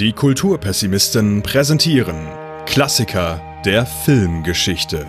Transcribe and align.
Die 0.00 0.12
Kulturpessimisten 0.12 1.42
präsentieren 1.42 2.16
Klassiker 2.66 3.40
der 3.64 3.86
Filmgeschichte. 3.86 5.06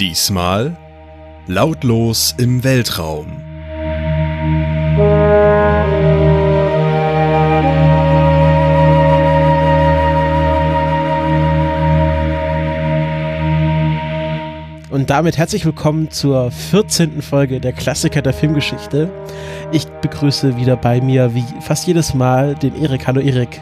Diesmal 0.00 0.76
Lautlos 1.46 2.34
im 2.36 2.64
Weltraum. 2.64 3.26
Und 14.90 15.10
damit 15.10 15.38
herzlich 15.38 15.64
willkommen 15.64 16.10
zur 16.10 16.50
14. 16.50 17.22
Folge 17.22 17.60
der 17.60 17.72
Klassiker 17.72 18.20
der 18.20 18.32
Filmgeschichte. 18.32 19.12
Ich 19.70 19.86
begrüße 19.86 20.56
wieder 20.56 20.76
bei 20.76 21.00
mir, 21.00 21.36
wie 21.36 21.44
fast 21.60 21.86
jedes 21.86 22.14
Mal, 22.14 22.56
den 22.56 22.74
Erik. 22.82 23.06
Hallo 23.06 23.20
Erik. 23.20 23.60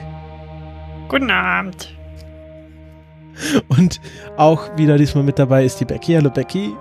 Guten 1.08 1.30
Abend. 1.30 1.94
Und 3.68 4.00
auch 4.36 4.76
wieder 4.76 4.98
diesmal 4.98 5.22
mit 5.22 5.38
dabei 5.38 5.64
ist 5.64 5.78
die 5.78 5.84
Becky. 5.84 6.14
Hallo 6.14 6.30
Becky. 6.30 6.74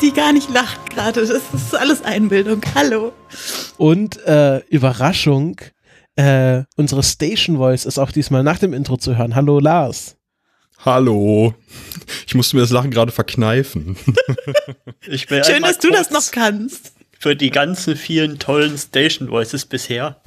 Die 0.00 0.12
gar 0.12 0.32
nicht 0.32 0.50
lacht 0.50 0.90
gerade. 0.90 1.20
Das 1.20 1.30
ist 1.30 1.74
alles 1.74 2.02
Einbildung. 2.02 2.60
Hallo. 2.74 3.12
Und 3.76 4.16
äh, 4.26 4.58
Überraschung, 4.68 5.60
äh, 6.16 6.64
unsere 6.76 7.04
Station 7.04 7.58
Voice 7.58 7.84
ist 7.84 7.98
auch 7.98 8.10
diesmal 8.10 8.42
nach 8.42 8.58
dem 8.58 8.72
Intro 8.72 8.96
zu 8.96 9.16
hören. 9.16 9.36
Hallo 9.36 9.60
Lars. 9.60 10.16
Hallo. 10.84 11.54
Ich 12.26 12.34
musste 12.34 12.56
mir 12.56 12.62
das 12.62 12.70
Lachen 12.70 12.90
gerade 12.90 13.12
verkneifen. 13.12 13.96
Schön, 15.08 15.62
dass 15.62 15.78
du 15.78 15.90
das 15.90 16.10
noch 16.10 16.32
kannst. 16.32 16.94
Für 17.20 17.36
die 17.36 17.50
ganzen 17.50 17.96
vielen 17.96 18.40
tollen 18.40 18.76
Station 18.76 19.30
Voices 19.30 19.66
bisher. 19.66 20.20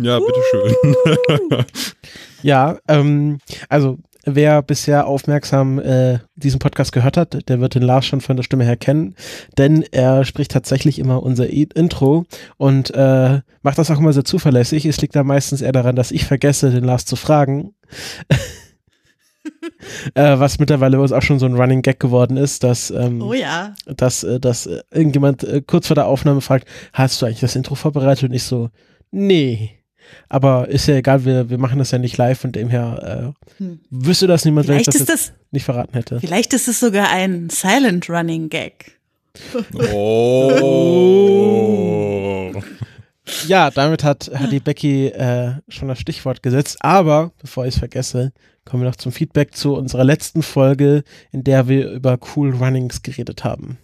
Ja, 0.00 0.18
bitteschön. 0.18 1.64
ja, 2.42 2.78
ähm, 2.88 3.38
also 3.68 3.98
wer 4.26 4.60
bisher 4.62 5.06
aufmerksam 5.06 5.78
äh, 5.78 6.18
diesen 6.34 6.58
Podcast 6.58 6.92
gehört 6.92 7.16
hat, 7.16 7.48
der 7.48 7.60
wird 7.60 7.74
den 7.74 7.82
Lars 7.82 8.04
schon 8.04 8.20
von 8.20 8.36
der 8.36 8.42
Stimme 8.42 8.64
her 8.64 8.76
kennen, 8.76 9.14
denn 9.56 9.84
er 9.92 10.24
spricht 10.24 10.50
tatsächlich 10.50 10.98
immer 10.98 11.22
unser 11.22 11.48
I 11.50 11.68
Intro 11.74 12.26
und 12.56 12.92
äh, 12.94 13.40
macht 13.62 13.78
das 13.78 13.90
auch 13.90 13.98
immer 13.98 14.12
sehr 14.12 14.24
zuverlässig. 14.24 14.84
Es 14.84 15.00
liegt 15.00 15.16
da 15.16 15.24
meistens 15.24 15.62
eher 15.62 15.72
daran, 15.72 15.96
dass 15.96 16.10
ich 16.10 16.26
vergesse, 16.26 16.70
den 16.70 16.84
Lars 16.84 17.06
zu 17.06 17.16
fragen. 17.16 17.74
äh, 20.14 20.38
was 20.38 20.58
mittlerweile 20.58 20.98
auch 20.98 21.22
schon 21.22 21.38
so 21.38 21.46
ein 21.46 21.54
Running 21.54 21.82
Gag 21.82 22.00
geworden 22.00 22.36
ist, 22.36 22.64
dass, 22.64 22.90
ähm, 22.90 23.22
oh 23.22 23.32
ja. 23.32 23.74
dass, 23.86 24.24
äh, 24.24 24.40
dass 24.40 24.66
äh, 24.66 24.82
irgendjemand 24.90 25.44
äh, 25.44 25.62
kurz 25.64 25.86
vor 25.86 25.94
der 25.94 26.06
Aufnahme 26.06 26.40
fragt, 26.40 26.68
hast 26.92 27.22
du 27.22 27.26
eigentlich 27.26 27.40
das 27.40 27.56
Intro 27.56 27.76
vorbereitet? 27.76 28.24
Und 28.24 28.34
ich 28.34 28.42
so, 28.42 28.70
nee. 29.12 29.70
Aber 30.28 30.68
ist 30.68 30.86
ja 30.86 30.96
egal, 30.96 31.24
wir, 31.24 31.50
wir 31.50 31.58
machen 31.58 31.78
das 31.78 31.90
ja 31.90 31.98
nicht 31.98 32.16
live 32.16 32.44
und 32.44 32.56
dem 32.56 32.68
her 32.68 33.34
äh, 33.58 33.62
hm. 33.62 33.80
wüsste 33.90 34.26
das 34.26 34.44
niemand, 34.44 34.66
vielleicht 34.66 34.86
wenn 34.88 34.94
ich 34.94 35.06
das, 35.06 35.28
das 35.28 35.32
nicht 35.50 35.64
verraten 35.64 35.94
hätte. 35.94 36.20
Vielleicht 36.20 36.52
ist 36.52 36.68
es 36.68 36.80
sogar 36.80 37.08
ein 37.10 37.48
Silent 37.50 38.10
Running 38.10 38.48
Gag. 38.48 38.96
Oh. 39.92 40.92
ja, 43.46 43.70
damit 43.70 44.02
hat, 44.02 44.30
hat 44.34 44.50
die 44.50 44.60
Becky 44.60 45.08
äh, 45.08 45.52
schon 45.68 45.88
das 45.88 46.00
Stichwort 46.00 46.42
gesetzt. 46.42 46.78
Aber 46.80 47.32
bevor 47.40 47.66
ich 47.66 47.74
es 47.74 47.78
vergesse, 47.78 48.32
kommen 48.64 48.82
wir 48.82 48.88
noch 48.88 48.96
zum 48.96 49.12
Feedback 49.12 49.54
zu 49.54 49.74
unserer 49.74 50.04
letzten 50.04 50.42
Folge, 50.42 51.04
in 51.32 51.44
der 51.44 51.68
wir 51.68 51.90
über 51.90 52.18
Cool 52.34 52.54
Runnings 52.54 53.02
geredet 53.02 53.44
haben. 53.44 53.78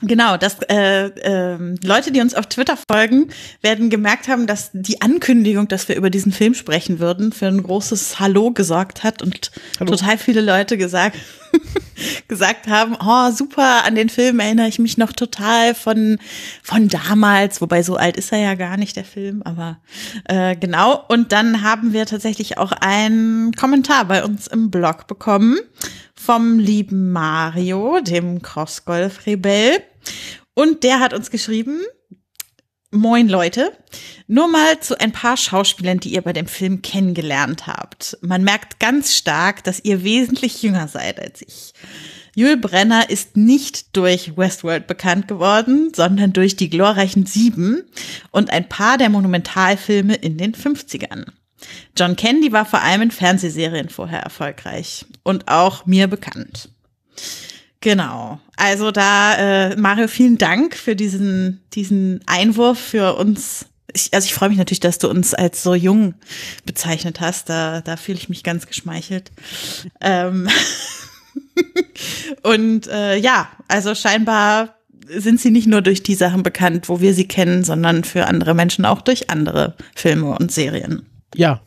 Genau, 0.00 0.36
dass 0.36 0.58
äh, 0.68 1.06
äh, 1.06 1.58
Leute, 1.82 2.12
die 2.12 2.20
uns 2.20 2.34
auf 2.34 2.46
Twitter 2.46 2.78
folgen, 2.88 3.30
werden 3.62 3.90
gemerkt 3.90 4.28
haben, 4.28 4.46
dass 4.46 4.70
die 4.72 5.02
Ankündigung, 5.02 5.66
dass 5.66 5.88
wir 5.88 5.96
über 5.96 6.08
diesen 6.08 6.30
Film 6.30 6.54
sprechen 6.54 7.00
würden, 7.00 7.32
für 7.32 7.46
ein 7.46 7.60
großes 7.60 8.20
Hallo 8.20 8.52
gesorgt 8.52 9.02
hat 9.02 9.22
und 9.22 9.50
Hallo. 9.80 9.90
total 9.90 10.16
viele 10.16 10.40
Leute 10.40 10.78
gesagt, 10.78 11.18
gesagt 12.28 12.68
haben, 12.68 12.96
oh 13.04 13.32
super, 13.32 13.84
an 13.84 13.96
den 13.96 14.08
Film 14.08 14.38
erinnere 14.38 14.68
ich 14.68 14.78
mich 14.78 14.98
noch 14.98 15.12
total 15.12 15.74
von 15.74 16.18
von 16.62 16.88
damals, 16.88 17.60
wobei 17.60 17.82
so 17.82 17.96
alt 17.96 18.16
ist 18.16 18.30
er 18.30 18.38
ja 18.38 18.54
gar 18.54 18.76
nicht 18.76 18.94
der 18.94 19.04
Film, 19.04 19.42
aber 19.42 19.80
äh, 20.26 20.54
genau. 20.54 21.04
Und 21.08 21.32
dann 21.32 21.62
haben 21.62 21.92
wir 21.92 22.06
tatsächlich 22.06 22.56
auch 22.56 22.70
einen 22.70 23.50
Kommentar 23.52 24.04
bei 24.04 24.24
uns 24.24 24.46
im 24.46 24.70
Blog 24.70 25.08
bekommen 25.08 25.58
vom 26.28 26.58
lieben 26.58 27.10
Mario, 27.10 28.00
dem 28.02 28.42
Cross-Golf-Rebell. 28.42 29.82
Und 30.52 30.84
der 30.84 31.00
hat 31.00 31.14
uns 31.14 31.30
geschrieben, 31.30 31.80
Moin 32.90 33.30
Leute, 33.30 33.72
nur 34.26 34.46
mal 34.46 34.78
zu 34.80 35.00
ein 35.00 35.12
paar 35.12 35.38
Schauspielern, 35.38 36.00
die 36.00 36.12
ihr 36.12 36.20
bei 36.20 36.34
dem 36.34 36.46
Film 36.46 36.82
kennengelernt 36.82 37.66
habt. 37.66 38.18
Man 38.20 38.44
merkt 38.44 38.78
ganz 38.78 39.14
stark, 39.14 39.64
dass 39.64 39.82
ihr 39.82 40.04
wesentlich 40.04 40.62
jünger 40.62 40.86
seid 40.86 41.18
als 41.18 41.40
ich. 41.40 41.72
Jules 42.34 42.60
Brenner 42.60 43.08
ist 43.08 43.38
nicht 43.38 43.96
durch 43.96 44.36
Westworld 44.36 44.86
bekannt 44.86 45.28
geworden, 45.28 45.92
sondern 45.96 46.34
durch 46.34 46.56
die 46.56 46.68
glorreichen 46.68 47.24
Sieben 47.24 47.84
und 48.32 48.50
ein 48.50 48.68
paar 48.68 48.98
der 48.98 49.08
Monumentalfilme 49.08 50.14
in 50.14 50.36
den 50.36 50.52
50ern. 50.52 51.24
John 51.96 52.16
Candy 52.16 52.52
war 52.52 52.64
vor 52.64 52.82
allem 52.82 53.02
in 53.02 53.10
Fernsehserien 53.10 53.88
vorher 53.88 54.20
erfolgreich 54.20 55.06
und 55.22 55.48
auch 55.48 55.86
mir 55.86 56.06
bekannt. 56.06 56.70
Genau. 57.80 58.40
Also 58.56 58.90
da, 58.90 59.70
äh, 59.70 59.76
Mario, 59.76 60.08
vielen 60.08 60.38
Dank 60.38 60.74
für 60.74 60.96
diesen, 60.96 61.60
diesen 61.74 62.20
Einwurf 62.26 62.78
für 62.78 63.16
uns. 63.16 63.66
Ich, 63.92 64.12
also 64.12 64.26
ich 64.26 64.34
freue 64.34 64.48
mich 64.48 64.58
natürlich, 64.58 64.80
dass 64.80 64.98
du 64.98 65.08
uns 65.08 65.32
als 65.32 65.62
so 65.62 65.74
jung 65.74 66.14
bezeichnet 66.66 67.20
hast. 67.20 67.48
Da, 67.48 67.80
da 67.80 67.96
fühle 67.96 68.18
ich 68.18 68.28
mich 68.28 68.42
ganz 68.42 68.66
geschmeichelt. 68.66 69.30
Ähm 70.00 70.48
und 72.42 72.88
äh, 72.88 73.16
ja, 73.16 73.48
also 73.68 73.94
scheinbar 73.94 74.74
sind 75.08 75.40
sie 75.40 75.50
nicht 75.50 75.66
nur 75.66 75.80
durch 75.80 76.02
die 76.02 76.14
Sachen 76.14 76.42
bekannt, 76.42 76.88
wo 76.88 77.00
wir 77.00 77.14
sie 77.14 77.28
kennen, 77.28 77.64
sondern 77.64 78.04
für 78.04 78.26
andere 78.26 78.54
Menschen 78.54 78.84
auch 78.84 79.00
durch 79.00 79.30
andere 79.30 79.74
Filme 79.94 80.36
und 80.36 80.52
Serien. 80.52 81.06
Ja, 81.34 81.60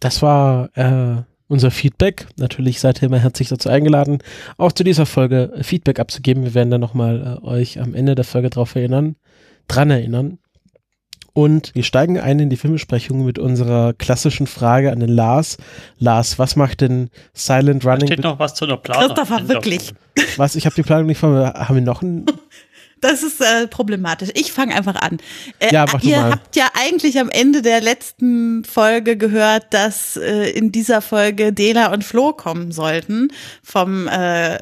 das 0.00 0.22
war 0.22 0.70
äh, 0.76 1.22
unser 1.48 1.70
Feedback. 1.70 2.26
Natürlich 2.36 2.80
seid 2.80 3.02
ihr 3.02 3.06
immer 3.06 3.18
herzlich 3.18 3.48
dazu 3.48 3.68
eingeladen, 3.68 4.18
auch 4.56 4.72
zu 4.72 4.84
dieser 4.84 5.06
Folge 5.06 5.52
Feedback 5.62 6.00
abzugeben. 6.00 6.44
Wir 6.44 6.54
werden 6.54 6.70
dann 6.70 6.80
nochmal 6.80 7.40
äh, 7.42 7.46
euch 7.46 7.80
am 7.80 7.94
Ende 7.94 8.14
der 8.14 8.24
Folge 8.24 8.50
darauf 8.50 8.74
erinnern, 8.74 9.16
dran 9.68 9.90
erinnern. 9.90 10.38
Und 11.34 11.74
wir 11.74 11.82
steigen 11.82 12.20
ein 12.20 12.38
in 12.40 12.50
die 12.50 12.58
Filmbesprechung 12.58 13.24
mit 13.24 13.38
unserer 13.38 13.94
klassischen 13.94 14.46
Frage 14.46 14.92
an 14.92 15.00
den 15.00 15.08
Lars. 15.08 15.56
Lars, 15.98 16.38
was 16.38 16.56
macht 16.56 16.82
denn 16.82 17.08
Silent 17.32 17.86
Running? 17.86 18.00
Da 18.00 18.06
steht 18.06 18.24
noch 18.24 18.38
was 18.38 18.54
zu 18.54 18.66
einer 18.66 18.76
Planung. 18.76 19.14
Christopher, 19.14 19.48
wirklich. 19.48 19.94
Was? 20.36 20.56
Ich 20.56 20.66
habe 20.66 20.74
die 20.74 20.82
Planung 20.82 21.06
nicht 21.06 21.18
von 21.18 21.32
mir. 21.32 21.54
Haben 21.54 21.76
wir 21.76 21.82
noch 21.82 22.02
einen 22.02 22.26
Das 23.02 23.22
ist 23.24 23.40
äh, 23.40 23.66
problematisch. 23.66 24.30
Ich 24.34 24.52
fange 24.52 24.74
einfach 24.76 24.94
an. 24.94 25.18
Äh, 25.58 25.74
ja, 25.74 25.86
mach 25.92 26.02
ihr 26.04 26.20
mal. 26.20 26.30
habt 26.30 26.54
ja 26.54 26.68
eigentlich 26.72 27.18
am 27.18 27.28
Ende 27.30 27.60
der 27.60 27.80
letzten 27.80 28.64
Folge 28.64 29.16
gehört, 29.16 29.74
dass 29.74 30.16
äh, 30.16 30.50
in 30.50 30.70
dieser 30.70 31.02
Folge 31.02 31.52
Dela 31.52 31.92
und 31.92 32.04
Flo 32.04 32.32
kommen 32.32 32.70
sollten 32.70 33.32
vom 33.60 34.06
äh, 34.06 34.60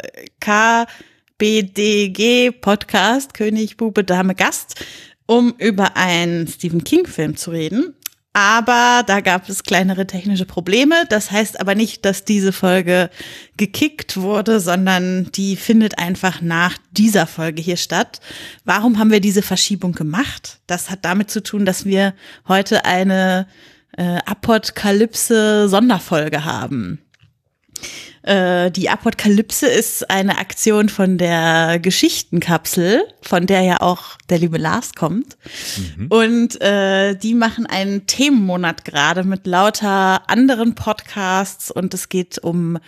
KBDG 1.39 2.51
Podcast 2.51 3.35
König, 3.35 3.77
Bube, 3.77 4.05
Dame, 4.05 4.35
Gast, 4.35 4.83
um 5.27 5.53
über 5.59 5.99
einen 5.99 6.49
Stephen 6.49 6.83
King 6.83 7.07
Film 7.07 7.37
zu 7.37 7.51
reden. 7.51 7.95
Aber 8.33 9.03
da 9.07 9.21
gab 9.21 9.49
es 9.49 9.65
kleinere 9.65 10.07
technische 10.07 10.45
Probleme. 10.45 11.05
Das 11.09 11.33
heißt 11.33 11.59
aber 11.61 11.75
nicht, 11.75 12.05
dass 12.05 12.25
diese 12.25 12.53
Folge 12.53 13.11
gekickt 13.57 14.17
wurde, 14.17 14.61
sondern 14.61 15.33
die 15.33 15.57
findet 15.57 15.99
einfach 15.99 16.41
nach 16.41 16.79
dieser 16.93 17.27
Folge 17.27 17.61
hier 17.61 17.77
statt. 17.77 18.21
Warum 18.65 19.01
haben 19.01 19.11
wir 19.11 19.19
diese 19.21 19.43
Verschiebung 19.43 19.91
gemacht? 19.93 20.61
Das 20.69 20.91
hat 20.91 21.05
damit 21.05 21.29
zu 21.31 21.43
tun, 21.43 21.65
dass 21.65 21.85
wir 21.85 22.15
heute 22.47 22.85
eine 22.85 23.49
äh, 23.97 24.19
Apokalypse-Sonderfolge 24.25 26.45
haben. 26.45 27.01
Äh, 28.23 28.71
die 28.71 28.91
Apokalypse 28.91 29.67
ist 29.67 30.11
eine 30.11 30.39
Aktion 30.39 30.89
von 30.89 31.17
der 31.17 31.79
Geschichtenkapsel, 31.79 33.03
von 33.23 33.47
der 33.47 33.63
ja 33.63 33.81
auch 33.81 34.19
der 34.29 34.39
liebe 34.39 34.59
Lars 34.59 34.95
kommt. 34.95 35.37
Mhm. 35.97 36.07
Und 36.09 36.61
äh, 36.61 37.15
die 37.15 37.35
machen 37.35 37.67
einen 37.67 38.07
Themenmonat 38.07 38.85
gerade 38.85 39.25
mit 39.25 39.47
lauter 39.47 40.29
anderen 40.29 40.75
Podcasts 40.75 41.71
und 41.71 41.95
es 41.95 42.09
geht 42.09 42.39
um 42.39 42.79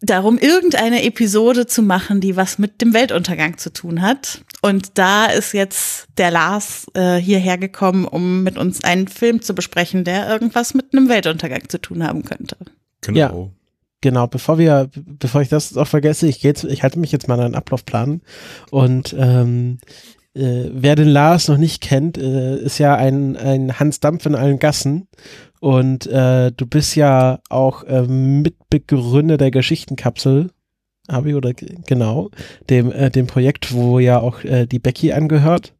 darum, 0.00 0.38
irgendeine 0.38 1.02
Episode 1.02 1.66
zu 1.66 1.82
machen, 1.82 2.20
die 2.20 2.36
was 2.36 2.58
mit 2.58 2.80
dem 2.80 2.94
Weltuntergang 2.94 3.58
zu 3.58 3.72
tun 3.72 4.02
hat. 4.02 4.42
Und 4.62 4.98
da 4.98 5.26
ist 5.26 5.52
jetzt 5.52 6.06
der 6.16 6.30
Lars 6.30 6.86
äh, 6.94 7.16
hierher 7.16 7.58
gekommen, 7.58 8.04
um 8.04 8.42
mit 8.42 8.56
uns 8.56 8.82
einen 8.84 9.08
Film 9.08 9.42
zu 9.42 9.54
besprechen, 9.54 10.04
der 10.04 10.28
irgendwas 10.28 10.74
mit 10.74 10.92
einem 10.92 11.08
Weltuntergang 11.08 11.68
zu 11.68 11.80
tun 11.80 12.04
haben 12.04 12.24
könnte. 12.24 12.56
Genau. 13.00 13.18
Ja. 13.18 13.57
Genau, 14.00 14.28
bevor 14.28 14.58
wir, 14.58 14.90
bevor 14.94 15.42
ich 15.42 15.48
das 15.48 15.76
auch 15.76 15.88
vergesse, 15.88 16.28
ich 16.28 16.40
gehe 16.40 16.54
ich 16.68 16.82
halte 16.82 16.98
mich 17.00 17.10
jetzt 17.10 17.26
mal 17.26 17.34
an 17.34 17.46
einen 17.46 17.54
Ablaufplan 17.56 18.20
und 18.70 19.14
ähm, 19.18 19.78
äh, 20.38 20.70
wer 20.72 20.94
den 20.94 21.08
Lars 21.08 21.48
noch 21.48 21.56
nicht 21.56 21.82
kennt, 21.82 22.16
äh, 22.16 22.58
ist 22.58 22.78
ja 22.78 22.94
ein, 22.94 23.36
ein 23.36 23.78
Hans 23.80 24.00
Dampf 24.00 24.24
in 24.26 24.34
allen 24.34 24.58
Gassen. 24.58 25.08
Und 25.60 26.06
äh, 26.06 26.52
du 26.52 26.66
bist 26.66 26.94
ja 26.94 27.40
auch 27.48 27.82
äh, 27.84 28.02
Mitbegründer 28.02 29.36
der 29.36 29.50
Geschichtenkapsel, 29.50 30.50
habe 31.10 31.30
ich 31.30 31.34
oder 31.34 31.52
genau, 31.54 32.30
dem, 32.70 32.92
äh, 32.92 33.10
dem 33.10 33.26
Projekt, 33.26 33.72
wo 33.72 33.98
ja 33.98 34.20
auch 34.20 34.44
äh, 34.44 34.66
die 34.66 34.78
Becky 34.78 35.12
angehört. 35.12 35.74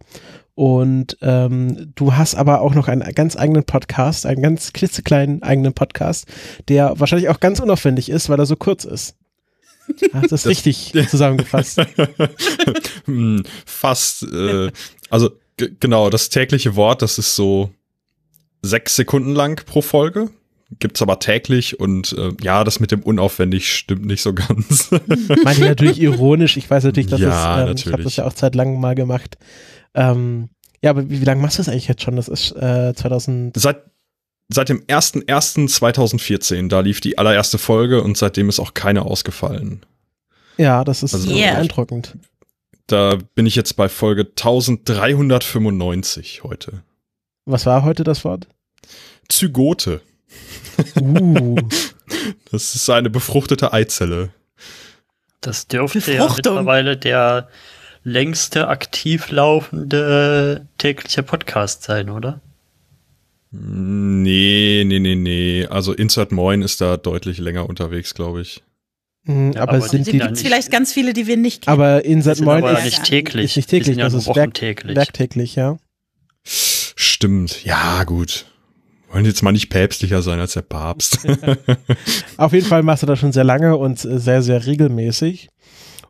Und 0.58 1.16
ähm, 1.22 1.93
du 1.94 2.16
hast 2.16 2.34
aber 2.34 2.62
auch 2.62 2.75
noch 2.75 2.88
einen 2.88 3.14
ganz 3.14 3.37
eigenen 3.37 3.62
Podcast, 3.62 4.26
einen 4.26 4.43
ganz 4.43 4.72
klitzekleinen 4.72 5.40
eigenen 5.44 5.72
Podcast, 5.72 6.26
der 6.66 6.99
wahrscheinlich 6.99 7.28
auch 7.28 7.38
ganz 7.38 7.60
unaufwendig 7.60 8.10
ist, 8.10 8.28
weil 8.28 8.40
er 8.40 8.44
so 8.44 8.56
kurz 8.56 8.84
ist. 8.84 9.14
Hast 10.12 10.32
das, 10.32 10.43
das 10.43 10.46
richtig 10.46 10.93
zusammengefasst? 11.08 11.81
Hm, 13.05 13.44
fast. 13.66 14.25
Äh, 14.25 14.72
also 15.10 15.31
genau, 15.56 16.10
das 16.10 16.28
tägliche 16.28 16.75
Wort, 16.75 17.02
das 17.02 17.19
ist 17.19 17.37
so 17.37 17.70
sechs 18.61 18.96
Sekunden 18.96 19.37
lang 19.37 19.64
pro 19.64 19.81
Folge. 19.81 20.28
Gibt's 20.81 21.00
aber 21.00 21.20
täglich 21.20 21.78
und 21.78 22.14
äh, 22.19 22.32
ja, 22.43 22.64
das 22.64 22.81
mit 22.81 22.90
dem 22.90 23.04
unaufwendig 23.04 23.72
stimmt 23.72 24.06
nicht 24.06 24.22
so 24.22 24.34
ganz. 24.34 24.90
Meine 24.90 25.52
ich 25.52 25.61
natürlich 25.61 26.00
ironisch. 26.00 26.56
Ich 26.56 26.69
weiß 26.69 26.82
natürlich, 26.82 27.08
dass 27.08 27.20
Ja, 27.20 27.28
es, 27.28 27.70
ähm, 27.70 27.76
ich 27.76 27.87
habe 27.87 27.90
natürlich. 27.93 28.04
das 28.04 28.16
ja 28.16 28.26
auch 28.26 28.32
zeitlang 28.32 28.81
mal 28.81 28.96
gemacht. 28.96 29.38
Ähm, 29.94 30.49
ja, 30.82 30.90
aber 30.90 31.08
wie, 31.08 31.20
wie 31.20 31.25
lange 31.25 31.40
machst 31.43 31.58
du 31.58 31.61
das 31.61 31.69
eigentlich 31.69 31.88
jetzt 31.88 32.02
schon? 32.02 32.17
Das 32.17 32.29
ist 32.29 32.52
äh, 32.52 32.94
2000. 32.94 33.56
Seit, 33.58 33.82
seit 34.49 34.69
dem 34.69 34.82
01.01.2014, 34.87 36.69
da 36.69 36.81
lief 36.81 37.00
die 37.00 37.19
allererste 37.19 37.58
Folge 37.58 38.02
und 38.02 38.17
seitdem 38.17 38.49
ist 38.49 38.61
auch 38.61 38.75
keine 38.75 39.02
ausgefallen. 39.02 39.85
Ja, 40.56 40.85
das 40.85 41.02
ist 41.02 41.14
Also- 41.14 41.31
Yeah. 41.31 41.55
beeindruckend. 41.55 42.17
Da 42.87 43.19
bin 43.35 43.44
ich 43.46 43.55
jetzt 43.55 43.76
bei 43.76 43.88
Folge 43.90 44.23
1395 44.25 46.43
heute. 46.43 46.82
Was 47.44 47.67
war 47.67 47.82
heute 47.85 48.02
das 48.05 48.25
Wort? 48.25 48.49
Zygote. 49.29 50.00
Uh, 51.00 51.56
Das 52.50 52.75
ist 52.75 52.88
eine 52.88 53.11
befruchtete 53.11 53.75
Eizelle. 53.75 54.31
Das 55.43 55.67
dürfte 55.69 55.99
ja 55.99 56.05
Befruchtung. 56.25 56.55
mittlerweile 56.55 56.96
der 56.96 57.49
längste 58.08 58.69
aktiv 58.69 59.31
laufende 59.31 60.66
tägliche 60.78 61.22
Podcast 61.22 61.82
sein, 61.84 62.10
oder? 62.10 62.40
Nee, 63.50 64.84
nee, 64.87 64.99
nee, 64.99 65.14
nee. 65.14 65.66
Also 65.69 65.93
Insert 65.94 66.32
Moin 66.32 66.62
ist 66.62 66.81
da 66.81 66.96
deutlich 66.96 67.38
länger 67.38 67.69
unterwegs, 67.69 68.14
glaube 68.14 68.43
ich. 68.43 68.62
mh, 69.25 69.55
Ja, 69.55 69.62
aber, 69.62 69.72
aber 69.75 69.88
sind 69.88 70.06
die 70.06 70.19
Gibt's 70.19 70.43
vielleicht 70.43 70.70
ganz 70.70 70.93
viele, 70.93 71.12
die 71.14 71.26
wir 71.26 71.37
nicht 71.37 71.62
kennen. 71.64 71.72
aber 71.72 72.05
Insert 72.05 72.40
Moin 72.40 72.62
aber 72.64 72.78
ist, 72.78 72.84
nicht 72.84 73.05
täglich. 73.05 73.44
ist 73.52 73.56
nicht 73.56 73.70
täglich, 73.70 73.96
ja 73.96 74.05
das 74.05 74.14
ist 74.14 74.26
werk, 74.26 74.37
wochentäglich. 74.37 74.96
werktäglich, 74.96 75.54
ja. 75.56 75.78
Stimmt. 76.44 77.64
Ja, 77.64 78.04
gut. 78.04 78.46
Wollen 79.11 79.25
jetzt 79.25 79.43
mal 79.43 79.52
nicht 79.52 79.70
päpstlicher 79.70 80.20
sein 80.20 80.38
als 80.40 80.52
der 80.52 80.62
Papst. 80.62 81.26
Auf 82.37 82.52
jeden 82.52 82.66
Fall 82.66 82.82
machst 82.82 83.02
du 83.02 83.06
das 83.06 83.19
schon 83.19 83.32
sehr 83.32 83.44
lange 83.44 83.76
und 83.78 84.04
äh, 84.04 84.19
sehr, 84.19 84.43
sehr 84.43 84.66
regelmäßig. 84.66 85.49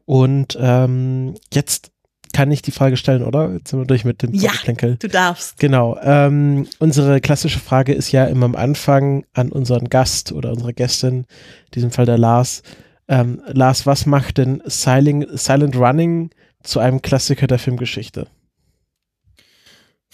Und 0.08 0.56
ähm, 0.58 1.34
jetzt 1.52 1.90
kann 2.32 2.50
ich 2.50 2.62
die 2.62 2.70
Frage 2.70 2.96
stellen, 2.96 3.22
oder? 3.22 3.52
Jetzt 3.52 3.69
sind 3.69 3.78
wir 3.78 3.84
durch 3.87 4.06
mit 4.06 4.22
dem 4.22 4.32
Ja. 4.32 4.49
Vorgeplänkel. 4.49 4.96
Du 4.96 5.06
darfst. 5.06 5.58
Genau. 5.58 5.99
Ähm, 6.02 6.66
unsere 6.78 7.20
klassische 7.20 7.58
Frage 7.58 7.93
ist 7.93 8.10
ja 8.10 8.25
immer 8.25 8.46
am 8.46 8.56
Anfang 8.56 9.26
an 9.34 9.52
unseren 9.52 9.90
Gast 9.90 10.32
oder 10.32 10.50
unsere 10.50 10.72
Gästin, 10.72 11.14
in 11.19 11.26
diesem 11.75 11.90
Fall 11.90 12.06
der 12.06 12.16
Lars. 12.16 12.62
Ähm, 13.06 13.43
Lars, 13.49 13.84
was 13.84 14.06
macht 14.06 14.38
denn 14.38 14.62
Silent, 14.64 15.26
Silent 15.38 15.76
Running 15.76 16.31
zu 16.62 16.81
einem 16.81 17.02
Klassiker 17.02 17.46
der 17.46 17.58
Filmgeschichte? 17.58 18.28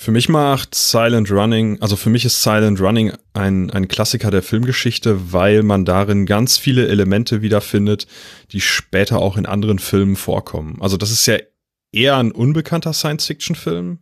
Für 0.04 0.12
mich 0.12 0.28
macht 0.28 0.74
Silent 0.74 1.30
Running, 1.30 1.80
also 1.80 1.96
für 1.96 2.10
mich 2.10 2.26
ist 2.26 2.42
Silent 2.42 2.78
Running 2.78 3.14
ein, 3.32 3.70
ein 3.70 3.88
Klassiker 3.88 4.30
der 4.30 4.42
Filmgeschichte, 4.42 5.32
weil 5.32 5.62
man 5.62 5.86
darin 5.86 6.26
ganz 6.26 6.58
viele 6.58 6.88
Elemente 6.88 7.40
wiederfindet, 7.40 8.06
die 8.52 8.60
später 8.60 9.20
auch 9.20 9.38
in 9.38 9.46
anderen 9.46 9.78
Filmen 9.78 10.16
vorkommen. 10.16 10.76
Also 10.82 10.98
das 10.98 11.10
ist 11.10 11.24
ja 11.24 11.38
eher 11.90 12.18
ein 12.18 12.32
unbekannter 12.32 12.92
Science-Fiction-Film. 12.92 14.00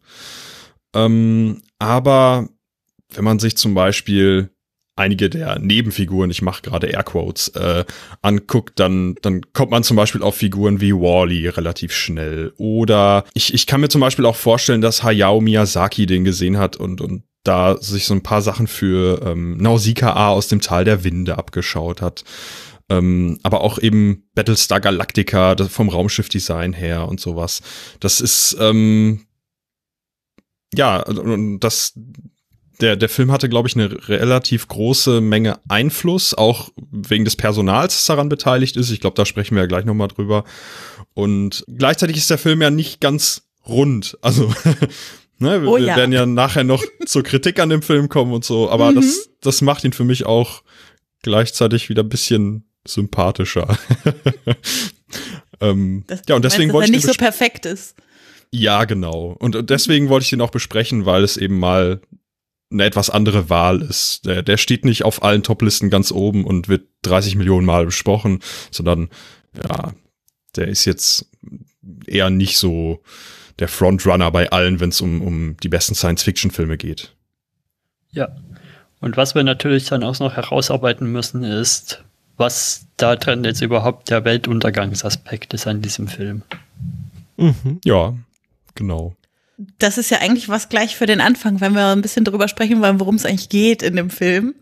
Ähm, 0.93 1.63
aber 1.79 2.49
wenn 3.15 3.23
man 3.23 3.39
sich 3.39 3.57
zum 3.57 3.75
Beispiel 3.75 4.52
einige 4.97 5.31
der 5.31 5.59
Nebenfiguren, 5.59 6.31
ich 6.31 6.43
mache 6.43 6.63
gerade 6.63 6.89
Airquotes, 6.89 7.49
äh, 7.49 7.85
anguckt, 8.21 8.79
dann, 8.79 9.17
dann 9.23 9.41
kommt 9.53 9.71
man 9.71 9.85
zum 9.85 9.97
Beispiel 9.97 10.23
auf 10.23 10.37
Figuren 10.37 10.81
wie 10.81 10.93
Wally 10.93 11.49
relativ 11.49 11.93
schnell. 11.93 12.53
Oder 12.59 13.25
ich, 13.35 13.55
ich 13.55 13.67
kann 13.67 13.81
mir 13.81 13.89
zum 13.89 14.01
Beispiel 14.01 14.27
auch 14.27 14.37
vorstellen, 14.37 14.81
dass 14.81 15.03
Hayao 15.03 15.41
Miyazaki 15.41 16.07
den 16.07 16.25
gesehen 16.25 16.59
hat 16.59 16.77
und, 16.77 17.01
und 17.01 17.25
da 17.43 17.77
sich 17.81 18.05
so 18.05 18.15
ein 18.15 18.23
paar 18.23 18.43
Sachen 18.43 18.67
für 18.67 19.23
ähm, 19.25 19.57
Nausicaa 19.57 20.29
aus 20.29 20.49
dem 20.49 20.61
Tal 20.61 20.85
der 20.85 21.05
Winde 21.05 21.39
abgeschaut 21.39 22.01
hat. 22.01 22.25
Ähm, 22.89 23.39
aber 23.43 23.63
auch 23.63 23.79
eben 23.79 24.29
Battlestar 24.35 24.81
Galactica 24.81 25.57
vom 25.69 25.89
Raumschiffdesign 25.89 26.73
her 26.73 27.09
und 27.09 27.21
sowas. 27.21 27.63
Das 28.01 28.21
ist, 28.21 28.57
ähm, 28.61 29.27
ja, 30.75 31.05
das, 31.59 31.99
der, 32.81 32.97
der 32.97 33.09
Film 33.09 33.31
hatte, 33.31 33.49
glaube 33.49 33.69
ich, 33.69 33.77
eine 33.77 34.09
relativ 34.09 34.67
große 34.69 35.21
Menge 35.21 35.59
Einfluss, 35.69 36.35
auch 36.35 36.71
wegen 36.91 37.25
des 37.25 37.37
Personals, 37.37 37.95
das 37.95 38.07
daran 38.07 38.29
beteiligt 38.29 38.77
ist. 38.77 38.91
Ich 38.91 39.01
glaube, 39.01 39.15
da 39.17 39.25
sprechen 39.27 39.55
wir 39.55 39.63
ja 39.63 39.67
gleich 39.69 39.85
nochmal 39.85 40.09
drüber. 40.09 40.45
Und 41.15 41.65
gleichzeitig 41.69 42.17
ist 42.17 42.31
der 42.31 42.39
Film 42.39 42.63
ja 42.63 42.71
nicht 42.71 43.01
ganz 43.01 43.43
rund. 43.69 44.17
Also, 44.23 44.53
ne, 45.39 45.63
wir, 45.63 45.69
Oh 45.69 45.77
wir 45.77 45.85
ja. 45.85 45.97
werden 45.97 46.13
ja 46.13 46.25
nachher 46.27 46.65
noch 46.65 46.83
zur 47.07 47.23
Kritik 47.23 47.61
an 47.61 47.69
dem 47.69 47.83
Film 47.83 48.09
kommen 48.09 48.33
und 48.33 48.45
so, 48.45 48.71
aber 48.71 48.91
Mhm. 48.91 48.97
das, 48.97 49.29
das 49.41 49.61
macht 49.63 49.85
ihn 49.85 49.93
für 49.93 50.05
mich 50.05 50.25
auch 50.27 50.63
gleichzeitig 51.23 51.89
wieder 51.89 52.03
ein 52.03 52.09
bisschen 52.09 52.65
sympathischer. 52.89 53.79
ähm, 55.61 56.05
Das, 56.07 56.23
ja, 56.29 56.35
und 56.37 56.45
deswegen 56.45 56.73
wollte 56.73 56.87
ich 56.91 56.97
nicht 56.97 57.07
so 57.07 57.13
perfekt 57.13 57.67
ist. 57.67 57.95
ja, 58.51 58.85
genau. 58.85 59.37
Und 59.39 59.57
und 59.57 59.71
deswegen 59.71 60.09
wollte 60.09 60.25
ich 60.25 60.31
den 60.31 60.41
auch 60.41 60.51
besprechen, 60.51 61.07
weil 61.07 61.23
es 61.25 61.37
eben 61.37 61.59
mal 61.59 62.01
eine 62.73 62.85
etwas 62.85 63.11
andere 63.11 63.51
Wahl 63.51 63.83
ist. 63.83 64.27
Der, 64.27 64.43
der 64.43 64.57
steht 64.57 64.85
nicht 64.85 65.05
auf 65.05 65.23
allen 65.23 65.43
Toplisten 65.43 65.91
ganz 65.91 66.11
oben 66.11 66.45
und 66.45 66.69
wird 66.69 66.89
30 67.03 67.37
Millionen 67.37 67.67
Mal 67.67 67.85
besprochen, 67.85 68.41
sondern 68.71 69.09
ja, 69.57 69.93
der 70.57 70.69
ist 70.69 70.85
jetzt 70.85 71.27
eher 72.07 72.31
nicht 72.31 72.59
so 72.59 73.03
der 73.59 73.69
Frontrunner 73.69 74.31
bei 74.31 74.51
allen, 74.51 74.81
wenn 74.81 74.91
es 74.91 75.01
um, 75.01 75.21
um 75.21 75.57
die 75.59 75.69
besten 75.69 75.95
Science-Fiction-Filme 75.95 76.77
geht. 76.77 77.15
Ja. 78.11 78.35
Und 79.01 79.17
was 79.17 79.35
wir 79.35 79.43
natürlich 79.43 79.87
dann 79.87 80.05
auch 80.05 80.19
noch 80.21 80.37
herausarbeiten 80.37 81.11
müssen, 81.11 81.43
ist, 81.43 82.05
was 82.37 82.87
da 82.97 83.17
drin 83.17 83.45
jetzt 83.45 83.61
überhaupt 83.61 84.11
der 84.11 84.25
Weltuntergangsaspekt 84.25 85.55
ist 85.55 85.67
an 85.67 85.83
diesem 85.83 86.09
Film. 86.09 86.43
Mhm. 87.37 87.81
Ja, 87.85 88.15
genau. 88.75 89.15
Das 89.79 89.99
ist 89.99 90.11
ja 90.11 90.19
eigentlich 90.19 90.49
was 90.49 90.69
gleich 90.69 90.97
für 90.97 91.07
den 91.07 91.21
Anfang, 91.21 91.61
wenn 91.61 91.75
wir 91.75 91.87
ein 91.89 92.03
bisschen 92.03 92.25
darüber 92.25 92.49
sprechen 92.49 92.81
wollen, 92.81 93.01
worum 93.01 93.17
es 93.17 93.27
eigentlich 93.27 93.49
geht 93.49 93.83
in 93.83 93.97
dem 93.97 94.11
Film. 94.11 94.55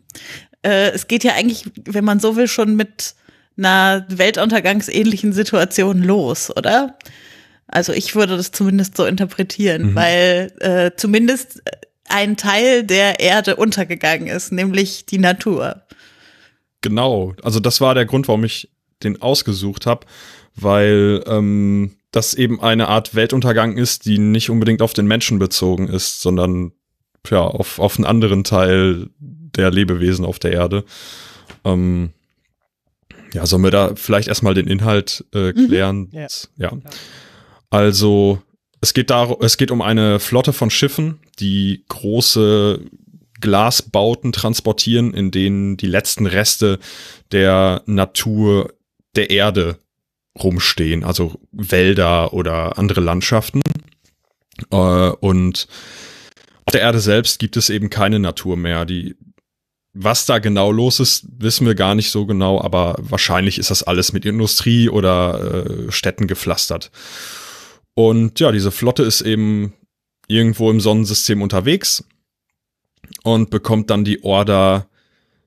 Äh, 0.62 0.90
es 0.90 1.08
geht 1.08 1.24
ja 1.24 1.34
eigentlich, 1.34 1.64
wenn 1.84 2.04
man 2.04 2.20
so 2.20 2.36
will, 2.36 2.48
schon 2.48 2.76
mit 2.76 3.14
einer 3.56 4.04
weltuntergangsähnlichen 4.08 5.32
Situation 5.32 6.02
los, 6.02 6.54
oder? 6.56 6.98
Also 7.66 7.92
ich 7.92 8.14
würde 8.14 8.36
das 8.36 8.52
zumindest 8.52 8.96
so 8.96 9.04
interpretieren, 9.06 9.90
Mhm. 9.90 9.94
weil 9.94 10.52
äh, 10.60 10.90
zumindest 10.96 11.62
ein 12.08 12.36
Teil 12.36 12.82
der 12.82 13.20
Erde 13.20 13.56
untergegangen 13.56 14.26
ist, 14.26 14.50
nämlich 14.50 15.06
die 15.06 15.18
Natur. 15.18 15.82
Genau, 16.80 17.34
also 17.42 17.60
das 17.60 17.80
war 17.80 17.94
der 17.94 18.06
Grund, 18.06 18.26
warum 18.26 18.44
ich 18.44 18.70
den 19.02 19.22
ausgesucht 19.22 19.86
habe, 19.86 20.06
weil 20.56 21.22
ähm, 21.26 21.92
das 22.10 22.34
eben 22.34 22.60
eine 22.60 22.88
Art 22.88 23.14
Weltuntergang 23.14 23.76
ist, 23.76 24.04
die 24.06 24.18
nicht 24.18 24.50
unbedingt 24.50 24.82
auf 24.82 24.92
den 24.92 25.06
Menschen 25.06 25.38
bezogen 25.38 25.88
ist, 25.88 26.20
sondern 26.20 26.72
ja 27.30 27.42
auf, 27.42 27.78
auf 27.78 27.96
einen 27.96 28.06
anderen 28.06 28.44
Teil 28.44 29.08
der 29.18 29.70
Lebewesen 29.70 30.24
auf 30.24 30.38
der 30.38 30.52
Erde. 30.52 30.84
Ähm, 31.64 32.10
ja, 33.32 33.46
sollen 33.46 33.62
wir 33.62 33.70
da 33.70 33.94
vielleicht 33.94 34.28
erstmal 34.28 34.54
den 34.54 34.66
Inhalt 34.66 35.24
äh, 35.34 35.52
Mhm. 35.52 35.66
klären? 35.66 36.08
Ja. 36.12 36.26
ja. 36.56 36.72
Also 37.68 38.42
es 38.80 38.94
geht 38.94 39.10
darum, 39.10 39.36
es 39.40 39.56
geht 39.56 39.70
um 39.70 39.82
eine 39.82 40.18
Flotte 40.18 40.52
von 40.52 40.70
Schiffen, 40.70 41.20
die 41.38 41.84
große 41.88 42.80
Glasbauten 43.40 44.32
transportieren, 44.32 45.14
in 45.14 45.30
denen 45.30 45.76
die 45.76 45.86
letzten 45.86 46.26
Reste 46.26 46.78
der 47.32 47.82
Natur 47.86 48.72
der 49.16 49.30
Erde 49.30 49.78
rumstehen, 50.38 51.04
also 51.04 51.40
Wälder 51.52 52.32
oder 52.32 52.78
andere 52.78 53.00
Landschaften. 53.00 53.60
Äh, 54.70 54.76
und 54.76 55.66
auf 56.66 56.72
der 56.72 56.82
Erde 56.82 57.00
selbst 57.00 57.38
gibt 57.38 57.56
es 57.56 57.70
eben 57.70 57.90
keine 57.90 58.18
Natur 58.18 58.56
mehr. 58.56 58.84
Die, 58.84 59.16
was 59.92 60.26
da 60.26 60.38
genau 60.38 60.70
los 60.70 61.00
ist, 61.00 61.26
wissen 61.38 61.66
wir 61.66 61.74
gar 61.74 61.94
nicht 61.94 62.10
so 62.10 62.26
genau, 62.26 62.60
aber 62.60 62.96
wahrscheinlich 62.98 63.58
ist 63.58 63.70
das 63.70 63.82
alles 63.82 64.12
mit 64.12 64.24
Industrie 64.24 64.88
oder 64.88 65.66
äh, 65.66 65.92
Städten 65.92 66.26
gepflastert. 66.26 66.90
Und 67.94 68.38
ja, 68.40 68.52
diese 68.52 68.70
Flotte 68.70 69.02
ist 69.02 69.20
eben 69.20 69.74
irgendwo 70.28 70.70
im 70.70 70.80
Sonnensystem 70.80 71.42
unterwegs 71.42 72.04
und 73.24 73.50
bekommt 73.50 73.90
dann 73.90 74.04
die 74.04 74.22
Order, 74.22 74.88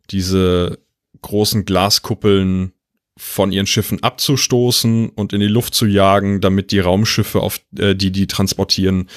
diese 0.09 0.79
großen 1.21 1.63
Glaskuppeln 1.63 2.73
von 3.17 3.51
ihren 3.51 3.67
Schiffen 3.67 4.01
abzustoßen 4.01 5.09
und 5.09 5.33
in 5.33 5.39
die 5.39 5.47
Luft 5.47 5.75
zu 5.75 5.85
jagen, 5.85 6.41
damit 6.41 6.71
die 6.71 6.79
Raumschiffe, 6.79 7.41
auf 7.41 7.59
äh, 7.77 7.95
die 7.95 8.11
die 8.11 8.27
transportieren, 8.27 9.07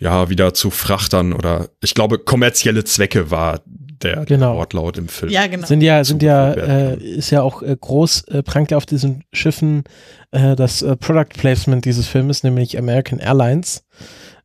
ja 0.00 0.28
wieder 0.28 0.52
zu 0.52 0.70
Frachtern 0.70 1.32
oder 1.32 1.70
ich 1.82 1.94
glaube 1.94 2.18
kommerzielle 2.18 2.84
Zwecke 2.84 3.30
war 3.30 3.60
der, 3.66 4.24
Genau. 4.24 4.50
der 4.50 4.56
Wortlaut 4.56 4.98
im 4.98 5.08
Film. 5.08 5.30
Ja, 5.30 5.46
genau. 5.46 5.66
Sind 5.66 5.80
ja, 5.80 6.04
sind 6.04 6.22
ja, 6.22 6.52
äh, 6.52 6.96
ist 6.98 7.30
ja 7.30 7.42
auch 7.42 7.62
äh, 7.62 7.76
groß, 7.80 8.24
äh, 8.24 8.42
prangt 8.42 8.70
ja 8.70 8.76
auf 8.76 8.86
diesen 8.86 9.24
Schiffen 9.32 9.84
äh, 10.32 10.56
das 10.56 10.82
äh, 10.82 10.96
Product 10.96 11.34
Placement 11.38 11.84
dieses 11.84 12.06
Filmes, 12.06 12.42
nämlich 12.42 12.78
American 12.78 13.18
Airlines. 13.18 13.84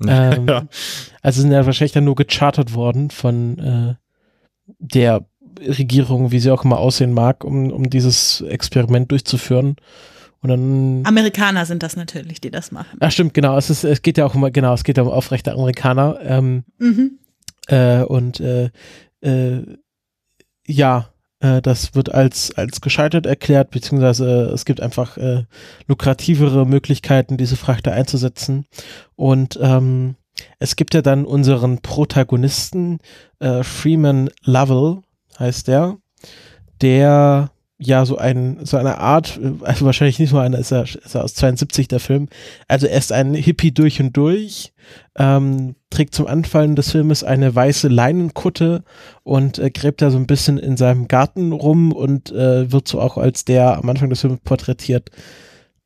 Ähm, 0.07 0.47
ja. 0.47 0.67
Also 1.21 1.41
sind 1.41 1.51
ja 1.51 1.63
wahrscheinlich 1.63 1.91
dann 1.91 2.05
nur 2.05 2.15
gechartert 2.15 2.73
worden 2.73 3.11
von 3.11 3.59
äh, 3.59 3.93
der 4.79 5.27
Regierung, 5.65 6.31
wie 6.31 6.39
sie 6.39 6.51
auch 6.51 6.63
immer 6.65 6.79
aussehen 6.79 7.13
mag, 7.13 7.43
um, 7.43 7.71
um 7.71 7.89
dieses 7.89 8.41
Experiment 8.41 9.11
durchzuführen. 9.11 9.75
Und 10.41 10.49
dann. 10.49 11.03
Amerikaner 11.05 11.65
sind 11.65 11.83
das 11.83 11.95
natürlich, 11.95 12.41
die 12.41 12.49
das 12.49 12.71
machen. 12.71 12.97
Ach 12.99 13.11
stimmt, 13.11 13.33
genau. 13.33 13.57
Es, 13.57 13.69
ist, 13.69 13.83
es 13.83 14.01
geht 14.01 14.17
ja 14.17 14.25
auch 14.25 14.33
immer, 14.33 14.49
genau, 14.51 14.73
es 14.73 14.83
geht 14.83 14.97
ja 14.97 15.03
um 15.03 15.09
aufrechte 15.09 15.53
Amerikaner. 15.53 16.17
Ähm, 16.23 16.63
Mhm. 16.79 17.19
äh, 17.67 18.01
und 18.01 18.39
äh, 18.39 18.71
äh, 19.21 19.61
ja, 20.65 21.09
äh, 21.41 21.61
das 21.61 21.93
wird 21.93 22.11
als, 22.13 22.55
als 22.55 22.81
gescheitert 22.81 23.25
erklärt, 23.27 23.69
beziehungsweise 23.69 24.49
äh, 24.49 24.53
es 24.53 24.65
gibt 24.65 24.81
einfach 24.81 25.17
äh, 25.17 25.43
lukrativere 25.87 26.65
Möglichkeiten, 26.65 27.37
diese 27.37 27.55
Frachter 27.55 27.91
einzusetzen. 27.91 28.65
Und 29.15 29.59
ähm, 29.61 30.15
es 30.57 30.75
gibt 30.75 30.95
ja 30.95 31.03
dann 31.03 31.25
unseren 31.25 31.81
Protagonisten, 31.81 32.97
äh, 33.39 33.63
Freeman 33.63 34.29
Lovell 34.43 35.01
heißt 35.41 35.67
der, 35.67 35.97
der 36.81 37.51
ja 37.81 38.05
so 38.05 38.17
ein 38.17 38.59
so 38.63 38.77
eine 38.77 38.99
Art, 38.99 39.39
äh, 39.41 39.53
also 39.65 39.85
wahrscheinlich 39.85 40.19
nicht 40.19 40.31
nur 40.31 40.41
einer, 40.41 40.59
ist 40.59 40.71
er, 40.71 40.83
ist 40.83 41.15
er 41.15 41.23
aus 41.23 41.33
72 41.33 41.87
der 41.87 41.99
Film, 41.99 42.29
also 42.67 42.87
er 42.87 42.97
ist 42.97 43.11
ein 43.11 43.33
Hippie 43.33 43.71
durch 43.71 43.99
und 43.99 44.15
durch, 44.15 44.71
ähm, 45.17 45.75
trägt 45.89 46.13
zum 46.13 46.27
Anfang 46.27 46.75
des 46.75 46.91
Filmes 46.91 47.23
eine 47.23 47.53
weiße 47.53 47.87
Leinenkutte 47.87 48.83
und 49.23 49.57
äh, 49.57 49.71
gräbt 49.71 50.01
da 50.01 50.11
so 50.11 50.17
ein 50.17 50.27
bisschen 50.27 50.59
in 50.59 50.77
seinem 50.77 51.07
Garten 51.07 51.51
rum 51.51 51.91
und 51.91 52.31
äh, 52.31 52.71
wird 52.71 52.87
so 52.87 53.01
auch 53.01 53.17
als 53.17 53.45
der 53.45 53.77
am 53.77 53.89
Anfang 53.89 54.09
des 54.09 54.21
Films 54.21 54.39
porträtiert, 54.43 55.09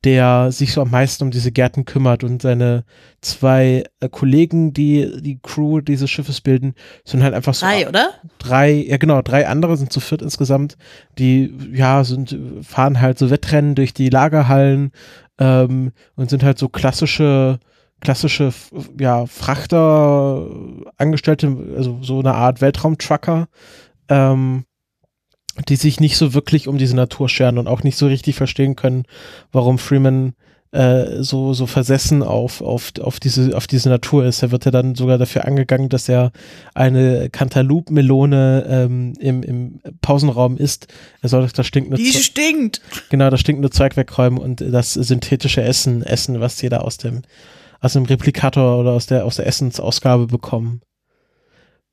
der 0.06 0.52
sich 0.52 0.72
so 0.72 0.82
am 0.82 0.90
meisten 0.92 1.24
um 1.24 1.32
diese 1.32 1.50
Gärten 1.50 1.84
kümmert 1.84 2.22
und 2.22 2.40
seine 2.40 2.84
zwei 3.22 3.82
äh, 3.98 4.08
Kollegen, 4.08 4.72
die 4.72 5.20
die 5.20 5.40
Crew 5.42 5.80
dieses 5.80 6.08
Schiffes 6.08 6.40
bilden, 6.40 6.74
sind 7.04 7.24
halt 7.24 7.34
einfach 7.34 7.54
so 7.54 7.66
Drei, 7.66 7.88
oder? 7.88 8.10
drei, 8.38 8.70
ja 8.70 8.98
genau, 8.98 9.20
drei 9.20 9.48
andere 9.48 9.76
sind 9.76 9.92
zu 9.92 9.98
viert 9.98 10.22
insgesamt, 10.22 10.76
die 11.18 11.52
ja 11.72 12.04
sind, 12.04 12.38
fahren 12.62 13.00
halt 13.00 13.18
so 13.18 13.30
Wettrennen 13.30 13.74
durch 13.74 13.94
die 13.94 14.08
Lagerhallen 14.08 14.92
ähm, 15.40 15.90
und 16.14 16.30
sind 16.30 16.44
halt 16.44 16.58
so 16.58 16.68
klassische, 16.68 17.58
klassische, 18.00 18.52
ja, 19.00 19.26
Frachter, 19.26 20.46
Angestellte, 20.98 21.56
also 21.76 21.98
so 22.02 22.20
eine 22.20 22.34
Art 22.34 22.60
Weltraumtrucker, 22.60 23.48
ähm, 24.08 24.65
die 25.68 25.76
sich 25.76 26.00
nicht 26.00 26.16
so 26.16 26.34
wirklich 26.34 26.68
um 26.68 26.78
diese 26.78 26.96
Natur 26.96 27.28
scheren 27.28 27.58
und 27.58 27.66
auch 27.68 27.82
nicht 27.82 27.96
so 27.96 28.06
richtig 28.06 28.34
verstehen 28.36 28.76
können, 28.76 29.04
warum 29.52 29.78
Freeman 29.78 30.34
äh, 30.72 31.22
so, 31.22 31.54
so 31.54 31.66
versessen 31.66 32.22
auf, 32.22 32.60
auf, 32.60 32.92
auf, 33.00 33.20
diese, 33.20 33.56
auf 33.56 33.66
diese 33.66 33.88
Natur 33.88 34.24
ist. 34.26 34.42
Er 34.42 34.50
wird 34.50 34.64
ja 34.64 34.70
dann 34.70 34.94
sogar 34.96 35.16
dafür 35.16 35.44
angegangen, 35.46 35.88
dass 35.88 36.08
er 36.08 36.32
eine 36.74 37.30
Cantaloupe-Melone 37.30 38.66
ähm, 38.68 39.14
im, 39.20 39.42
im 39.42 39.80
Pausenraum 40.02 40.56
isst. 40.56 40.88
Er 41.22 41.28
soll 41.28 41.46
das 41.54 41.66
stinkende, 41.66 41.96
Die 41.96 42.10
Zeug- 42.10 42.22
stinkt. 42.22 42.80
genau, 43.10 43.30
das 43.30 43.40
stinkende 43.40 43.70
Zeug 43.70 43.96
wegräumen 43.96 44.38
und 44.38 44.60
das 44.60 44.94
synthetische 44.94 45.62
Essen 45.62 46.02
essen, 46.02 46.40
was 46.40 46.60
jeder 46.60 46.84
aus 46.84 46.96
dem, 46.98 47.22
aus 47.80 47.92
dem 47.94 48.04
Replikator 48.04 48.78
oder 48.78 48.92
aus 48.92 49.06
der, 49.06 49.24
aus 49.24 49.36
der 49.36 49.46
Essensausgabe 49.46 50.26
bekommen. 50.26 50.80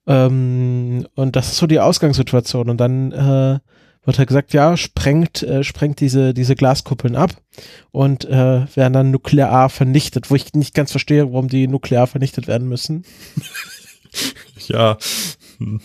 Ähm, 0.07 1.07
und 1.15 1.35
das 1.35 1.51
ist 1.51 1.57
so 1.57 1.67
die 1.67 1.79
Ausgangssituation. 1.79 2.69
Und 2.69 2.77
dann 2.77 3.11
äh, 3.11 3.59
wird 4.05 4.17
halt 4.17 4.27
gesagt, 4.27 4.53
ja, 4.53 4.75
sprengt, 4.75 5.43
äh, 5.43 5.63
sprengt 5.63 5.99
diese, 5.99 6.33
diese 6.33 6.55
Glaskuppeln 6.55 7.15
ab 7.15 7.31
und 7.91 8.25
äh, 8.25 8.65
werden 8.75 8.93
dann 8.93 9.11
nuklear 9.11 9.69
vernichtet, 9.69 10.29
wo 10.29 10.35
ich 10.35 10.53
nicht 10.53 10.73
ganz 10.73 10.91
verstehe, 10.91 11.25
warum 11.31 11.47
die 11.47 11.67
nuklear 11.67 12.07
vernichtet 12.07 12.47
werden 12.47 12.67
müssen. 12.67 13.03
Ja. 14.67 14.97
Hm. 15.57 15.81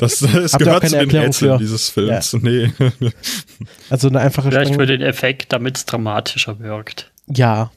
Das, 0.00 0.22
auch 0.24 0.58
gehört 0.58 0.80
keine 0.80 0.80
zu 0.80 0.88
den 0.88 0.98
Erklärung 0.98 1.26
Rätseln 1.26 1.58
dieses 1.58 1.88
Films. 1.88 2.32
Nee. 2.32 2.72
Also 3.88 4.08
eine 4.08 4.18
einfache 4.18 4.48
Vielleicht 4.48 4.74
Sprengung. 4.74 4.80
für 4.80 4.86
den 4.86 5.00
Effekt, 5.00 5.52
damit 5.52 5.76
es 5.76 5.86
dramatischer 5.86 6.58
wirkt. 6.58 7.12
Ja, 7.28 7.70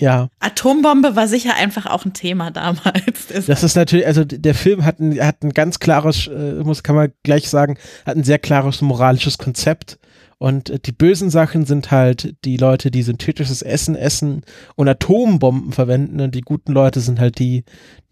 ja. 0.00 0.28
Atombombe 0.40 1.14
war 1.14 1.28
sicher 1.28 1.54
einfach 1.54 1.86
auch 1.86 2.04
ein 2.04 2.12
Thema 2.12 2.50
damals. 2.50 3.28
Das- 3.46 3.62
ist 3.62 3.76
natürlich, 3.76 4.06
also 4.06 4.24
der 4.24 4.54
Film 4.54 4.84
hat 4.84 4.98
ein, 4.98 5.18
hat 5.24 5.42
ein 5.44 5.50
ganz 5.50 5.78
klares, 5.78 6.26
äh, 6.26 6.62
muss 6.64 6.82
kann 6.82 6.96
man 6.96 7.12
gleich 7.22 7.48
sagen, 7.48 7.78
hat 8.06 8.16
ein 8.16 8.24
sehr 8.24 8.38
klares 8.38 8.80
moralisches 8.80 9.38
Konzept. 9.38 9.98
Und 10.38 10.70
äh, 10.70 10.78
die 10.78 10.92
bösen 10.92 11.28
Sachen 11.30 11.66
sind 11.66 11.90
halt 11.90 12.34
die 12.46 12.56
Leute, 12.56 12.90
die 12.90 13.02
synthetisches 13.02 13.60
Essen 13.62 13.94
essen 13.94 14.42
und 14.74 14.88
Atombomben 14.88 15.72
verwenden. 15.72 16.20
Und 16.20 16.34
die 16.34 16.40
guten 16.40 16.72
Leute 16.72 17.00
sind 17.00 17.20
halt 17.20 17.38
die, 17.38 17.64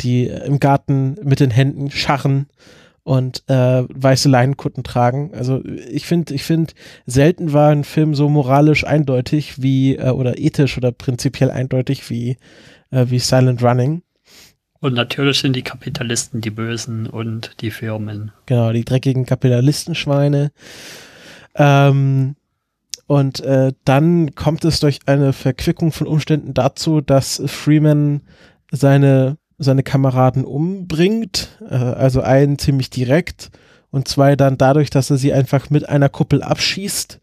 die 0.02 0.28
äh, 0.28 0.45
im 0.47 0.61
Garten 0.61 1.16
mit 1.23 1.40
den 1.40 1.50
Händen 1.50 1.90
scharren 1.90 2.47
und 3.09 3.43
äh, 3.49 3.85
weiße 3.88 4.29
Leinenkutten 4.29 4.85
tragen. 4.85 5.31
Also 5.33 5.65
ich 5.65 6.05
finde, 6.05 6.35
ich 6.35 6.43
finde, 6.45 6.75
selten 7.07 7.55
war 7.55 7.71
ein 7.71 7.85
Film 7.85 8.15
so 8.15 8.29
moralisch 8.29 8.85
eindeutig 8.85 9.62
wie, 9.62 9.97
äh, 9.97 10.11
oder 10.11 10.38
ethisch 10.38 10.77
oder 10.77 10.93
prinzipiell 10.93 11.50
eindeutig 11.50 12.11
wie, 12.11 12.37
äh, 12.91 13.07
wie 13.09 13.19
Silent 13.19 13.62
Running. 13.62 14.03
Und 14.81 14.93
natürlich 14.93 15.38
sind 15.38 15.57
die 15.57 15.62
Kapitalisten 15.62 16.43
die 16.43 16.50
Bösen 16.50 17.07
und 17.07 17.62
die 17.62 17.71
Firmen. 17.71 18.31
Genau, 18.45 18.73
die 18.73 18.85
dreckigen 18.85 19.25
Kapitalistenschweine. 19.25 20.53
Ähm, 21.55 22.37
und 23.07 23.41
äh, 23.41 23.73
dann 23.87 24.35
kommt 24.35 24.67
es 24.67 24.81
durch 24.81 24.99
eine 25.07 25.33
Verquickung 25.33 25.93
von 25.93 26.07
Umständen 26.07 26.53
dazu, 26.53 27.00
dass 27.00 27.43
Freeman 27.47 28.21
seine, 28.71 29.38
seine 29.59 29.83
Kameraden 29.83 30.45
umbringt. 30.45 31.59
Äh, 31.69 31.75
also 31.75 32.21
einen 32.21 32.59
ziemlich 32.59 32.91
direkt 32.91 33.50
und 33.91 34.09
zwei 34.09 34.37
dann 34.37 34.59
dadurch, 34.59 34.91
dass 34.91 35.11
er 35.11 35.17
sie 35.17 35.33
einfach 35.33 35.71
mit 35.71 35.88
einer 35.88 36.09
Kuppel 36.09 36.43
abschießt 36.43 37.21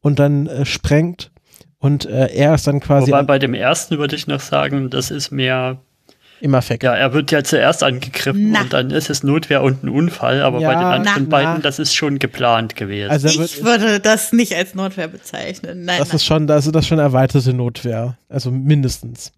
und 0.00 0.18
dann 0.18 0.46
äh, 0.46 0.64
sprengt. 0.64 1.30
Und 1.78 2.04
äh, 2.04 2.26
er 2.26 2.54
ist 2.54 2.66
dann 2.66 2.80
quasi 2.80 3.10
Wobei 3.10 3.22
bei 3.22 3.38
dem 3.38 3.54
ersten 3.54 3.98
würde 3.98 4.14
ich 4.14 4.26
noch 4.26 4.40
sagen, 4.40 4.90
das 4.90 5.10
ist 5.10 5.30
mehr, 5.30 5.78
im 6.42 6.54
Affekt. 6.54 6.82
ja, 6.82 6.94
er 6.94 7.12
wird 7.14 7.30
ja 7.30 7.42
zuerst 7.42 7.82
angegriffen 7.82 8.50
Na. 8.52 8.62
und 8.62 8.72
dann 8.72 8.90
ist 8.90 9.08
es 9.08 9.22
Notwehr 9.22 9.62
und 9.62 9.82
ein 9.82 9.88
Unfall, 9.88 10.42
aber 10.42 10.60
Ja, 10.60 10.68
bei 10.68 10.74
den 10.74 10.84
anderen 10.84 11.24
na, 11.24 11.30
beiden, 11.30 11.54
na. 11.54 11.60
das 11.60 11.78
ist 11.78 11.94
schon 11.94 12.18
geplant 12.18 12.76
gewesen. 12.76 13.10
Also 13.10 13.28
ich 13.28 13.64
würde 13.64 14.00
das 14.00 14.32
nicht 14.32 14.54
als 14.54 14.74
Notwehr 14.74 15.08
bezeichnen. 15.08 15.84
Nein, 15.84 15.98
das 15.98 16.08
nein. 16.08 16.16
ist 16.16 16.24
schon, 16.24 16.50
also 16.50 16.70
das 16.70 16.84
ist 16.84 16.88
schon 16.88 16.98
erweiterte 16.98 17.54
Notwehr. 17.54 18.18
Also 18.28 18.50
mindestens. 18.50 19.32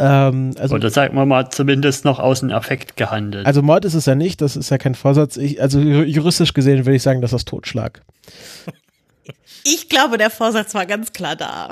Ähm, 0.00 0.54
also 0.58 0.76
Oder 0.76 0.90
sagen 0.90 1.16
wir 1.16 1.26
mal, 1.26 1.50
zumindest 1.50 2.04
noch 2.04 2.18
aus 2.20 2.40
dem 2.40 2.52
Affekt 2.52 2.96
gehandelt. 2.96 3.46
Also 3.46 3.62
Mord 3.62 3.84
ist 3.84 3.94
es 3.94 4.06
ja 4.06 4.14
nicht, 4.14 4.40
das 4.40 4.54
ist 4.56 4.70
ja 4.70 4.78
kein 4.78 4.94
Vorsatz. 4.94 5.36
Ich, 5.36 5.60
also 5.60 5.80
ju- 5.80 6.04
juristisch 6.04 6.54
gesehen 6.54 6.86
würde 6.86 6.94
ich 6.96 7.02
sagen, 7.02 7.20
das 7.20 7.32
ist 7.32 7.48
Totschlag. 7.48 8.02
ich 9.64 9.88
glaube, 9.88 10.18
der 10.18 10.30
Vorsatz 10.30 10.74
war 10.74 10.86
ganz 10.86 11.12
klar 11.12 11.36
da. 11.36 11.70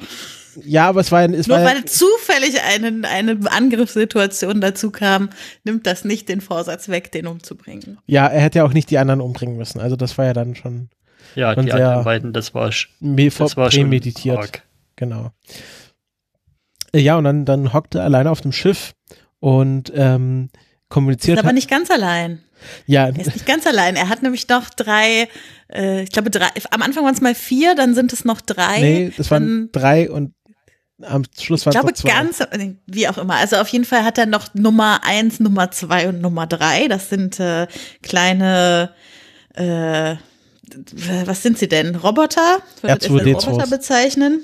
Ja, 0.64 0.88
aber 0.88 1.00
es 1.00 1.12
war, 1.12 1.22
ja- 1.22 1.34
es 1.36 1.46
Nur 1.46 1.58
war 1.58 1.64
weil 1.66 1.84
zufällig 1.84 2.60
einen, 2.62 3.04
eine 3.04 3.38
Angriffssituation 3.50 4.60
dazu 4.60 4.90
kam, 4.90 5.28
nimmt 5.64 5.86
das 5.86 6.04
nicht 6.04 6.28
den 6.28 6.40
Vorsatz 6.40 6.88
weg, 6.88 7.12
den 7.12 7.26
umzubringen. 7.26 7.98
ja, 8.06 8.26
er 8.26 8.40
hätte 8.40 8.58
ja 8.58 8.64
auch 8.64 8.72
nicht 8.72 8.90
die 8.90 8.98
anderen 8.98 9.20
umbringen 9.20 9.56
müssen. 9.56 9.80
Also 9.80 9.96
das 9.96 10.16
war 10.18 10.24
ja 10.24 10.32
dann 10.32 10.54
schon 10.54 10.88
ja, 11.34 11.54
die 11.54 11.62
sehr- 11.62 11.74
anderen 11.74 12.04
beiden, 12.04 12.32
das 12.32 12.54
war, 12.54 12.70
das 12.70 13.56
war 13.56 13.70
schon 13.70 13.82
prämeditiert. 13.82 14.38
arg. 14.38 14.62
Genau. 14.96 15.30
Äh, 16.96 17.00
Ja, 17.00 17.16
und 17.16 17.24
dann, 17.24 17.44
dann 17.44 17.72
hockt 17.72 17.94
er 17.94 18.04
alleine 18.04 18.30
auf 18.30 18.40
dem 18.40 18.52
Schiff 18.52 18.94
und 19.40 19.92
ähm, 19.94 20.48
kommuniziert. 20.88 21.38
Ist 21.38 21.44
aber 21.44 21.52
nicht 21.52 21.68
ganz 21.70 21.90
allein. 21.90 22.42
ja, 22.86 23.06
Er 23.06 23.18
ist 23.18 23.34
nicht 23.34 23.46
ganz 23.46 23.66
allein. 23.66 23.96
Er 23.96 24.08
hat 24.08 24.22
nämlich 24.22 24.48
noch 24.48 24.70
drei, 24.70 25.28
äh, 25.72 26.02
ich 26.02 26.10
glaube 26.10 26.30
drei, 26.30 26.48
am 26.70 26.82
Anfang 26.82 27.04
waren 27.04 27.14
es 27.14 27.20
mal 27.20 27.34
vier, 27.34 27.74
dann 27.74 27.94
sind 27.94 28.12
es 28.12 28.24
noch 28.24 28.40
drei. 28.40 28.80
nee, 28.80 29.12
das 29.16 29.30
waren 29.30 29.70
dann, 29.72 29.82
drei 29.82 30.10
und 30.10 30.32
am 31.02 31.24
Schluss 31.38 31.60
ich 31.60 31.66
waren 31.66 31.74
es 31.74 31.80
glaube 31.80 31.94
zwei. 31.94 32.08
ganz, 32.08 32.40
äh, 32.40 32.74
wie 32.86 33.08
auch 33.08 33.18
immer. 33.18 33.34
Also 33.34 33.56
auf 33.56 33.68
jeden 33.68 33.84
Fall 33.84 34.04
hat 34.04 34.16
er 34.16 34.26
noch 34.26 34.54
Nummer 34.54 35.00
eins, 35.04 35.40
Nummer 35.40 35.70
zwei 35.70 36.08
und 36.08 36.20
Nummer 36.22 36.46
drei. 36.46 36.88
Das 36.88 37.10
sind 37.10 37.38
äh, 37.38 37.66
kleine, 38.02 38.94
äh, 39.54 40.16
was 41.26 41.42
sind 41.42 41.58
sie 41.58 41.68
denn? 41.68 41.94
Roboter? 41.96 42.62
Würde 42.80 42.98
ich 43.04 43.10
als 43.10 43.24
R2D2s. 43.24 43.46
Roboter 43.46 43.66
bezeichnen. 43.66 44.40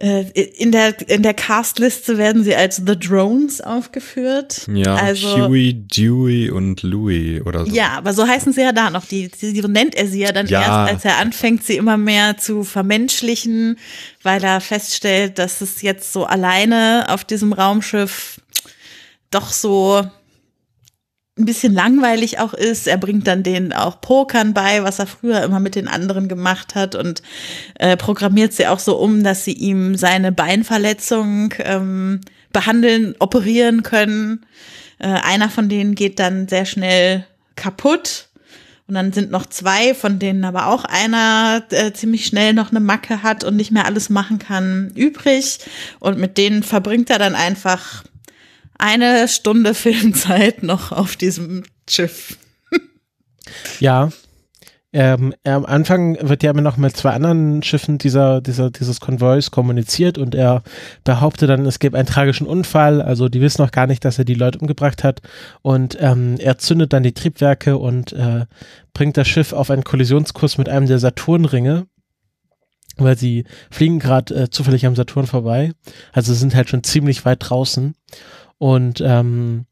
Äh, 0.00 0.30
in 0.30 0.70
der, 0.70 0.94
in 1.10 1.24
der 1.24 1.34
Castliste 1.34 2.18
werden 2.18 2.44
sie 2.44 2.54
als 2.54 2.76
The 2.76 2.96
Drones 2.96 3.60
aufgeführt. 3.60 4.68
Ja, 4.72 4.94
also, 4.94 5.48
Huey, 5.48 5.74
Dewey 5.74 6.50
und 6.50 6.84
Louie 6.84 7.40
oder 7.40 7.66
so. 7.66 7.72
Ja, 7.72 7.96
aber 7.96 8.12
so 8.12 8.24
heißen 8.24 8.52
sie 8.52 8.60
ja 8.60 8.70
da 8.70 8.90
noch. 8.90 9.06
Die, 9.06 9.28
die, 9.28 9.52
die 9.52 9.60
nennt 9.66 9.96
er 9.96 10.06
sie 10.06 10.20
ja 10.20 10.30
dann 10.30 10.46
ja. 10.46 10.60
erst, 10.60 10.94
als 10.94 11.04
er 11.04 11.18
anfängt, 11.18 11.64
sie 11.64 11.76
immer 11.76 11.96
mehr 11.96 12.36
zu 12.36 12.62
vermenschlichen, 12.62 13.76
weil 14.22 14.44
er 14.44 14.60
feststellt, 14.60 15.40
dass 15.40 15.60
es 15.60 15.82
jetzt 15.82 16.12
so 16.12 16.24
alleine 16.24 17.06
auf 17.08 17.24
diesem 17.24 17.52
Raumschiff 17.52 18.40
doch 19.32 19.50
so 19.50 20.08
ein 21.38 21.44
bisschen 21.44 21.72
langweilig 21.72 22.40
auch 22.40 22.54
ist. 22.54 22.86
Er 22.86 22.96
bringt 22.96 23.26
dann 23.26 23.42
denen 23.42 23.72
auch 23.72 24.00
Pokern 24.00 24.54
bei, 24.54 24.82
was 24.82 24.98
er 24.98 25.06
früher 25.06 25.42
immer 25.42 25.60
mit 25.60 25.74
den 25.74 25.88
anderen 25.88 26.28
gemacht 26.28 26.74
hat 26.74 26.94
und 26.94 27.22
äh, 27.78 27.96
programmiert 27.96 28.52
sie 28.52 28.66
auch 28.66 28.78
so 28.78 28.96
um, 28.96 29.22
dass 29.22 29.44
sie 29.44 29.52
ihm 29.52 29.96
seine 29.96 30.32
Beinverletzung 30.32 31.54
ähm, 31.60 32.20
behandeln, 32.52 33.14
operieren 33.18 33.82
können. 33.82 34.44
Äh, 34.98 35.08
einer 35.08 35.48
von 35.48 35.68
denen 35.68 35.94
geht 35.94 36.18
dann 36.18 36.48
sehr 36.48 36.64
schnell 36.64 37.24
kaputt. 37.56 38.28
Und 38.88 38.94
dann 38.94 39.12
sind 39.12 39.30
noch 39.30 39.44
zwei, 39.44 39.94
von 39.94 40.18
denen 40.18 40.46
aber 40.46 40.68
auch 40.68 40.84
einer 40.84 41.62
äh, 41.70 41.92
ziemlich 41.92 42.24
schnell 42.24 42.54
noch 42.54 42.70
eine 42.70 42.80
Macke 42.80 43.22
hat 43.22 43.44
und 43.44 43.54
nicht 43.54 43.70
mehr 43.70 43.84
alles 43.84 44.08
machen 44.08 44.38
kann, 44.38 44.92
übrig. 44.94 45.58
Und 46.00 46.18
mit 46.18 46.38
denen 46.38 46.62
verbringt 46.62 47.10
er 47.10 47.18
dann 47.18 47.34
einfach 47.34 48.04
eine 48.78 49.28
Stunde 49.28 49.74
Filmzeit 49.74 50.62
noch 50.62 50.92
auf 50.92 51.16
diesem 51.16 51.64
Schiff. 51.88 52.38
ja. 53.80 54.10
Ähm, 54.90 55.34
am 55.44 55.66
Anfang 55.66 56.16
wird 56.26 56.42
ja 56.42 56.50
immer 56.50 56.62
noch 56.62 56.78
mit 56.78 56.96
zwei 56.96 57.10
anderen 57.10 57.62
Schiffen 57.62 57.98
dieser, 57.98 58.40
dieser, 58.40 58.70
dieses 58.70 59.00
Konvois 59.00 59.50
kommuniziert 59.50 60.16
und 60.16 60.34
er 60.34 60.62
behauptet 61.04 61.50
dann, 61.50 61.66
es 61.66 61.78
gäbe 61.78 61.98
einen 61.98 62.06
tragischen 62.06 62.46
Unfall, 62.46 63.02
also 63.02 63.28
die 63.28 63.42
wissen 63.42 63.60
noch 63.60 63.70
gar 63.70 63.86
nicht, 63.86 64.02
dass 64.06 64.18
er 64.18 64.24
die 64.24 64.32
Leute 64.34 64.58
umgebracht 64.58 65.04
hat 65.04 65.20
und 65.60 65.98
ähm, 66.00 66.36
er 66.38 66.56
zündet 66.56 66.94
dann 66.94 67.02
die 67.02 67.12
Triebwerke 67.12 67.76
und 67.76 68.14
äh, 68.14 68.46
bringt 68.94 69.18
das 69.18 69.28
Schiff 69.28 69.52
auf 69.52 69.70
einen 69.70 69.84
Kollisionskurs 69.84 70.56
mit 70.56 70.70
einem 70.70 70.86
der 70.86 70.98
Saturnringe, 70.98 71.86
weil 72.96 73.18
sie 73.18 73.44
fliegen 73.70 73.98
gerade 73.98 74.34
äh, 74.34 74.50
zufällig 74.50 74.86
am 74.86 74.96
Saturn 74.96 75.26
vorbei, 75.26 75.72
also 76.14 76.32
sind 76.32 76.54
halt 76.54 76.70
schon 76.70 76.82
ziemlich 76.82 77.26
weit 77.26 77.40
draußen 77.40 77.94
und 78.58 79.00
ähm, 79.00 79.66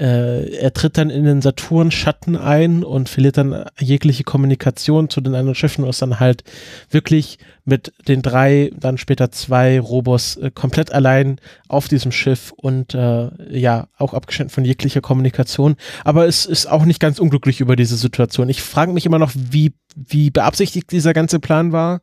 äh, 0.00 0.56
er 0.56 0.72
tritt 0.72 0.96
dann 0.96 1.10
in 1.10 1.24
den 1.24 1.42
Saturn-Schatten 1.42 2.34
ein 2.34 2.84
und 2.84 3.10
verliert 3.10 3.36
dann 3.36 3.66
jegliche 3.78 4.24
Kommunikation 4.24 5.10
zu 5.10 5.20
den 5.20 5.34
anderen 5.34 5.54
Schiffen 5.54 5.84
und 5.84 5.90
ist 5.90 6.00
dann 6.00 6.18
halt 6.18 6.42
wirklich 6.88 7.38
mit 7.66 7.92
den 8.08 8.22
drei, 8.22 8.70
dann 8.74 8.96
später 8.96 9.30
zwei 9.30 9.78
Robos 9.78 10.36
äh, 10.36 10.50
komplett 10.50 10.90
allein 10.90 11.38
auf 11.68 11.86
diesem 11.86 12.12
Schiff 12.12 12.50
und 12.56 12.94
äh, 12.94 13.28
ja, 13.50 13.88
auch 13.98 14.14
abgeschnitten 14.14 14.50
von 14.50 14.64
jeglicher 14.64 15.02
Kommunikation. 15.02 15.76
Aber 16.02 16.26
es 16.26 16.46
ist 16.46 16.64
auch 16.64 16.86
nicht 16.86 17.00
ganz 17.00 17.18
unglücklich 17.18 17.60
über 17.60 17.76
diese 17.76 17.96
Situation. 17.96 18.48
Ich 18.48 18.62
frage 18.62 18.94
mich 18.94 19.04
immer 19.04 19.18
noch, 19.18 19.32
wie, 19.34 19.74
wie 19.94 20.30
beabsichtigt 20.30 20.90
dieser 20.92 21.12
ganze 21.12 21.40
Plan 21.40 21.72
war. 21.72 22.00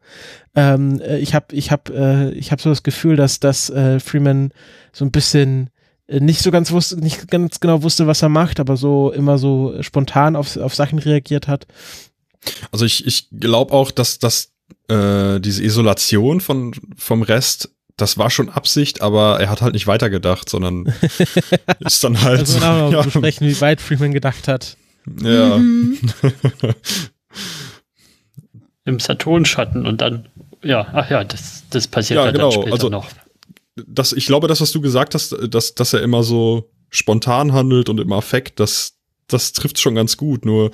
Ähm, 0.55 1.01
äh, 1.01 1.17
ich 1.17 1.33
habe 1.33 1.47
ich 1.55 1.71
hab, 1.71 1.89
äh, 1.89 2.29
ich 2.29 2.51
hab 2.51 2.61
so 2.61 2.69
das 2.69 2.83
Gefühl, 2.83 3.15
dass, 3.15 3.39
dass 3.39 3.71
äh, 3.71 3.99
Freeman 3.99 4.51
so 4.93 5.03
ein 5.03 5.11
bisschen 5.11 5.71
nicht 6.07 6.41
so 6.41 6.51
ganz 6.51 6.71
wusste, 6.71 6.97
nicht 6.97 7.29
ganz 7.29 7.59
genau 7.59 7.83
wusste, 7.83 8.07
was 8.07 8.21
er 8.21 8.29
macht, 8.29 8.59
aber 8.59 8.77
so 8.77 9.11
immer 9.11 9.37
so 9.37 9.75
spontan 9.81 10.35
auf, 10.35 10.55
auf 10.57 10.73
Sachen 10.73 10.99
reagiert 10.99 11.47
hat. 11.47 11.67
Also 12.71 12.85
ich, 12.85 13.05
ich 13.05 13.27
glaube 13.31 13.73
auch, 13.73 13.91
dass, 13.91 14.19
dass 14.19 14.53
äh, 14.87 15.39
diese 15.39 15.63
Isolation 15.63 16.39
von, 16.39 16.73
vom 16.95 17.21
Rest, 17.21 17.71
das 17.97 18.17
war 18.17 18.29
schon 18.29 18.49
Absicht, 18.49 19.01
aber 19.01 19.39
er 19.39 19.49
hat 19.49 19.61
halt 19.61 19.73
nicht 19.73 19.87
weitergedacht, 19.87 20.49
sondern 20.49 20.93
ist 21.79 22.03
dann 22.03 22.21
halt. 22.21 22.39
Also 22.39 22.59
genau, 22.59 22.91
ja. 22.93 23.01
besprechen, 23.01 23.47
wie 23.47 23.59
weit 23.59 23.81
Freeman 23.81 24.13
gedacht 24.13 24.47
hat. 24.47 24.77
Ja. 25.21 25.57
Mhm. 25.57 25.97
Im 28.85 28.99
Saturnschatten 29.01 29.85
und 29.85 29.99
dann, 29.99 30.29
ja, 30.63 30.87
ach 30.93 31.09
ja, 31.09 31.25
das, 31.25 31.63
das 31.69 31.87
passiert 31.87 32.19
ja, 32.19 32.23
halt 32.23 32.35
genau. 32.35 32.51
dann 32.51 32.61
später 32.61 32.73
also, 32.73 32.89
noch 32.89 33.09
das, 33.85 34.13
ich 34.13 34.25
glaube, 34.25 34.47
das, 34.47 34.61
was 34.61 34.71
du 34.71 34.81
gesagt 34.81 35.13
hast, 35.13 35.35
dass, 35.49 35.75
dass 35.75 35.93
er 35.93 36.01
immer 36.01 36.23
so 36.23 36.71
spontan 36.89 37.53
handelt 37.53 37.89
und 37.89 37.99
im 37.99 38.11
Affekt, 38.13 38.59
das, 38.59 38.97
das 39.27 39.51
trifft 39.51 39.79
schon 39.79 39.95
ganz 39.95 40.17
gut. 40.17 40.45
Nur 40.45 40.71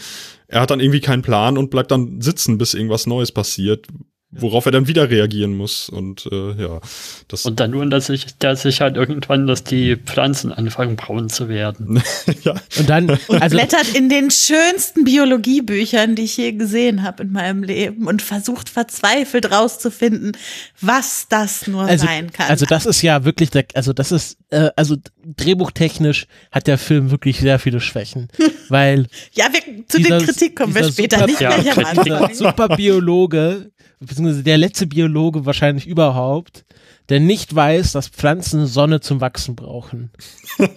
er 0.47 0.61
hat 0.61 0.71
dann 0.71 0.79
irgendwie 0.79 1.01
keinen 1.01 1.21
Plan 1.23 1.57
und 1.57 1.69
bleibt 1.69 1.91
dann 1.91 2.21
sitzen, 2.21 2.57
bis 2.57 2.73
irgendwas 2.73 3.07
Neues 3.07 3.31
passiert, 3.31 3.87
worauf 4.35 4.65
er 4.65 4.71
dann 4.71 4.87
wieder 4.87 5.09
reagieren 5.09 5.55
muss. 5.55 5.89
Und 5.89 6.27
äh, 6.31 6.61
ja, 6.61 6.79
das. 7.27 7.45
Und 7.45 7.59
dann 7.59 7.71
nur, 7.71 7.85
dass 7.85 8.07
sich, 8.07 8.25
dass 8.39 8.63
sich 8.63 8.81
halt 8.81 8.97
irgendwann, 8.97 9.47
dass 9.47 9.63
die 9.63 9.95
Pflanzen 9.95 10.51
anfangen 10.51 10.95
braun 10.95 11.29
zu 11.29 11.49
werden. 11.49 12.01
ja. 12.43 12.55
Und 12.77 12.89
dann 12.89 13.09
und 13.09 13.41
also 13.41 13.55
blättert 13.55 13.93
in 13.95 14.09
den 14.09 14.31
schönsten 14.31 15.03
Biologiebüchern, 15.03 16.15
die 16.15 16.23
ich 16.23 16.37
je 16.37 16.53
gesehen 16.53 17.03
habe 17.03 17.23
in 17.23 17.31
meinem 17.31 17.63
Leben 17.63 18.07
und 18.07 18.21
versucht 18.21 18.69
verzweifelt 18.69 19.51
rauszufinden, 19.51 20.35
was 20.81 21.27
das 21.29 21.67
nur 21.67 21.83
also, 21.83 22.05
sein 22.05 22.31
kann. 22.31 22.49
Also 22.49 22.65
das 22.65 22.85
ist 22.85 23.01
ja 23.01 23.25
wirklich, 23.25 23.49
der, 23.51 23.65
also 23.73 23.93
das 23.93 24.11
ist, 24.11 24.37
äh, 24.49 24.69
also 24.75 24.95
drehbuchtechnisch 25.25 26.27
hat 26.51 26.67
der 26.67 26.77
Film 26.77 27.11
wirklich 27.11 27.39
sehr 27.39 27.59
viele 27.59 27.79
Schwächen, 27.79 28.29
weil 28.69 29.07
ja, 29.33 29.47
wir, 29.51 29.87
zu 29.87 29.97
dieser, 29.97 30.19
den 30.19 30.25
Kritik 30.27 30.55
kommen 30.55 30.75
wir 30.75 30.83
später 30.91 31.17
super, 31.17 31.27
nicht 31.27 31.41
ja, 31.41 31.49
Anfang. 31.51 32.33
Super 32.33 32.75
Biologe 32.75 33.71
beziehungsweise 34.05 34.43
der 34.43 34.57
letzte 34.57 34.87
Biologe 34.87 35.45
wahrscheinlich 35.45 35.87
überhaupt, 35.87 36.65
der 37.09 37.19
nicht 37.19 37.53
weiß, 37.53 37.91
dass 37.93 38.07
Pflanzen 38.07 38.65
Sonne 38.65 39.01
zum 39.01 39.21
Wachsen 39.21 39.55
brauchen. 39.55 40.11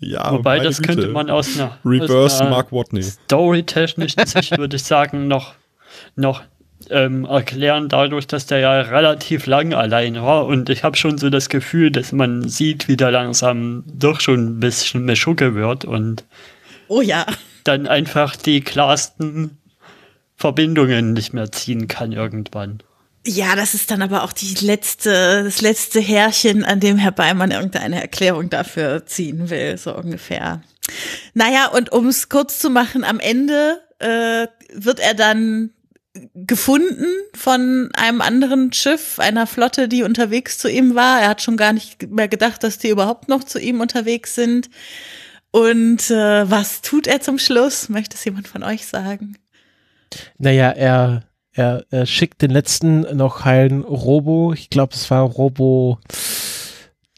ja, 0.00 0.32
Wobei, 0.32 0.60
das 0.60 0.78
Güte. 0.78 0.94
könnte 0.94 1.08
man 1.08 1.30
aus 1.30 1.56
einer, 1.56 1.78
Reverse 1.84 2.18
aus 2.18 2.40
einer 2.40 2.50
Mark 2.50 2.72
Watney. 2.72 3.02
Storytechnischen 3.02 4.26
Sicht, 4.26 4.58
würde 4.58 4.76
ich 4.76 4.84
sagen, 4.84 5.28
noch, 5.28 5.54
noch 6.16 6.42
ähm, 6.90 7.24
erklären, 7.24 7.88
dadurch, 7.88 8.26
dass 8.26 8.46
der 8.46 8.58
ja 8.58 8.80
relativ 8.80 9.46
lang 9.46 9.74
allein 9.74 10.16
war. 10.16 10.46
Und 10.46 10.70
ich 10.70 10.84
habe 10.84 10.96
schon 10.96 11.18
so 11.18 11.30
das 11.30 11.48
Gefühl, 11.48 11.90
dass 11.90 12.12
man 12.12 12.48
sieht, 12.48 12.88
wie 12.88 12.96
der 12.96 13.10
langsam 13.10 13.84
doch 13.86 14.20
schon 14.20 14.44
ein 14.44 14.60
bisschen 14.60 15.04
Meschucke 15.04 15.54
wird 15.54 15.84
und 15.84 16.24
oh 16.88 17.00
ja. 17.00 17.26
dann 17.64 17.86
einfach 17.86 18.36
die 18.36 18.60
klarsten 18.60 19.57
Verbindungen 20.38 21.12
nicht 21.12 21.34
mehr 21.34 21.50
ziehen 21.50 21.88
kann 21.88 22.12
irgendwann. 22.12 22.82
Ja, 23.26 23.56
das 23.56 23.74
ist 23.74 23.90
dann 23.90 24.00
aber 24.00 24.22
auch 24.22 24.32
die 24.32 24.54
letzte, 24.64 25.42
das 25.44 25.60
letzte 25.60 26.00
Härchen, 26.00 26.64
an 26.64 26.80
dem 26.80 26.96
Herr 26.96 27.12
Beimann 27.12 27.50
irgendeine 27.50 28.00
Erklärung 28.00 28.48
dafür 28.48 29.04
ziehen 29.04 29.50
will, 29.50 29.76
so 29.76 29.94
ungefähr. 29.94 30.62
Naja, 31.34 31.66
und 31.66 31.92
um 31.92 32.06
es 32.06 32.28
kurz 32.28 32.58
zu 32.60 32.70
machen, 32.70 33.04
am 33.04 33.20
Ende 33.20 33.82
äh, 33.98 34.46
wird 34.72 35.00
er 35.00 35.14
dann 35.14 35.70
gefunden 36.34 37.06
von 37.34 37.90
einem 37.94 38.20
anderen 38.20 38.72
Schiff, 38.72 39.18
einer 39.18 39.46
Flotte, 39.46 39.88
die 39.88 40.04
unterwegs 40.04 40.56
zu 40.58 40.68
ihm 40.70 40.94
war. 40.94 41.20
Er 41.20 41.28
hat 41.28 41.42
schon 41.42 41.56
gar 41.56 41.72
nicht 41.72 42.10
mehr 42.10 42.28
gedacht, 42.28 42.64
dass 42.64 42.78
die 42.78 42.88
überhaupt 42.88 43.28
noch 43.28 43.44
zu 43.44 43.60
ihm 43.60 43.80
unterwegs 43.80 44.34
sind. 44.34 44.70
Und 45.50 46.10
äh, 46.10 46.50
was 46.50 46.82
tut 46.82 47.06
er 47.06 47.20
zum 47.20 47.38
Schluss? 47.38 47.88
Möchte 47.88 48.16
es 48.16 48.24
jemand 48.24 48.48
von 48.48 48.62
euch 48.62 48.86
sagen? 48.86 49.36
Naja, 50.38 50.70
er, 50.70 51.24
er, 51.52 51.84
er 51.90 52.06
schickt 52.06 52.42
den 52.42 52.50
letzten 52.50 53.00
noch 53.16 53.44
heilen 53.44 53.82
Robo. 53.82 54.52
Ich 54.52 54.70
glaube, 54.70 54.94
es 54.94 55.10
war 55.10 55.22
Robo 55.22 55.98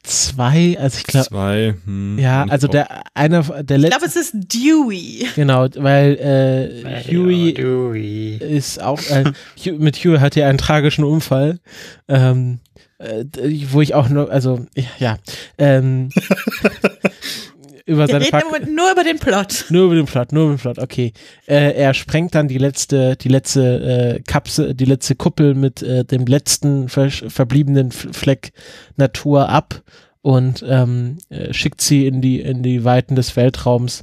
2, 0.03 0.79
also 0.79 0.98
ich 0.98 1.05
glaube. 1.05 1.26
Zwei, 1.26 1.74
hm, 1.85 2.18
Ja, 2.18 2.44
also 2.48 2.66
der 2.66 3.03
einer 3.14 3.42
der 3.62 3.79
letzte. 3.79 3.96
Ich 3.96 3.98
glaube, 3.98 4.07
es 4.07 4.16
ist 4.16 4.35
Dewey. 4.35 5.26
Genau, 5.37 5.68
weil 5.76 6.14
äh, 6.16 7.05
Huey, 7.05 7.55
Dewey 7.55 8.37
ist 8.37 8.83
auch 8.83 9.00
äh, 9.11 9.33
mit 9.72 9.96
Huey 9.96 10.18
hat 10.18 10.37
er 10.37 10.48
einen 10.48 10.59
tragischen 10.59 11.05
Unfall. 11.05 11.61
Ähm, 12.09 12.61
äh, 12.98 13.24
wo 13.70 13.81
ich 13.81 13.94
auch 13.94 14.09
noch, 14.09 14.29
also 14.29 14.66
ja, 14.98 15.18
ähm, 15.59 16.11
über 17.90 18.07
seine 18.07 18.24
reden 18.24 18.31
Pack 18.31 18.68
nur 18.70 18.92
über 18.92 19.05
den 19.05 19.18
Plot. 19.18 19.66
Nur 19.68 19.87
über 19.87 19.94
den 19.96 20.07
Plot, 20.07 20.33
nur 20.33 20.44
über 20.44 20.55
den 20.55 20.61
Plot, 20.61 20.79
okay. 20.79 21.12
Äh, 21.46 21.72
er 21.74 21.92
sprengt 21.94 22.35
dann 22.35 22.48
die 22.48 22.59
letzte, 22.59 23.16
die 23.16 23.29
letzte 23.29 24.16
äh, 24.18 24.22
Kapsel, 24.22 24.74
die 24.74 24.85
letzte 24.85 25.16
Kuppel 25.16 25.55
mit 25.55 25.83
äh, 25.83 26.05
dem 26.05 26.24
letzten 26.26 26.88
ver 26.88 27.11
verbliebenen 27.11 27.90
Fleck 27.90 28.53
Natur 28.96 29.48
ab 29.48 29.83
und 30.22 30.64
ähm, 30.66 31.18
äh, 31.29 31.53
schickt 31.53 31.81
sie 31.81 32.07
in 32.07 32.20
die, 32.20 32.40
in 32.40 32.62
die 32.62 32.85
Weiten 32.85 33.16
des 33.16 33.37
Weltraums. 33.37 34.03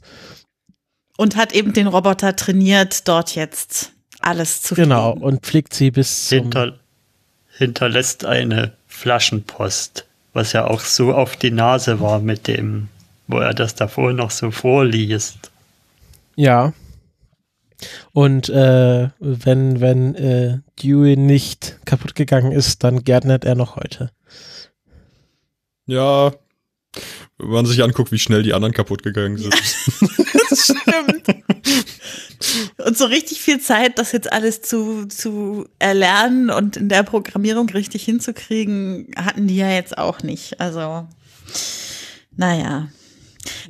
Und 1.15 1.35
hat 1.35 1.53
eben 1.53 1.73
den 1.73 1.87
Roboter 1.87 2.35
trainiert, 2.35 3.07
dort 3.07 3.35
jetzt 3.35 3.93
alles 4.19 4.61
zu 4.61 4.75
Genau, 4.75 5.13
fliegen. 5.13 5.25
und 5.25 5.45
fliegt 5.45 5.73
sie 5.73 5.91
bis 5.91 6.29
Hinter, 6.29 6.73
hinterlässt 7.57 8.25
eine 8.25 8.73
Flaschenpost, 8.87 10.05
was 10.33 10.53
ja 10.53 10.65
auch 10.65 10.81
so 10.81 11.13
auf 11.13 11.35
die 11.37 11.51
Nase 11.51 11.99
war 11.99 12.19
mit 12.19 12.47
dem 12.47 12.89
wo 13.27 13.39
er 13.39 13.53
das 13.53 13.75
davor 13.75 14.13
noch 14.13 14.31
so 14.31 14.51
vorliest. 14.51 15.51
Ja. 16.35 16.73
Und 18.11 18.49
äh, 18.49 19.09
wenn, 19.19 19.81
wenn 19.81 20.15
äh, 20.15 20.59
Dewey 20.81 21.15
nicht 21.15 21.79
kaputt 21.85 22.15
gegangen 22.15 22.51
ist, 22.51 22.83
dann 22.83 23.03
gärtnert 23.03 23.45
er 23.45 23.55
noch 23.55 23.75
heute. 23.75 24.11
Ja, 25.85 26.33
wenn 27.37 27.49
man 27.49 27.65
sich 27.65 27.83
anguckt, 27.83 28.11
wie 28.11 28.19
schnell 28.19 28.43
die 28.43 28.53
anderen 28.53 28.73
kaputt 28.73 29.03
gegangen 29.03 29.37
sind. 29.37 29.53
das 30.49 30.63
stimmt. 30.63 31.43
Und 32.77 32.97
so 32.97 33.05
richtig 33.05 33.41
viel 33.41 33.59
Zeit, 33.59 33.99
das 33.99 34.11
jetzt 34.11 34.31
alles 34.31 34.61
zu, 34.61 35.05
zu 35.07 35.67
erlernen 35.79 36.49
und 36.49 36.77
in 36.77 36.89
der 36.89 37.03
Programmierung 37.03 37.69
richtig 37.69 38.03
hinzukriegen, 38.03 39.11
hatten 39.15 39.47
die 39.47 39.57
ja 39.57 39.69
jetzt 39.69 39.97
auch 39.97 40.23
nicht. 40.23 40.59
Also, 40.59 41.07
naja. 42.35 42.89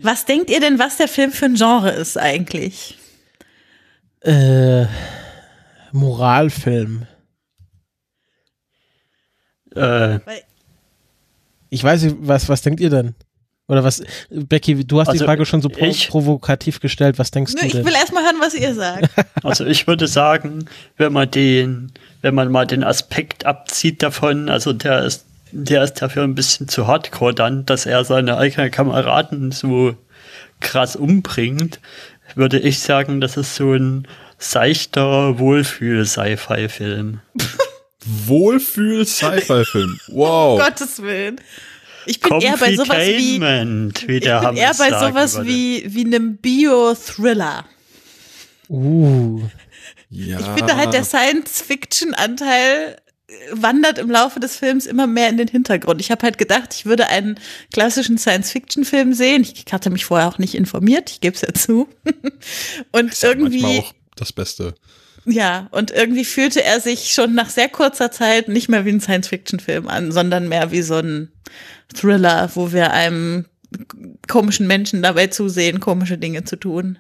Was 0.02 0.26
denkt 0.26 0.50
ihr 0.50 0.60
denn, 0.60 0.80
was 0.80 0.98
der 0.98 1.08
Film 1.08 1.32
für 1.32 1.46
ein 1.46 1.56
Genre 1.56 1.92
ist 1.92 2.18
eigentlich? 2.18 2.98
Äh, 4.22 4.86
Moralfilm. 5.92 7.08
Äh, 9.76 10.20
ich 11.70 11.84
weiß 11.84 12.04
nicht, 12.04 12.16
was, 12.20 12.50
was 12.50 12.62
denkt 12.62 12.80
ihr 12.80 12.90
denn? 12.90 13.16
Oder 13.70 13.84
was, 13.84 14.02
Becky, 14.30 14.86
du 14.86 15.02
hast 15.02 15.10
also 15.10 15.20
die 15.20 15.26
Frage 15.26 15.46
schon 15.46 15.62
so 15.62 15.70
ich, 15.78 16.08
provokativ 16.08 16.80
gestellt, 16.80 17.20
was 17.20 17.32
denkst 17.32 17.54
du 17.54 17.60
denn? 17.60 17.68
Ich 17.68 17.86
will 17.86 17.94
erstmal 17.94 18.24
hören, 18.24 18.38
was 18.40 18.54
ihr 18.54 18.74
sagt. 18.74 19.10
Also 19.44 19.66
ich 19.66 19.88
würde 19.88 20.08
sagen, 20.08 20.68
wenn 20.98 21.14
man 21.14 21.30
den, 21.30 21.92
wenn 22.22 22.34
man 22.34 22.52
mal 22.52 22.66
den 22.66 22.84
Aspekt 22.84 23.46
abzieht 23.46 24.02
davon, 24.04 24.50
also 24.50 24.74
der 24.74 25.04
ist, 25.04 25.27
der 25.52 25.84
ist 25.84 25.96
dafür 25.96 26.24
ein 26.24 26.36
bisschen 26.36 26.68
zu 26.68 26.88
hardcore 26.88 27.34
dann, 27.34 27.66
dass 27.66 27.86
er 27.86 28.04
seine 28.06 28.38
eigenen 28.38 28.72
Kameraden 28.72 29.52
so 29.52 29.96
krass 30.60 30.96
umbringt, 30.96 31.80
würde 32.36 32.60
ich 32.60 32.80
sagen, 32.80 33.22
das 33.22 33.38
ist 33.38 33.56
so 33.56 33.74
ein 33.74 34.08
seichter 34.38 35.40
Wohlfühl-Sci-Fi-Film. 35.40 37.22
Wohlfühl-Sci-Fi-Film. 38.06 40.00
Wow. 40.08 40.60
Um 40.60 40.66
Gottes 40.66 41.02
Willen. 41.02 41.42
Ich 42.06 42.22
bin 42.22 42.40
eher 42.40 42.58
bei 42.58 42.74
sowas 42.76 42.98
wie, 42.98 43.42
wie 43.42 43.84
ich 43.98 44.08
bin 44.08 44.22
eher 44.22 44.74
bei 44.78 44.90
sowas 45.00 45.44
wie, 45.44 45.84
wie 45.88 46.06
einem 46.06 46.38
Bio-Thriller. 46.38 47.66
Uh. 48.70 49.42
Ja. 50.10 50.40
Ich 50.40 50.46
finde 50.46 50.78
halt, 50.78 50.94
der 50.94 51.04
Science-Fiction-Anteil 51.04 52.98
wandert 53.52 53.98
im 53.98 54.10
Laufe 54.10 54.40
des 54.40 54.56
Films 54.56 54.86
immer 54.86 55.06
mehr 55.06 55.30
in 55.30 55.38
den 55.38 55.50
Hintergrund. 55.50 56.00
Ich 56.00 56.12
habe 56.12 56.24
halt 56.24 56.38
gedacht, 56.38 56.74
ich 56.74 56.86
würde 56.86 57.08
einen 57.08 57.40
klassischen 57.74 58.18
Science-Fiction-Film 58.18 59.14
sehen. 59.14 59.42
Ich 59.42 59.66
hatte 59.72 59.90
mich 59.90 60.06
vorher 60.06 60.28
auch 60.28 60.38
nicht 60.38 60.56
informiert, 60.56 61.12
ich 61.12 61.22
gebe 61.22 61.36
es 61.36 61.42
ja 61.42 61.54
zu. 61.54 61.90
Und 62.92 63.12
ist 63.12 63.24
irgendwie. 63.24 63.62
Ja 63.62 63.80
auch 63.82 63.94
das 64.16 64.32
Beste. 64.32 64.76
Ja, 65.30 65.68
und 65.72 65.92
irgendwie 65.92 66.24
fühlte 66.24 66.64
er 66.64 66.80
sich 66.80 67.12
schon 67.12 67.36
nach 67.36 67.50
sehr 67.50 67.68
kurzer 67.68 68.12
Zeit 68.12 68.48
nicht 68.48 68.70
mehr 68.70 68.86
wie 68.86 68.92
ein 68.92 69.02
Science-Fiction-Film 69.02 69.90
an, 69.90 70.14
sondern 70.14 70.48
mehr 70.48 70.72
wie 70.72 70.82
so 70.82 70.96
ein 70.96 71.34
Thriller, 71.94 72.50
wo 72.56 72.72
wir 72.72 72.94
einem 72.94 73.46
komischen 74.30 74.68
Menschen 74.68 75.02
dabei 75.02 75.28
zusehen, 75.28 75.82
komische 75.82 76.18
Dinge 76.18 76.46
zu 76.46 76.56
tun. 76.56 77.00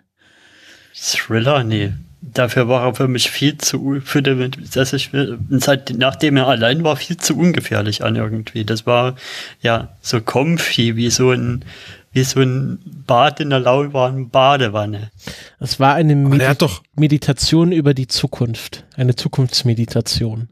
Thriller? 0.93 1.63
Nee. 1.63 1.93
Dafür 2.21 2.67
war 2.67 2.85
er 2.85 2.95
für 2.95 3.07
mich 3.07 3.29
viel 3.29 3.57
zu, 3.57 4.01
für 4.03 4.21
den, 4.23 4.51
dass 4.73 4.93
ich, 4.93 5.11
seit, 5.49 5.93
nachdem 5.95 6.37
er 6.37 6.47
allein 6.47 6.83
war, 6.83 6.95
viel 6.95 7.17
zu 7.17 7.37
ungefährlich 7.37 8.03
an 8.03 8.15
irgendwie. 8.15 8.65
Das 8.65 8.85
war 8.85 9.15
ja 9.61 9.89
so 10.01 10.19
comfy, 10.19 10.95
wie 10.95 11.09
so 11.11 11.31
ein, 11.31 11.63
wie 12.11 12.23
so 12.23 12.41
ein 12.41 12.79
Bad 13.05 13.39
in 13.39 13.51
der 13.51 13.59
lauwarmen 13.59 14.29
Badewanne. 14.29 15.11
Es 15.59 15.79
war 15.79 15.93
eine 15.93 16.15
Medi 16.15 16.65
Meditation 16.95 17.71
über 17.71 17.93
die 17.93 18.07
Zukunft. 18.07 18.83
Eine 18.95 19.15
Zukunftsmeditation. 19.15 20.49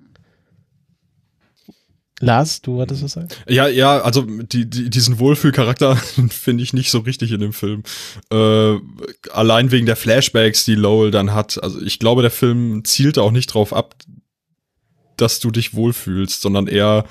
Lars, 2.21 2.62
du 2.62 2.80
hattest 2.80 3.04
was 3.04 3.13
sagen? 3.13 3.28
Ja, 3.47 3.67
ja, 3.67 3.99
also 3.99 4.21
die, 4.21 4.69
die, 4.69 4.89
diesen 4.89 5.19
Wohlfühlcharakter 5.19 5.95
finde 6.30 6.63
ich 6.63 6.73
nicht 6.73 6.89
so 6.89 6.99
richtig 6.99 7.32
in 7.32 7.41
dem 7.41 7.54
Film. 7.54 7.84
Äh, 8.32 8.78
allein 9.32 9.71
wegen 9.71 9.86
der 9.86 9.97
Flashbacks, 9.97 10.63
die 10.63 10.75
Lowell 10.75 11.12
dann 11.12 11.34
hat. 11.34 11.62
Also 11.62 11.82
ich 11.82 11.99
glaube, 11.99 12.21
der 12.21 12.32
Film 12.32 12.86
zielt 12.86 13.17
auch 13.17 13.32
nicht 13.32 13.47
drauf 13.47 13.73
ab, 13.73 13.95
dass 15.17 15.39
du 15.39 15.51
dich 15.51 15.73
wohlfühlst, 15.73 16.41
sondern 16.41 16.67
eher, 16.67 17.06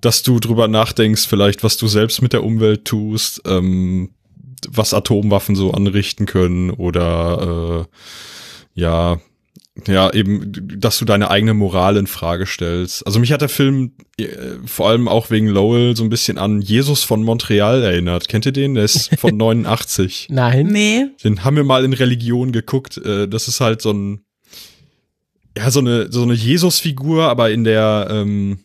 dass 0.00 0.22
du 0.22 0.40
drüber 0.40 0.66
nachdenkst, 0.66 1.26
vielleicht, 1.26 1.62
was 1.62 1.76
du 1.76 1.86
selbst 1.86 2.20
mit 2.20 2.32
der 2.32 2.44
Umwelt 2.44 2.84
tust, 2.84 3.42
ähm, 3.46 4.10
was 4.68 4.94
Atomwaffen 4.94 5.54
so 5.54 5.70
anrichten 5.70 6.26
können 6.26 6.70
oder 6.70 7.86
äh, 7.86 8.80
ja, 8.80 9.20
ja, 9.86 10.12
eben, 10.12 10.80
dass 10.80 10.98
du 10.98 11.04
deine 11.04 11.30
eigene 11.30 11.52
Moral 11.54 11.96
in 11.96 12.06
Frage 12.06 12.46
stellst. 12.46 13.06
Also 13.06 13.20
mich 13.20 13.32
hat 13.32 13.42
der 13.42 13.48
Film 13.48 13.92
äh, 14.18 14.26
vor 14.64 14.88
allem 14.88 15.06
auch 15.06 15.30
wegen 15.30 15.48
Lowell 15.48 15.94
so 15.94 16.02
ein 16.02 16.08
bisschen 16.08 16.38
an 16.38 16.62
Jesus 16.62 17.02
von 17.04 17.22
Montreal 17.22 17.82
erinnert. 17.82 18.28
Kennt 18.28 18.46
ihr 18.46 18.52
den? 18.52 18.74
Der 18.74 18.84
ist 18.84 19.14
von 19.18 19.36
89. 19.36 20.28
Nein. 20.30 20.68
Nee. 20.68 21.06
Den 21.22 21.44
haben 21.44 21.56
wir 21.56 21.64
mal 21.64 21.84
in 21.84 21.92
Religion 21.92 22.52
geguckt. 22.52 22.96
Äh, 22.96 23.28
das 23.28 23.48
ist 23.48 23.60
halt 23.60 23.82
so 23.82 23.92
ein, 23.92 24.20
ja, 25.56 25.70
so 25.70 25.80
eine, 25.80 26.10
so 26.10 26.22
eine 26.22 26.34
Jesus-Figur, 26.34 27.24
aber 27.24 27.50
in 27.50 27.64
der, 27.64 28.08
ähm, 28.10 28.60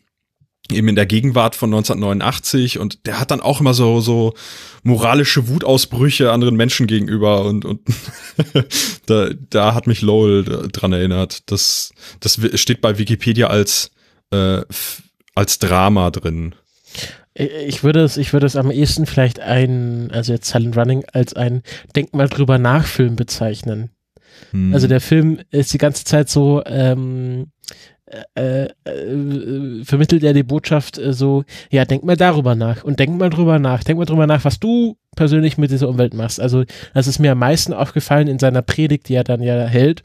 eben 0.72 0.88
in 0.88 0.96
der 0.96 1.06
Gegenwart 1.06 1.56
von 1.56 1.70
1989 1.70 2.80
und 2.80 3.06
der 3.06 3.20
hat 3.20 3.32
dann 3.32 3.42
auch 3.42 3.60
immer 3.60 3.74
so 3.74 4.00
so 4.02 4.34
moralische 4.84 5.48
Wutausbrüche 5.48 6.32
anderen 6.32 6.56
Menschen 6.56 6.88
gegenüber 6.88 7.46
und 7.46 7.66
und 7.66 7.82
da, 9.06 9.30
da 9.50 9.74
hat 9.74 9.88
mich 9.88 10.02
Lowell 10.02 10.70
dran 10.72 10.94
erinnert. 10.94 11.50
Das 11.52 11.94
das 12.20 12.40
steht 12.56 12.82
bei 12.82 12.98
Wikipedia 12.98 13.48
als 13.48 13.92
äh, 14.32 14.62
als 15.36 15.60
Drama 15.60 16.12
drin. 16.12 16.56
Ich 17.34 17.84
würde 17.84 18.04
es, 18.04 18.18
ich 18.18 18.34
würde 18.34 18.46
es 18.46 18.58
am 18.58 18.72
ehesten 18.72 19.06
vielleicht 19.06 19.40
ein, 19.40 20.12
also 20.12 20.34
jetzt 20.34 20.50
Silent 20.50 20.76
Running 20.76 21.06
als 21.14 21.34
ein 21.34 21.64
Denk 21.96 22.14
mal 22.14 22.28
drüber 22.28 22.58
nach 22.58 22.86
Film 22.86 23.16
bezeichnen. 23.16 23.90
Hm. 24.52 24.74
Also 24.74 24.88
der 24.88 25.00
Film 25.00 25.40
ist 25.50 25.74
die 25.74 25.78
ganze 25.78 26.04
Zeit 26.04 26.30
so, 26.30 26.62
ähm, 26.66 27.52
äh, 28.36 28.68
äh, 28.84 29.84
vermittelt 29.84 30.24
er 30.24 30.34
die 30.34 30.44
Botschaft 30.44 30.98
äh, 30.98 31.14
so, 31.14 31.44
ja, 31.70 31.86
denk 31.86 32.04
mal 32.04 32.18
darüber 32.18 32.56
nach 32.56 32.84
und 32.84 33.00
denk 33.00 33.18
mal 33.18 33.30
drüber 33.30 33.60
nach, 33.60 33.84
denk 33.84 34.00
mal 34.00 34.06
drüber 34.06 34.28
nach, 34.28 34.44
was 34.44 34.60
du 34.60 34.98
persönlich 35.16 35.58
mit 35.58 35.72
dieser 35.72 35.90
Umwelt 35.90 36.14
machst. 36.14 36.40
Also 36.40 36.64
das 36.94 37.08
ist 37.08 37.20
mir 37.20 37.32
am 37.32 37.40
meisten 37.40 37.74
aufgefallen 37.74 38.28
in 38.28 38.40
seiner 38.40 38.62
Predigt, 38.62 39.08
die 39.10 39.16
er 39.16 39.24
dann 39.24 39.42
ja 39.42 39.66
hält, 39.66 40.04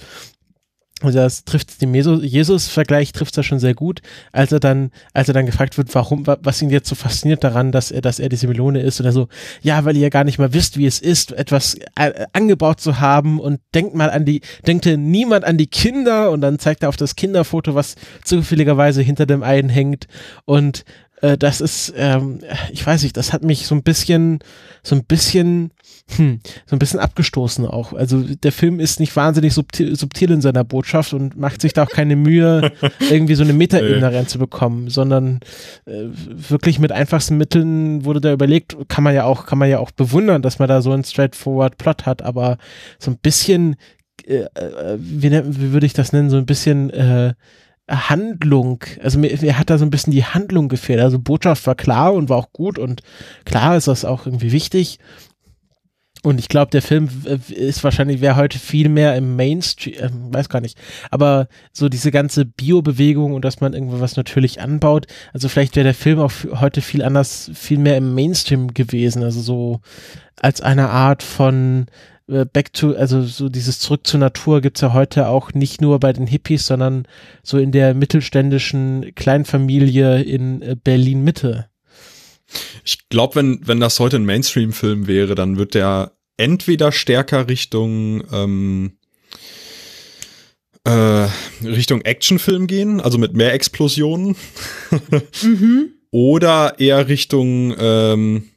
also 1.03 1.19
das 1.19 1.45
trifft 1.45 1.83
den 1.83 1.95
Jesus-Vergleich 1.95 3.13
trifft 3.13 3.37
er 3.37 3.43
schon 3.43 3.59
sehr 3.59 3.75
gut, 3.75 4.01
als 4.33 4.51
er 4.51 4.61
dann, 4.61 4.91
als 5.13 5.29
er 5.29 5.35
dann 5.35 5.45
gefragt 5.45 5.77
wird, 5.77 5.95
warum, 5.95 6.27
was 6.27 6.63
ihn 6.63 6.71
jetzt 6.71 6.89
so 6.89 6.95
fasziniert 6.95 7.45
daran, 7.45 7.71
dass 7.71 7.91
er, 7.91 8.01
dass 8.01 8.19
er 8.19 8.31
diese 8.31 8.49
Melone 8.49 8.81
ist 8.81 8.99
oder 8.99 9.13
so, 9.13 9.29
ja, 9.61 9.85
weil 9.85 9.97
ihr 9.99 10.09
gar 10.09 10.25
nicht 10.25 10.39
mal 10.39 10.55
wisst, 10.55 10.79
wie 10.79 10.87
es 10.87 10.99
ist, 10.99 11.33
etwas 11.33 11.77
äh, 11.97 12.27
angebaut 12.33 12.81
zu 12.81 12.99
haben 12.99 13.41
und 13.41 13.61
denkt 13.75 13.95
mal 13.95 14.09
an 14.09 14.25
die, 14.25 14.41
denkte 14.67 14.97
niemand 14.97 15.45
an 15.45 15.59
die 15.59 15.67
Kinder 15.67 16.31
und 16.31 16.41
dann 16.41 16.59
zeigt 16.59 16.83
er 16.83 16.89
auf 16.89 16.97
das 16.97 17.15
Kinderfoto, 17.15 17.75
was 17.75 17.97
zufälligerweise 18.25 19.03
hinter 19.03 19.27
dem 19.27 19.43
einen 19.43 19.69
hängt. 19.69 20.07
Und 20.47 20.85
äh, 21.21 21.37
das 21.37 21.61
ist, 21.61 21.93
ähm, 21.97 22.41
ich 22.73 22.87
weiß 22.87 23.03
nicht, 23.03 23.17
das 23.19 23.35
hat 23.35 23.43
mich 23.43 23.67
so 23.67 23.75
ein 23.75 23.83
bisschen, 23.83 24.39
so 24.83 24.95
ein 24.95 25.05
bisschen, 25.05 25.73
hm, 26.15 26.39
so 26.67 26.77
ein 26.77 26.79
bisschen 26.79 27.01
abgestoßen 27.01 27.67
auch. 27.67 27.93
Also 27.93 28.23
der 28.23 28.53
Film 28.53 28.79
ist 28.79 29.01
nicht 29.01 29.17
wahnsinnig 29.17 29.53
subtil, 29.53 29.97
subtil 29.97 30.31
in 30.31 30.41
seiner 30.41 30.63
Botschaft 30.63 31.13
und 31.13 31.37
macht 31.37 31.61
sich 31.61 31.73
da 31.73 31.83
auch 31.83 31.91
keine 31.91 32.15
Mühe, 32.15 32.73
irgendwie 33.11 33.35
so 33.35 33.43
eine 33.43 33.53
Metaebene 33.53 34.13
reinzubekommen, 34.13 34.89
sondern 34.89 35.41
äh, 35.85 36.05
wirklich 36.05 36.79
mit 36.79 36.93
einfachsten 36.93 37.37
Mitteln 37.37 38.05
wurde 38.05 38.21
da 38.21 38.33
überlegt, 38.33 38.77
kann 38.89 39.03
man 39.03 39.15
ja 39.15 39.25
auch, 39.25 39.47
kann 39.47 39.59
man 39.59 39.69
ja 39.69 39.81
auch 39.81 39.91
bewundern, 39.91 40.43
dass 40.43 40.61
man 40.61 40.69
da 40.69 40.81
so 40.81 40.93
einen 40.93 41.05
straightforward 41.05 41.77
Plot 41.77 42.07
hat, 42.07 42.23
aber 42.23 42.59
so 43.01 43.11
ein 43.11 43.19
bisschen, 43.19 43.75
äh, 44.27 44.45
äh 44.55 44.99
wie, 44.99 45.33
wie 45.33 45.73
würde 45.73 45.87
ich 45.87 45.93
das 45.93 46.13
nennen, 46.13 46.31
so 46.31 46.37
ein 46.37 46.47
bisschen 46.47 46.91
äh, 46.91 47.35
Handlung, 47.89 48.83
also 49.03 49.19
mir, 49.19 49.37
mir 49.41 49.59
hat 49.59 49.71
da 49.71 49.79
so 49.79 49.85
ein 49.85 49.91
bisschen 49.91 50.13
die 50.13 50.25
Handlung 50.25 50.69
gefehlt. 50.69 51.01
Also 51.01 51.19
Botschaft 51.21 51.67
war 51.67 51.77
klar 51.77 52.15
und 52.15 52.29
war 52.29 52.37
auch 52.37 52.53
gut 52.53 52.79
und 52.79 53.03
klar 53.45 53.77
ist 53.77 53.87
das 53.87 54.05
auch 54.05 54.27
irgendwie 54.27 54.51
wichtig. 54.51 54.99
Und 56.27 56.41
ich 56.41 56.49
glaube, 56.49 56.73
der 56.73 56.83
Film 56.83 57.09
ist 57.51 57.85
wahrscheinlich, 57.85 58.21
wäre 58.21 58.35
heute 58.35 58.59
viel 58.59 58.89
mehr 58.89 59.15
im 59.15 59.37
Mainstream, 59.37 59.95
äh, 59.95 60.11
weiß 60.35 60.49
gar 60.49 60.61
nicht, 60.61 60.77
aber 61.13 61.47
so 61.73 61.89
diese 61.89 62.11
ganze 62.11 62.45
Bio-Bewegung 62.45 63.33
und 63.33 63.45
dass 63.45 63.61
man 63.61 63.75
irgendwas 63.75 64.17
natürlich 64.17 64.61
anbaut, 64.61 65.07
also 65.33 65.49
vielleicht 65.49 65.77
wäre 65.77 65.85
der 65.85 65.95
Film 65.95 66.19
auch 66.19 66.33
heute 66.55 66.81
viel 66.81 67.05
anders, 67.05 67.53
viel 67.55 67.79
mehr 67.79 67.97
im 67.97 68.13
Mainstream 68.17 68.75
gewesen, 68.75 69.23
also 69.23 69.41
so 69.41 69.81
als 70.35 70.61
eine 70.61 70.91
Art 70.91 71.23
von, 71.23 71.87
äh, 72.27 72.45
back 72.45 72.73
to, 72.73 72.97
also 72.97 73.23
so 73.23 73.49
dieses 73.49 73.79
Zurück 73.79 74.05
zur 74.05 74.19
Natur 74.19 74.61
gibt's 74.63 74.81
ja 74.81 74.93
heute 74.93 75.29
auch 75.29 75.55
nicht 75.55 75.81
nur 75.81 76.01
bei 76.01 76.13
den 76.13 76.27
Hippies, 76.27 76.67
sondern 76.67 77.07
so 77.45 77.57
in 77.57 77.71
der 77.71 77.95
mittelständischen 77.95 79.13
Kleinfamilie 79.15 80.23
in 80.23 80.61
äh, 80.61 80.75
Berlin 80.75 81.23
Mitte. 81.23 81.69
Ich 82.85 83.09
glaube, 83.11 83.37
wenn, 83.37 83.61
wenn 83.63 83.79
das 83.79 84.01
heute 84.01 84.17
ein 84.17 84.25
Mainstream-Film 84.25 85.07
wäre, 85.07 85.37
dann 85.37 85.57
wird 85.57 85.75
der 85.75 86.16
entweder 86.37 86.93
stärker 86.93 87.49
Richtung 87.49 88.23
ähm, 88.33 88.93
äh, 90.85 91.29
Richtung 91.65 92.03
Actionfilm 92.03 92.67
gehen, 92.67 93.01
also 93.01 93.19
mit 93.19 93.35
mehr 93.35 93.53
Explosionen. 93.53 94.37
mhm. 95.43 95.91
Oder 96.13 96.77
eher 96.79 97.09
Richtung, 97.09 97.75
ähm, 97.79 98.49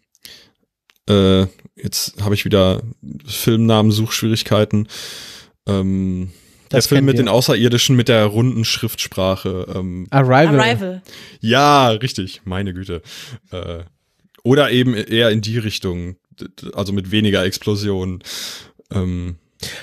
äh, 1.09 1.41
jetzt 1.75 2.21
habe 2.21 2.35
ich 2.35 2.45
wieder 2.45 2.83
Filmnamen-Suchschwierigkeiten. 3.25 4.87
Ähm, 5.67 6.29
der 6.71 6.83
Film 6.83 7.05
mit 7.05 7.15
wir. 7.17 7.23
den 7.23 7.27
Außerirdischen 7.27 7.95
mit 7.95 8.07
der 8.07 8.25
runden 8.25 8.63
Schriftsprache. 8.63 9.65
Ähm, 9.75 10.07
Arrival. 10.11 10.59
Arrival. 10.59 11.01
Ja, 11.41 11.89
richtig, 11.89 12.41
meine 12.45 12.73
Güte. 12.73 13.01
Äh, 13.51 13.79
oder 14.43 14.71
eben 14.71 14.93
eher 14.93 15.31
in 15.31 15.41
die 15.41 15.57
Richtung, 15.57 16.15
also 16.73 16.93
mit 16.93 17.11
weniger 17.11 17.43
Explosionen. 17.43 18.23
Ähm, 18.91 19.35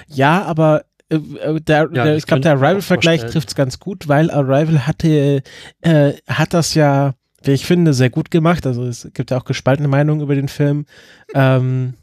ja, 0.09 0.43
aber 0.43 0.85
äh, 1.09 1.17
äh, 1.17 1.61
der, 1.61 1.89
ja, 1.93 2.05
der, 2.05 2.17
ich 2.17 2.27
glaube, 2.27 2.41
der 2.43 2.53
Arrival-Vergleich 2.53 3.27
trifft 3.27 3.49
es 3.49 3.55
ganz 3.55 3.79
gut, 3.79 4.09
weil 4.09 4.31
Arrival 4.31 4.87
hatte, 4.87 5.43
äh, 5.81 6.13
hat 6.27 6.55
das 6.55 6.75
ja, 6.75 7.15
wie 7.43 7.53
ich 7.53 7.67
finde, 7.67 7.95
sehr 7.95 8.11
gut 8.11 8.31
gemacht. 8.31 8.67
Also 8.67 8.85
es 8.85 9.09
gibt 9.15 9.31
ja 9.31 9.39
auch 9.39 9.45
gespaltene 9.45 9.89
Meinungen 9.89 10.23
über 10.23 10.35
den 10.35 10.49
Film. 10.49 10.87
ähm, 11.35 11.95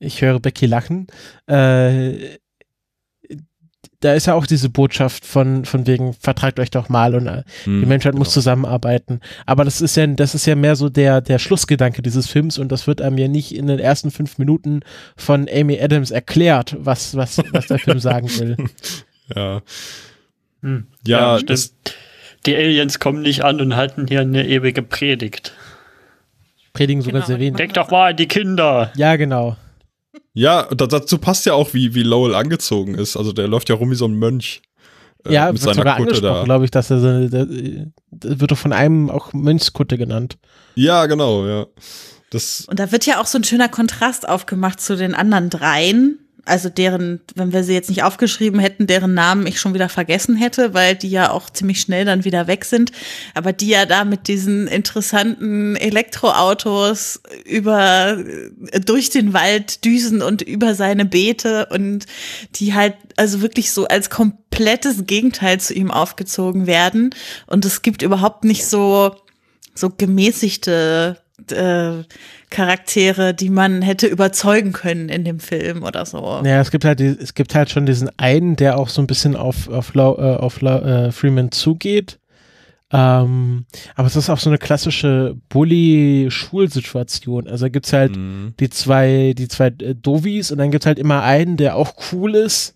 ich 0.00 0.22
höre 0.22 0.38
Becky 0.38 0.66
lachen. 0.66 1.08
Äh, 1.48 2.38
da 4.00 4.14
ist 4.14 4.26
ja 4.26 4.34
auch 4.34 4.46
diese 4.46 4.68
Botschaft 4.68 5.24
von, 5.24 5.64
von 5.64 5.86
wegen, 5.86 6.12
vertragt 6.12 6.60
euch 6.60 6.70
doch 6.70 6.88
mal 6.88 7.14
und 7.14 7.26
äh, 7.26 7.42
hm, 7.64 7.80
die 7.80 7.86
Menschheit 7.86 8.12
genau. 8.12 8.20
muss 8.20 8.32
zusammenarbeiten. 8.32 9.20
Aber 9.44 9.64
das 9.64 9.80
ist 9.80 9.96
ja, 9.96 10.06
das 10.06 10.34
ist 10.34 10.46
ja 10.46 10.54
mehr 10.54 10.76
so 10.76 10.88
der, 10.88 11.20
der 11.20 11.38
Schlussgedanke 11.38 12.02
dieses 12.02 12.28
Films 12.28 12.58
und 12.58 12.70
das 12.70 12.86
wird 12.86 13.00
einem 13.00 13.18
ja 13.18 13.28
nicht 13.28 13.54
in 13.54 13.66
den 13.66 13.80
ersten 13.80 14.10
fünf 14.10 14.38
Minuten 14.38 14.80
von 15.16 15.48
Amy 15.52 15.80
Adams 15.80 16.10
erklärt, 16.10 16.76
was, 16.78 17.16
was, 17.16 17.38
was 17.52 17.66
der 17.66 17.78
Film 17.78 17.98
sagen 17.98 18.28
will. 18.38 18.56
Ja. 19.36 19.60
Hm. 20.62 20.86
Ja, 21.06 21.36
ja 21.36 21.42
das, 21.42 21.74
die 22.46 22.56
Aliens 22.56 22.98
kommen 22.98 23.20
nicht 23.20 23.44
an 23.44 23.60
und 23.60 23.76
halten 23.76 24.06
hier 24.08 24.22
eine 24.22 24.46
ewige 24.46 24.82
Predigt. 24.82 25.52
Predigen 26.72 27.02
sogar 27.02 27.20
genau, 27.20 27.26
sehr 27.26 27.38
wenig. 27.38 27.56
Denk 27.56 27.74
doch 27.74 27.90
mal 27.90 28.12
an 28.12 28.16
die 28.16 28.26
Kinder. 28.26 28.90
Ja, 28.96 29.16
genau. 29.16 29.58
Ja, 30.34 30.64
dazu 30.64 31.18
passt 31.18 31.46
ja 31.46 31.54
auch, 31.54 31.74
wie, 31.74 31.94
wie 31.94 32.02
Lowell 32.02 32.34
angezogen 32.34 32.94
ist. 32.94 33.16
Also 33.16 33.32
der 33.32 33.48
läuft 33.48 33.68
ja 33.68 33.74
rum 33.74 33.90
wie 33.90 33.96
so 33.96 34.06
ein 34.06 34.14
Mönch. 34.14 34.62
Äh, 35.26 35.34
ja, 35.34 35.52
mit 35.52 35.60
seiner 35.60 35.96
Kutte 35.96 36.20
da. 36.20 36.44
glaube 36.44 36.64
ich, 36.64 36.70
dass 36.70 36.90
er 36.90 37.00
so, 37.00 37.28
der, 37.28 37.46
der 37.46 38.40
wird 38.40 38.50
doch 38.50 38.58
von 38.58 38.72
einem 38.72 39.10
auch 39.10 39.32
Mönchskutte 39.32 39.98
genannt. 39.98 40.38
Ja, 40.74 41.06
genau, 41.06 41.46
ja. 41.46 41.66
Das 42.30 42.66
Und 42.68 42.78
da 42.78 42.92
wird 42.92 43.06
ja 43.06 43.20
auch 43.20 43.26
so 43.26 43.38
ein 43.38 43.44
schöner 43.44 43.68
Kontrast 43.68 44.28
aufgemacht 44.28 44.80
zu 44.80 44.96
den 44.96 45.14
anderen 45.14 45.50
dreien 45.50 46.18
also 46.44 46.68
deren, 46.68 47.20
wenn 47.34 47.52
wir 47.52 47.64
sie 47.64 47.74
jetzt 47.74 47.88
nicht 47.88 48.02
aufgeschrieben 48.02 48.60
hätten, 48.60 48.86
deren 48.86 49.14
Namen 49.14 49.46
ich 49.46 49.60
schon 49.60 49.74
wieder 49.74 49.88
vergessen 49.88 50.36
hätte, 50.36 50.74
weil 50.74 50.94
die 50.96 51.10
ja 51.10 51.30
auch 51.30 51.50
ziemlich 51.50 51.80
schnell 51.80 52.04
dann 52.04 52.24
wieder 52.24 52.46
weg 52.46 52.64
sind, 52.64 52.92
aber 53.34 53.52
die 53.52 53.68
ja 53.68 53.86
da 53.86 54.04
mit 54.04 54.28
diesen 54.28 54.66
interessanten 54.66 55.76
Elektroautos 55.76 57.20
über 57.44 58.18
durch 58.84 59.10
den 59.10 59.32
Wald 59.32 59.84
düsen 59.84 60.22
und 60.22 60.42
über 60.42 60.74
seine 60.74 61.04
Beete 61.04 61.66
und 61.66 62.06
die 62.54 62.74
halt 62.74 62.94
also 63.16 63.42
wirklich 63.42 63.72
so 63.72 63.86
als 63.86 64.10
komplettes 64.10 65.06
Gegenteil 65.06 65.60
zu 65.60 65.74
ihm 65.74 65.90
aufgezogen 65.90 66.66
werden. 66.66 67.14
Und 67.46 67.64
es 67.64 67.82
gibt 67.82 68.02
überhaupt 68.02 68.44
nicht 68.44 68.66
so 68.66 69.14
so 69.74 69.90
gemäßigte 69.90 71.18
äh, 71.50 72.04
Charaktere, 72.50 73.34
die 73.34 73.50
man 73.50 73.82
hätte 73.82 74.06
überzeugen 74.06 74.72
können 74.72 75.08
in 75.08 75.24
dem 75.24 75.40
Film 75.40 75.82
oder 75.82 76.06
so. 76.06 76.40
Ja, 76.44 76.60
es 76.60 76.70
gibt 76.70 76.84
halt, 76.84 77.00
es 77.00 77.34
gibt 77.34 77.54
halt 77.54 77.70
schon 77.70 77.86
diesen 77.86 78.10
einen, 78.18 78.56
der 78.56 78.78
auch 78.78 78.88
so 78.88 79.02
ein 79.02 79.06
bisschen 79.06 79.36
auf, 79.36 79.68
auf, 79.68 79.94
äh, 79.94 80.00
auf 80.00 80.62
äh, 80.62 81.12
Freeman 81.12 81.52
zugeht. 81.52 82.18
Ähm, 82.90 83.66
aber 83.96 84.06
es 84.06 84.16
ist 84.16 84.30
auch 84.30 84.38
so 84.38 84.48
eine 84.48 84.58
klassische 84.58 85.36
Bully-Schulsituation. 85.50 87.46
Also 87.46 87.66
da 87.66 87.68
gibt's 87.68 87.92
halt 87.92 88.16
mhm. 88.16 88.54
die 88.58 88.70
zwei, 88.70 89.34
die 89.36 89.48
zwei 89.48 89.66
äh, 89.66 89.94
Dovis 89.94 90.50
und 90.50 90.56
dann 90.58 90.70
gibt's 90.70 90.86
halt 90.86 90.98
immer 90.98 91.22
einen, 91.22 91.58
der 91.58 91.76
auch 91.76 91.92
cool 92.12 92.34
ist 92.34 92.74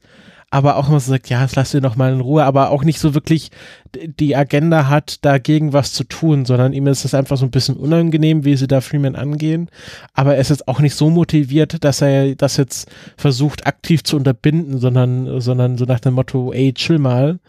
aber 0.52 0.76
auch 0.76 0.90
immer 0.90 1.00
so 1.00 1.10
sagt, 1.10 1.30
ja, 1.30 1.40
das 1.40 1.56
lass 1.56 1.70
dir 1.70 1.80
noch 1.80 1.96
mal 1.96 2.12
in 2.12 2.20
Ruhe, 2.20 2.44
aber 2.44 2.68
auch 2.68 2.84
nicht 2.84 3.00
so 3.00 3.14
wirklich 3.14 3.50
die 3.96 4.36
Agenda 4.36 4.86
hat, 4.86 5.24
dagegen 5.24 5.72
was 5.72 5.94
zu 5.94 6.04
tun, 6.04 6.44
sondern 6.44 6.74
ihm 6.74 6.86
ist 6.88 7.06
es 7.06 7.14
einfach 7.14 7.38
so 7.38 7.46
ein 7.46 7.50
bisschen 7.50 7.74
unangenehm, 7.78 8.44
wie 8.44 8.54
sie 8.54 8.66
da 8.66 8.82
Freeman 8.82 9.16
angehen. 9.16 9.70
Aber 10.12 10.34
er 10.34 10.42
ist 10.42 10.50
jetzt 10.50 10.68
auch 10.68 10.80
nicht 10.80 10.94
so 10.94 11.08
motiviert, 11.08 11.82
dass 11.82 12.02
er 12.02 12.34
das 12.34 12.58
jetzt 12.58 12.90
versucht, 13.16 13.66
aktiv 13.66 14.04
zu 14.04 14.14
unterbinden, 14.14 14.78
sondern, 14.78 15.40
sondern 15.40 15.78
so 15.78 15.86
nach 15.86 16.00
dem 16.00 16.12
Motto, 16.12 16.52
ey, 16.52 16.74
chill 16.74 16.98
mal. 16.98 17.40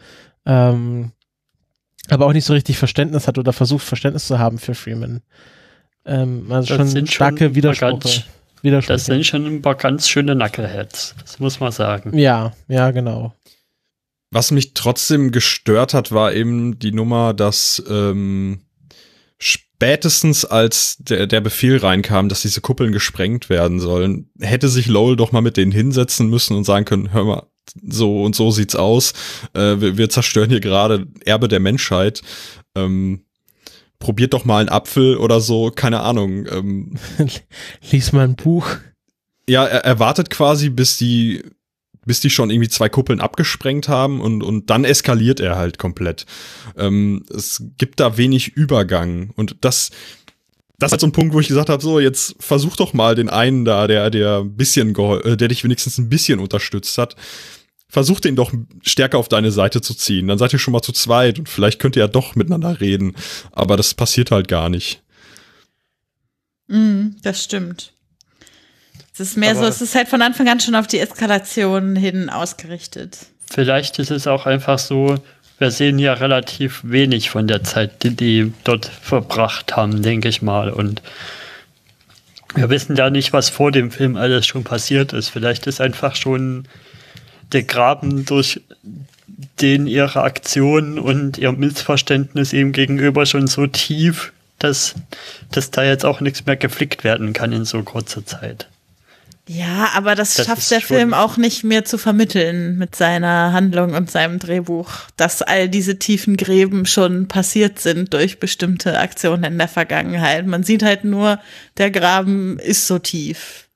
Ähm, 0.46 1.12
aber 2.08 2.26
auch 2.26 2.34
nicht 2.34 2.46
so 2.46 2.54
richtig 2.54 2.78
Verständnis 2.78 3.28
hat 3.28 3.38
oder 3.38 3.52
versucht, 3.52 3.84
Verständnis 3.84 4.28
zu 4.28 4.40
haben 4.40 4.60
für 4.60 4.76
Freeman. 4.76 5.20
Ähm, 6.06 6.46
also 6.50 6.78
das 6.78 6.94
schon 6.94 7.08
starke 7.08 7.46
schon 7.48 7.56
Widersprüche. 7.56 8.24
Widersprüche. 8.64 8.94
Das 8.94 9.06
sind 9.06 9.26
schon 9.26 9.46
ein 9.46 9.62
paar 9.62 9.76
ganz 9.76 10.08
schöne 10.08 10.36
Knuckleheads, 10.36 11.16
das 11.22 11.40
muss 11.40 11.60
man 11.60 11.72
sagen. 11.72 12.18
Ja, 12.18 12.54
ja, 12.68 12.92
genau. 12.92 13.34
Was 14.32 14.50
mich 14.50 14.74
trotzdem 14.74 15.32
gestört 15.32 15.94
hat, 15.94 16.12
war 16.12 16.34
eben 16.34 16.80
die 16.80 16.92
Nummer, 16.92 17.36
dass 17.36 17.84
ähm, 17.88 18.62
spätestens 19.38 20.46
als 20.46 20.98
der, 20.98 21.28
der 21.28 21.42
Befehl 21.42 21.78
reinkam, 21.78 22.30
dass 22.30 22.42
diese 22.42 22.62
Kuppeln 22.62 22.92
gesprengt 22.92 23.50
werden 23.50 23.80
sollen, 23.80 24.32
hätte 24.40 24.70
sich 24.70 24.88
Lowell 24.88 25.18
doch 25.18 25.32
mal 25.32 25.42
mit 25.42 25.58
denen 25.58 25.72
hinsetzen 25.72 26.30
müssen 26.30 26.58
und 26.58 26.64
sagen 26.64 26.86
können, 26.86 27.14
hör 27.14 27.26
mal, 27.26 27.48
so 27.88 28.24
und 28.24 28.36
so 28.36 28.50
sieht's 28.50 28.76
aus. 28.76 29.14
Äh, 29.54 29.80
wir, 29.82 29.98
wir 29.98 30.10
zerstören 30.10 30.50
hier 30.50 30.62
gerade 30.62 31.08
Erbe 31.26 31.48
der 31.48 31.60
Menschheit. 31.60 32.22
Ähm, 32.76 33.26
probiert 34.04 34.34
doch 34.34 34.44
mal 34.44 34.60
einen 34.60 34.68
Apfel 34.68 35.16
oder 35.16 35.40
so, 35.40 35.72
keine 35.72 36.02
Ahnung. 36.02 36.46
Ähm, 36.52 36.98
Lies 37.90 38.12
mal 38.12 38.26
ein 38.26 38.36
Buch. 38.36 38.68
Ja, 39.48 39.66
er, 39.66 39.86
er 39.86 39.98
wartet 39.98 40.30
quasi, 40.30 40.70
bis 40.70 40.98
die, 40.98 41.42
bis 42.06 42.20
die 42.20 42.30
schon 42.30 42.50
irgendwie 42.50 42.68
zwei 42.68 42.90
Kuppeln 42.90 43.22
abgesprengt 43.22 43.88
haben 43.88 44.20
und, 44.20 44.44
und 44.44 44.70
dann 44.70 44.84
eskaliert 44.84 45.40
er 45.40 45.56
halt 45.56 45.78
komplett. 45.78 46.26
Ähm, 46.78 47.26
es 47.34 47.64
gibt 47.78 48.02
da 48.02 48.18
wenig 48.18 48.50
Übergang 48.50 49.32
und 49.38 49.56
das, 49.62 49.92
das 50.80 50.90
ist 50.90 50.92
halt 50.92 51.02
so 51.02 51.08
ein 51.08 51.14
Punkt, 51.14 51.34
wo 51.34 51.40
ich 51.40 51.48
gesagt 51.48 51.70
habe, 51.70 51.82
so, 51.82 52.02
jetzt 52.02 52.36
versuch 52.40 52.76
doch 52.76 52.92
mal 52.92 53.16
den 53.16 53.30
einen 53.30 53.64
da, 53.64 53.88
der, 53.88 54.10
der 54.10 54.40
ein 54.40 54.58
bisschen, 54.58 54.94
äh, 54.98 55.38
der 55.38 55.48
dich 55.48 55.64
wenigstens 55.64 55.98
ein 55.98 56.10
bisschen 56.10 56.40
unterstützt 56.40 56.98
hat, 56.98 57.16
versuch 57.94 58.20
den 58.20 58.36
doch 58.36 58.52
stärker 58.82 59.20
auf 59.20 59.30
deine 59.30 59.52
Seite 59.52 59.80
zu 59.80 59.94
ziehen. 59.94 60.28
Dann 60.28 60.40
seid 60.40 60.52
ihr 60.52 60.58
schon 60.58 60.72
mal 60.72 60.82
zu 60.82 60.94
zweit 60.94 61.38
und 61.38 61.48
vielleicht 61.48 61.78
könnt 61.78 61.96
ihr 61.96 62.00
ja 62.02 62.08
doch 62.08 62.34
miteinander 62.34 62.82
reden. 62.82 63.16
Aber 63.52 63.78
das 63.78 63.94
passiert 63.94 64.32
halt 64.32 64.48
gar 64.48 64.68
nicht. 64.68 65.04
Mm, 66.68 67.10
das 67.22 67.44
stimmt. 67.44 67.94
Es 69.14 69.20
ist 69.20 69.38
mehr 69.38 69.52
Aber 69.52 69.60
so, 69.60 69.68
es 69.68 69.82
ist 69.82 69.94
halt 69.94 70.08
von 70.08 70.24
Anfang 70.24 70.50
an 70.50 70.60
schon 70.60 70.74
auf 70.74 70.88
die 70.88 70.98
Eskalation 70.98 71.96
hin 71.96 72.32
ausgerichtet. 72.32 73.28
Vielleicht 73.48 74.00
ist 74.00 74.10
es 74.10 74.26
auch 74.26 74.48
einfach 74.48 74.80
so, 74.80 75.20
wir 75.60 75.70
sehen 75.70 76.00
ja 76.00 76.14
relativ 76.14 76.82
wenig 76.84 77.30
von 77.30 77.46
der 77.46 77.64
Zeit, 77.64 78.02
die 78.02 78.16
die 78.16 78.54
dort 78.64 78.88
verbracht 78.88 79.76
haben, 79.76 80.02
denke 80.02 80.30
ich 80.30 80.42
mal. 80.42 80.72
Und 80.72 81.04
wir 82.56 82.72
wissen 82.72 82.96
ja 82.96 83.12
nicht, 83.12 83.34
was 83.34 83.50
vor 83.50 83.72
dem 83.72 83.92
Film 83.92 84.16
alles 84.16 84.48
schon 84.48 84.64
passiert 84.64 85.14
ist. 85.14 85.30
Vielleicht 85.30 85.68
ist 85.68 85.80
einfach 85.80 86.16
schon 86.16 86.68
der 87.54 87.64
Graben 87.64 88.26
durch 88.26 88.62
den 89.62 89.88
ihre 89.88 90.24
Aktionen 90.24 91.00
und 91.00 91.38
ihr 91.38 91.52
Missverständnis 91.52 92.54
ihm 92.54 92.72
gegenüber 92.72 93.26
schon 93.26 93.48
so 93.48 93.68
tief, 93.68 94.34
dass, 94.60 94.96
dass 95.52 95.72
da 95.72 95.84
jetzt 95.84 96.06
auch 96.06 96.22
nichts 96.22 96.46
mehr 96.46 96.56
geflickt 96.58 97.04
werden 97.04 97.34
kann 97.34 97.52
in 97.52 97.66
so 97.66 97.84
kurzer 97.84 98.26
Zeit. 98.26 98.68
Ja, 99.48 99.90
aber 99.94 100.16
das, 100.16 100.36
das 100.36 100.46
schafft 100.46 100.72
der 100.72 100.80
Film 100.80 101.14
auch 101.14 101.36
nicht 101.36 101.66
mehr 101.66 101.84
zu 101.84 101.98
vermitteln 101.98 102.78
mit 102.78 102.96
seiner 102.96 103.52
Handlung 103.52 103.94
und 103.94 104.10
seinem 104.10 104.40
Drehbuch, 104.40 104.90
dass 105.18 105.42
all 105.42 105.68
diese 105.68 106.00
tiefen 106.00 106.38
Gräben 106.38 106.86
schon 106.86 107.28
passiert 107.28 107.80
sind 107.80 108.14
durch 108.14 108.40
bestimmte 108.40 108.98
Aktionen 108.98 109.44
in 109.44 109.58
der 109.58 109.68
Vergangenheit. 109.68 110.48
Man 110.48 110.64
sieht 110.64 110.82
halt 110.82 111.04
nur, 111.04 111.40
der 111.78 111.92
Graben 111.92 112.58
ist 112.58 112.88
so 112.88 113.00
tief. 113.00 113.68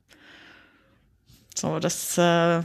So, 1.54 1.80
das 1.80 2.18
äh, 2.18 2.62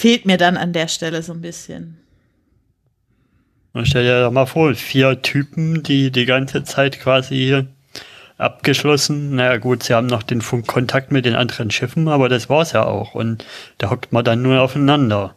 fehlt 0.00 0.24
mir 0.24 0.38
dann 0.38 0.56
an 0.56 0.72
der 0.72 0.88
Stelle 0.88 1.22
so 1.22 1.34
ein 1.34 1.42
bisschen. 1.42 1.98
Man 3.74 3.84
stellt 3.84 4.08
ja 4.08 4.30
mal 4.30 4.46
vor, 4.46 4.74
vier 4.74 5.20
Typen, 5.20 5.82
die 5.82 6.10
die 6.10 6.24
ganze 6.24 6.64
Zeit 6.64 6.98
quasi 6.98 7.66
abgeschlossen. 8.38 9.36
Naja 9.36 9.58
gut, 9.58 9.82
sie 9.82 9.92
haben 9.92 10.06
noch 10.06 10.22
den 10.22 10.40
Funkkontakt 10.40 11.12
mit 11.12 11.26
den 11.26 11.34
anderen 11.34 11.70
Schiffen, 11.70 12.08
aber 12.08 12.30
das 12.30 12.48
war's 12.48 12.72
ja 12.72 12.84
auch. 12.84 13.14
Und 13.14 13.44
da 13.76 13.90
hockt 13.90 14.10
man 14.10 14.24
dann 14.24 14.40
nur 14.40 14.62
aufeinander. 14.62 15.36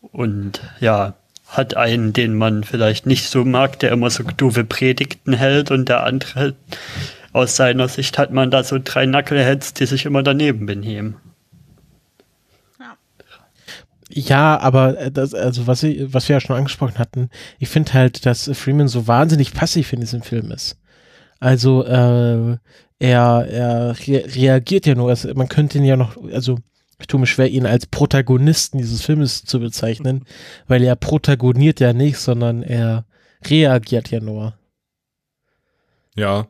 Und 0.00 0.62
ja, 0.80 1.12
hat 1.48 1.76
einen, 1.76 2.14
den 2.14 2.34
man 2.34 2.64
vielleicht 2.64 3.04
nicht 3.04 3.28
so 3.28 3.44
mag, 3.44 3.78
der 3.80 3.92
immer 3.92 4.08
so 4.08 4.24
doofe 4.24 4.64
Predigten 4.64 5.34
hält 5.34 5.70
und 5.70 5.90
der 5.90 6.04
andere, 6.04 6.54
aus 7.34 7.56
seiner 7.56 7.88
Sicht 7.88 8.16
hat 8.16 8.32
man 8.32 8.50
da 8.50 8.64
so 8.64 8.78
drei 8.82 9.04
Knuckleheads, 9.04 9.74
die 9.74 9.84
sich 9.84 10.06
immer 10.06 10.22
daneben 10.22 10.64
benehmen. 10.64 11.16
Ja, 14.12 14.58
aber 14.58 14.98
äh, 14.98 15.12
das, 15.12 15.34
also 15.34 15.66
was, 15.66 15.82
ich, 15.82 16.12
was 16.12 16.28
wir 16.28 16.36
ja 16.36 16.40
schon 16.40 16.56
angesprochen 16.56 16.98
hatten, 16.98 17.30
ich 17.58 17.68
finde 17.68 17.94
halt, 17.94 18.26
dass 18.26 18.50
Freeman 18.54 18.88
so 18.88 19.06
wahnsinnig 19.06 19.54
passiv 19.54 19.92
in 19.92 20.00
diesem 20.00 20.22
Film 20.22 20.50
ist. 20.50 20.78
Also 21.38 21.84
äh, 21.84 22.56
er, 22.98 23.46
er 23.48 23.96
re 24.06 24.24
reagiert 24.34 24.86
ja 24.86 24.94
nur, 24.94 25.08
also 25.08 25.32
man 25.34 25.48
könnte 25.48 25.78
ihn 25.78 25.84
ja 25.84 25.96
noch, 25.96 26.16
also 26.32 26.58
ich 26.98 27.06
tue 27.06 27.20
mir 27.20 27.26
schwer, 27.26 27.48
ihn 27.48 27.66
als 27.66 27.86
Protagonisten 27.86 28.78
dieses 28.78 29.00
Filmes 29.00 29.44
zu 29.44 29.60
bezeichnen, 29.60 30.24
weil 30.66 30.82
er 30.82 30.96
protagoniert 30.96 31.80
ja 31.80 31.92
nicht, 31.92 32.18
sondern 32.18 32.62
er 32.62 33.06
reagiert 33.46 34.10
ja 34.10 34.20
nur. 34.20 34.54
Ja, 36.14 36.48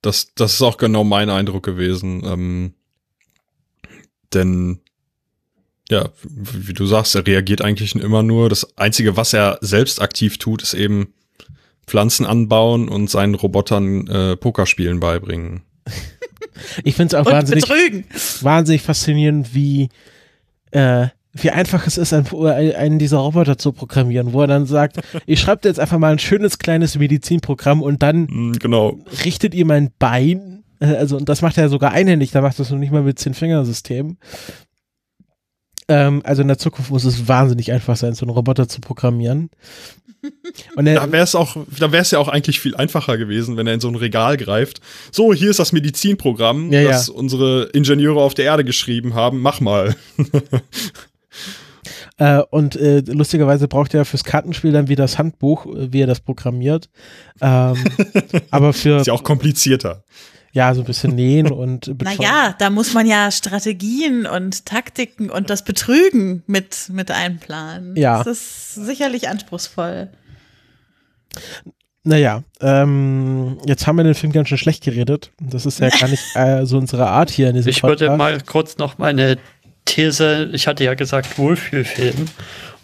das, 0.00 0.34
das 0.34 0.54
ist 0.54 0.62
auch 0.62 0.78
genau 0.78 1.04
mein 1.04 1.28
Eindruck 1.28 1.64
gewesen. 1.64 2.22
Ähm, 2.24 2.74
denn, 4.32 4.80
ja, 5.92 6.08
wie 6.24 6.72
du 6.72 6.86
sagst, 6.86 7.14
er 7.14 7.26
reagiert 7.26 7.62
eigentlich 7.62 7.94
immer 7.94 8.22
nur. 8.22 8.48
Das 8.48 8.76
Einzige, 8.76 9.16
was 9.16 9.32
er 9.32 9.58
selbst 9.60 10.00
aktiv 10.00 10.38
tut, 10.38 10.62
ist 10.62 10.74
eben 10.74 11.12
Pflanzen 11.86 12.26
anbauen 12.26 12.88
und 12.88 13.10
seinen 13.10 13.34
Robotern 13.34 14.06
äh, 14.06 14.36
Pokerspielen 14.36 15.00
beibringen. 15.00 15.62
ich 16.84 16.94
finde 16.94 17.16
es 17.16 17.20
auch 17.20 17.30
wahnsinnig, 17.30 17.68
wahnsinnig 18.42 18.82
faszinierend, 18.82 19.54
wie, 19.54 19.90
äh, 20.70 21.08
wie 21.34 21.50
einfach 21.50 21.86
es 21.86 21.98
ist, 21.98 22.12
einen, 22.12 22.26
einen 22.26 22.98
dieser 22.98 23.18
Roboter 23.18 23.58
zu 23.58 23.72
programmieren, 23.72 24.32
wo 24.32 24.40
er 24.40 24.46
dann 24.46 24.66
sagt, 24.66 25.00
ich 25.26 25.40
schreibe 25.40 25.68
jetzt 25.68 25.80
einfach 25.80 25.98
mal 25.98 26.12
ein 26.12 26.18
schönes 26.18 26.58
kleines 26.58 26.96
Medizinprogramm 26.98 27.82
und 27.82 28.02
dann 28.02 28.22
mm, 28.22 28.52
genau. 28.58 28.98
richtet 29.24 29.54
ihr 29.54 29.66
mein 29.66 29.90
Bein, 29.98 30.62
äh, 30.80 30.86
also 30.86 31.16
und 31.16 31.28
das 31.28 31.42
macht 31.42 31.58
er 31.58 31.68
sogar 31.68 31.92
einhändig, 31.92 32.30
da 32.30 32.40
macht 32.40 32.58
das 32.58 32.70
noch 32.70 32.78
nicht 32.78 32.92
mal 32.92 33.02
mit 33.02 33.18
Zehn-Fingersystem. 33.18 34.16
Ähm, 35.88 36.22
also 36.24 36.42
in 36.42 36.48
der 36.48 36.58
Zukunft 36.58 36.90
muss 36.90 37.04
es 37.04 37.28
wahnsinnig 37.28 37.72
einfach 37.72 37.96
sein, 37.96 38.14
so 38.14 38.24
einen 38.24 38.34
Roboter 38.34 38.68
zu 38.68 38.80
programmieren. 38.80 39.50
Und 40.76 40.86
er, 40.86 40.94
da 40.94 41.10
wäre 41.10 41.24
es 41.24 41.34
auch, 41.34 41.56
da 41.78 41.90
wäre 41.90 42.02
es 42.02 42.12
ja 42.12 42.18
auch 42.18 42.28
eigentlich 42.28 42.60
viel 42.60 42.76
einfacher 42.76 43.18
gewesen, 43.18 43.56
wenn 43.56 43.66
er 43.66 43.74
in 43.74 43.80
so 43.80 43.88
ein 43.88 43.96
Regal 43.96 44.36
greift. 44.36 44.80
So, 45.10 45.34
hier 45.34 45.50
ist 45.50 45.58
das 45.58 45.72
Medizinprogramm, 45.72 46.72
ja, 46.72 46.84
das 46.84 47.08
ja. 47.08 47.14
unsere 47.14 47.64
Ingenieure 47.72 48.20
auf 48.20 48.34
der 48.34 48.44
Erde 48.44 48.64
geschrieben 48.64 49.14
haben. 49.14 49.40
Mach 49.40 49.60
mal. 49.60 49.96
äh, 52.18 52.42
und 52.50 52.76
äh, 52.76 53.00
lustigerweise 53.00 53.66
braucht 53.66 53.94
er 53.94 54.04
fürs 54.04 54.22
Kartenspiel 54.22 54.70
dann 54.70 54.88
wieder 54.88 55.02
das 55.04 55.18
Handbuch, 55.18 55.66
äh, 55.66 55.92
wie 55.92 56.02
er 56.02 56.06
das 56.06 56.20
programmiert. 56.20 56.88
Ähm, 57.40 57.76
aber 58.50 58.72
für 58.72 58.98
ist 58.98 59.08
ja 59.08 59.14
auch 59.14 59.24
komplizierter 59.24 60.04
ja, 60.52 60.74
so 60.74 60.82
ein 60.82 60.86
bisschen 60.86 61.14
nähen 61.14 61.50
und 61.50 61.90
Naja, 62.02 62.54
da 62.58 62.70
muss 62.70 62.92
man 62.92 63.06
ja 63.06 63.30
Strategien 63.30 64.26
und 64.26 64.66
Taktiken 64.66 65.30
und 65.30 65.48
das 65.50 65.64
Betrügen 65.64 66.42
mit, 66.46 66.90
mit 66.90 67.10
einplanen. 67.10 67.96
Ja. 67.96 68.18
Das 68.22 68.26
ist 68.26 68.74
sicherlich 68.74 69.28
anspruchsvoll. 69.28 70.10
Naja, 72.04 72.42
ähm, 72.60 73.58
jetzt 73.64 73.86
haben 73.86 73.96
wir 73.96 74.04
den 74.04 74.14
Film 74.14 74.32
ganz 74.32 74.48
schön 74.48 74.58
schlecht 74.58 74.84
geredet. 74.84 75.30
Das 75.40 75.64
ist 75.64 75.80
ja 75.80 75.88
gar 75.88 76.08
nicht 76.08 76.24
äh, 76.34 76.66
so 76.66 76.76
unsere 76.76 77.06
Art 77.06 77.30
hier 77.30 77.48
in 77.48 77.54
diesem 77.54 77.70
Ich 77.70 77.80
Podcast. 77.80 78.00
würde 78.00 78.16
mal 78.16 78.40
kurz 78.42 78.76
noch 78.76 78.98
meine 78.98 79.38
These, 79.86 80.50
ich 80.52 80.66
hatte 80.66 80.84
ja 80.84 80.94
gesagt 80.94 81.38
Wohlfühlfilm 81.38 82.26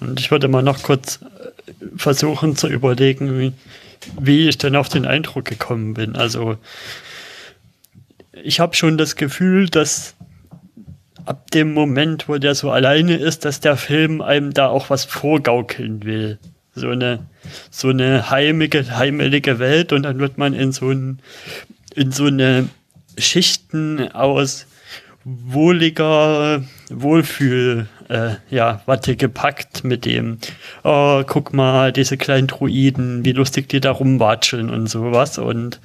und 0.01 0.19
ich 0.21 0.31
würde 0.31 0.49
mal 0.49 0.63
noch 0.63 0.83
kurz 0.83 1.21
äh, 1.21 1.73
versuchen 1.97 2.57
zu 2.57 2.69
überlegen, 2.69 3.39
wie, 3.39 3.53
wie 4.19 4.49
ich 4.49 4.57
denn 4.57 4.75
auf 4.75 4.89
den 4.89 5.05
Eindruck 5.05 5.45
gekommen 5.45 5.95
bin. 5.95 6.17
Also 6.17 6.57
ich 8.43 8.61
habe 8.61 8.75
schon 8.75 8.99
das 8.99 9.17
Gefühl, 9.17 9.69
dass 9.69 10.15
ab 11.25 11.51
dem 11.51 11.75
Moment, 11.75 12.29
wo 12.29 12.39
der 12.39 12.55
so 12.55 12.71
alleine 12.71 13.17
ist, 13.17 13.45
dass 13.45 13.61
der 13.61 13.77
Film 13.77 14.21
einem 14.21 14.55
da 14.55 14.69
auch 14.69 14.91
was 14.91 15.05
vorgaukeln 15.05 16.05
will. 16.05 16.39
So 16.75 16.89
eine, 16.89 17.27
so 17.71 17.89
eine 17.89 18.31
heimige, 18.31 18.97
heimelige 18.97 19.59
Welt 19.59 19.93
und 19.93 20.05
dann 20.05 20.19
wird 20.21 20.39
man 20.39 20.55
in 20.55 20.73
so, 20.73 20.91
ein, 20.91 21.19
in 21.95 22.13
so 22.13 22.27
eine 22.27 22.69
Schichten 23.19 24.11
aus 24.13 24.67
wohliger 25.25 26.63
Wohlfühl, 26.89 27.89
äh, 28.09 28.37
ja, 28.49 28.81
Watte 28.87 29.17
gepackt 29.17 29.85
mit 29.85 30.07
dem, 30.07 30.39
oh, 30.85 31.23
guck 31.27 31.53
mal, 31.53 31.93
diese 31.93 32.17
kleinen 32.17 32.47
Druiden, 32.47 33.25
wie 33.25 33.33
lustig 33.33 33.69
die 33.69 33.81
da 33.81 33.91
rumwatscheln 33.91 34.71
und 34.71 34.87
sowas 34.87 35.37
und 35.37 35.81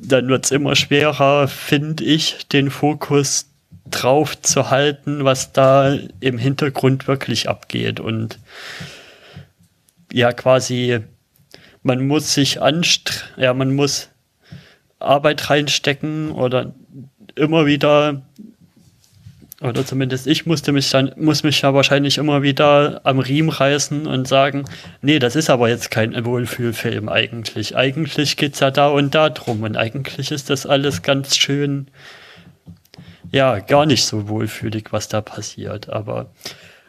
dann 0.00 0.28
wird 0.28 0.44
es 0.44 0.50
immer 0.50 0.76
schwerer, 0.76 1.48
finde 1.48 2.04
ich, 2.04 2.46
den 2.48 2.70
Fokus 2.70 3.50
drauf 3.90 4.40
zu 4.40 4.70
halten, 4.70 5.24
was 5.24 5.52
da 5.52 5.96
im 6.20 6.38
Hintergrund 6.38 7.08
wirklich 7.08 7.48
abgeht. 7.48 8.00
Und 8.00 8.38
ja, 10.12 10.32
quasi, 10.32 11.00
man 11.82 12.06
muss 12.06 12.34
sich 12.34 12.60
anstrengen, 12.60 13.22
ja, 13.36 13.54
man 13.54 13.74
muss 13.74 14.10
Arbeit 14.98 15.48
reinstecken 15.48 16.32
oder 16.32 16.74
immer 17.34 17.66
wieder 17.66 18.22
oder 19.60 19.84
zumindest 19.84 20.26
ich 20.28 20.46
musste 20.46 20.70
mich 20.70 20.88
dann, 20.90 21.12
muss 21.16 21.42
mich 21.42 21.60
ja 21.62 21.74
wahrscheinlich 21.74 22.18
immer 22.18 22.42
wieder 22.42 23.00
am 23.04 23.18
Riemen 23.18 23.50
reißen 23.50 24.06
und 24.06 24.28
sagen, 24.28 24.64
nee, 25.02 25.18
das 25.18 25.34
ist 25.34 25.50
aber 25.50 25.68
jetzt 25.68 25.90
kein 25.90 26.24
Wohlfühlfilm 26.24 27.08
eigentlich. 27.08 27.76
Eigentlich 27.76 28.36
geht's 28.36 28.60
ja 28.60 28.70
da 28.70 28.88
und 28.88 29.14
da 29.14 29.30
drum 29.30 29.62
und 29.64 29.76
eigentlich 29.76 30.30
ist 30.30 30.48
das 30.48 30.64
alles 30.64 31.02
ganz 31.02 31.36
schön, 31.36 31.88
ja, 33.32 33.58
gar 33.58 33.84
nicht 33.84 34.04
so 34.04 34.28
wohlfühlig, 34.28 34.92
was 34.92 35.08
da 35.08 35.20
passiert. 35.20 35.88
Aber 35.90 36.30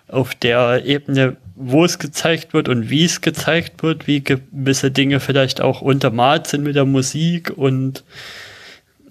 auf 0.08 0.36
der 0.36 0.86
Ebene, 0.86 1.38
wo 1.56 1.84
es 1.86 1.98
gezeigt 1.98 2.54
wird 2.54 2.70
und 2.70 2.90
wie 2.90 3.06
es 3.06 3.22
gezeigt 3.22 3.82
wird, 3.82 4.06
wie 4.06 4.24
gewisse 4.24 4.92
Dinge 4.92 5.20
vielleicht 5.20 5.60
auch 5.60 5.82
untermalt 5.82 6.48
sind 6.48 6.64
mit 6.64 6.76
der 6.76 6.86
Musik 6.86 7.52
und 7.56 8.04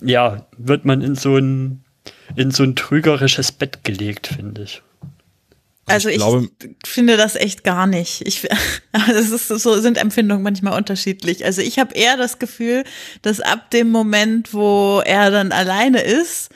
ja, 0.00 0.46
wird 0.56 0.84
man 0.84 1.02
in 1.02 1.16
so 1.16 1.36
ein 1.36 1.82
in 2.36 2.50
so 2.50 2.62
ein 2.62 2.76
trügerisches 2.76 3.52
Bett 3.52 3.84
gelegt, 3.84 4.28
finde 4.28 4.62
ich. 4.62 4.82
Also 5.86 6.08
ich, 6.08 6.16
ich 6.16 6.20
glaube, 6.20 6.48
finde 6.84 7.16
das 7.16 7.34
echt 7.34 7.64
gar 7.64 7.86
nicht. 7.86 8.26
Ich, 8.26 8.46
es 9.08 9.30
ist 9.30 9.48
so 9.48 9.80
sind 9.80 9.96
Empfindungen 9.96 10.42
manchmal 10.42 10.76
unterschiedlich. 10.76 11.44
Also 11.44 11.62
ich 11.62 11.78
habe 11.78 11.94
eher 11.94 12.16
das 12.16 12.38
Gefühl, 12.38 12.84
dass 13.22 13.40
ab 13.40 13.70
dem 13.70 13.90
Moment, 13.90 14.52
wo 14.52 15.00
er 15.04 15.30
dann 15.30 15.50
alleine 15.50 16.02
ist, 16.02 16.50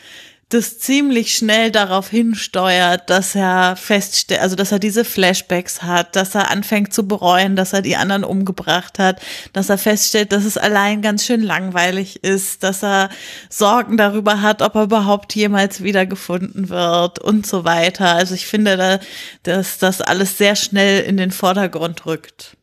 das 0.53 0.79
ziemlich 0.79 1.35
schnell 1.35 1.71
darauf 1.71 2.11
hinsteuert, 2.11 3.09
dass 3.09 3.35
er 3.35 3.77
feststellt, 3.77 4.41
also 4.41 4.57
dass 4.57 4.73
er 4.73 4.79
diese 4.79 5.05
Flashbacks 5.05 5.83
hat, 5.83 6.15
dass 6.17 6.35
er 6.35 6.51
anfängt 6.51 6.93
zu 6.93 7.09
bereuen, 7.09 7.57
dass 7.57 7.73
er 7.73 7.83
die 7.83 7.97
anderen 7.97 8.25
umgebracht 8.25 8.99
hat, 8.99 9.21
dass 9.53 9.71
er 9.71 9.79
feststellt, 9.79 10.33
dass 10.33 10.45
es 10.45 10.59
allein 10.59 11.01
ganz 11.01 11.25
schön 11.25 11.43
langweilig 11.43 12.23
ist, 12.23 12.63
dass 12.63 12.83
er 12.83 13.09
Sorgen 13.49 13.97
darüber 13.97 14.43
hat, 14.43 14.63
ob 14.63 14.75
er 14.75 14.85
überhaupt 14.85 15.35
jemals 15.35 15.83
wiedergefunden 15.83 16.69
wird 16.69 17.19
und 17.19 17.47
so 17.47 17.65
weiter. 17.65 18.15
Also 18.15 18.35
ich 18.35 18.47
finde, 18.47 18.77
da, 18.77 18.99
dass 19.45 19.79
das 19.79 20.01
alles 20.01 20.39
sehr 20.39 20.57
schnell 20.57 21.03
in 21.03 21.17
den 21.17 21.31
Vordergrund 21.31 22.05
rückt. 22.05 22.57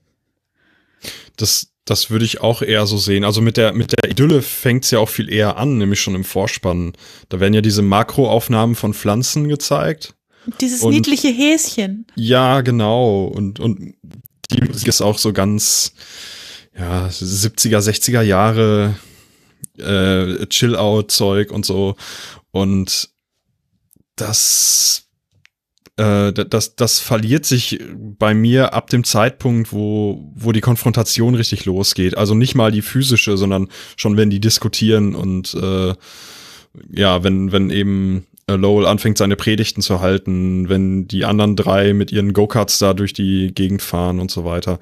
Das, 1.37 1.67
das 1.89 2.11
würde 2.11 2.25
ich 2.25 2.41
auch 2.41 2.61
eher 2.61 2.85
so 2.85 2.97
sehen. 2.97 3.23
Also 3.23 3.41
mit 3.41 3.57
der, 3.57 3.73
mit 3.73 3.93
der 3.93 4.11
Idylle 4.11 4.43
fängt 4.43 4.83
es 4.83 4.91
ja 4.91 4.99
auch 4.99 5.09
viel 5.09 5.31
eher 5.31 5.57
an, 5.57 5.79
nämlich 5.79 5.99
schon 5.99 6.13
im 6.13 6.23
Vorspann. 6.23 6.93
Da 7.29 7.39
werden 7.39 7.55
ja 7.55 7.61
diese 7.61 7.81
Makroaufnahmen 7.81 8.75
von 8.75 8.93
Pflanzen 8.93 9.47
gezeigt. 9.47 10.13
Dieses 10.61 10.81
und, 10.81 10.93
niedliche 10.93 11.29
Häschen. 11.29 12.05
Ja, 12.15 12.61
genau. 12.61 13.25
Und, 13.25 13.59
und 13.59 13.95
die 14.51 14.61
Musik 14.61 14.87
ist 14.87 15.01
auch 15.01 15.17
so 15.17 15.33
ganz, 15.33 15.93
ja, 16.77 17.07
70er, 17.07 17.79
60er 17.79 18.21
Jahre 18.21 18.95
äh, 19.77 20.45
Chill-Out-Zeug 20.45 21.51
und 21.51 21.65
so. 21.65 21.95
Und 22.51 23.09
das 24.15 25.08
äh, 25.99 26.31
das, 26.31 26.75
das 26.75 26.99
verliert 26.99 27.45
sich 27.45 27.79
bei 27.93 28.33
mir 28.33 28.73
ab 28.73 28.89
dem 28.89 29.03
Zeitpunkt, 29.03 29.73
wo, 29.73 30.31
wo 30.33 30.53
die 30.53 30.61
Konfrontation 30.61 31.35
richtig 31.35 31.65
losgeht. 31.65 32.17
Also 32.17 32.35
nicht 32.35 32.55
mal 32.55 32.71
die 32.71 32.81
physische, 32.81 33.37
sondern 33.37 33.67
schon 33.97 34.15
wenn 34.15 34.29
die 34.29 34.39
diskutieren 34.39 35.13
und 35.13 35.53
äh, 35.53 35.93
ja, 36.91 37.23
wenn, 37.23 37.51
wenn 37.51 37.69
eben 37.69 38.25
äh, 38.47 38.55
Lowell 38.55 38.85
anfängt, 38.85 39.17
seine 39.17 39.35
Predigten 39.35 39.81
zu 39.81 39.99
halten, 39.99 40.69
wenn 40.69 41.07
die 41.07 41.25
anderen 41.25 41.57
drei 41.57 41.93
mit 41.93 42.13
ihren 42.13 42.31
Go-Karts 42.31 42.79
da 42.79 42.93
durch 42.93 43.11
die 43.11 43.53
Gegend 43.53 43.81
fahren 43.81 44.21
und 44.21 44.31
so 44.31 44.45
weiter. 44.45 44.79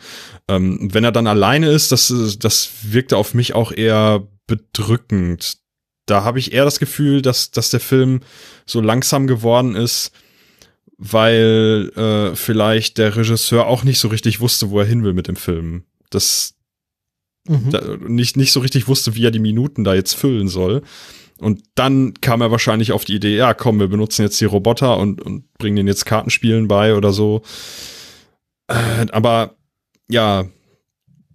Ähm, 0.48 0.94
wenn 0.94 1.04
er 1.04 1.12
dann 1.12 1.26
alleine 1.26 1.70
ist, 1.72 1.91
das, 1.91 2.38
das 2.39 2.70
wirkte 2.84 3.18
auf 3.18 3.34
mich 3.34 3.56
auch 3.56 3.72
eher 3.72 4.28
bedrückend. 4.46 5.58
Da 6.06 6.24
habe 6.24 6.38
ich 6.38 6.54
eher 6.54 6.66
das 6.66 6.80
Gefühl, 6.80 7.24
dass, 7.24 7.50
dass 7.50 7.72
der 7.72 7.80
Film 7.80 8.22
so 8.68 8.82
langsam 8.82 9.26
geworden 9.26 9.76
ist, 9.76 10.12
weil 10.98 11.91
äh, 11.95 12.36
vielleicht 12.36 12.98
der 12.98 13.16
Regisseur 13.16 13.68
auch 13.68 13.84
nicht 13.84 14.00
so 14.00 14.08
richtig 14.08 14.39
wusste, 14.39 14.70
wo 14.70 14.80
er 14.80 14.86
hin 14.86 15.04
will 15.04 15.14
mit 15.14 15.28
dem 15.28 15.36
Film. 15.36 15.84
Das 16.10 16.56
mhm. 17.48 17.70
da, 17.70 17.82
nicht, 18.08 18.38
nicht 18.38 18.52
so 18.52 18.60
richtig 18.60 18.88
wusste, 18.88 19.16
wie 19.16 19.26
er 19.26 19.32
die 19.32 19.39
Minuten 19.39 19.84
da 19.84 19.93
jetzt 19.93 20.14
füllen 20.14 20.48
soll. 20.48 20.82
Und 21.39 21.64
dann 21.76 22.16
kam 22.16 22.41
er 22.41 22.50
wahrscheinlich 22.50 22.91
auf 22.91 23.06
die 23.06 23.16
Idee, 23.16 23.38
ja, 23.38 23.54
komm, 23.54 23.80
wir 23.80 23.88
benutzen 23.88 24.24
jetzt 24.24 24.41
die 24.41 24.45
Roboter 24.45 24.98
und, 24.98 25.22
und 25.22 25.54
bringen 25.60 25.76
denen 25.76 25.88
jetzt 25.88 26.06
Kartenspielen 26.06 26.68
bei 26.68 26.95
oder 26.95 27.14
so. 27.14 27.43
Äh, 28.68 29.06
aber 29.12 29.56
ja, 30.10 30.48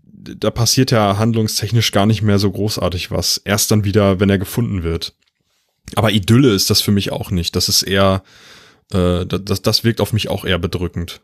da 0.05 0.51
passiert 0.51 0.91
ja 0.91 1.19
handlungstechnisch 1.19 1.93
gar 1.93 2.07
nicht 2.07 2.23
mehr 2.23 2.39
so 2.39 2.51
großartig 2.51 3.11
was. 3.11 3.39
Erst 3.39 3.71
dann 3.71 3.85
wieder, 3.85 4.19
wenn 4.19 4.31
er 4.31 4.39
gefunden 4.39 4.83
wird. 4.83 5.15
Aber 5.95 6.11
Idylle 6.11 6.51
ist 6.51 6.71
das 6.71 6.81
für 6.81 6.93
mich 6.93 7.13
auch 7.13 7.31
nicht. 7.31 7.55
Das 7.55 7.69
ist 7.69 7.83
eher, 7.83 8.23
äh, 8.95 9.27
das, 9.27 9.63
das 9.63 9.85
wirkt 9.85 10.01
auf 10.01 10.13
mich 10.13 10.29
auch 10.29 10.45
eher 10.45 10.59
bedrückend. 10.59 11.21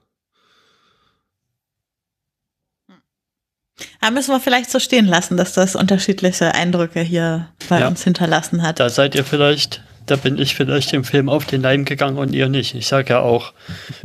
Da 4.01 4.11
müssen 4.11 4.33
wir 4.33 4.41
vielleicht 4.41 4.71
so 4.71 4.79
stehen 4.79 5.07
lassen, 5.07 5.37
dass 5.37 5.53
das 5.53 5.77
unterschiedliche 5.77 6.55
Eindrücke 6.55 7.01
hier 7.01 7.49
bei 7.69 7.81
ja. 7.81 7.89
uns 7.89 8.03
hinterlassen 8.05 8.62
hat. 8.62 8.81
Da 8.81 8.91
seid 8.91 9.14
ihr 9.14 9.25
vielleicht, 9.25 9.83
da 10.07 10.16
bin 10.16 10.39
ich 10.39 10.55
vielleicht 10.55 10.93
im 10.93 11.05
Film 11.05 11.29
auf 11.29 11.47
den 11.47 11.62
Leim 11.62 11.85
gegangen 11.85 12.19
und 12.19 12.33
ihr 12.33 12.49
nicht. 12.49 12.75
Ich 12.75 12.89
sage 12.89 13.11
ja 13.11 13.21
auch, 13.21 13.53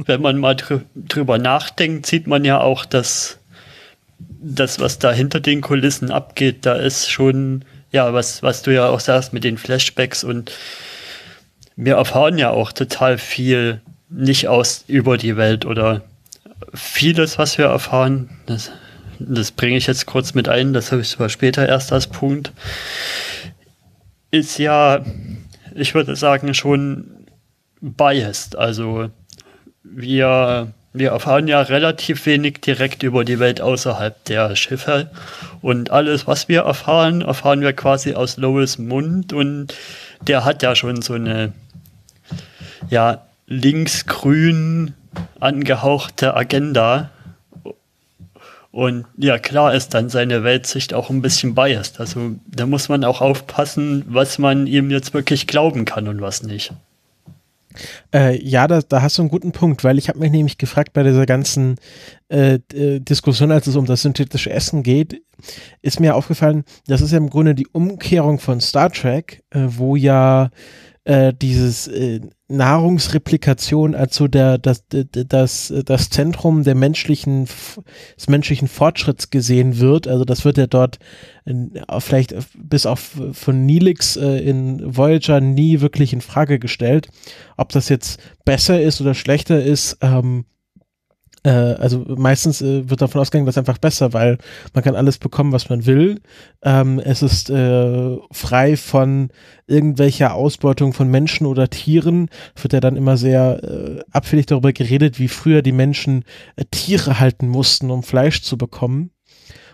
wenn 0.05 0.21
man 0.21 0.37
mal 0.37 0.55
drü 0.55 0.81
drüber 0.95 1.37
nachdenkt, 1.37 2.05
sieht 2.05 2.27
man 2.27 2.45
ja 2.45 2.59
auch, 2.59 2.85
dass 2.85 3.39
das, 4.19 4.79
was 4.79 4.99
da 4.99 5.11
hinter 5.11 5.39
den 5.39 5.61
Kulissen 5.61 6.11
abgeht, 6.11 6.65
da 6.65 6.73
ist 6.73 7.09
schon, 7.09 7.65
ja, 7.91 8.13
was, 8.13 8.43
was 8.43 8.61
du 8.61 8.73
ja 8.73 8.89
auch 8.89 8.99
sagst 8.99 9.33
mit 9.33 9.43
den 9.43 9.57
Flashbacks 9.57 10.23
und 10.23 10.51
wir 11.75 11.95
erfahren 11.95 12.37
ja 12.37 12.51
auch 12.51 12.71
total 12.71 13.17
viel 13.17 13.81
nicht 14.09 14.47
aus 14.47 14.85
über 14.87 15.17
die 15.17 15.37
Welt 15.37 15.65
oder 15.65 16.01
vieles, 16.73 17.37
was 17.37 17.57
wir 17.57 17.65
erfahren, 17.65 18.29
das 18.45 18.71
das 19.19 19.51
bringe 19.51 19.77
ich 19.77 19.87
jetzt 19.87 20.05
kurz 20.05 20.33
mit 20.33 20.49
ein, 20.49 20.73
das 20.73 20.91
habe 20.91 21.01
ich 21.01 21.09
zwar 21.09 21.29
später 21.29 21.67
erst 21.67 21.93
als 21.93 22.07
Punkt, 22.07 22.51
ist 24.31 24.57
ja, 24.57 25.05
ich 25.75 25.93
würde 25.93 26.15
sagen, 26.15 26.53
schon 26.53 27.25
biased. 27.81 28.55
Also 28.55 29.09
wir, 29.83 30.73
wir 30.93 31.09
erfahren 31.11 31.47
ja 31.47 31.61
relativ 31.61 32.25
wenig 32.25 32.61
direkt 32.61 33.03
über 33.03 33.23
die 33.23 33.39
Welt 33.39 33.61
außerhalb 33.61 34.23
der 34.25 34.55
Schiffe. 34.55 35.11
Und 35.61 35.91
alles, 35.91 36.25
was 36.27 36.47
wir 36.47 36.61
erfahren, 36.61 37.21
erfahren 37.21 37.61
wir 37.61 37.73
quasi 37.73 38.13
aus 38.13 38.37
Lois 38.37 38.77
Mund. 38.77 39.33
Und 39.33 39.75
der 40.21 40.45
hat 40.45 40.63
ja 40.63 40.75
schon 40.75 41.01
so 41.01 41.13
eine, 41.13 41.53
ja, 42.93 43.25
linksgrün 43.47 44.93
angehauchte 45.39 46.35
Agenda. 46.35 47.09
Und 48.71 49.05
ja, 49.17 49.39
klar 49.39 49.73
ist 49.73 49.95
dann 49.95 50.09
seine 50.09 50.43
Weltsicht 50.43 50.93
auch 50.93 51.09
ein 51.09 51.21
bisschen 51.21 51.55
biased. 51.55 51.99
Also 51.99 52.35
da 52.47 52.65
muss 52.67 52.89
man 52.89 53.03
auch 53.03 53.21
aufpassen, 53.21 54.05
was 54.07 54.37
man 54.37 54.67
ihm 54.67 54.91
jetzt 54.91 55.13
wirklich 55.13 55.47
glauben 55.47 55.85
kann 55.85 56.07
und 56.07 56.21
was 56.21 56.43
nicht. 56.43 56.71
Äh, 58.13 58.39
ja, 58.43 58.67
da, 58.67 58.81
da 58.81 59.01
hast 59.01 59.17
du 59.17 59.23
einen 59.23 59.31
guten 59.31 59.51
Punkt, 59.51 59.83
weil 59.83 59.97
ich 59.97 60.07
habe 60.07 60.19
mich 60.19 60.31
nämlich 60.31 60.59
gefragt 60.59 60.93
bei 60.93 61.01
dieser 61.01 61.25
ganzen 61.25 61.77
äh, 62.29 62.59
äh, 62.73 62.99
Diskussion, 62.99 63.51
als 63.51 63.65
es 63.65 63.75
um 63.75 63.87
das 63.87 64.03
synthetische 64.03 64.51
Essen 64.51 64.83
geht, 64.83 65.23
ist 65.81 65.99
mir 65.99 66.15
aufgefallen, 66.15 66.63
das 66.85 67.01
ist 67.01 67.11
ja 67.11 67.17
im 67.17 67.31
Grunde 67.31 67.55
die 67.55 67.67
Umkehrung 67.67 68.37
von 68.37 68.61
Star 68.61 68.91
Trek, 68.91 69.43
äh, 69.49 69.61
wo 69.65 69.95
ja 69.95 70.51
äh, 71.05 71.33
dieses 71.33 71.87
äh, 71.87 72.21
Nahrungsreplikation 72.55 73.95
als 73.95 74.15
so 74.15 74.27
der, 74.27 74.57
das, 74.57 74.83
das, 74.89 75.73
das 75.85 76.09
Zentrum 76.09 76.63
der 76.63 76.75
menschlichen, 76.75 77.47
des 78.17 78.29
menschlichen 78.29 78.67
Fortschritts 78.67 79.29
gesehen 79.29 79.79
wird. 79.79 80.07
Also 80.07 80.23
das 80.23 80.45
wird 80.45 80.57
ja 80.57 80.67
dort 80.67 80.99
vielleicht 81.99 82.35
bis 82.55 82.85
auf 82.85 83.19
von 83.33 83.65
Nilix 83.65 84.15
äh, 84.15 84.37
in 84.37 84.95
Voyager 84.95 85.41
nie 85.41 85.81
wirklich 85.81 86.13
in 86.13 86.21
Frage 86.21 86.59
gestellt. 86.59 87.09
Ob 87.57 87.69
das 87.69 87.89
jetzt 87.89 88.19
besser 88.45 88.81
ist 88.81 89.01
oder 89.01 89.13
schlechter 89.13 89.61
ist, 89.61 89.97
ähm, 90.01 90.45
äh, 91.43 91.49
also 91.49 92.05
meistens 92.07 92.61
äh, 92.61 92.89
wird 92.89 93.01
davon 93.01 93.21
ausgegangen, 93.21 93.45
dass 93.45 93.57
einfach 93.57 93.77
besser, 93.77 94.13
weil 94.13 94.37
man 94.73 94.83
kann 94.83 94.95
alles 94.95 95.17
bekommen, 95.17 95.51
was 95.51 95.69
man 95.69 95.85
will. 95.85 96.21
Ähm, 96.63 96.99
es 96.99 97.21
ist 97.21 97.49
äh, 97.49 98.17
frei 98.31 98.77
von 98.77 99.29
irgendwelcher 99.67 100.33
Ausbeutung 100.33 100.93
von 100.93 101.09
Menschen 101.09 101.45
oder 101.45 101.69
Tieren. 101.69 102.29
Wird 102.61 102.73
ja 102.73 102.79
dann 102.79 102.95
immer 102.95 103.17
sehr 103.17 103.63
äh, 103.63 103.99
abfällig 104.11 104.45
darüber 104.45 104.71
geredet, 104.71 105.19
wie 105.19 105.27
früher 105.27 105.61
die 105.61 105.71
Menschen 105.73 106.23
äh, 106.55 106.63
Tiere 106.71 107.19
halten 107.19 107.47
mussten, 107.47 107.91
um 107.91 108.03
Fleisch 108.03 108.41
zu 108.41 108.57
bekommen. 108.57 109.11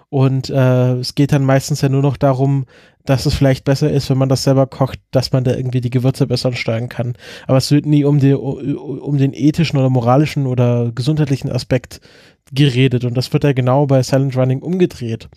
Und 0.10 0.50
äh, 0.50 0.94
es 0.96 1.14
geht 1.14 1.32
dann 1.32 1.44
meistens 1.44 1.82
ja 1.82 1.90
nur 1.90 2.02
noch 2.02 2.18
darum, 2.18 2.66
dass 3.06 3.26
es 3.26 3.36
vielleicht 3.36 3.64
besser 3.64 3.92
ist, 3.92 4.10
wenn 4.10 4.18
man 4.18 4.30
das 4.30 4.44
selber 4.44 4.68
kocht, 4.68 5.00
dass 5.12 5.32
man 5.32 5.44
da 5.44 5.56
irgendwie 5.56 5.82
die 5.82 5.90
Gewürze 5.90 6.28
besser 6.28 6.54
steuern 6.54 6.90
kann. 6.90 7.14
Aber 7.48 7.58
es 7.58 7.72
wird 7.72 7.86
nie 7.86 8.04
um, 8.04 8.20
die, 8.20 8.34
um 8.34 9.18
den 9.18 9.34
ethischen 9.34 9.78
oder 9.78 9.90
moralischen 9.90 10.48
oder 10.48 10.92
gesundheitlichen 10.94 11.52
Aspekt 11.52 12.02
geredet. 12.52 13.06
Und 13.06 13.16
das 13.16 13.32
wird 13.34 13.44
ja 13.44 13.54
genau 13.54 13.86
bei 13.86 14.02
Silent 14.04 14.36
Running 14.36 14.62
umgedreht. 14.62 15.30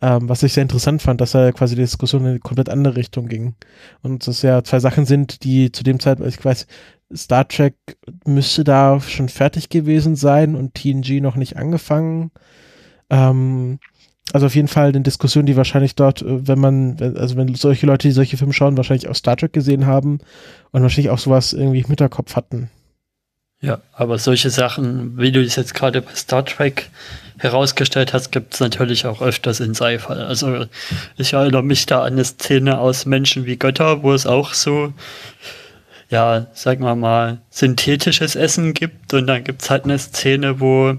Ähm, 0.00 0.28
was 0.28 0.44
ich 0.44 0.52
sehr 0.52 0.62
interessant 0.62 1.02
fand, 1.02 1.20
dass 1.20 1.32
da 1.32 1.50
quasi 1.50 1.74
die 1.74 1.80
Diskussion 1.80 2.22
in 2.22 2.28
eine 2.28 2.38
komplett 2.38 2.68
andere 2.68 2.96
Richtung 2.96 3.28
ging. 3.28 3.54
Und 4.02 4.26
das 4.26 4.42
ja 4.42 4.62
zwei 4.62 4.78
Sachen 4.78 5.06
sind, 5.06 5.42
die 5.42 5.72
zu 5.72 5.82
dem 5.82 5.98
Zeitpunkt, 5.98 6.32
ich 6.32 6.44
weiß, 6.44 6.66
Star 7.14 7.48
Trek 7.48 7.74
müsste 8.24 8.64
da 8.64 9.00
schon 9.00 9.28
fertig 9.28 9.70
gewesen 9.70 10.14
sein 10.14 10.54
und 10.54 10.74
TNG 10.74 11.20
noch 11.20 11.36
nicht 11.36 11.56
angefangen. 11.56 12.30
Ähm, 13.10 13.78
also 14.32 14.46
auf 14.46 14.54
jeden 14.54 14.68
Fall 14.68 14.88
eine 14.88 15.00
Diskussion, 15.00 15.46
die 15.46 15.56
wahrscheinlich 15.56 15.94
dort, 15.94 16.22
äh, 16.22 16.46
wenn 16.46 16.58
man, 16.58 16.96
also 17.16 17.36
wenn 17.36 17.54
solche 17.54 17.86
Leute, 17.86 18.08
die 18.08 18.12
solche 18.12 18.36
Filme 18.36 18.52
schauen, 18.52 18.76
wahrscheinlich 18.76 19.08
auch 19.08 19.14
Star 19.14 19.36
Trek 19.36 19.52
gesehen 19.52 19.86
haben 19.86 20.20
und 20.70 20.82
wahrscheinlich 20.82 21.10
auch 21.10 21.18
sowas 21.18 21.52
irgendwie 21.52 21.80
im 21.80 21.86
Hinterkopf 21.86 22.36
hatten. 22.36 22.70
Ja, 23.60 23.80
aber 23.92 24.18
solche 24.18 24.50
Sachen, 24.50 25.18
wie 25.18 25.32
du 25.32 25.42
es 25.42 25.56
jetzt 25.56 25.74
gerade 25.74 26.00
bei 26.00 26.14
Star 26.14 26.44
Trek 26.44 26.90
herausgestellt 27.38 28.12
hast, 28.12 28.30
gibt 28.30 28.54
es 28.54 28.60
natürlich 28.60 29.06
auch 29.06 29.20
öfters 29.20 29.60
in 29.60 29.74
Sci-Fi. 29.74 30.12
Also 30.12 30.66
ich 31.16 31.32
erinnere 31.32 31.64
mich 31.64 31.86
da 31.86 32.02
an 32.02 32.12
eine 32.12 32.24
Szene 32.24 32.78
aus 32.78 33.06
Menschen 33.06 33.46
wie 33.46 33.56
Götter, 33.56 34.02
wo 34.02 34.12
es 34.12 34.26
auch 34.26 34.54
so, 34.54 34.92
ja, 36.08 36.46
sagen 36.52 36.84
wir 36.84 36.94
mal, 36.94 37.38
synthetisches 37.50 38.36
Essen 38.36 38.74
gibt 38.74 39.12
und 39.14 39.26
dann 39.26 39.42
gibt 39.42 39.62
es 39.62 39.70
halt 39.70 39.84
eine 39.84 39.98
Szene, 39.98 40.60
wo 40.60 40.96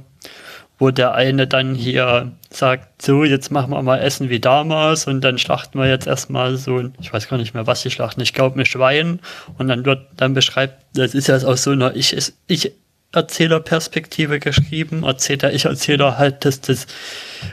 wo 0.79 0.91
der 0.91 1.13
eine 1.13 1.45
dann 1.45 1.75
hier 1.75 2.31
sagt, 2.51 3.01
so, 3.01 3.23
jetzt 3.23 3.51
machen 3.51 3.71
wir 3.71 3.81
mal 3.81 3.99
Essen 3.99 4.29
wie 4.29 4.39
damals 4.39 5.05
und 5.07 5.21
dann 5.21 5.37
schlachten 5.37 5.79
wir 5.79 5.87
jetzt 5.87 6.07
erstmal 6.07 6.57
so, 6.57 6.89
ich 6.99 7.13
weiß 7.13 7.27
gar 7.27 7.37
nicht 7.37 7.53
mehr, 7.53 7.67
was 7.67 7.83
die 7.83 7.91
schlachten, 7.91 8.21
ich 8.21 8.33
glaube, 8.33 8.59
ein 8.59 8.65
Schwein. 8.65 9.19
Und 9.57 9.67
dann 9.67 9.85
wird 9.85 10.07
dann 10.17 10.33
beschreibt, 10.33 10.83
das 10.95 11.13
ist 11.13 11.27
ja 11.27 11.37
aus 11.37 11.63
so 11.63 11.71
einer 11.71 11.95
Ich, 11.95 12.15
ich 12.47 12.71
Erzählerperspektive 13.11 14.39
geschrieben, 14.39 15.03
erzählt 15.03 15.41
der 15.41 15.53
Ich-Erzähler 15.53 16.19
halt, 16.19 16.45
dass 16.45 16.61
das, 16.61 16.85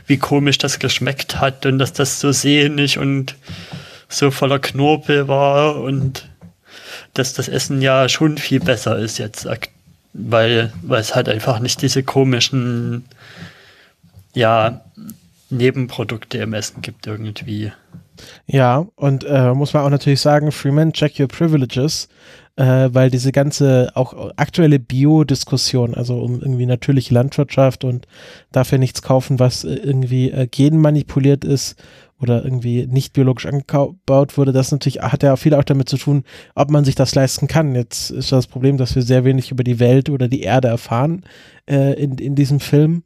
wie 0.07 0.19
komisch 0.19 0.59
das 0.59 0.79
geschmeckt 0.79 1.41
hat 1.41 1.65
und 1.65 1.79
dass 1.79 1.95
das 1.95 2.21
so 2.21 2.31
sehnig 2.33 2.99
und 2.99 3.37
so 4.09 4.31
voller 4.31 4.59
Knorpel 4.59 5.29
war 5.29 5.81
und 5.81 6.29
dass 7.15 7.33
das 7.33 7.49
Essen 7.49 7.81
ja 7.81 8.09
schon 8.11 8.37
viel 8.37 8.61
besser 8.61 8.99
ist 8.99 9.19
jetzt 9.19 9.47
weil, 10.13 10.73
weil 10.83 11.01
es 11.01 11.15
halt 11.15 11.29
einfach 11.29 11.59
nicht 11.59 11.83
diese 11.83 12.03
komischen, 12.03 13.05
ja, 14.37 14.83
Nebenprodukte 15.49 16.39
im 16.39 16.53
Essen 16.53 16.83
gibt 16.83 17.07
irgendwie. 17.07 17.73
Ja, 18.47 18.87
und 18.97 19.25
äh, 19.25 19.53
muss 19.55 19.73
man 19.73 19.83
auch 19.83 19.91
natürlich 19.91 20.21
sagen, 20.21 20.53
Freeman, 20.53 20.93
check 20.93 21.19
your 21.19 21.29
privileges, 21.29 22.09
äh, 22.57 22.89
weil 22.93 23.11
diese 23.11 23.33
ganze 23.33 23.91
auch 23.95 24.33
aktuelle 24.37 24.79
Bio-Diskussion, 24.79 25.95
also 25.95 26.19
um 26.19 26.41
irgendwie 26.41 26.67
natürliche 26.67 27.15
Landwirtschaft 27.15 27.85
und 27.85 28.07
dafür 28.53 28.79
nichts 28.79 29.03
kaufen, 29.03 29.39
was 29.39 29.65
äh, 29.65 29.75
irgendwie 29.75 30.31
äh, 30.31 30.47
genmanipuliert 30.47 31.45
ist 31.45 31.77
oder 32.21 32.45
irgendwie 32.45 32.87
nicht 32.87 33.13
biologisch 33.13 33.47
angebaut 33.47 34.39
wurde, 34.39 34.53
das 34.53 34.73
natürlich 34.73 35.01
hat 35.01 35.23
ja 35.23 35.37
viel 35.37 35.55
auch 35.55 35.65
damit 35.65 35.89
zu 35.89 35.99
tun, 35.99 36.25
ob 36.55 36.71
man 36.71 36.85
sich 36.85 36.95
das 36.95 37.15
leisten 37.15 37.47
kann. 37.47 37.75
Jetzt 37.75 38.11
ist 38.11 38.33
das 38.33 38.47
Problem, 38.47 38.79
dass 38.79 38.95
wir 38.95 39.03
sehr 39.03 39.25
wenig 39.25 39.51
über 39.51 39.65
die 39.65 39.79
Welt 39.79 40.09
oder 40.09 40.29
die 40.29 40.41
Erde 40.41 40.69
erfahren 40.69 41.25
äh, 41.69 41.93
in, 42.03 42.17
in 42.17 42.35
diesem 42.35 42.61
Film. 42.61 43.03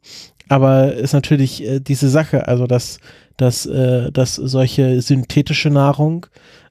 Aber 0.51 0.91
ist 0.95 1.13
natürlich 1.13 1.63
äh, 1.63 1.79
diese 1.79 2.09
Sache, 2.09 2.49
also 2.49 2.67
dass, 2.67 2.99
dass, 3.37 3.65
äh, 3.65 4.11
dass 4.11 4.35
solche 4.35 5.01
synthetische 5.01 5.69
Nahrung 5.69 6.25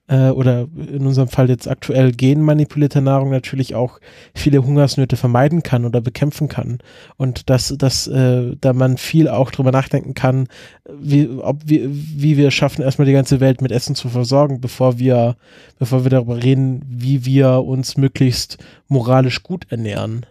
äh, 0.07 0.29
oder 0.29 0.69
in 0.93 1.07
unserem 1.07 1.29
Fall 1.29 1.49
jetzt 1.49 1.67
aktuell 1.67 2.13
genmanipulierte 2.13 3.01
Nahrung 3.01 3.31
natürlich 3.31 3.75
auch 3.75 3.99
viele 4.35 4.63
Hungersnöte 4.63 5.17
vermeiden 5.17 5.63
kann 5.63 5.87
oder 5.87 6.03
bekämpfen 6.03 6.49
kann. 6.49 6.81
Und 7.17 7.49
dass, 7.49 7.75
dass 7.79 8.07
äh, 8.07 8.55
da 8.61 8.75
man 8.75 8.99
viel 8.99 9.29
auch 9.29 9.51
drüber 9.51 9.73
nachdenken 9.73 10.13
kann, 10.13 10.49
wie, 10.87 11.31
ob 11.31 11.63
wir, 11.65 11.89
wie 11.91 12.37
wir 12.37 12.51
schaffen, 12.51 12.83
erstmal 12.83 13.07
die 13.07 13.15
ganze 13.15 13.41
Welt 13.41 13.63
mit 13.63 13.73
Essen 13.73 13.95
zu 13.95 14.11
versorgen, 14.11 14.61
bevor 14.61 14.99
wir, 14.99 15.37
bevor 15.79 16.05
wir 16.05 16.11
darüber 16.11 16.43
reden, 16.43 16.83
wie 16.87 17.25
wir 17.25 17.63
uns 17.65 17.97
möglichst 17.97 18.59
moralisch 18.89 19.43
gut 19.43 19.65
ernähren. 19.71 20.27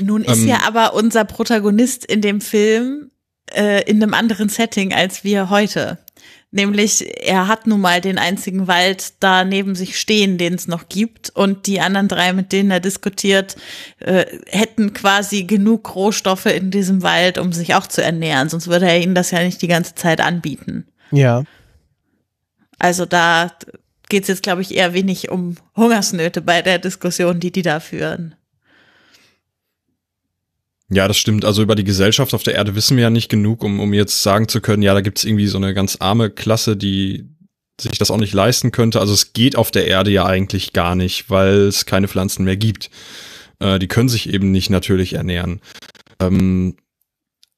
Nun 0.00 0.24
ist 0.24 0.42
ähm, 0.42 0.48
ja 0.48 0.60
aber 0.66 0.94
unser 0.94 1.24
Protagonist 1.24 2.04
in 2.04 2.20
dem 2.20 2.40
Film 2.40 3.10
äh, 3.52 3.82
in 3.88 4.02
einem 4.02 4.14
anderen 4.14 4.48
Setting 4.48 4.92
als 4.92 5.24
wir 5.24 5.50
heute. 5.50 5.98
Nämlich, 6.50 7.04
er 7.28 7.46
hat 7.46 7.66
nun 7.66 7.82
mal 7.82 8.00
den 8.00 8.16
einzigen 8.16 8.66
Wald 8.66 9.12
da 9.20 9.44
neben 9.44 9.74
sich 9.74 10.00
stehen, 10.00 10.38
den 10.38 10.54
es 10.54 10.66
noch 10.66 10.88
gibt. 10.88 11.28
Und 11.28 11.66
die 11.66 11.80
anderen 11.80 12.08
drei, 12.08 12.32
mit 12.32 12.52
denen 12.52 12.70
er 12.70 12.80
diskutiert, 12.80 13.56
äh, 13.98 14.24
hätten 14.46 14.94
quasi 14.94 15.44
genug 15.44 15.94
Rohstoffe 15.94 16.46
in 16.46 16.70
diesem 16.70 17.02
Wald, 17.02 17.36
um 17.36 17.52
sich 17.52 17.74
auch 17.74 17.86
zu 17.86 18.02
ernähren. 18.02 18.48
Sonst 18.48 18.68
würde 18.68 18.88
er 18.88 18.98
ihnen 18.98 19.14
das 19.14 19.30
ja 19.30 19.42
nicht 19.42 19.60
die 19.60 19.68
ganze 19.68 19.94
Zeit 19.94 20.22
anbieten. 20.22 20.86
Ja. 21.10 21.44
Also 22.78 23.04
da 23.04 23.52
geht 24.08 24.22
es 24.22 24.28
jetzt, 24.28 24.42
glaube 24.42 24.62
ich, 24.62 24.74
eher 24.74 24.94
wenig 24.94 25.30
um 25.30 25.56
Hungersnöte 25.76 26.40
bei 26.40 26.62
der 26.62 26.78
Diskussion, 26.78 27.40
die 27.40 27.52
die 27.52 27.62
da 27.62 27.78
führen. 27.78 28.34
Ja, 30.90 31.06
das 31.06 31.18
stimmt. 31.18 31.44
Also 31.44 31.62
über 31.62 31.74
die 31.74 31.84
Gesellschaft 31.84 32.32
auf 32.32 32.42
der 32.42 32.54
Erde 32.54 32.74
wissen 32.74 32.96
wir 32.96 33.02
ja 33.02 33.10
nicht 33.10 33.28
genug, 33.28 33.62
um, 33.62 33.78
um 33.78 33.92
jetzt 33.92 34.22
sagen 34.22 34.48
zu 34.48 34.60
können, 34.60 34.82
ja, 34.82 34.94
da 34.94 35.02
gibt's 35.02 35.24
irgendwie 35.24 35.46
so 35.46 35.58
eine 35.58 35.74
ganz 35.74 35.96
arme 36.00 36.30
Klasse, 36.30 36.76
die 36.76 37.28
sich 37.80 37.98
das 37.98 38.10
auch 38.10 38.16
nicht 38.16 38.32
leisten 38.32 38.72
könnte. 38.72 38.98
Also 39.00 39.12
es 39.12 39.32
geht 39.32 39.56
auf 39.56 39.70
der 39.70 39.86
Erde 39.86 40.10
ja 40.10 40.24
eigentlich 40.24 40.72
gar 40.72 40.94
nicht, 40.94 41.30
weil 41.30 41.68
es 41.68 41.86
keine 41.86 42.08
Pflanzen 42.08 42.44
mehr 42.44 42.56
gibt. 42.56 42.90
Äh, 43.60 43.78
die 43.78 43.88
können 43.88 44.08
sich 44.08 44.30
eben 44.30 44.50
nicht 44.50 44.70
natürlich 44.70 45.12
ernähren. 45.12 45.60
Ähm, 46.20 46.76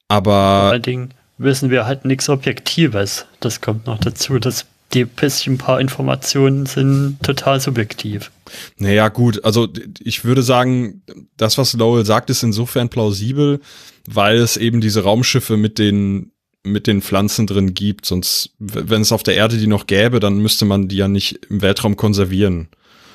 aber. 0.09 0.31
Vor 0.31 0.73
allen 0.73 0.83
Dingen 0.83 1.15
wissen 1.39 1.71
wir 1.71 1.87
halt 1.87 2.05
nichts 2.05 2.29
Objektives. 2.29 3.27
Das 3.39 3.61
kommt 3.61 3.87
noch 3.87 3.99
dazu. 3.99 4.39
Das 4.39 4.67
die 4.93 5.05
bisschen 5.05 5.59
paar 5.59 5.81
Informationen 5.81 6.67
sind 6.67 7.19
total 7.23 7.61
subjektiv. 7.61 8.31
Naja, 8.77 9.09
gut, 9.09 9.45
also 9.45 9.69
ich 10.01 10.25
würde 10.25 10.43
sagen, 10.43 11.03
das, 11.37 11.59
was 11.59 11.75
Lowell 11.75 12.05
sagt, 12.05 12.31
ist 12.31 12.43
insofern 12.43 12.89
plausibel, 12.89 13.61
weil 14.07 14.39
es 14.39 14.57
eben 14.57 14.81
diese 14.81 15.05
Raumschiffe 15.05 15.57
mit 15.57 15.79
den 15.79 16.33
mit 16.63 16.87
den 16.87 17.01
Pflanzen 17.01 17.47
drin 17.47 17.73
gibt. 17.73 18.05
Sonst, 18.05 18.51
wenn 18.59 19.01
es 19.01 19.13
auf 19.13 19.23
der 19.23 19.35
Erde 19.35 19.57
die 19.57 19.67
noch 19.67 19.87
gäbe, 19.87 20.21
dann 20.21 20.39
müsste 20.39 20.67
man 20.67 20.89
die 20.89 20.97
ja 20.97 21.09
nicht 21.09 21.47
im 21.49 21.63
Weltraum 21.63 21.97
konservieren. 21.97 22.69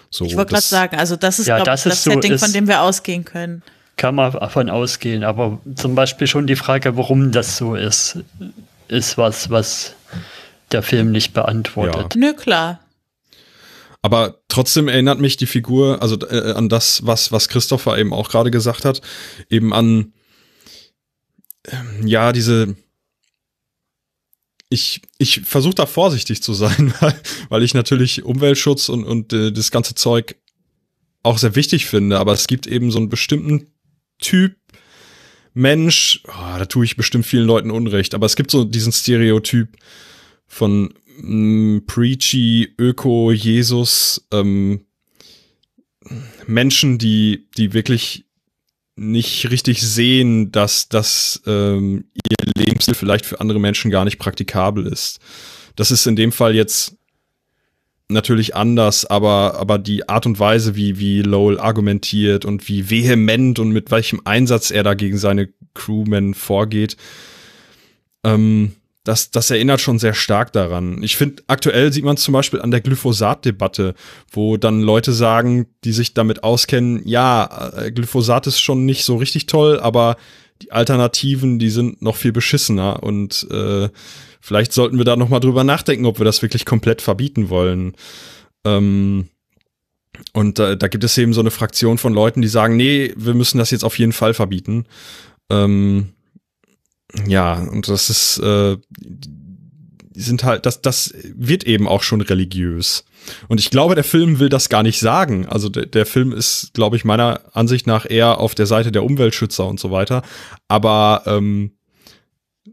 So, 0.09 0.25
ich 0.25 0.35
wollte 0.35 0.53
gerade 0.53 0.63
sagen, 0.63 0.97
also 0.97 1.15
das 1.15 1.39
ist, 1.39 1.47
ja, 1.47 1.57
glaub, 1.57 1.65
das, 1.65 1.83
das 1.83 2.03
so, 2.03 2.11
Setting, 2.11 2.37
von 2.39 2.53
dem 2.53 2.67
wir 2.67 2.81
ausgehen 2.81 3.25
können. 3.25 3.61
Kann 3.97 4.15
man 4.15 4.31
davon 4.31 4.69
ausgehen, 4.69 5.23
aber 5.23 5.59
zum 5.75 5.95
Beispiel 5.95 6.27
schon 6.27 6.47
die 6.47 6.55
Frage, 6.55 6.97
warum 6.97 7.31
das 7.31 7.57
so 7.57 7.75
ist, 7.75 8.19
ist 8.87 9.17
was, 9.17 9.49
was 9.49 9.93
der 10.71 10.83
Film 10.83 11.11
nicht 11.11 11.33
beantwortet. 11.33 12.15
Ja. 12.15 12.19
Nö, 12.19 12.33
klar. 12.33 12.79
Aber 14.01 14.41
trotzdem 14.49 14.87
erinnert 14.87 15.19
mich 15.19 15.35
die 15.35 15.47
Figur, 15.47 16.01
also 16.01 16.15
äh, 16.29 16.51
an 16.51 16.69
das, 16.69 17.05
was, 17.07 17.31
was 17.31 17.49
Christopher 17.49 17.97
eben 17.97 18.13
auch 18.13 18.29
gerade 18.29 18.51
gesagt 18.51 18.85
hat, 18.85 19.01
eben 19.49 19.73
an, 19.73 20.13
äh, 21.63 21.75
ja, 22.05 22.31
diese, 22.31 22.75
ich, 24.69 25.01
ich 25.17 25.41
versuche 25.41 25.73
da 25.73 25.85
vorsichtig 25.87 26.43
zu 26.43 26.53
sein, 26.53 26.93
weil, 26.99 27.19
weil 27.49 27.63
ich 27.63 27.73
natürlich 27.73 28.23
Umweltschutz 28.23 28.89
und, 28.89 29.05
und 29.05 29.33
äh, 29.33 29.51
das 29.51 29.71
ganze 29.71 29.95
Zeug 29.95 30.35
auch 31.23 31.39
sehr 31.39 31.55
wichtig 31.55 31.87
finde, 31.87 32.19
aber 32.19 32.33
es 32.33 32.45
gibt 32.45 32.67
eben 32.67 32.91
so 32.91 32.99
einen 32.99 33.09
bestimmten 33.09 33.71
Typ 34.19 34.55
Mensch, 35.55 36.21
oh, 36.27 36.57
da 36.59 36.65
tue 36.65 36.85
ich 36.85 36.97
bestimmt 36.97 37.25
vielen 37.25 37.47
Leuten 37.47 37.71
Unrecht, 37.71 38.13
aber 38.13 38.25
es 38.25 38.35
gibt 38.35 38.51
so 38.51 38.65
diesen 38.65 38.91
Stereotyp, 38.91 39.69
von 40.47 40.93
mm, 41.21 41.79
Preachy, 41.87 42.73
Öko, 42.77 43.31
Jesus, 43.31 44.27
ähm, 44.31 44.85
Menschen, 46.47 46.97
die, 46.97 47.47
die 47.57 47.73
wirklich 47.73 48.25
nicht 48.95 49.49
richtig 49.49 49.81
sehen, 49.81 50.51
dass, 50.51 50.87
dass 50.87 51.41
ähm, 51.45 52.05
ihr 52.13 52.51
Lebensstil 52.55 52.93
vielleicht 52.93 53.25
für 53.25 53.41
andere 53.41 53.59
Menschen 53.59 53.91
gar 53.91 54.05
nicht 54.05 54.19
praktikabel 54.19 54.87
ist. 54.87 55.19
Das 55.75 55.91
ist 55.91 56.05
in 56.05 56.15
dem 56.15 56.31
Fall 56.31 56.55
jetzt 56.55 56.95
natürlich 58.07 58.55
anders, 58.55 59.05
aber, 59.05 59.55
aber 59.59 59.79
die 59.79 60.07
Art 60.07 60.25
und 60.25 60.39
Weise, 60.39 60.75
wie, 60.75 60.99
wie 60.99 61.21
Lowell 61.21 61.59
argumentiert 61.59 62.45
und 62.45 62.69
wie 62.69 62.89
vehement 62.89 63.59
und 63.59 63.71
mit 63.71 63.91
welchem 63.91 64.21
Einsatz 64.25 64.71
er 64.71 64.83
da 64.83 64.93
gegen 64.93 65.17
seine 65.17 65.49
Crewmen 65.73 66.33
vorgeht, 66.33 66.95
ähm, 68.23 68.73
das, 69.05 69.29
das 69.29 69.51
erinnert 69.51 69.81
schon 69.81 69.99
sehr 69.99 70.15
stark 70.15 70.51
daran. 70.51 71.01
Ich 71.03 71.15
finde, 71.15 71.43
aktuell 71.45 71.93
sieht 71.93 72.03
man 72.03 72.15
es 72.15 72.23
zum 72.23 72.33
Beispiel 72.33 72.59
an 72.59 72.71
der 72.71 72.81
Glyphosat-Debatte, 72.81 73.93
wo 74.31 74.57
dann 74.57 74.81
Leute 74.81 75.13
sagen, 75.13 75.67
die 75.83 75.93
sich 75.93 76.15
damit 76.15 76.43
auskennen, 76.43 77.07
ja, 77.07 77.71
äh, 77.77 77.91
Glyphosat 77.91 78.47
ist 78.47 78.59
schon 78.59 78.85
nicht 78.85 79.05
so 79.05 79.15
richtig 79.17 79.45
toll, 79.45 79.79
aber 79.79 80.17
die 80.63 80.71
Alternativen, 80.71 81.59
die 81.59 81.69
sind 81.69 82.01
noch 82.01 82.15
viel 82.15 82.31
beschissener 82.31 83.03
und 83.03 83.47
äh, 83.51 83.89
vielleicht 84.41 84.73
sollten 84.73 84.97
wir 84.97 85.05
da 85.05 85.15
noch 85.15 85.29
mal 85.29 85.39
drüber 85.39 85.63
nachdenken, 85.63 86.07
ob 86.07 86.19
wir 86.19 86.25
das 86.25 86.41
wirklich 86.41 86.65
komplett 86.65 87.01
verbieten 87.01 87.49
wollen. 87.49 87.93
Ähm, 88.65 89.29
und 90.33 90.57
äh, 90.57 90.77
da 90.77 90.87
gibt 90.87 91.03
es 91.03 91.17
eben 91.19 91.33
so 91.33 91.41
eine 91.41 91.51
Fraktion 91.51 91.99
von 91.99 92.13
Leuten, 92.13 92.41
die 92.41 92.47
sagen, 92.47 92.75
nee, 92.75 93.13
wir 93.15 93.35
müssen 93.35 93.59
das 93.59 93.69
jetzt 93.69 93.83
auf 93.83 93.99
jeden 93.99 94.13
Fall 94.13 94.33
verbieten. 94.33 94.85
Ähm, 95.51 96.14
ja, 97.27 97.53
und 97.53 97.87
das 97.87 98.09
ist, 98.09 98.39
äh, 98.39 98.77
sind 100.13 100.43
halt, 100.43 100.65
das, 100.65 100.81
das 100.81 101.13
wird 101.35 101.65
eben 101.65 101.87
auch 101.87 102.03
schon 102.03 102.21
religiös. 102.21 103.05
Und 103.47 103.59
ich 103.59 103.69
glaube, 103.69 103.95
der 103.95 104.03
Film 104.03 104.39
will 104.39 104.49
das 104.49 104.69
gar 104.69 104.83
nicht 104.83 104.99
sagen. 104.99 105.45
Also 105.47 105.69
der, 105.69 105.85
der 105.85 106.05
Film 106.05 106.31
ist, 106.31 106.73
glaube 106.73 106.95
ich, 106.95 107.05
meiner 107.05 107.41
Ansicht 107.53 107.87
nach 107.87 108.09
eher 108.09 108.39
auf 108.39 108.55
der 108.55 108.65
Seite 108.65 108.91
der 108.91 109.03
Umweltschützer 109.03 109.65
und 109.65 109.79
so 109.79 109.91
weiter. 109.91 110.21
Aber 110.67 111.23
ähm, 111.25 111.71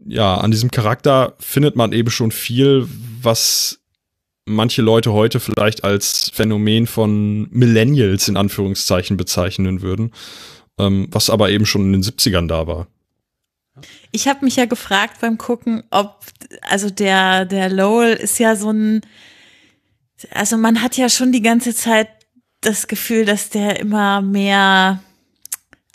ja, 0.05 0.35
an 0.35 0.51
diesem 0.51 0.71
Charakter 0.71 1.35
findet 1.39 1.75
man 1.75 1.91
eben 1.91 2.09
schon 2.09 2.31
viel, 2.31 2.87
was 3.21 3.79
manche 4.45 4.81
Leute 4.81 5.13
heute 5.13 5.39
vielleicht 5.39 5.83
als 5.83 6.29
Phänomen 6.33 6.87
von 6.87 7.47
Millennials 7.51 8.27
in 8.27 8.37
Anführungszeichen 8.37 9.17
bezeichnen 9.17 9.81
würden, 9.81 10.11
ähm, 10.77 11.07
was 11.11 11.29
aber 11.29 11.49
eben 11.49 11.65
schon 11.65 11.85
in 11.85 11.93
den 11.93 12.03
70ern 12.03 12.47
da 12.47 12.67
war. 12.67 12.87
Ich 14.11 14.27
habe 14.27 14.45
mich 14.45 14.55
ja 14.55 14.65
gefragt 14.65 15.21
beim 15.21 15.37
Gucken, 15.37 15.83
ob, 15.89 16.19
also 16.61 16.89
der, 16.89 17.45
der 17.45 17.69
Lowell 17.69 18.13
ist 18.13 18.39
ja 18.39 18.55
so 18.55 18.71
ein, 18.71 19.01
also 20.31 20.57
man 20.57 20.81
hat 20.81 20.97
ja 20.97 21.09
schon 21.09 21.31
die 21.31 21.41
ganze 21.41 21.73
Zeit 21.73 22.07
das 22.61 22.87
Gefühl, 22.87 23.25
dass 23.25 23.49
der 23.49 23.79
immer 23.79 24.21
mehr 24.21 25.03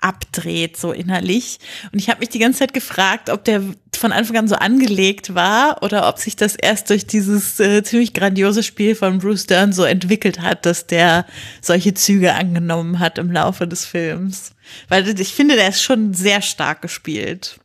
abdreht, 0.01 0.76
so 0.76 0.93
innerlich. 0.93 1.59
Und 1.93 1.99
ich 1.99 2.09
habe 2.09 2.20
mich 2.20 2.29
die 2.29 2.39
ganze 2.39 2.61
Zeit 2.61 2.72
gefragt, 2.72 3.31
ob 3.31 3.45
der 3.45 3.62
von 3.97 4.12
Anfang 4.12 4.37
an 4.37 4.49
so 4.49 4.55
angelegt 4.55 5.35
war 5.35 5.83
oder 5.83 6.09
ob 6.09 6.18
sich 6.18 6.37
das 6.37 6.55
erst 6.55 6.91
durch 6.91 7.07
dieses 7.07 7.59
äh, 7.59 7.83
ziemlich 7.83 8.14
grandiose 8.14 8.62
Spiel 8.62 8.95
von 8.95 9.18
Bruce 9.18 9.47
Dern 9.47 9.72
so 9.72 9.83
entwickelt 9.83 10.41
hat, 10.41 10.66
dass 10.66 10.87
der 10.87 11.26
solche 11.61 11.95
Züge 11.95 12.35
angenommen 12.35 13.01
hat 13.01 13.18
im 13.18 13.33
Laufe 13.33 13.66
des 13.66 13.85
Films. 13.85 14.53
Weil 14.89 15.18
ich 15.18 15.35
finde, 15.35 15.57
der 15.57 15.68
ist 15.68 15.83
schon 15.83 16.14
sehr 16.14 16.43
stark 16.43 16.83
gespielt. 16.83 17.59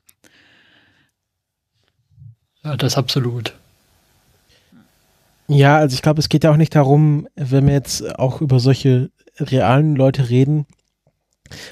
Ja, 2.63 2.77
das 2.77 2.97
absolut. 2.97 3.53
Ja, 5.47 5.77
also 5.77 5.93
ich 5.93 6.01
glaube, 6.01 6.19
es 6.19 6.29
geht 6.29 6.43
ja 6.43 6.51
auch 6.51 6.57
nicht 6.57 6.75
darum, 6.75 7.27
wenn 7.35 7.67
wir 7.67 7.73
jetzt 7.73 8.17
auch 8.17 8.41
über 8.41 8.59
solche 8.59 9.11
realen 9.39 9.95
Leute 9.95 10.29
reden, 10.29 10.65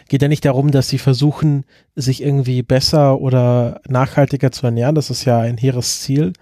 geht 0.09 0.21
ja 0.21 0.27
nicht 0.27 0.45
darum, 0.45 0.71
dass 0.71 0.89
sie 0.89 0.97
versuchen, 0.97 1.63
sich 1.95 2.21
irgendwie 2.21 2.61
besser 2.63 3.19
oder 3.19 3.81
nachhaltiger 3.87 4.51
zu 4.51 4.65
ernähren. 4.65 4.95
Das 4.95 5.09
ist 5.09 5.25
ja 5.25 5.39
ein 5.39 5.57
hehres 5.57 6.01
Ziel. 6.01 6.33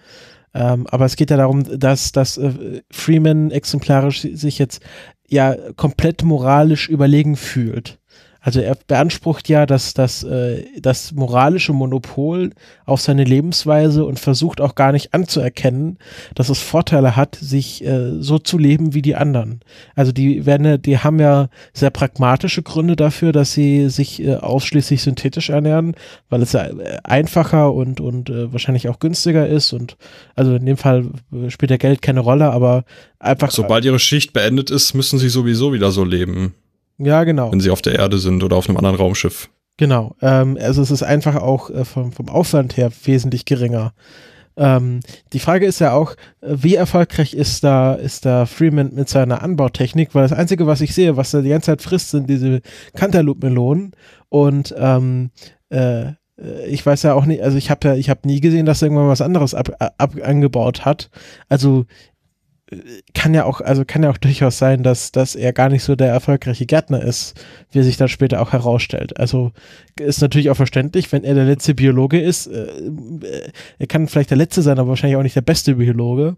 Ähm, 0.54 0.88
aber 0.88 1.06
es 1.06 1.16
geht 1.16 1.30
ja 1.30 1.38
darum, 1.38 1.64
dass, 1.80 2.12
dass 2.12 2.38
äh, 2.38 2.82
Freeman 2.90 3.52
exemplarisch 3.52 4.22
sich 4.22 4.58
jetzt 4.58 4.82
ja 5.28 5.56
komplett 5.76 6.24
moralisch 6.24 6.90
überlegen 6.90 7.36
fühlt. 7.36 8.00
Also 8.42 8.62
er 8.62 8.76
beansprucht 8.88 9.50
ja 9.50 9.66
dass 9.66 9.94
das, 9.94 10.24
äh, 10.24 10.66
das 10.80 11.12
moralische 11.12 11.74
Monopol 11.74 12.52
auf 12.86 13.02
seine 13.02 13.24
Lebensweise 13.24 14.06
und 14.06 14.20
versucht 14.20 14.62
auch 14.62 14.76
gar 14.76 14.92
nicht 14.92 15.14
anzuerkennen, 15.14 15.98
dass 16.36 16.50
es 16.50 16.60
Vorteile 16.60 17.16
hat, 17.16 17.36
sich 17.36 17.86
äh, 17.86 18.22
so 18.22 18.40
zu 18.40 18.58
leben 18.58 18.94
wie 18.94 19.02
die 19.02 19.16
anderen. 19.16 19.60
Also 19.96 20.12
die 20.12 20.46
werden, 20.46 20.82
die 20.82 20.98
haben 20.98 21.20
ja 21.20 21.50
sehr 21.74 21.90
pragmatische 21.90 22.64
Gründe 22.64 22.96
dafür, 22.96 23.32
dass 23.32 23.54
sie 23.54 23.90
sich 23.90 24.24
äh, 24.24 24.36
ausschließlich 24.36 25.02
synthetisch 25.02 25.50
ernähren, 25.50 25.96
weil 26.30 26.42
es 26.42 26.54
ja 26.54 26.66
äh, 26.66 27.00
einfacher 27.04 27.74
und, 27.74 28.00
und 28.00 28.30
äh, 28.30 28.52
wahrscheinlich 28.52 28.90
auch 28.90 29.00
günstiger 29.00 29.48
ist 29.48 29.74
und 29.74 29.98
also 30.36 30.56
in 30.56 30.66
dem 30.66 30.78
Fall 30.78 31.06
spielt 31.50 31.70
der 31.70 31.78
Geld 31.78 32.02
keine 32.02 32.22
Rolle, 32.22 32.52
aber 32.52 32.86
einfach. 33.20 33.52
Sobald 33.52 33.86
ihre 33.86 34.00
Schicht 34.00 34.34
beendet 34.34 34.70
ist, 34.70 34.94
müssen 34.94 35.20
sie 35.20 35.30
sowieso 35.30 35.74
wieder 35.74 35.92
so 35.92 36.04
leben. 36.04 36.54
Ja, 37.00 37.24
genau. 37.24 37.52
Wenn 37.52 37.62
sie 37.62 37.72
auf 37.72 37.82
der 37.82 37.96
Erde 37.96 38.20
sind 38.20 38.44
oder 38.44 38.56
auf 38.56 38.68
einem 38.68 38.78
anderen 38.78 38.98
Raumschiff. 38.98 39.50
Genau. 39.78 40.16
Ähm, 40.22 40.58
also 40.62 40.82
es 40.82 40.92
ist 40.92 41.04
einfach 41.04 41.38
auch 41.38 41.70
äh, 41.70 41.86
vom, 41.86 42.12
vom 42.12 42.30
Aufwand 42.30 42.76
her 42.76 42.92
wesentlich 43.06 43.46
geringer. 43.46 43.94
Ähm, 44.58 45.00
die 45.32 45.40
Frage 45.40 45.66
ist 45.66 45.80
ja 45.80 45.94
auch, 45.94 46.16
äh, 46.42 46.56
wie 46.58 46.76
erfolgreich 46.76 47.34
ist 47.34 47.64
da, 47.64 47.94
ist 47.94 48.26
da 48.26 48.46
Freeman 48.46 48.94
mit 48.94 49.08
seiner 49.08 49.42
Anbautechnik? 49.42 50.14
Weil 50.14 50.24
das 50.24 50.38
Einzige, 50.38 50.68
was 50.68 50.82
ich 50.82 50.94
sehe, 50.94 51.16
was 51.16 51.34
er 51.34 51.42
die 51.42 51.50
ganze 51.50 51.68
Zeit 51.68 51.82
frisst, 51.82 52.12
sind 52.12 52.30
diese 52.30 52.62
Cantaloupe-Melonen. 52.96 53.94
Und 54.28 54.76
ähm, 54.78 55.32
äh, 55.70 56.12
äh, 56.40 56.66
ich 56.68 56.86
weiß 56.86 57.04
ja 57.04 57.14
auch 57.14 57.26
nicht, 57.26 57.42
also 57.42 57.58
ich 57.58 57.70
habe 57.70 57.88
ja, 57.88 57.96
ich 57.96 58.10
habe 58.10 58.28
nie 58.28 58.42
gesehen, 58.42 58.66
dass 58.66 58.82
er 58.82 58.88
irgendwann 58.88 59.08
was 59.08 59.22
anderes 59.22 59.54
ab, 59.54 59.72
ab, 59.98 60.16
angebaut 60.22 60.86
hat. 60.86 61.10
Also 61.48 61.82
äh, 61.82 61.86
kann 63.14 63.34
ja 63.34 63.46
auch, 63.46 63.62
also 63.62 63.84
kann 63.86 64.04
ja 64.04 64.10
auch 64.10 64.18
durchaus 64.18 64.58
sein, 64.58 64.84
dass, 64.84 65.12
dass 65.12 65.36
er 65.36 65.54
gar 65.54 65.70
nicht 65.70 65.84
so 65.84 65.96
der 65.96 66.10
erfolgreiche 66.10 66.66
Gärtner 66.66 67.02
ist, 67.02 67.34
wie 67.72 67.82
sich 67.82 67.98
dann 67.98 68.08
später 68.08 68.42
auch 68.42 68.52
herausstellt. 68.52 69.20
Also 69.20 69.52
ist 70.00 70.22
natürlich 70.22 70.50
auch 70.50 70.56
verständlich, 70.56 71.12
wenn 71.12 71.24
er 71.24 71.34
der 71.34 71.46
letzte 71.46 71.74
Biologe 71.74 72.20
ist, 72.20 72.48
äh, 72.48 72.66
äh 72.66 73.52
er 73.80 73.88
kann 73.88 74.08
vielleicht 74.08 74.30
der 74.30 74.38
letzte 74.38 74.62
sein, 74.62 74.78
aber 74.80 74.90
wahrscheinlich 74.90 75.18
auch 75.18 75.24
nicht 75.24 75.36
der 75.36 75.42
beste 75.42 75.76
Biologe 75.76 76.38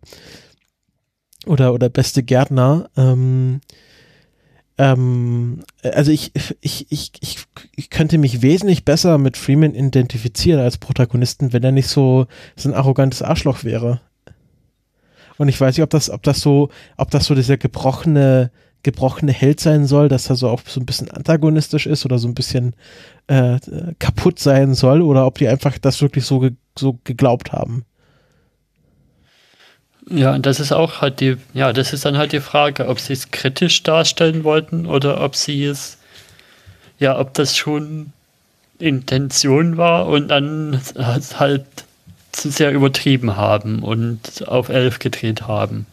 oder, 1.46 1.74
oder 1.74 1.90
beste 1.90 2.24
Gärtner. 2.24 2.90
Ähm, 2.96 3.62
ähm, 4.78 5.64
also 5.84 6.12
ich, 6.12 6.32
ich, 6.62 6.92
ich, 6.92 7.12
ich, 7.20 7.38
ich 7.76 7.90
könnte 7.90 8.18
mich 8.18 8.42
wesentlich 8.42 8.86
besser 8.86 9.18
mit 9.18 9.38
Freeman 9.38 9.76
identifizieren 9.76 10.62
als 10.62 10.78
Protagonisten, 10.78 11.52
wenn 11.52 11.64
er 11.64 11.72
nicht 11.72 11.88
so, 11.88 12.28
so 12.56 12.70
ein 12.70 12.76
arrogantes 12.76 13.22
Arschloch 13.22 13.64
wäre. 13.64 14.02
Und 15.42 15.48
ich 15.48 15.60
weiß 15.60 15.76
nicht, 15.76 15.84
ob 15.84 15.90
das, 15.90 16.12
ob 16.12 16.22
das 16.22 16.40
so, 16.40 16.70
ob 16.98 17.10
das 17.10 17.26
so 17.26 17.34
dieser 17.34 17.58
gebrochene, 17.58 18.52
gebrochene 18.84 19.32
Held 19.32 19.60
sein 19.60 19.88
soll, 19.88 20.08
dass 20.08 20.30
er 20.30 20.36
so 20.36 20.48
auch 20.48 20.62
so 20.68 20.80
ein 20.80 20.86
bisschen 20.86 21.10
antagonistisch 21.10 21.88
ist 21.88 22.06
oder 22.06 22.20
so 22.20 22.28
ein 22.28 22.36
bisschen 22.36 22.76
äh, 23.26 23.58
kaputt 23.98 24.38
sein 24.38 24.76
soll, 24.76 25.02
oder 25.02 25.26
ob 25.26 25.40
die 25.40 25.48
einfach 25.48 25.80
das 25.80 26.00
wirklich 26.00 26.26
so, 26.26 26.38
ge 26.38 26.52
so 26.78 27.00
geglaubt 27.06 27.54
haben. 27.54 27.86
Ja, 30.12 30.36
und 30.36 30.46
das 30.46 30.60
ist 30.60 30.74
auch 30.74 31.02
halt 31.02 31.22
die, 31.22 31.38
ja, 31.56 31.74
das 31.74 31.92
ist 31.92 32.06
dann 32.06 32.20
halt 32.20 32.34
die 32.34 32.40
Frage, 32.40 32.88
ob 32.88 33.00
sie 33.00 33.14
es 33.14 33.32
kritisch 33.32 33.82
darstellen 33.82 34.44
wollten 34.44 34.86
oder 34.86 35.22
ob 35.22 35.36
sie 35.36 35.66
es, 35.66 35.98
ja, 37.00 37.18
ob 37.18 37.34
das 37.34 37.58
schon 37.58 38.14
Intention 38.78 39.78
war 39.78 40.06
und 40.06 40.28
dann 40.28 40.80
halt 41.40 41.66
zu 42.32 42.50
sehr 42.50 42.72
übertrieben 42.72 43.36
haben 43.36 43.84
und 43.84 44.48
auf 44.48 44.70
elf 44.70 45.00
gedreht 45.00 45.44
haben. 45.44 45.86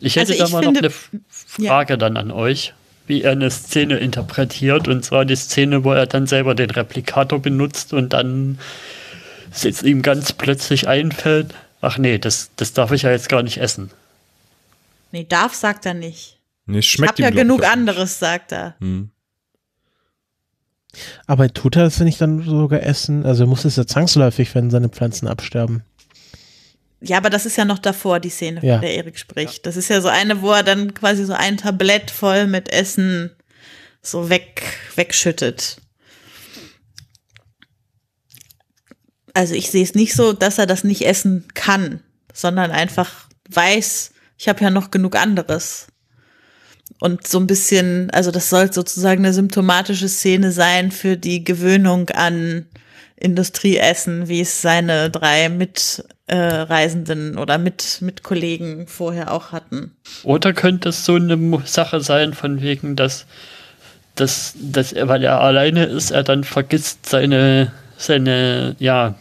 Ich 0.00 0.16
hätte 0.16 0.32
also 0.32 0.44
ich 0.44 0.50
da 0.50 0.56
mal 0.56 0.62
finde, 0.62 0.80
noch 0.80 0.90
eine 0.90 1.22
Frage 1.28 1.92
ja. 1.94 1.96
dann 1.96 2.16
an 2.16 2.30
euch, 2.30 2.74
wie 3.06 3.22
er 3.22 3.32
eine 3.32 3.50
Szene 3.50 3.98
interpretiert, 3.98 4.88
und 4.88 5.04
zwar 5.04 5.24
die 5.24 5.36
Szene, 5.36 5.84
wo 5.84 5.92
er 5.92 6.06
dann 6.06 6.26
selber 6.26 6.54
den 6.54 6.70
Replikator 6.70 7.40
benutzt 7.40 7.92
und 7.92 8.12
dann 8.12 8.58
es 9.52 9.82
ihm 9.82 10.02
ganz 10.02 10.32
plötzlich 10.32 10.88
einfällt, 10.88 11.54
ach 11.80 11.98
nee, 11.98 12.18
das, 12.18 12.50
das 12.56 12.72
darf 12.72 12.92
ich 12.92 13.02
ja 13.02 13.10
jetzt 13.10 13.28
gar 13.28 13.42
nicht 13.42 13.58
essen. 13.58 13.90
Nee, 15.12 15.26
darf 15.28 15.54
sagt 15.54 15.86
er 15.86 15.94
nicht. 15.94 16.38
Nee, 16.66 16.82
schmeckt 16.82 17.18
ich 17.18 17.26
hab 17.26 17.34
ja 17.34 17.42
genug 17.42 17.64
anderes, 17.64 18.18
sagt 18.18 18.52
er. 18.52 18.76
Hm. 18.80 19.10
Aber 21.26 21.52
tut 21.52 21.76
er 21.76 21.84
das 21.84 22.00
nicht 22.00 22.20
dann 22.20 22.42
sogar 22.42 22.82
essen? 22.82 23.24
Also 23.24 23.46
muss 23.46 23.64
es 23.64 23.76
ja 23.76 23.86
zwangsläufig, 23.86 24.54
wenn 24.54 24.70
seine 24.70 24.88
Pflanzen 24.88 25.28
absterben. 25.28 25.82
Ja, 27.00 27.16
aber 27.16 27.30
das 27.30 27.46
ist 27.46 27.56
ja 27.56 27.64
noch 27.64 27.78
davor, 27.78 28.20
die 28.20 28.28
Szene, 28.28 28.60
ja. 28.62 28.74
von 28.74 28.82
der 28.82 28.94
Erik 28.94 29.18
spricht. 29.18 29.58
Ja. 29.58 29.62
Das 29.62 29.76
ist 29.76 29.88
ja 29.88 30.00
so 30.00 30.08
eine, 30.08 30.42
wo 30.42 30.52
er 30.52 30.62
dann 30.62 30.92
quasi 30.92 31.24
so 31.24 31.32
ein 31.32 31.56
Tablett 31.56 32.10
voll 32.10 32.46
mit 32.46 32.70
Essen 32.72 33.30
so 34.02 34.28
weg, 34.28 34.62
wegschüttet. 34.96 35.78
also 39.34 39.54
ich 39.54 39.70
sehe 39.70 39.82
es 39.82 39.94
nicht 39.94 40.14
so, 40.14 40.32
dass 40.32 40.58
er 40.58 40.66
das 40.66 40.84
nicht 40.84 41.06
essen 41.06 41.46
kann, 41.54 42.00
sondern 42.32 42.70
einfach 42.70 43.28
weiß, 43.48 44.12
ich 44.38 44.48
habe 44.48 44.62
ja 44.62 44.70
noch 44.70 44.90
genug 44.90 45.16
anderes. 45.16 45.88
Und 47.00 47.26
so 47.26 47.38
ein 47.38 47.46
bisschen, 47.46 48.10
also 48.10 48.30
das 48.30 48.50
soll 48.50 48.72
sozusagen 48.72 49.24
eine 49.24 49.32
symptomatische 49.32 50.08
Szene 50.08 50.52
sein 50.52 50.92
für 50.92 51.16
die 51.16 51.42
Gewöhnung 51.42 52.10
an 52.10 52.66
Industrieessen, 53.16 54.28
wie 54.28 54.40
es 54.40 54.62
seine 54.62 55.10
drei 55.10 55.48
Mitreisenden 55.48 57.36
äh, 57.36 57.40
oder 57.40 57.58
mit, 57.58 57.98
Mitkollegen 58.02 58.86
vorher 58.86 59.32
auch 59.32 59.52
hatten. 59.52 59.96
Oder 60.24 60.52
könnte 60.52 60.90
es 60.90 61.04
so 61.04 61.14
eine 61.14 61.62
Sache 61.64 62.00
sein, 62.00 62.34
von 62.34 62.60
wegen, 62.60 62.96
dass, 62.96 63.26
dass, 64.14 64.54
dass 64.58 64.92
er, 64.92 65.08
weil 65.08 65.24
er 65.24 65.40
alleine 65.40 65.84
ist, 65.84 66.10
er 66.10 66.22
dann 66.22 66.44
vergisst 66.44 67.06
seine, 67.06 67.72
seine, 67.96 68.76
ja, 68.78 69.14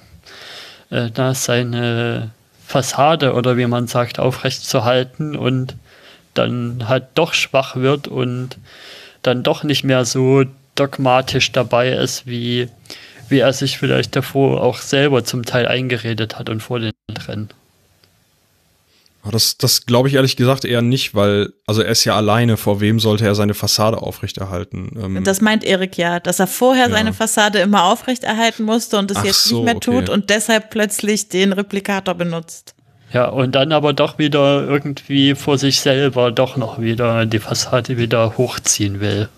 äh, 0.89 1.09
da 1.11 1.33
seine 1.33 2.31
Fassade 2.65 3.33
oder 3.33 3.57
wie 3.57 3.67
man 3.67 3.87
sagt, 3.87 4.19
aufrecht 4.19 4.63
zu 4.63 4.83
halten 4.83 5.35
und 5.35 5.75
dann 6.33 6.87
halt 6.87 7.05
doch 7.15 7.33
schwach 7.33 7.75
wird 7.75 8.07
und 8.07 8.57
dann 9.21 9.43
doch 9.43 9.63
nicht 9.63 9.83
mehr 9.83 10.05
so 10.05 10.43
dogmatisch 10.75 11.51
dabei 11.51 11.89
ist, 11.89 12.25
wie, 12.25 12.69
wie 13.27 13.39
er 13.39 13.53
sich 13.53 13.77
vielleicht 13.77 14.15
davor 14.15 14.61
auch 14.63 14.77
selber 14.77 15.23
zum 15.23 15.43
Teil 15.43 15.67
eingeredet 15.67 16.39
hat 16.39 16.49
und 16.49 16.61
vor 16.61 16.79
den 16.79 16.93
Rennen. 17.27 17.49
Das, 19.31 19.57
das 19.57 19.85
glaube 19.85 20.07
ich 20.07 20.15
ehrlich 20.15 20.37
gesagt 20.37 20.63
eher 20.63 20.81
nicht, 20.81 21.13
weil, 21.13 21.51
also 21.67 21.81
er 21.81 21.91
ist 21.91 22.05
ja 22.05 22.15
alleine, 22.15 22.55
vor 22.55 22.79
wem 22.79 22.99
sollte 22.99 23.25
er 23.25 23.35
seine 23.35 23.53
Fassade 23.53 24.01
aufrechterhalten? 24.01 24.91
Ähm 24.97 25.23
das 25.23 25.41
meint 25.41 25.63
Erik 25.65 25.97
ja, 25.97 26.19
dass 26.21 26.39
er 26.39 26.47
vorher 26.47 26.87
ja. 26.87 26.91
seine 26.91 27.13
Fassade 27.13 27.59
immer 27.59 27.83
aufrechterhalten 27.83 28.63
musste 28.63 28.97
und 28.97 29.11
es 29.11 29.21
jetzt 29.23 29.43
so, 29.43 29.57
nicht 29.57 29.65
mehr 29.65 29.75
okay. 29.75 30.05
tut 30.05 30.09
und 30.09 30.29
deshalb 30.29 30.69
plötzlich 30.69 31.27
den 31.27 31.51
Replikator 31.51 32.15
benutzt. 32.15 32.73
Ja, 33.11 33.27
und 33.27 33.53
dann 33.53 33.71
aber 33.71 33.93
doch 33.93 34.19
wieder 34.19 34.67
irgendwie 34.67 35.33
vor 35.33 35.57
sich 35.57 35.79
selber 35.81 36.31
doch 36.31 36.57
noch 36.57 36.79
wieder 36.79 37.25
die 37.25 37.39
Fassade 37.39 37.97
wieder 37.97 38.37
hochziehen 38.37 38.99
will. 38.99 39.29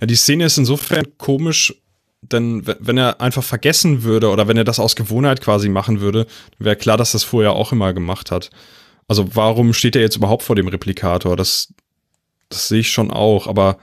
Ja, 0.00 0.06
die 0.06 0.14
Szene 0.14 0.44
ist 0.44 0.56
insofern 0.56 1.04
komisch, 1.18 1.74
denn 2.22 2.64
wenn 2.66 2.96
er 2.96 3.20
einfach 3.20 3.42
vergessen 3.42 4.04
würde 4.04 4.30
oder 4.30 4.46
wenn 4.48 4.56
er 4.56 4.64
das 4.64 4.78
aus 4.78 4.94
Gewohnheit 4.94 5.40
quasi 5.40 5.68
machen 5.68 6.00
würde, 6.00 6.26
wäre 6.58 6.76
klar, 6.76 6.96
dass 6.96 7.12
das 7.12 7.24
vorher 7.24 7.52
auch 7.52 7.72
immer 7.72 7.92
gemacht 7.92 8.30
hat. 8.30 8.50
Also 9.08 9.34
warum 9.34 9.72
steht 9.72 9.96
er 9.96 10.02
jetzt 10.02 10.16
überhaupt 10.16 10.42
vor 10.42 10.56
dem 10.56 10.68
Replikator? 10.68 11.36
Das, 11.36 11.72
das 12.48 12.68
sehe 12.68 12.80
ich 12.80 12.90
schon 12.90 13.10
auch, 13.10 13.46
aber 13.46 13.78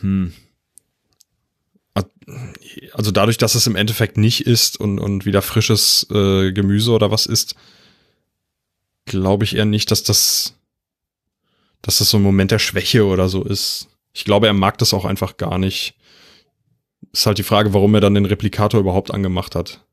hm. 0.00 0.32
Also 2.92 3.10
dadurch, 3.10 3.38
dass 3.38 3.56
es 3.56 3.66
im 3.66 3.74
Endeffekt 3.74 4.16
nicht 4.16 4.46
ist 4.46 4.78
und, 4.78 5.00
und 5.00 5.26
wieder 5.26 5.42
frisches 5.42 6.06
äh, 6.10 6.52
Gemüse 6.52 6.92
oder 6.92 7.10
was 7.10 7.26
ist, 7.26 7.56
glaube 9.10 9.44
ich 9.44 9.56
eher 9.56 9.64
nicht, 9.64 9.90
dass 9.90 10.02
das, 10.02 10.54
dass 11.82 11.98
das 11.98 12.10
so 12.10 12.16
ein 12.16 12.22
Moment 12.22 12.52
der 12.52 12.58
Schwäche 12.58 13.04
oder 13.04 13.28
so 13.28 13.42
ist. 13.44 13.88
Ich 14.12 14.24
glaube, 14.24 14.46
er 14.46 14.54
mag 14.54 14.78
das 14.78 14.94
auch 14.94 15.04
einfach 15.04 15.36
gar 15.36 15.58
nicht. 15.58 15.94
Ist 17.12 17.26
halt 17.26 17.38
die 17.38 17.42
Frage, 17.42 17.74
warum 17.74 17.94
er 17.94 18.00
dann 18.00 18.14
den 18.14 18.24
Replikator 18.24 18.80
überhaupt 18.80 19.12
angemacht 19.12 19.54
hat. 19.54 19.84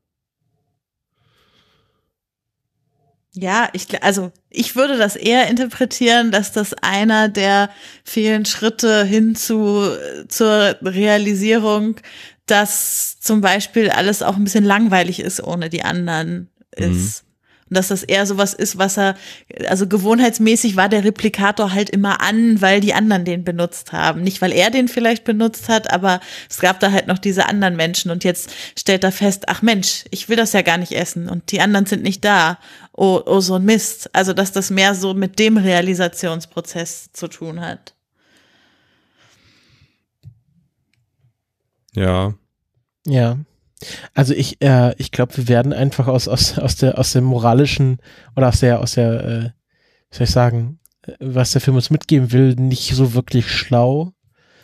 Ja, 3.32 3.68
ich, 3.72 4.02
also 4.02 4.32
ich 4.50 4.74
würde 4.74 4.96
das 4.96 5.14
eher 5.14 5.48
interpretieren, 5.48 6.30
dass 6.30 6.52
das 6.52 6.74
einer 6.74 7.28
der 7.28 7.70
vielen 8.04 8.44
Schritte 8.46 9.04
hin 9.04 9.34
zu, 9.34 9.96
zur 10.28 10.76
Realisierung, 10.82 11.96
dass 12.46 13.20
zum 13.20 13.40
Beispiel 13.40 13.90
alles 13.90 14.22
auch 14.22 14.36
ein 14.36 14.44
bisschen 14.44 14.64
langweilig 14.64 15.20
ist 15.20 15.42
ohne 15.42 15.70
die 15.70 15.82
anderen 15.82 16.50
ist. 16.74 17.22
Mhm. 17.22 17.27
Und 17.68 17.76
dass 17.76 17.88
das 17.88 18.02
eher 18.02 18.26
sowas 18.26 18.54
ist, 18.54 18.78
was 18.78 18.96
er, 18.96 19.16
also 19.68 19.86
gewohnheitsmäßig 19.86 20.76
war 20.76 20.88
der 20.88 21.04
Replikator 21.04 21.72
halt 21.72 21.90
immer 21.90 22.20
an, 22.20 22.60
weil 22.60 22.80
die 22.80 22.94
anderen 22.94 23.24
den 23.24 23.44
benutzt 23.44 23.92
haben. 23.92 24.22
Nicht, 24.22 24.40
weil 24.40 24.52
er 24.52 24.70
den 24.70 24.88
vielleicht 24.88 25.24
benutzt 25.24 25.68
hat, 25.68 25.92
aber 25.92 26.20
es 26.48 26.58
gab 26.58 26.80
da 26.80 26.92
halt 26.92 27.06
noch 27.06 27.18
diese 27.18 27.46
anderen 27.46 27.76
Menschen 27.76 28.10
und 28.10 28.24
jetzt 28.24 28.50
stellt 28.76 29.04
er 29.04 29.12
fest, 29.12 29.44
ach 29.48 29.62
Mensch, 29.62 30.04
ich 30.10 30.28
will 30.28 30.36
das 30.36 30.52
ja 30.52 30.62
gar 30.62 30.78
nicht 30.78 30.92
essen 30.92 31.28
und 31.28 31.52
die 31.52 31.60
anderen 31.60 31.86
sind 31.86 32.02
nicht 32.02 32.24
da. 32.24 32.58
Oh, 32.92 33.22
oh 33.24 33.40
so 33.40 33.54
ein 33.54 33.64
Mist. 33.64 34.10
Also, 34.12 34.32
dass 34.32 34.50
das 34.52 34.70
mehr 34.70 34.94
so 34.94 35.14
mit 35.14 35.38
dem 35.38 35.56
Realisationsprozess 35.56 37.12
zu 37.12 37.28
tun 37.28 37.60
hat. 37.60 37.94
Ja. 41.94 42.34
Ja. 43.06 43.38
Also 44.14 44.34
ich, 44.34 44.60
äh, 44.60 44.94
ich 44.98 45.10
glaube, 45.10 45.36
wir 45.36 45.48
werden 45.48 45.72
einfach 45.72 46.06
aus, 46.06 46.28
aus, 46.28 46.58
aus 46.58 46.76
der, 46.76 46.98
aus 46.98 47.12
dem 47.12 47.24
moralischen 47.24 47.98
oder 48.36 48.48
aus 48.48 48.60
der, 48.60 48.80
aus 48.80 48.92
der, 48.92 49.24
äh, 49.24 49.42
wie 50.10 50.16
soll 50.16 50.24
ich 50.24 50.30
sagen, 50.30 50.80
äh, 51.06 51.12
was 51.20 51.52
der 51.52 51.60
Film 51.60 51.76
uns 51.76 51.90
mitgeben 51.90 52.32
will, 52.32 52.54
nicht 52.54 52.94
so 52.94 53.14
wirklich 53.14 53.50
schlau. 53.50 54.12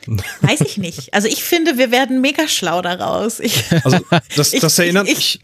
Weiß 0.07 0.61
ich 0.61 0.77
nicht. 0.77 1.15
Also 1.15 1.29
ich 1.29 1.43
finde, 1.43 1.79
wir 1.79 1.91
werden 1.91 2.21
mega 2.21 2.47
schlau 2.49 2.83
daraus. 2.83 3.41
Ich, 3.41 3.65
also 3.85 3.99
das, 4.37 4.51
das 4.61 4.79
erinnert 4.79 5.09
ich, 5.09 5.41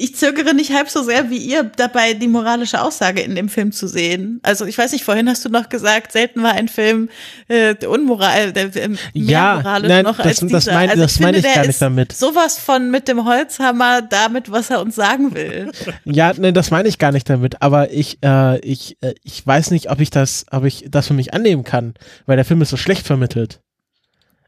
ich, 0.00 0.10
ich 0.10 0.16
zögere 0.16 0.54
nicht 0.54 0.72
halb 0.72 0.88
so 0.88 1.02
sehr 1.02 1.30
wie 1.30 1.38
ihr 1.38 1.64
dabei, 1.64 2.14
die 2.14 2.28
moralische 2.28 2.82
Aussage 2.82 3.20
in 3.20 3.34
dem 3.34 3.48
Film 3.48 3.72
zu 3.72 3.86
sehen. 3.86 4.40
Also 4.42 4.64
ich 4.64 4.76
weiß 4.76 4.92
nicht, 4.92 5.04
vorhin 5.04 5.28
hast 5.28 5.44
du 5.44 5.48
noch 5.48 5.68
gesagt, 5.68 6.12
selten 6.12 6.42
war 6.42 6.52
ein 6.52 6.68
Film 6.68 7.08
äh, 7.48 7.74
unmoral, 7.86 8.52
der, 8.52 8.74
äh, 8.76 8.88
mehr 8.88 8.98
ja, 9.14 9.56
moralisch 9.56 9.88
nein, 9.88 10.04
noch 10.04 10.16
das, 10.16 10.26
als 10.26 10.40
dieser. 10.40 10.52
Das 10.52 10.66
meine 10.66 10.90
also 10.92 11.02
das 11.02 11.20
mein 11.20 11.34
ich 11.34 11.42
gar 11.42 11.66
nicht 11.66 11.82
damit. 11.82 12.12
Sowas 12.12 12.58
von 12.58 12.90
mit 12.90 13.08
dem 13.08 13.24
Holzhammer 13.24 14.02
damit, 14.02 14.50
was 14.50 14.70
er 14.70 14.80
uns 14.80 14.94
sagen 14.96 15.34
will. 15.34 15.70
ja, 16.04 16.32
nein, 16.36 16.54
das 16.54 16.70
meine 16.70 16.88
ich 16.88 16.98
gar 16.98 17.12
nicht 17.12 17.28
damit. 17.28 17.62
Aber 17.62 17.92
ich, 17.92 18.18
äh, 18.22 18.58
ich, 18.60 18.96
äh, 19.00 19.14
ich 19.22 19.46
weiß 19.46 19.70
nicht, 19.70 19.90
ob 19.90 20.00
ich 20.00 20.10
das, 20.10 20.46
ob 20.50 20.64
ich 20.64 20.86
das 20.88 21.06
für 21.06 21.14
mich 21.14 21.34
annehmen 21.34 21.64
kann, 21.64 21.94
weil 22.26 22.36
der 22.36 22.44
Film 22.44 22.62
ist 22.62 22.70
so 22.70 22.76
schlecht 22.76 23.06
vermittelt. 23.06 23.60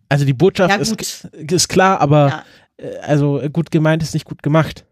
Also 0.08 0.24
die 0.24 0.34
Botschaft 0.34 0.70
ja, 0.70 0.76
ist, 0.76 1.24
ist 1.32 1.68
klar, 1.68 2.00
aber 2.00 2.44
äh, 2.76 2.98
also 2.98 3.40
gut 3.52 3.70
gemeint 3.70 4.02
ist 4.02 4.14
nicht 4.14 4.26
gut 4.26 4.42
gemacht. 4.42 4.84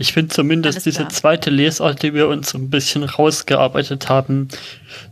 Ich 0.00 0.12
finde 0.12 0.32
zumindest 0.32 0.86
diese 0.86 1.08
zweite 1.08 1.50
Lesart, 1.50 2.04
die 2.04 2.14
wir 2.14 2.28
uns 2.28 2.50
so 2.50 2.58
ein 2.58 2.70
bisschen 2.70 3.02
rausgearbeitet 3.02 4.08
haben, 4.08 4.46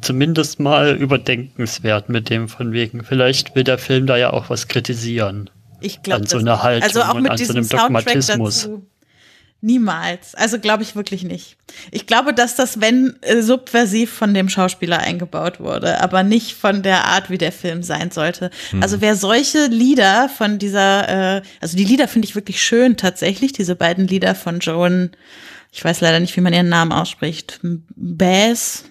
zumindest 0.01 0.61
mal 0.61 0.95
überdenkenswert 0.97 2.09
mit 2.09 2.31
dem 2.31 2.49
von 2.49 2.71
wegen. 2.73 3.03
Vielleicht 3.03 3.57
will 3.57 3.65
der 3.65 3.79
Film 3.79 4.07
da 4.07 4.17
ja 4.17 4.33
auch 4.33 4.49
was 4.49 4.69
kritisieren. 4.69 5.51
Ich 5.81 6.03
glaube, 6.03 6.23
an 6.23 6.27
so 6.29 6.39
einer 6.39 6.63
Haltung 6.63 6.85
also 6.85 7.03
auch 7.03 7.15
mit 7.15 7.25
und 7.25 7.31
an 7.31 7.39
so 7.39 7.53
einem 7.53 7.69
Dogmatismus. 7.69 8.63
Dazu. 8.63 8.87
Niemals. 9.67 10.37
Also 10.37 10.61
glaube 10.61 10.85
ich 10.85 10.95
wirklich 10.95 11.25
nicht. 11.25 11.57
Ich 11.91 12.07
glaube, 12.07 12.33
dass 12.33 12.55
das, 12.55 12.81
wenn 12.81 13.17
äh, 13.23 13.43
subversiv 13.43 14.13
von 14.13 14.33
dem 14.33 14.49
Schauspieler 14.49 14.99
eingebaut 14.99 15.59
wurde, 15.59 16.01
aber 16.01 16.23
nicht 16.23 16.55
von 16.55 16.85
der 16.85 17.05
Art, 17.05 17.31
wie 17.31 17.37
der 17.39 17.51
Film 17.51 17.83
sein 17.83 18.13
sollte. 18.13 18.51
Hm. 18.71 18.81
Also 18.81 19.01
wer 19.01 19.17
solche 19.17 19.67
Lieder 19.67 20.29
von 20.29 20.61
dieser, 20.61 21.39
äh, 21.39 21.43
also 21.61 21.77
die 21.77 21.85
Lieder 21.85 22.07
finde 22.07 22.29
ich 22.29 22.37
wirklich 22.37 22.63
schön 22.63 22.97
tatsächlich, 22.97 23.53
diese 23.53 23.75
beiden 23.75 24.07
Lieder 24.07 24.37
von 24.37 24.61
Joan, 24.61 25.11
ich 25.73 25.85
weiß 25.85 26.01
leider 26.01 26.21
nicht, 26.21 26.37
wie 26.37 26.43
man 26.43 26.53
ihren 26.53 26.69
Namen 26.69 26.93
ausspricht, 26.93 27.59
Bass, 27.97 28.85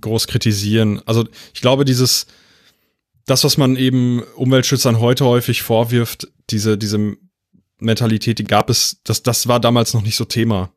groß 0.00 0.26
kritisieren. 0.26 1.00
Also 1.06 1.26
ich 1.54 1.62
glaube, 1.62 1.86
dieses, 1.86 2.26
das, 3.24 3.44
was 3.44 3.56
man 3.56 3.76
eben 3.76 4.22
Umweltschützern 4.36 5.00
heute 5.00 5.24
häufig 5.24 5.62
vorwirft, 5.62 6.28
diese, 6.50 6.76
diese 6.76 7.16
Mentalität, 7.78 8.38
die 8.38 8.44
gab 8.44 8.68
es, 8.68 9.00
das, 9.04 9.22
das 9.22 9.48
war 9.48 9.58
damals 9.58 9.94
noch 9.94 10.02
nicht 10.02 10.16
so 10.16 10.26
Thema. 10.26 10.70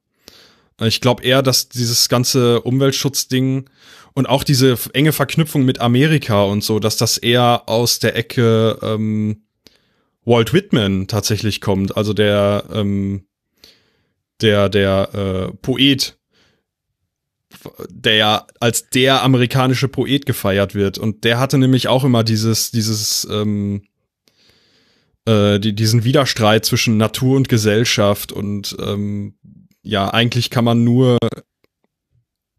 Ich 0.81 1.01
glaube 1.01 1.23
eher, 1.23 1.41
dass 1.41 1.69
dieses 1.69 2.09
ganze 2.09 2.61
Umweltschutzding 2.61 3.69
und 4.15 4.27
auch 4.27 4.43
diese 4.43 4.77
enge 4.93 5.11
Verknüpfung 5.11 5.65
mit 5.65 5.81
Amerika 5.81 6.43
und 6.43 6.63
so, 6.63 6.79
dass 6.79 6.97
das 6.97 7.17
eher 7.17 7.63
aus 7.67 7.99
der 7.99 8.15
Ecke 8.15 8.79
ähm, 8.81 9.43
Walt 10.23 10.53
Whitman 10.53 11.07
tatsächlich 11.07 11.61
kommt, 11.61 11.95
also 11.95 12.13
der 12.13 12.63
ähm, 12.73 13.27
der 14.41 14.69
der 14.69 15.09
äh, 15.13 15.57
Poet, 15.57 16.17
der 17.89 18.15
ja 18.15 18.47
als 18.59 18.89
der 18.89 19.21
amerikanische 19.21 19.89
Poet 19.89 20.25
gefeiert 20.25 20.75
wird. 20.75 20.97
Und 20.97 21.25
der 21.25 21.37
hatte 21.37 21.57
nämlich 21.57 21.89
auch 21.89 22.05
immer 22.05 22.23
dieses 22.23 22.71
dieses 22.71 23.27
ähm, 23.29 23.83
äh, 25.25 25.59
die, 25.59 25.75
diesen 25.75 26.05
Widerstreit 26.05 26.65
zwischen 26.65 26.95
Natur 26.95 27.35
und 27.35 27.49
Gesellschaft 27.49 28.31
und 28.31 28.77
ähm, 28.79 29.35
ja 29.83 30.09
eigentlich 30.09 30.49
kann 30.49 30.63
man 30.63 30.85
nur 30.85 31.17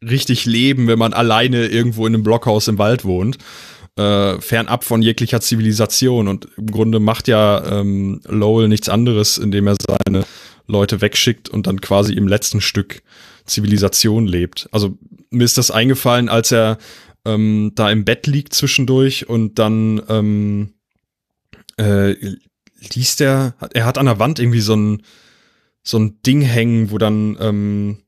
richtig 0.03 0.47
leben, 0.47 0.86
wenn 0.86 0.99
man 0.99 1.12
alleine 1.12 1.66
irgendwo 1.66 2.07
in 2.07 2.14
einem 2.14 2.22
Blockhaus 2.22 2.68
im 2.68 2.78
Wald 2.78 3.05
wohnt. 3.05 3.38
Äh, 3.97 4.40
fernab 4.40 4.84
von 4.84 5.01
jeglicher 5.01 5.40
Zivilisation. 5.40 6.28
Und 6.28 6.49
im 6.57 6.66
Grunde 6.66 7.01
macht 7.01 7.28
ja 7.28 7.80
ähm, 7.80 8.20
Lowell 8.26 8.68
nichts 8.68 8.88
anderes, 8.88 9.38
indem 9.38 9.66
er 9.68 9.76
seine 9.80 10.24
Leute 10.66 11.01
wegschickt 11.01 11.49
und 11.49 11.66
dann 11.66 11.80
quasi 11.80 12.12
im 12.12 12.28
letzten 12.28 12.61
Stück 12.61 13.03
Zivilisation 13.47 14.26
lebt. 14.26 14.68
Also 14.72 14.99
mir 15.30 15.44
ist 15.44 15.57
das 15.57 15.70
eingefallen, 15.70 16.28
als 16.28 16.53
er 16.53 16.78
ähm, 17.24 17.72
da 17.74 17.90
im 17.90 18.05
Bett 18.05 18.26
liegt 18.26 18.55
zwischendurch 18.55 19.28
und 19.28 19.59
dann 19.59 20.03
ähm, 20.09 20.74
äh, 21.78 22.14
liest 22.94 23.20
er, 23.20 23.55
er 23.72 23.86
hat 23.86 23.99
an 23.99 24.07
der 24.07 24.18
Wand 24.18 24.38
irgendwie 24.38 24.61
so 24.61 24.74
ein 24.74 25.03
so 25.82 25.99
ein 25.99 26.20
Ding 26.26 26.40
hängen, 26.40 26.90
wo 26.90 26.99
dann 26.99 27.36
ähm, 27.40 27.99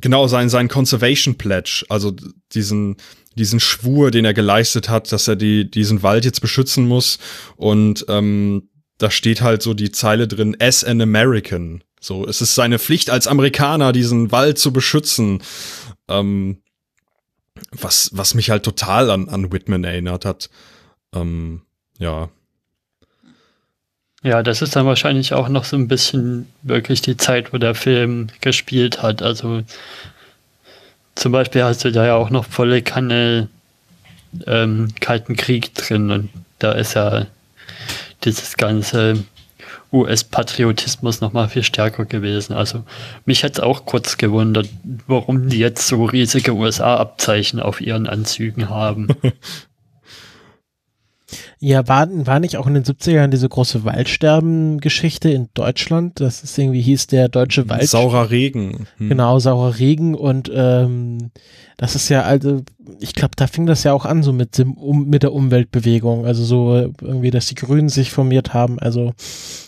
genau 0.00 0.26
sein 0.26 0.48
sein 0.48 0.68
Conservation 0.68 1.36
Pledge, 1.36 1.84
also 1.88 2.14
diesen 2.52 2.96
diesen 3.36 3.60
Schwur, 3.60 4.10
den 4.10 4.24
er 4.24 4.34
geleistet 4.34 4.88
hat, 4.88 5.12
dass 5.12 5.28
er 5.28 5.36
die 5.36 5.70
diesen 5.70 6.02
Wald 6.02 6.24
jetzt 6.24 6.40
beschützen 6.40 6.86
muss 6.86 7.18
und 7.56 8.04
ähm, 8.08 8.68
da 8.98 9.10
steht 9.10 9.42
halt 9.42 9.62
so 9.62 9.74
die 9.74 9.92
Zeile 9.92 10.26
drin 10.26 10.56
as 10.58 10.82
an 10.82 11.00
American. 11.00 11.84
So, 12.00 12.26
es 12.26 12.40
ist 12.40 12.54
seine 12.54 12.78
Pflicht 12.78 13.10
als 13.10 13.26
Amerikaner, 13.26 13.92
diesen 13.92 14.32
Wald 14.32 14.58
zu 14.58 14.72
beschützen. 14.72 15.42
Ähm, 16.08 16.62
was 17.72 18.10
was 18.12 18.34
mich 18.34 18.50
halt 18.50 18.64
total 18.64 19.10
an 19.10 19.28
an 19.28 19.52
Whitman 19.52 19.84
erinnert 19.84 20.24
hat. 20.24 20.50
Ähm, 21.14 21.62
ja. 21.98 22.30
Ja, 24.26 24.42
das 24.42 24.60
ist 24.60 24.74
dann 24.74 24.86
wahrscheinlich 24.86 25.34
auch 25.34 25.48
noch 25.48 25.62
so 25.62 25.76
ein 25.76 25.86
bisschen 25.86 26.48
wirklich 26.62 27.00
die 27.00 27.16
Zeit, 27.16 27.52
wo 27.52 27.58
der 27.58 27.76
Film 27.76 28.26
gespielt 28.40 29.00
hat. 29.00 29.22
Also 29.22 29.62
zum 31.14 31.30
Beispiel 31.30 31.62
hast 31.62 31.84
du 31.84 31.92
da 31.92 32.04
ja 32.06 32.16
auch 32.16 32.30
noch 32.30 32.44
volle 32.44 32.82
Kanne 32.82 33.46
ähm, 34.48 34.88
Kalten 34.98 35.36
Krieg 35.36 35.76
drin 35.76 36.10
und 36.10 36.30
da 36.58 36.72
ist 36.72 36.94
ja 36.94 37.26
dieses 38.24 38.56
ganze 38.56 39.22
US-Patriotismus 39.92 41.20
noch 41.20 41.32
mal 41.32 41.48
viel 41.48 41.62
stärker 41.62 42.04
gewesen. 42.04 42.52
Also 42.52 42.82
mich 43.26 43.44
hat 43.44 43.52
es 43.52 43.60
auch 43.60 43.86
kurz 43.86 44.16
gewundert, 44.16 44.68
warum 45.06 45.48
die 45.48 45.60
jetzt 45.60 45.86
so 45.86 46.04
riesige 46.04 46.52
USA-Abzeichen 46.52 47.60
auf 47.60 47.80
ihren 47.80 48.08
Anzügen 48.08 48.70
haben. 48.70 49.06
Ja, 51.58 51.88
war, 51.88 52.08
war 52.26 52.38
nicht 52.38 52.56
auch 52.56 52.66
in 52.66 52.74
den 52.74 52.84
70ern 52.84 53.28
diese 53.28 53.48
große 53.48 53.84
Waldsterben-Geschichte 53.84 55.30
in 55.30 55.48
Deutschland? 55.54 56.20
Das 56.20 56.42
ist 56.44 56.56
irgendwie 56.56 56.82
hieß 56.82 57.08
der 57.08 57.28
deutsche 57.28 57.68
Wald. 57.68 57.88
Saurer 57.88 58.30
Regen. 58.30 58.86
Hm. 58.98 59.08
Genau, 59.08 59.38
saurer 59.38 59.78
Regen 59.78 60.14
und 60.14 60.50
ähm, 60.54 61.30
das 61.76 61.94
ist 61.94 62.08
ja 62.08 62.22
also, 62.22 62.62
ich 63.00 63.14
glaube, 63.14 63.34
da 63.36 63.46
fing 63.46 63.66
das 63.66 63.82
ja 63.84 63.92
auch 63.92 64.04
an 64.04 64.22
so 64.22 64.32
mit 64.32 64.56
dem 64.56 64.74
um, 64.74 65.08
mit 65.08 65.22
der 65.22 65.32
Umweltbewegung, 65.32 66.24
also 66.24 66.44
so 66.44 66.92
irgendwie, 67.00 67.30
dass 67.30 67.46
die 67.46 67.54
Grünen 67.54 67.88
sich 67.88 68.10
formiert 68.10 68.54
haben. 68.54 68.78
Also 68.78 69.12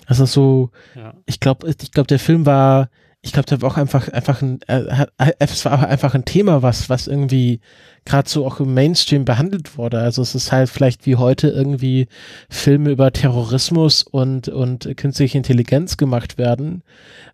das 0.07 0.21
ist 0.21 0.33
so, 0.33 0.71
ja. 0.95 1.15
ich 1.27 1.41
glaube, 1.41 1.69
ich 1.69 1.93
glaube, 1.93 2.07
der 2.07 2.19
Film 2.19 2.47
war 2.47 2.89
ich 3.21 3.33
glaube, 3.33 3.47
der 3.47 3.61
war 3.61 3.71
auch 3.73 3.77
einfach, 3.77 4.09
einfach 4.09 4.43
ein, 4.43 4.61
äh, 4.69 5.07
es 5.39 5.65
war 5.65 5.87
einfach 5.89 6.15
ein 6.15 6.25
Thema, 6.25 6.63
was, 6.63 6.89
was 6.89 7.09
irgendwie 7.09 7.61
gerade 8.09 8.29
so 8.29 8.47
auch 8.47 8.59
im 8.59 8.73
Mainstream 8.73 9.25
behandelt 9.25 9.77
wurde. 9.77 10.01
Also 10.01 10.23
es 10.23 10.35
ist 10.35 10.51
halt 10.51 10.71
vielleicht 10.71 11.05
wie 11.07 11.17
heute 11.17 11.49
irgendwie 11.49 12.09
Filme 12.49 12.91
über 12.91 13.13
Terrorismus 13.13 14.03
und, 14.03 14.49
und 14.49 14.97
künstliche 14.97 15.37
Intelligenz 15.37 15.99
gemacht 15.99 16.39
werden, 16.39 16.83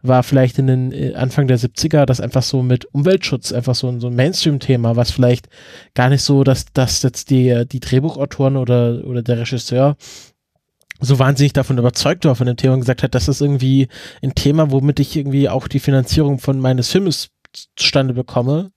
war 0.03 0.23
vielleicht 0.25 0.59
in 0.59 0.67
den 0.67 0.93
äh, 0.93 1.15
Anfang 1.15 1.47
der 1.47 1.59
70er 1.59 2.05
das 2.07 2.21
einfach 2.21 2.43
so 2.43 2.63
mit 2.63 2.87
Umweltschutz 2.93 3.53
einfach 3.53 3.75
so, 3.75 3.99
so 4.01 4.09
ein 4.09 4.17
Mainstream-Thema, 4.17 4.97
was 4.97 5.13
vielleicht 5.13 5.49
gar 5.95 6.09
nicht 6.09 6.23
so, 6.23 6.43
dass, 6.43 6.67
dass 6.73 7.03
jetzt 7.03 7.31
die, 7.31 7.65
die 7.71 7.81
Drehbuchautoren 7.81 8.57
oder, 8.57 9.05
oder 9.05 9.23
der 9.23 9.39
Regisseur 9.39 9.97
so 11.01 11.19
wahnsinnig 11.19 11.53
davon 11.53 11.79
überzeugt 11.79 12.25
war 12.25 12.35
von 12.35 12.47
dem 12.47 12.57
Thema 12.57 12.75
und 12.75 12.81
gesagt 12.81 13.03
hat, 13.03 13.15
das 13.15 13.29
ist 13.29 13.41
irgendwie 13.41 13.89
ein 14.23 14.35
Thema, 14.35 14.71
womit 14.71 15.01
ich 15.01 15.17
irgendwie 15.17 15.49
auch 15.49 15.69
die 15.69 15.81
Finanzierung 15.81 16.39
von 16.39 16.59
meines 16.59 16.91
Filmes 16.91 17.31
zustande 17.77 18.15
bekomme, 18.15 18.73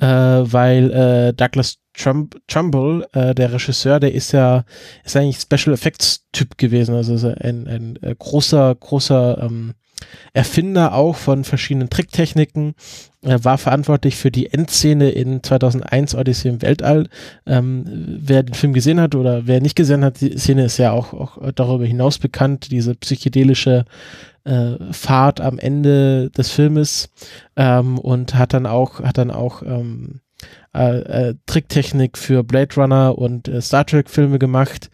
äh, 0.00 0.06
weil 0.06 0.90
äh, 0.90 1.32
Douglas 1.34 1.78
Trump, 1.94 2.36
Trumbull, 2.48 3.06
äh, 3.12 3.34
der 3.34 3.52
Regisseur, 3.52 4.00
der 4.00 4.12
ist 4.12 4.32
ja, 4.32 4.64
ist 5.04 5.16
eigentlich 5.16 5.38
Special 5.38 5.74
Effects 5.74 6.26
Typ 6.32 6.58
gewesen, 6.58 6.94
also 6.94 7.14
ein, 7.28 7.36
ein, 7.38 7.68
ein 7.68 7.98
äh, 8.02 8.14
großer, 8.18 8.74
großer 8.74 9.38
ähm, 9.42 9.74
Erfinder 10.32 10.94
auch 10.94 11.16
von 11.16 11.44
verschiedenen 11.44 11.90
Tricktechniken, 11.90 12.74
er 13.24 13.42
war 13.42 13.56
verantwortlich 13.56 14.16
für 14.16 14.30
die 14.30 14.52
Endszene 14.52 15.10
in 15.10 15.42
2001 15.42 16.14
Odyssey 16.14 16.48
im 16.50 16.62
Weltall. 16.62 17.08
Ähm, 17.46 17.84
wer 18.20 18.42
den 18.42 18.54
Film 18.54 18.74
gesehen 18.74 19.00
hat 19.00 19.14
oder 19.14 19.46
wer 19.46 19.60
nicht 19.60 19.76
gesehen 19.76 20.04
hat, 20.04 20.20
die 20.20 20.36
Szene 20.36 20.66
ist 20.66 20.76
ja 20.76 20.92
auch, 20.92 21.14
auch 21.14 21.38
darüber 21.54 21.86
hinaus 21.86 22.18
bekannt, 22.18 22.70
diese 22.70 22.94
psychedelische 22.94 23.86
äh, 24.44 24.74
Fahrt 24.92 25.40
am 25.40 25.58
Ende 25.58 26.30
des 26.30 26.50
Filmes 26.50 27.08
ähm, 27.56 27.98
und 27.98 28.34
hat 28.34 28.52
dann 28.52 28.66
auch, 28.66 29.00
hat 29.00 29.16
dann 29.16 29.30
auch 29.30 29.62
ähm, 29.62 30.20
äh, 30.74 31.28
äh, 31.28 31.34
Tricktechnik 31.46 32.18
für 32.18 32.42
Blade 32.42 32.74
Runner 32.74 33.16
und 33.16 33.46
äh, 33.46 33.62
Star 33.62 33.86
Trek 33.86 34.10
Filme 34.10 34.40
gemacht 34.40 34.90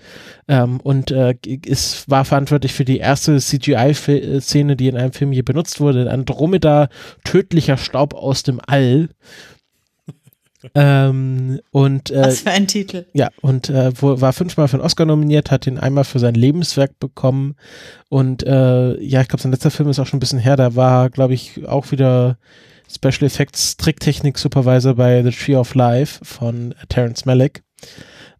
ähm, 0.46 0.78
und 0.80 1.10
äh, 1.10 1.34
ist, 1.42 2.08
war 2.10 2.26
verantwortlich 2.26 2.74
für 2.74 2.84
die 2.84 2.98
erste 2.98 3.38
CGI-Szene, 3.38 4.76
die 4.76 4.88
in 4.88 4.96
einem 4.98 5.12
Film 5.12 5.32
je 5.32 5.40
benutzt 5.40 5.80
wurde. 5.80 6.10
Andromeda, 6.10 6.90
tödlicher 7.24 7.78
Staub 7.78 8.12
aus 8.12 8.42
dem 8.42 8.60
All. 8.66 9.08
ähm, 10.74 11.60
und 11.70 12.10
äh, 12.10 12.24
Was 12.24 12.40
für 12.40 12.50
ein 12.50 12.66
Titel. 12.66 13.06
Ja, 13.14 13.30
und 13.40 13.70
äh, 13.70 13.90
wo, 13.94 14.20
war 14.20 14.34
fünfmal 14.34 14.68
für 14.68 14.74
einen 14.74 14.84
Oscar 14.84 15.06
nominiert, 15.06 15.50
hat 15.50 15.66
ihn 15.66 15.78
einmal 15.78 16.04
für 16.04 16.18
sein 16.18 16.34
Lebenswerk 16.34 16.98
bekommen. 16.98 17.56
Und 18.10 18.42
äh, 18.42 19.00
ja, 19.00 19.22
ich 19.22 19.28
glaube, 19.28 19.40
sein 19.40 19.52
letzter 19.52 19.70
Film 19.70 19.88
ist 19.88 19.98
auch 19.98 20.06
schon 20.06 20.18
ein 20.18 20.20
bisschen 20.20 20.40
her. 20.40 20.56
Da 20.56 20.76
war, 20.76 21.08
glaube 21.08 21.32
ich, 21.32 21.66
auch 21.66 21.90
wieder 21.90 22.36
Special 22.92 23.26
Effects 23.26 23.76
Tricktechnik 23.76 24.38
Supervisor 24.38 24.94
bei 24.94 25.22
The 25.22 25.30
Tree 25.30 25.56
of 25.56 25.74
Life 25.74 26.24
von 26.24 26.74
Terence 26.88 27.24
Malick. 27.24 27.62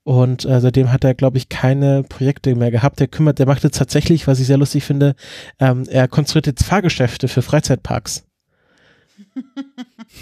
Und 0.03 0.44
äh, 0.44 0.61
seitdem 0.61 0.90
hat 0.90 1.05
er, 1.05 1.14
glaube 1.14 1.38
ich, 1.38 1.48
keine 1.48 2.03
Projekte 2.03 2.55
mehr 2.55 2.70
gehabt. 2.70 3.01
Der 3.01 3.07
kümmert, 3.07 3.38
der 3.38 3.46
macht 3.46 3.62
jetzt 3.62 3.78
tatsächlich, 3.78 4.26
was 4.26 4.40
ich 4.40 4.46
sehr 4.46 4.57
lustig 4.57 4.82
finde, 4.82 5.14
ähm, 5.59 5.84
er 5.88 6.09
konstruiert 6.09 6.46
jetzt 6.46 6.64
Fahrgeschäfte 6.64 7.28
für 7.28 7.42
Freizeitparks. 7.42 8.24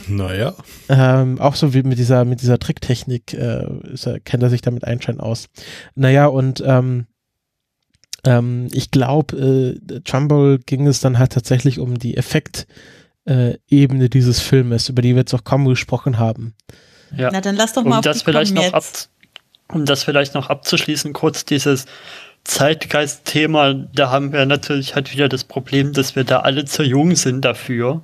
Naja. 0.06 0.54
Ähm, 0.90 1.40
auch 1.40 1.54
so 1.54 1.72
wie 1.72 1.82
mit 1.82 1.98
dieser, 1.98 2.26
mit 2.26 2.42
dieser 2.42 2.58
Tricktechnik 2.58 3.32
äh, 3.32 3.64
er, 4.04 4.20
kennt 4.20 4.42
er 4.42 4.50
sich 4.50 4.60
damit 4.60 4.84
einscheinend 4.84 5.22
aus. 5.22 5.48
Naja, 5.94 6.26
und 6.26 6.62
ähm, 6.66 7.06
ähm, 8.24 8.68
ich 8.72 8.90
glaube, 8.90 9.78
äh, 9.88 10.00
Trumbull 10.00 10.58
ging 10.58 10.86
es 10.86 11.00
dann 11.00 11.18
halt 11.18 11.32
tatsächlich 11.32 11.78
um 11.78 11.98
die 11.98 12.18
Effektebene 12.18 12.74
äh, 13.28 13.58
dieses 14.08 14.40
Filmes, 14.40 14.88
über 14.88 15.02
die 15.02 15.10
wir 15.14 15.20
jetzt 15.20 15.34
auch 15.34 15.44
kaum 15.44 15.66
gesprochen 15.66 16.18
haben. 16.18 16.54
Ja. 17.16 17.30
Na, 17.32 17.40
dann 17.40 17.56
lass 17.56 17.74
doch 17.74 17.84
um 17.84 17.90
mal 17.90 18.00
das 18.00 18.22
vielleicht 18.22 18.54
noch 18.54 18.72
ab, 18.72 18.84
Um 19.72 19.84
das 19.84 20.04
vielleicht 20.04 20.34
noch 20.34 20.50
abzuschließen, 20.50 21.12
kurz 21.12 21.44
dieses 21.44 21.86
Zeitgeist-Thema, 22.44 23.74
da 23.74 24.10
haben 24.10 24.32
wir 24.32 24.46
natürlich 24.46 24.94
halt 24.94 25.12
wieder 25.12 25.28
das 25.28 25.44
Problem, 25.44 25.92
dass 25.92 26.16
wir 26.16 26.24
da 26.24 26.40
alle 26.40 26.64
zu 26.64 26.82
jung 26.82 27.14
sind 27.14 27.44
dafür. 27.44 28.02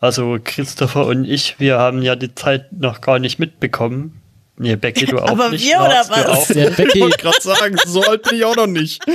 Also 0.00 0.38
Christopher 0.42 1.06
und 1.06 1.24
ich, 1.24 1.60
wir 1.60 1.78
haben 1.78 2.02
ja 2.02 2.16
die 2.16 2.34
Zeit 2.34 2.72
noch 2.72 3.00
gar 3.00 3.18
nicht 3.18 3.38
mitbekommen. 3.38 4.19
Nee, 4.62 4.76
Becky, 4.76 5.06
du 5.06 5.18
auch 5.18 5.30
Aber 5.30 5.48
nicht. 5.48 5.64
wir 5.64 5.78
oder 5.80 6.04
was? 6.08 6.26
auch. 6.26 6.46
Der 6.48 6.68
Ich 6.70 6.76
Becky, 6.76 7.00
wollte 7.00 7.16
gerade 7.16 7.40
sagen, 7.40 7.76
so 7.86 8.02
alt 8.02 8.24
bin 8.24 8.36
ich 8.36 8.44
auch 8.44 8.56
noch 8.56 8.66
nicht. 8.66 9.02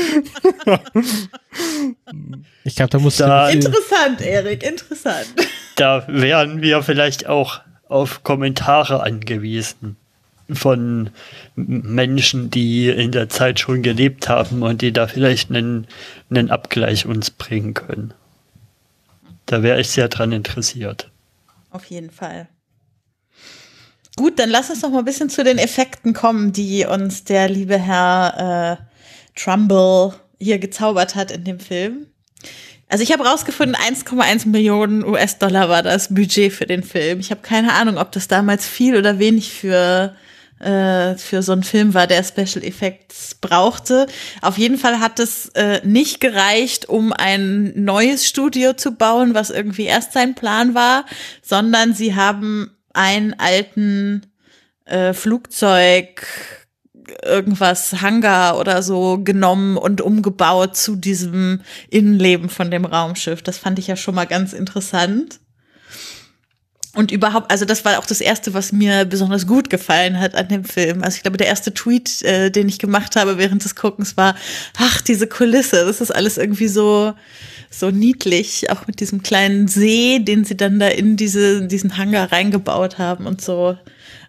ich 2.63 2.75
glaube, 2.75 2.89
da 2.89 2.97
muss 2.99 3.17
Da- 3.17 3.49
Interessant, 3.49 4.21
Erik, 4.21 4.63
interessant. 4.63 5.27
Da 5.75 6.03
wären 6.07 6.61
wir 6.63 6.81
vielleicht 6.83 7.27
auch 7.27 7.61
auf 7.87 8.23
Kommentare 8.23 9.03
angewiesen 9.03 9.97
von 10.51 11.09
Menschen, 11.55 12.49
die 12.49 12.89
in 12.89 13.11
der 13.11 13.29
Zeit 13.29 13.59
schon 13.59 13.83
gelebt 13.83 14.27
haben 14.29 14.63
und 14.63 14.81
die 14.81 14.91
da 14.91 15.07
vielleicht 15.07 15.49
einen, 15.51 15.85
einen 16.29 16.49
Abgleich 16.49 17.05
uns 17.05 17.29
bringen 17.29 17.73
können. 17.75 18.13
Da 19.45 19.61
wäre 19.61 19.79
ich 19.79 19.89
sehr 19.89 20.07
dran 20.07 20.31
interessiert. 20.31 21.11
Auf 21.69 21.85
jeden 21.85 22.09
Fall. 22.09 22.47
Gut, 24.17 24.39
dann 24.39 24.49
lass 24.49 24.69
uns 24.69 24.81
noch 24.81 24.91
mal 24.91 24.99
ein 24.99 25.05
bisschen 25.05 25.29
zu 25.29 25.43
den 25.43 25.57
Effekten 25.57 26.13
kommen, 26.13 26.53
die 26.53 26.85
uns 26.85 27.25
der 27.25 27.49
liebe 27.49 27.77
Herr 27.77 28.79
äh, 28.79 29.39
Trumbull 29.39 30.13
hier 30.39 30.57
gezaubert 30.57 31.15
hat 31.15 31.31
in 31.31 31.43
dem 31.43 31.59
Film. 31.59 32.07
Also 32.87 33.03
ich 33.03 33.11
habe 33.11 33.25
rausgefunden, 33.25 33.75
1,1 33.75 34.47
Millionen 34.47 35.03
US-Dollar 35.03 35.69
war 35.69 35.83
das 35.83 36.13
Budget 36.13 36.53
für 36.53 36.65
den 36.65 36.83
Film. 36.83 37.19
Ich 37.19 37.31
habe 37.31 37.41
keine 37.41 37.73
Ahnung, 37.73 37.97
ob 37.97 38.11
das 38.11 38.27
damals 38.27 38.65
viel 38.65 38.95
oder 38.95 39.19
wenig 39.19 39.51
für 39.51 40.15
äh, 40.59 41.15
für 41.15 41.41
so 41.41 41.51
einen 41.51 41.63
Film 41.63 41.93
war, 41.93 42.07
der 42.07 42.23
Special 42.23 42.63
Effects 42.63 43.35
brauchte. 43.35 44.07
Auf 44.41 44.57
jeden 44.57 44.77
Fall 44.77 44.99
hat 44.99 45.19
es 45.19 45.49
äh, 45.49 45.81
nicht 45.83 46.21
gereicht, 46.21 46.87
um 46.87 47.11
ein 47.11 47.73
neues 47.75 48.25
Studio 48.25 48.73
zu 48.73 48.91
bauen, 48.91 49.33
was 49.33 49.49
irgendwie 49.49 49.83
erst 49.83 50.13
sein 50.13 50.33
Plan 50.33 50.73
war, 50.73 51.05
sondern 51.41 51.93
sie 51.93 52.15
haben 52.15 52.74
einen 52.95 53.33
alten 53.33 54.25
äh, 54.85 55.13
Flugzeug 55.13 56.25
irgendwas 57.23 58.01
Hangar 58.01 58.57
oder 58.59 58.81
so 58.81 59.19
genommen 59.23 59.77
und 59.77 60.01
umgebaut 60.01 60.75
zu 60.75 60.95
diesem 60.95 61.61
Innenleben 61.89 62.49
von 62.49 62.71
dem 62.71 62.85
Raumschiff. 62.85 63.41
Das 63.41 63.57
fand 63.57 63.79
ich 63.79 63.87
ja 63.87 63.95
schon 63.95 64.15
mal 64.15 64.25
ganz 64.25 64.53
interessant. 64.53 65.39
Und 66.95 67.11
überhaupt, 67.11 67.51
also 67.51 67.65
das 67.65 67.83
war 67.83 67.99
auch 67.99 68.05
das 68.05 68.21
erste, 68.21 68.53
was 68.53 68.71
mir 68.71 69.03
besonders 69.03 69.45
gut 69.45 69.69
gefallen 69.69 70.17
hat 70.17 70.33
an 70.33 70.47
dem 70.47 70.63
Film. 70.63 71.03
Also 71.03 71.17
ich 71.17 71.23
glaube, 71.23 71.37
der 71.37 71.47
erste 71.47 71.73
Tweet, 71.73 72.21
äh, 72.23 72.49
den 72.49 72.69
ich 72.69 72.79
gemacht 72.79 73.17
habe 73.17 73.37
während 73.37 73.65
des 73.65 73.75
Guckens 73.75 74.15
war, 74.15 74.35
ach, 74.77 75.01
diese 75.01 75.27
Kulisse, 75.27 75.85
das 75.85 75.99
ist 75.99 76.11
alles 76.11 76.37
irgendwie 76.37 76.69
so, 76.69 77.13
so 77.79 77.91
niedlich, 77.91 78.69
auch 78.71 78.87
mit 78.87 78.99
diesem 78.99 79.23
kleinen 79.23 79.67
See, 79.67 80.19
den 80.19 80.45
sie 80.45 80.57
dann 80.57 80.79
da 80.79 80.87
in 80.87 81.17
diese, 81.17 81.67
diesen 81.67 81.97
Hangar 81.97 82.31
reingebaut 82.31 82.97
haben 82.97 83.25
und 83.25 83.41
so. 83.41 83.77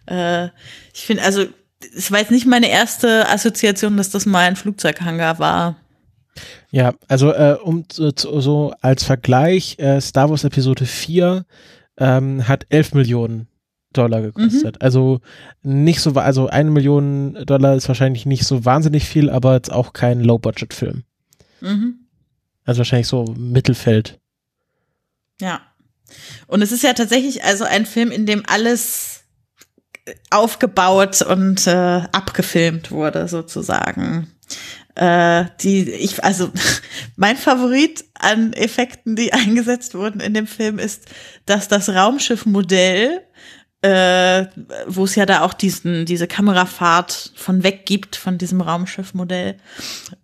Äh, 0.06 0.46
ich 0.94 1.02
finde, 1.06 1.22
also, 1.22 1.46
es 1.94 2.10
war 2.10 2.20
jetzt 2.20 2.30
nicht 2.30 2.46
meine 2.46 2.68
erste 2.68 3.28
Assoziation, 3.28 3.96
dass 3.96 4.10
das 4.10 4.26
mal 4.26 4.46
ein 4.46 4.56
Flugzeughangar 4.56 5.38
war. 5.38 5.76
Ja, 6.70 6.94
also 7.08 7.32
äh, 7.32 7.56
um 7.62 7.88
zu, 7.88 8.10
so 8.14 8.74
als 8.80 9.04
Vergleich, 9.04 9.78
äh, 9.78 10.00
Star 10.00 10.28
Wars 10.30 10.44
Episode 10.44 10.84
4 10.84 11.44
ähm, 11.98 12.46
hat 12.46 12.66
11 12.68 12.94
Millionen 12.94 13.48
Dollar 13.92 14.20
gekostet. 14.20 14.82
Also 14.82 15.20
nicht 15.62 16.00
so, 16.00 16.12
also 16.12 16.48
eine 16.48 16.70
Million 16.70 17.34
Dollar 17.46 17.74
ist 17.76 17.88
wahrscheinlich 17.88 18.26
nicht 18.26 18.44
so 18.44 18.64
wahnsinnig 18.64 19.04
viel, 19.04 19.30
aber 19.30 19.54
jetzt 19.54 19.72
auch 19.72 19.92
kein 19.92 20.20
Low-Budget-Film. 20.20 21.04
Mhm. 21.60 22.05
Also 22.66 22.78
wahrscheinlich 22.78 23.08
so 23.08 23.24
Mittelfeld. 23.36 24.18
Ja. 25.40 25.62
Und 26.46 26.62
es 26.62 26.72
ist 26.72 26.82
ja 26.82 26.92
tatsächlich 26.92 27.44
also 27.44 27.64
ein 27.64 27.86
Film, 27.86 28.10
in 28.10 28.26
dem 28.26 28.42
alles 28.46 29.24
aufgebaut 30.30 31.22
und 31.22 31.66
äh, 31.66 32.02
abgefilmt 32.12 32.90
wurde, 32.90 33.28
sozusagen. 33.28 34.28
Äh, 34.94 35.46
die, 35.60 35.90
ich, 35.90 36.24
also 36.24 36.50
mein 37.16 37.36
Favorit 37.36 38.04
an 38.14 38.52
Effekten, 38.52 39.16
die 39.16 39.32
eingesetzt 39.32 39.94
wurden 39.94 40.20
in 40.20 40.34
dem 40.34 40.46
Film, 40.46 40.78
ist, 40.78 41.06
dass 41.44 41.68
das 41.68 41.88
Raumschiffmodell, 41.88 43.22
äh, 43.82 44.46
wo 44.86 45.04
es 45.04 45.14
ja 45.14 45.26
da 45.26 45.42
auch 45.42 45.54
diesen, 45.54 46.06
diese 46.06 46.26
Kamerafahrt 46.26 47.32
von 47.36 47.62
weg 47.62 47.84
gibt, 47.84 48.16
von 48.16 48.38
diesem 48.38 48.60
Raumschiffmodell, 48.60 49.56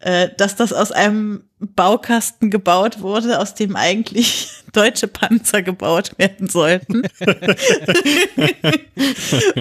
äh, 0.01 0.31
dass 0.37 0.57
das 0.57 0.73
aus 0.73 0.91
einem 0.91 1.45
Baukasten 1.75 2.51
gebaut 2.51 3.01
wurde, 3.01 3.39
aus 3.39 3.55
dem 3.55 3.77
eigentlich 3.77 4.49
deutsche 4.73 5.07
Panzer 5.07 5.63
gebaut 5.63 6.13
werden 6.19 6.49
sollten. 6.49 7.03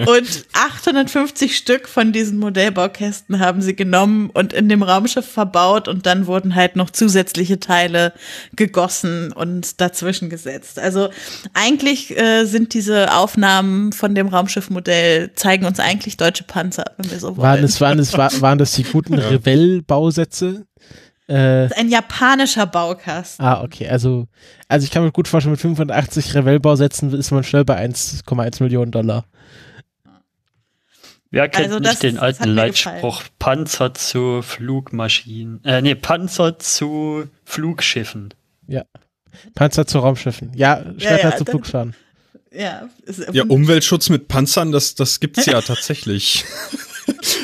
und 0.06 0.46
850 0.52 1.56
Stück 1.56 1.86
von 1.88 2.12
diesen 2.12 2.38
Modellbaukästen 2.38 3.40
haben 3.40 3.60
sie 3.60 3.76
genommen 3.76 4.30
und 4.30 4.52
in 4.52 4.68
dem 4.68 4.82
Raumschiff 4.82 5.26
verbaut 5.26 5.86
und 5.86 6.06
dann 6.06 6.26
wurden 6.26 6.54
halt 6.54 6.76
noch 6.76 6.90
zusätzliche 6.90 7.60
Teile 7.60 8.14
gegossen 8.56 9.32
und 9.32 9.80
dazwischen 9.80 10.30
gesetzt. 10.30 10.78
Also 10.78 11.10
eigentlich 11.52 12.16
äh, 12.18 12.44
sind 12.44 12.72
diese 12.74 13.14
Aufnahmen 13.14 13.92
von 13.92 14.14
dem 14.14 14.28
Raumschiffmodell 14.28 15.32
zeigen 15.34 15.66
uns 15.66 15.78
eigentlich 15.78 16.16
deutsche 16.16 16.44
Panzer, 16.44 16.84
wenn 16.96 17.10
wir 17.10 17.18
so 17.18 17.36
wollen. 17.36 17.48
Waren 17.48 17.64
es, 17.64 17.80
waren 17.80 17.98
es, 17.98 18.16
war, 18.16 18.30
waren 18.40 18.58
das 18.58 18.72
die 18.72 18.84
guten 18.84 19.14
Revell-Bausätze? 19.18 20.66
Äh, 21.28 21.68
ein 21.74 21.88
japanischer 21.88 22.66
Baukasten. 22.66 23.44
ah, 23.44 23.62
okay. 23.62 23.88
Also, 23.88 24.26
also 24.68 24.84
ich 24.84 24.90
kann 24.90 25.04
mir 25.04 25.12
gut 25.12 25.28
vorstellen, 25.28 25.52
mit 25.52 25.60
85 25.60 26.34
Revell-Bausätzen 26.34 27.12
ist 27.14 27.30
man 27.30 27.44
schnell 27.44 27.64
bei 27.64 27.76
1,1 27.78 28.62
Millionen 28.62 28.90
Dollar. 28.90 29.24
Wer 31.30 31.48
kennt 31.48 31.66
Also 31.68 31.80
das- 31.80 31.92
nicht 31.92 32.02
den 32.02 32.14
das 32.16 32.22
alten 32.24 32.48
Leitspruch 32.50 33.22
Panzer 33.38 33.94
zu 33.94 34.42
Flugmaschinen, 34.42 35.64
äh, 35.64 35.80
nee, 35.80 35.94
Panzer 35.94 36.58
zu 36.58 37.28
Flugschiffen. 37.44 38.34
Panzer 39.54 39.86
zu 39.86 39.98
Raumschiffen. 40.00 40.52
Ja, 40.54 40.82
Schwerter 40.98 41.30
ja, 41.30 41.36
zu 41.36 41.44
dann- 41.44 41.52
Flugscharen. 41.52 41.96
Ja, 42.54 42.86
ist 43.04 43.32
Ja, 43.32 43.44
Umweltschutz 43.44 44.10
mit 44.10 44.28
Panzern, 44.28 44.72
das, 44.72 44.94
das 44.94 45.20
gibt's 45.20 45.46
ja 45.46 45.58
tatsächlich. 45.62 46.44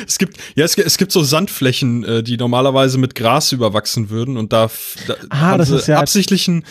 Es 0.07 0.17
gibt, 0.17 0.37
ja, 0.55 0.65
es, 0.65 0.75
gibt- 0.75 0.87
es 0.87 0.97
gibt 0.97 1.11
so 1.11 1.23
Sandflächen, 1.23 2.03
äh, 2.03 2.23
die 2.23 2.37
normalerweise 2.37 2.97
mit 2.97 3.15
Gras 3.15 3.51
überwachsen 3.51 4.09
würden 4.09 4.37
und 4.37 4.53
da, 4.53 4.69
da 5.07 5.15
Ah, 5.29 5.37
haben 5.39 5.57
das 5.59 5.69
sie 5.69 5.75
ist 5.77 5.87
ja- 5.87 5.99
absichtlich 5.99 6.47
einen, 6.47 6.63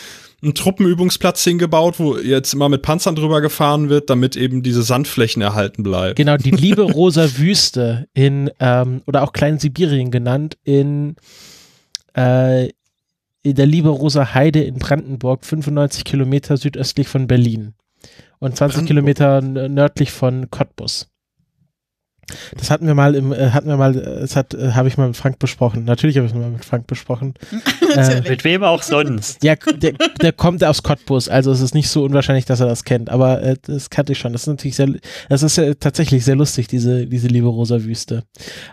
Truppenübungsplatz 0.55 1.43
hingebaut, 1.43 1.95
wo 1.99 2.17
jetzt 2.17 2.53
immer 2.53 2.69
mit 2.69 2.81
Panzern 2.81 3.13
drüber 3.15 3.41
gefahren 3.41 3.89
wird, 3.89 4.09
damit 4.09 4.37
eben 4.37 4.63
diese 4.63 4.83
Sandflächen 4.83 5.41
erhalten 5.41 5.83
bleiben. 5.83 6.15
Genau, 6.15 6.37
die 6.37 6.51
liebe 6.65 6.83
rosa 6.83 7.37
Wüste 7.37 8.07
in, 8.13 8.49
ähm, 8.61 9.01
oder 9.05 9.23
auch 9.23 9.33
Klein-Sibirien 9.33 10.11
genannt, 10.11 10.57
in, 10.63 11.17
äh, 12.15 12.67
in 13.43 13.55
der 13.55 13.65
liebe 13.65 13.89
rosa 13.89 14.33
Heide 14.33 14.61
in 14.63 14.75
Brandenburg, 14.79 15.45
95 15.45 16.05
Kilometer 16.05 16.55
südöstlich 16.55 17.09
von 17.09 17.27
Berlin. 17.27 17.73
und 18.39 18.55
20 18.55 18.85
Kilometer 18.85 19.41
nördlich 19.41 20.11
von 20.11 20.49
Cottbus. 20.49 21.08
Das 22.57 22.71
hatten 22.71 22.87
wir 22.87 22.93
mal 22.93 23.15
im, 23.15 23.31
äh, 23.31 23.51
hatten 23.51 23.67
wir 23.67 23.77
mal, 23.77 23.95
äh, 23.95 24.21
das 24.21 24.35
hat, 24.35 24.53
äh, 24.53 24.71
habe 24.71 24.87
ich 24.87 24.97
mal 24.97 25.07
mit 25.07 25.17
Frank 25.17 25.39
besprochen. 25.39 25.85
Natürlich 25.85 26.17
habe 26.17 26.27
ich 26.27 26.33
es 26.33 26.37
mal 26.37 26.49
mit 26.49 26.65
Frank 26.65 26.87
besprochen. 26.87 27.33
äh, 27.95 28.21
mit 28.21 28.43
wem 28.43 28.63
auch 28.63 28.83
sonst. 28.83 29.43
Ja, 29.43 29.55
der, 29.55 29.93
der 30.21 30.33
kommt 30.33 30.63
aus 30.63 30.83
Cottbus, 30.83 31.29
also 31.29 31.51
es 31.51 31.61
ist 31.61 31.73
nicht 31.73 31.89
so 31.89 32.03
unwahrscheinlich, 32.03 32.45
dass 32.45 32.59
er 32.59 32.67
das 32.67 32.83
kennt, 32.83 33.09
aber 33.09 33.41
äh, 33.41 33.55
das 33.61 33.89
kannte 33.89 34.13
ich 34.13 34.19
schon. 34.19 34.33
Das 34.33 34.43
ist 34.43 34.47
natürlich 34.47 34.75
sehr, 34.75 34.89
das 35.29 35.43
ist 35.43 35.57
ja 35.57 35.73
tatsächlich 35.73 36.25
sehr 36.25 36.35
lustig, 36.35 36.67
diese, 36.67 37.07
diese 37.07 37.27
liebe 37.27 37.47
rosa 37.47 37.83
Wüste. 37.83 38.23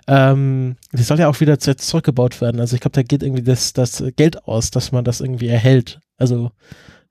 Ähm, 0.07 0.77
die 0.93 1.03
soll 1.03 1.19
ja 1.19 1.29
auch 1.29 1.41
wieder 1.41 1.59
zurückgebaut 1.59 2.41
werden. 2.41 2.61
Also 2.61 2.75
ich 2.75 2.81
glaube, 2.81 2.95
da 2.95 3.03
geht 3.03 3.23
irgendwie 3.23 3.43
das, 3.43 3.73
das 3.73 4.03
Geld 4.17 4.45
aus, 4.45 4.71
dass 4.71 4.93
man 4.93 5.05
das 5.05 5.21
irgendwie 5.21 5.49
erhält. 5.49 6.01
Also 6.19 6.51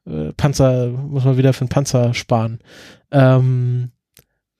äh, 0.05 0.31
Panzer, 0.33 0.89
muss 0.89 1.25
man 1.25 1.37
wieder 1.37 1.53
für 1.53 1.61
einen 1.61 1.69
Panzer 1.69 2.13
sparen. 2.13 2.59
Ähm, 3.11 3.91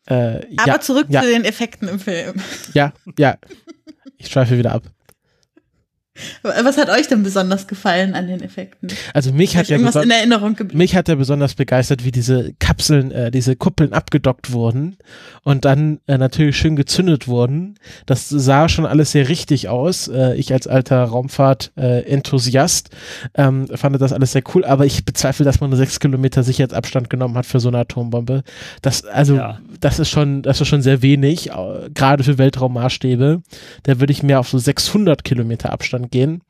äh, 0.07 0.41
Aber 0.57 0.67
ja, 0.67 0.79
zurück 0.79 1.07
ja. 1.09 1.21
zu 1.21 1.27
den 1.29 1.45
Effekten 1.45 1.87
im 1.87 1.99
Film. 1.99 2.35
Ja, 2.73 2.93
ja. 3.17 3.37
Ich 4.17 4.27
schweife 4.27 4.57
wieder 4.57 4.73
ab. 4.73 4.83
Was 6.43 6.77
hat 6.77 6.89
euch 6.89 7.07
denn 7.07 7.23
besonders 7.23 7.67
gefallen 7.67 8.15
an 8.15 8.27
den 8.27 8.41
Effekten? 8.41 8.89
Also 9.13 9.33
mich 9.33 9.57
hat 9.57 9.67
ja 9.67 9.75
in 9.77 10.11
Erinnerung 10.11 10.55
mich 10.71 10.95
hat 10.95 11.09
ja 11.09 11.15
besonders 11.15 11.55
begeistert, 11.55 12.05
wie 12.05 12.11
diese 12.11 12.53
Kapseln, 12.59 13.11
äh, 13.11 13.31
diese 13.31 13.57
Kuppeln 13.57 13.91
abgedockt 13.91 14.53
wurden 14.53 14.97
und 15.43 15.65
dann 15.65 15.99
äh, 16.07 16.17
natürlich 16.17 16.57
schön 16.57 16.77
gezündet 16.77 17.27
wurden. 17.27 17.75
Das 18.05 18.29
sah 18.29 18.69
schon 18.69 18.85
alles 18.85 19.11
sehr 19.11 19.27
richtig 19.27 19.67
aus. 19.67 20.07
Äh, 20.07 20.35
ich 20.35 20.53
als 20.53 20.67
alter 20.67 21.03
Raumfahrt-Enthusiast 21.03 22.89
äh, 23.33 23.43
ähm, 23.43 23.67
fand 23.75 23.99
das 23.99 24.13
alles 24.13 24.31
sehr 24.31 24.43
cool, 24.53 24.63
aber 24.63 24.85
ich 24.85 25.03
bezweifle, 25.03 25.43
dass 25.43 25.59
man 25.59 25.69
nur 25.69 25.77
sechs 25.77 25.99
Kilometer 25.99 26.43
Sicherheitsabstand 26.43 27.09
genommen 27.09 27.37
hat 27.37 27.45
für 27.45 27.59
so 27.59 27.67
eine 27.67 27.79
Atombombe. 27.79 28.43
Das 28.81 29.03
also 29.05 29.35
ja. 29.35 29.59
das 29.81 29.99
ist 29.99 30.09
schon 30.09 30.43
das 30.43 30.61
ist 30.61 30.67
schon 30.69 30.81
sehr 30.81 31.01
wenig, 31.01 31.51
äh, 31.51 31.89
gerade 31.93 32.23
für 32.23 32.37
Weltraummaßstäbe. 32.37 33.41
Da 33.83 33.99
würde 33.99 34.13
ich 34.13 34.23
mehr 34.23 34.39
auf 34.39 34.47
so 34.47 34.57
600 34.57 35.25
Kilometer 35.25 35.73
Abstand 35.73 36.04
gehen. 36.09 36.41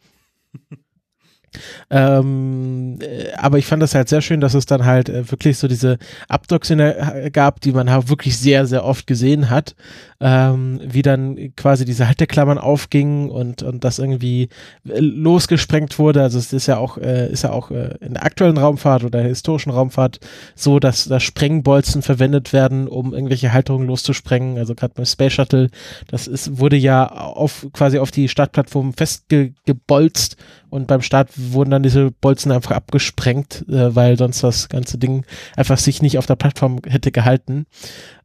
Ähm, 1.90 3.00
äh, 3.02 3.34
aber 3.38 3.58
ich 3.58 3.66
fand 3.66 3.82
das 3.82 3.96
halt 3.96 4.10
sehr 4.10 4.22
schön, 4.22 4.42
dass 4.42 4.54
es 4.54 4.66
dann 4.66 4.86
halt 4.86 5.10
äh, 5.10 5.30
wirklich 5.30 5.58
so 5.58 5.68
diese 5.68 5.98
äh, 6.30 7.32
gab, 7.32 7.62
die 7.62 7.72
man 7.72 7.90
halt 7.90 8.10
wirklich 8.10 8.38
sehr, 8.38 8.66
sehr 8.66 8.86
oft 8.86 9.08
gesehen 9.08 9.50
hat, 9.50 9.76
ähm, 10.20 10.80
wie 10.84 11.02
dann 11.02 11.54
quasi 11.56 11.86
diese 11.86 12.08
Halteklammern 12.08 12.58
aufgingen 12.58 13.30
und, 13.30 13.64
und 13.64 13.84
das 13.84 14.00
irgendwie 14.00 14.50
äh, 14.88 15.00
losgesprengt 15.00 16.00
wurde. 16.00 16.22
Also 16.22 16.40
es 16.40 16.54
ist 16.54 16.68
ja 16.68 16.78
auch, 16.78 16.98
äh, 16.98 17.32
ist 17.32 17.44
ja 17.44 17.52
auch 17.52 17.72
äh, 17.72 17.96
in 18.00 18.14
der 18.14 18.26
aktuellen 18.26 18.58
Raumfahrt 18.58 19.04
oder 19.04 19.20
der 19.20 19.30
historischen 19.30 19.72
Raumfahrt 19.72 20.20
so, 20.56 20.80
dass 20.80 21.06
da 21.06 21.20
Sprengbolzen 21.20 22.02
verwendet 22.02 22.54
werden, 22.54 22.88
um 22.88 23.14
irgendwelche 23.14 23.54
Halterungen 23.54 23.88
loszusprengen. 23.88 24.58
Also 24.58 24.76
gerade 24.76 24.94
beim 24.96 25.06
Space 25.06 25.34
Shuttle, 25.34 25.70
das 26.08 26.28
ist, 26.28 26.60
wurde 26.60 26.78
ja 26.78 27.08
auf 27.08 27.68
quasi 27.74 28.00
auf 28.00 28.12
die 28.12 28.30
Startplattform 28.30 28.94
festgebolzt 28.94 30.38
und 30.76 30.88
beim 30.88 31.02
Start 31.02 31.30
wurden 31.36 31.72
dann 31.72 31.84
diese 31.84 32.12
Bolzen 32.12 32.52
einfach 32.52 32.72
abgesprengt, 32.72 33.66
äh, 33.70 33.96
weil 33.96 34.18
sonst 34.18 34.44
das 34.44 34.68
ganze 34.68 34.98
Ding 34.98 35.26
einfach 35.56 35.78
sich 35.78 36.02
nicht 36.02 36.18
auf 36.18 36.26
der 36.26 36.36
Plattform 36.36 36.82
hätte 36.86 37.14
gehalten. 37.14 37.66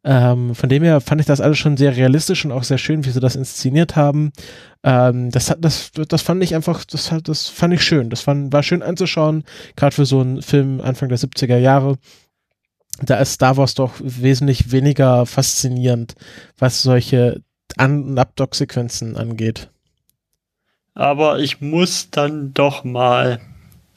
Ähm, 0.02 0.56
von 0.56 0.68
dem 0.68 0.82
her 0.82 1.00
fand 1.00 1.20
ich 1.20 1.28
das 1.28 1.40
alles 1.40 1.58
schon 1.58 1.76
sehr 1.76 1.96
realistisch 1.96 2.44
und 2.44 2.50
auch 2.50 2.64
sehr 2.64 2.78
schön, 2.78 3.04
wie 3.04 3.10
sie 3.10 3.20
das 3.20 3.36
inszeniert 3.36 3.94
haben. 3.94 4.32
Ähm, 4.82 5.30
das, 5.30 5.54
das, 5.60 5.92
das 5.92 6.22
fand 6.22 6.42
ich 6.42 6.56
einfach, 6.56 6.84
das, 6.84 7.14
das 7.22 7.48
fand 7.48 7.72
ich 7.72 7.84
schön. 7.84 8.10
Das 8.10 8.22
fand, 8.22 8.52
war 8.52 8.64
schön 8.64 8.82
anzuschauen, 8.82 9.44
gerade 9.76 9.94
für 9.94 10.04
so 10.04 10.20
einen 10.20 10.42
Film 10.42 10.80
Anfang 10.80 11.08
der 11.08 11.18
70er 11.18 11.56
Jahre. 11.56 11.98
Da 13.00 13.18
ist 13.18 13.34
Star 13.34 13.56
Wars 13.58 13.74
doch 13.74 13.92
wesentlich 14.00 14.72
weniger 14.72 15.24
faszinierend, 15.24 16.16
was 16.58 16.82
solche 16.82 17.42
An- 17.76 18.02
und 18.02 18.18
Abdock-Sequenzen 18.18 19.16
angeht 19.16 19.70
aber 20.94 21.38
ich 21.38 21.60
muss 21.60 22.10
dann 22.10 22.52
doch 22.54 22.84
mal 22.84 23.40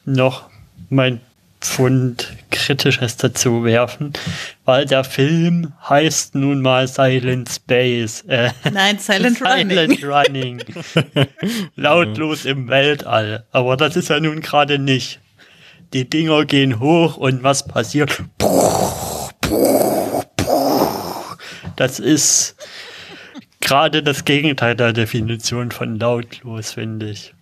noch 0.05 0.49
mein 0.89 1.21
Pfund 1.63 2.27
Kritisches 2.51 3.15
dazu 3.17 3.63
werfen, 3.63 4.13
weil 4.65 4.85
der 4.85 5.03
Film 5.03 5.71
heißt 5.87 6.35
nun 6.35 6.61
mal 6.61 6.87
Silent 6.87 7.49
Space. 7.49 8.21
Äh, 8.27 8.51
Nein, 8.71 8.99
Silent, 8.99 9.37
Silent 9.39 10.03
Running. 10.03 10.03
Running. 10.03 10.63
Lautlos 11.75 12.45
im 12.45 12.67
Weltall. 12.67 13.45
Aber 13.51 13.77
das 13.77 13.95
ist 13.95 14.09
ja 14.09 14.19
nun 14.19 14.41
gerade 14.41 14.77
nicht. 14.77 15.19
Die 15.93 16.09
Dinger 16.09 16.45
gehen 16.45 16.79
hoch 16.79 17.17
und 17.17 17.43
was 17.43 17.65
passiert? 17.65 18.23
Das 21.75 21.99
ist 21.99 22.55
gerade 23.63 24.03
das 24.03 24.25
Gegenteil 24.25 24.75
der 24.75 24.93
Definition 24.93 25.71
von 25.71 25.97
lautlos, 25.97 26.73
finde 26.73 27.09
ich. 27.09 27.33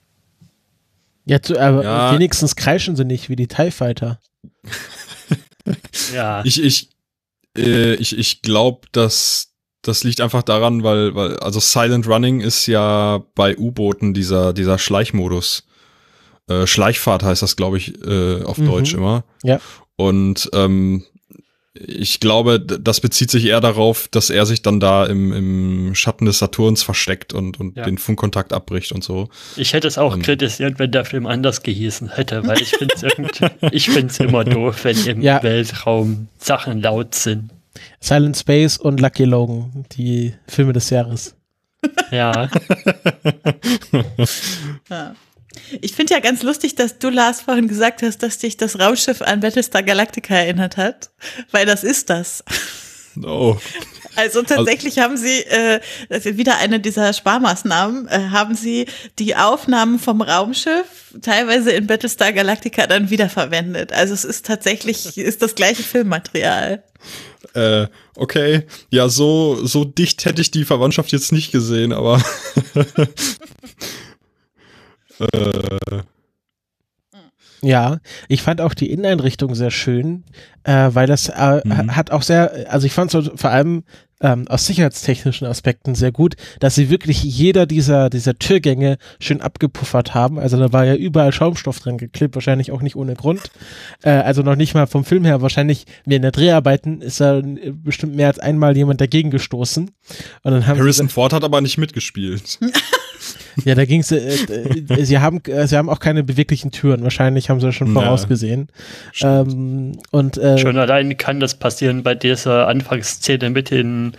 Ja, 1.26 1.42
zu, 1.42 1.60
aber 1.60 1.84
ja. 1.84 2.14
wenigstens 2.14 2.56
kreischen 2.56 2.96
sie 2.96 3.06
nicht 3.06 3.30
wie 3.30 3.36
die 3.36 3.48
TIE 3.48 3.72
Fighter. 3.72 4.20
ja. 6.14 6.42
Ich, 6.46 6.64
ich, 6.64 6.90
äh, 7.58 7.96
ich, 7.96 8.18
ich 8.18 8.42
glaube, 8.42 8.88
dass 8.92 9.52
das 9.82 10.04
liegt 10.04 10.22
einfach 10.22 10.44
daran, 10.44 10.84
weil, 10.84 11.16
weil, 11.16 11.38
also 11.40 11.60
Silent 11.60 12.08
Running 12.08 12.40
ist 12.40 12.68
ja 12.68 13.24
bei 13.34 13.58
U-Booten 13.58 14.14
dieser, 14.14 14.54
dieser 14.54 14.78
Schleichmodus. 14.78 15.64
Äh, 16.48 16.68
Schleichfahrt 16.68 17.24
heißt 17.24 17.42
das, 17.42 17.56
glaube 17.56 17.78
ich, 17.78 18.00
äh, 18.06 18.44
auf 18.44 18.60
mhm. 18.60 18.68
Deutsch 18.68 18.94
immer. 18.94 19.24
Ja. 19.44 19.60
Und 19.96 20.50
ähm, 20.54 21.04
ich 21.74 22.20
glaube, 22.20 22.60
das 22.60 23.00
bezieht 23.00 23.32
sich 23.32 23.46
eher 23.46 23.62
darauf, 23.62 24.10
dass 24.10 24.30
er 24.30 24.46
sich 24.46 24.62
dann 24.62 24.82
da 24.82 25.06
im, 25.06 25.32
im 25.32 25.96
Schatten 25.96 26.26
des 26.26 26.40
Saturns 26.40 26.84
versteckt 26.84 27.34
und, 27.34 27.60
und 27.62 27.78
ja. 27.78 27.86
den 27.86 27.98
Funkkontakt 27.98 28.52
abbricht 28.52 28.92
und 28.92 29.06
so. 29.06 29.30
Ich 29.56 29.72
hätte 29.72 29.88
es 29.88 29.98
auch 29.98 30.16
ähm. 30.16 30.22
kritisiert, 30.22 30.80
wenn 30.80 30.92
der 30.92 31.06
Film 31.06 31.28
anders 31.28 31.64
gehießen 31.64 32.10
hätte, 32.10 32.46
weil 32.46 32.62
ich 32.62 32.72
finde 32.72 32.94
es 32.96 33.04
ich 33.72 33.90
finde 33.90 34.08
es 34.08 34.20
immer 34.20 34.44
doof, 34.44 34.84
wenn 34.84 34.98
im 35.06 35.22
ja. 35.22 35.42
Weltraum 35.44 36.28
Sachen 36.38 36.82
laut 36.82 37.16
sind. 37.16 37.52
Silent 38.02 38.36
Space 38.36 38.78
und 38.78 39.00
Lucky 39.00 39.24
Logan, 39.24 39.86
die 39.94 40.34
Filme 40.48 40.74
des 40.74 40.90
Jahres. 40.90 41.36
Ja. 42.12 42.50
ja. 44.90 45.16
Ich 45.82 45.94
finde 45.94 46.14
ja 46.14 46.20
ganz 46.20 46.44
lustig, 46.44 46.76
dass 46.76 47.00
du, 47.00 47.10
Lars, 47.10 47.42
vorhin 47.42 47.68
gesagt 47.68 48.02
hast, 48.02 48.24
dass 48.24 48.38
dich 48.38 48.58
das 48.58 48.80
Raumschiff 48.80 49.22
an 49.22 49.40
Battlestar 49.40 49.84
Galactica 49.84 50.36
erinnert 50.36 50.78
hat, 50.78 51.12
weil 51.52 51.66
das 51.66 51.84
ist 51.84 52.10
das. 52.10 52.44
Oh. 53.24 53.58
Also 54.16 54.42
tatsächlich 54.42 55.00
also, 55.00 55.02
haben 55.02 55.18
sie, 55.18 55.40
äh, 55.46 55.80
das 56.10 56.26
ist 56.26 56.38
wieder 56.38 56.58
eine 56.58 56.80
dieser 56.80 57.14
Sparmaßnahmen, 57.14 58.08
äh, 58.08 58.30
haben 58.32 58.56
sie 58.56 58.88
die 59.20 59.36
Aufnahmen 59.36 60.00
vom 60.00 60.22
Raumschiff 60.22 61.14
teilweise 61.22 61.72
in 61.72 61.88
Battlestar 61.88 62.34
Galactica 62.34 62.88
dann 62.88 63.10
wiederverwendet. 63.10 63.94
Also 63.94 64.14
es 64.14 64.26
ist 64.26 64.46
tatsächlich, 64.46 65.18
ist 65.18 65.42
das 65.42 65.56
gleiche 65.56 65.84
Filmmaterial. 65.84 66.84
Äh, 67.54 67.88
okay. 68.16 68.64
Ja, 68.90 69.10
so, 69.10 69.66
so 69.66 69.86
dicht 69.86 70.26
hätte 70.26 70.42
ich 70.42 70.52
die 70.52 70.66
Verwandtschaft 70.66 71.12
jetzt 71.12 71.32
nicht 71.32 71.52
gesehen, 71.52 71.94
aber 71.94 72.22
Äh. 75.34 76.02
Ja, 77.64 78.00
ich 78.28 78.42
fand 78.42 78.60
auch 78.60 78.74
die 78.74 78.90
Inneneinrichtung 78.92 79.54
sehr 79.54 79.70
schön, 79.70 80.24
äh, 80.64 80.90
weil 80.94 81.06
das 81.06 81.30
äh, 81.30 81.62
mhm. 81.64 81.96
hat 81.96 82.10
auch 82.10 82.24
sehr, 82.24 82.66
also 82.70 82.88
ich 82.88 82.94
fand 82.94 83.12
so 83.12 83.22
vor 83.36 83.52
allem 83.52 83.84
ähm, 84.22 84.48
aus 84.48 84.66
sicherheitstechnischen 84.66 85.48
Aspekten 85.48 85.96
sehr 85.96 86.12
gut, 86.12 86.36
dass 86.60 86.76
sie 86.76 86.90
wirklich 86.90 87.24
jeder 87.24 87.66
dieser, 87.66 88.10
dieser 88.10 88.38
Türgänge 88.38 88.98
schön 89.20 89.42
abgepuffert 89.42 90.14
haben. 90.14 90.40
Also 90.40 90.58
da 90.58 90.74
war 90.74 90.86
ja 90.86 90.96
überall 90.96 91.32
Schaumstoff 91.32 91.80
dran 91.80 91.98
geklebt, 91.98 92.36
wahrscheinlich 92.36 92.72
auch 92.72 92.82
nicht 92.82 92.96
ohne 92.96 93.16
Grund. 93.16 93.52
Äh, 94.04 94.10
also 94.10 94.42
noch 94.42 94.56
nicht 94.56 94.74
mal 94.74 94.88
vom 94.88 95.06
Film 95.06 95.26
her, 95.26 95.42
wahrscheinlich 95.42 95.86
in 96.06 96.22
der 96.22 96.32
Dreharbeiten 96.32 97.02
ist 97.02 97.22
da 97.22 97.42
bestimmt 97.44 98.16
mehr 98.16 98.28
als 98.28 98.40
einmal 98.40 98.76
jemand 98.76 99.02
dagegen 99.02 99.30
gestoßen. 99.30 99.92
Und 100.44 100.52
dann 100.52 100.66
haben 100.66 100.80
Harrison 100.80 101.10
Ford 101.10 101.34
hat 101.34 101.44
aber 101.44 101.62
nicht 101.62 101.78
mitgespielt. 101.78 102.60
Ja, 103.66 103.76
da 103.76 103.86
ging 103.86 104.02
es, 104.02 104.12
äh, 104.12 104.18
äh, 104.18 105.06
sie 105.06 105.20
haben, 105.20 105.42
äh, 105.46 105.68
sie 105.68 105.78
haben 105.78 105.90
auch 105.90 106.00
keine 106.00 106.24
beweglichen 106.24 106.72
Türen. 106.72 107.04
Wahrscheinlich 107.04 107.50
haben 107.50 107.60
sie 107.60 107.72
schon 107.72 107.94
vorausgesehen. 107.94 108.70
Ähm, 109.22 109.98
und, 110.12 110.38
äh, 110.38 110.58
schon 110.58 110.78
allein 110.78 111.16
kann 111.18 111.40
das 111.40 111.56
passieren 111.56 112.04
bei 112.04 112.16
dieser 112.16 112.68
Anfangsszene 112.68 113.50
mit 113.50 113.72
den, 113.72 114.14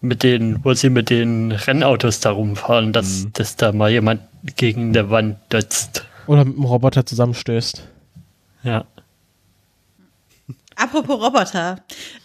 mit 0.00 0.22
den, 0.22 0.64
wo 0.64 0.74
sie 0.74 0.90
mit 0.90 1.10
den 1.10 1.52
Rennautos 1.52 2.20
da 2.20 2.30
rumfahren, 2.30 2.92
dass, 2.92 3.24
mhm. 3.24 3.32
dass 3.34 3.56
da 3.56 3.72
mal 3.72 3.90
jemand 3.90 4.20
gegen 4.56 4.92
der 4.92 5.10
Wand 5.10 5.36
dötzt. 5.52 6.04
Oder 6.26 6.44
mit 6.44 6.56
einem 6.56 6.64
Roboter 6.64 7.06
zusammenstößt. 7.06 7.86
Ja. 8.62 8.84
Apropos 10.76 11.20
Roboter. 11.20 11.78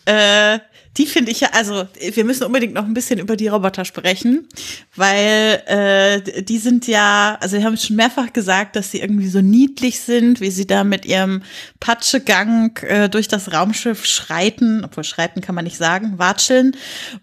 Äh, 0.05 0.59
die 0.97 1.05
finde 1.05 1.31
ich 1.31 1.41
ja, 1.41 1.49
also 1.53 1.87
wir 2.13 2.25
müssen 2.25 2.43
unbedingt 2.43 2.73
noch 2.73 2.83
ein 2.83 2.93
bisschen 2.93 3.19
über 3.19 3.35
die 3.35 3.47
Roboter 3.47 3.85
sprechen, 3.85 4.47
weil 4.95 5.61
äh, 5.67 6.43
die 6.43 6.57
sind 6.57 6.87
ja, 6.87 7.37
also 7.39 7.57
wir 7.57 7.63
haben 7.63 7.77
schon 7.77 7.95
mehrfach 7.95 8.33
gesagt, 8.33 8.75
dass 8.75 8.91
sie 8.91 8.99
irgendwie 8.99 9.27
so 9.27 9.41
niedlich 9.41 10.01
sind, 10.01 10.41
wie 10.41 10.51
sie 10.51 10.67
da 10.67 10.83
mit 10.83 11.05
ihrem 11.05 11.43
Patschegang 11.79 12.75
äh, 12.81 13.07
durch 13.07 13.27
das 13.27 13.53
Raumschiff 13.53 14.05
schreiten, 14.05 14.83
obwohl 14.83 15.03
schreiten 15.03 15.41
kann 15.41 15.55
man 15.55 15.63
nicht 15.63 15.77
sagen, 15.77 16.17
watscheln. 16.17 16.75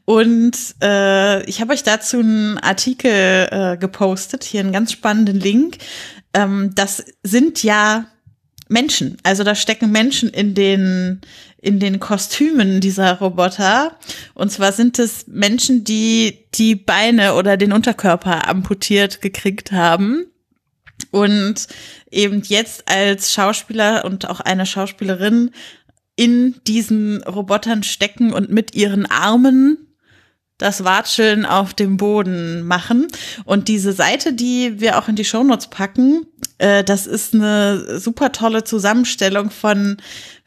Und 0.04 0.56
äh, 0.82 1.44
ich 1.44 1.60
habe 1.60 1.72
euch 1.72 1.82
dazu 1.82 2.20
einen 2.20 2.58
Artikel 2.58 3.48
äh, 3.50 3.76
gepostet, 3.76 4.44
hier 4.44 4.60
einen 4.60 4.72
ganz 4.72 4.92
spannenden 4.92 5.40
Link. 5.40 5.78
Ähm, 6.32 6.70
das 6.74 7.04
sind 7.22 7.62
ja 7.62 8.06
Menschen. 8.68 9.16
Also 9.22 9.44
da 9.44 9.54
stecken 9.54 9.90
Menschen 9.92 10.28
in 10.28 10.54
den 10.54 11.20
in 11.60 11.80
den 11.80 11.98
Kostümen 11.98 12.80
dieser 12.80 13.18
Roboter. 13.18 13.96
Und 14.34 14.52
zwar 14.52 14.70
sind 14.72 14.98
es 15.00 15.26
Menschen, 15.26 15.82
die 15.82 16.46
die 16.54 16.76
Beine 16.76 17.34
oder 17.34 17.56
den 17.56 17.72
Unterkörper 17.72 18.46
amputiert 18.48 19.20
gekriegt 19.20 19.72
haben. 19.72 20.26
Und 21.10 21.66
eben 22.10 22.42
jetzt 22.42 22.88
als 22.88 23.32
Schauspieler 23.32 24.04
und 24.04 24.28
auch 24.28 24.40
eine 24.40 24.64
Schauspielerin 24.64 25.50
in 26.14 26.54
diesen 26.66 27.22
Robotern 27.24 27.82
stecken 27.82 28.32
und 28.32 28.50
mit 28.50 28.74
ihren 28.74 29.04
Armen 29.06 29.86
das 30.58 30.84
Watscheln 30.84 31.44
auf 31.44 31.74
dem 31.74 31.98
Boden 31.98 32.62
machen. 32.62 33.08
Und 33.44 33.68
diese 33.68 33.92
Seite, 33.92 34.32
die 34.32 34.80
wir 34.80 34.98
auch 34.98 35.08
in 35.08 35.16
die 35.16 35.24
Shownotes 35.24 35.68
packen, 35.68 36.26
äh, 36.58 36.84
das 36.84 37.06
ist 37.06 37.34
eine 37.34 37.98
super 37.98 38.32
tolle 38.32 38.64
Zusammenstellung 38.64 39.50
von 39.50 39.98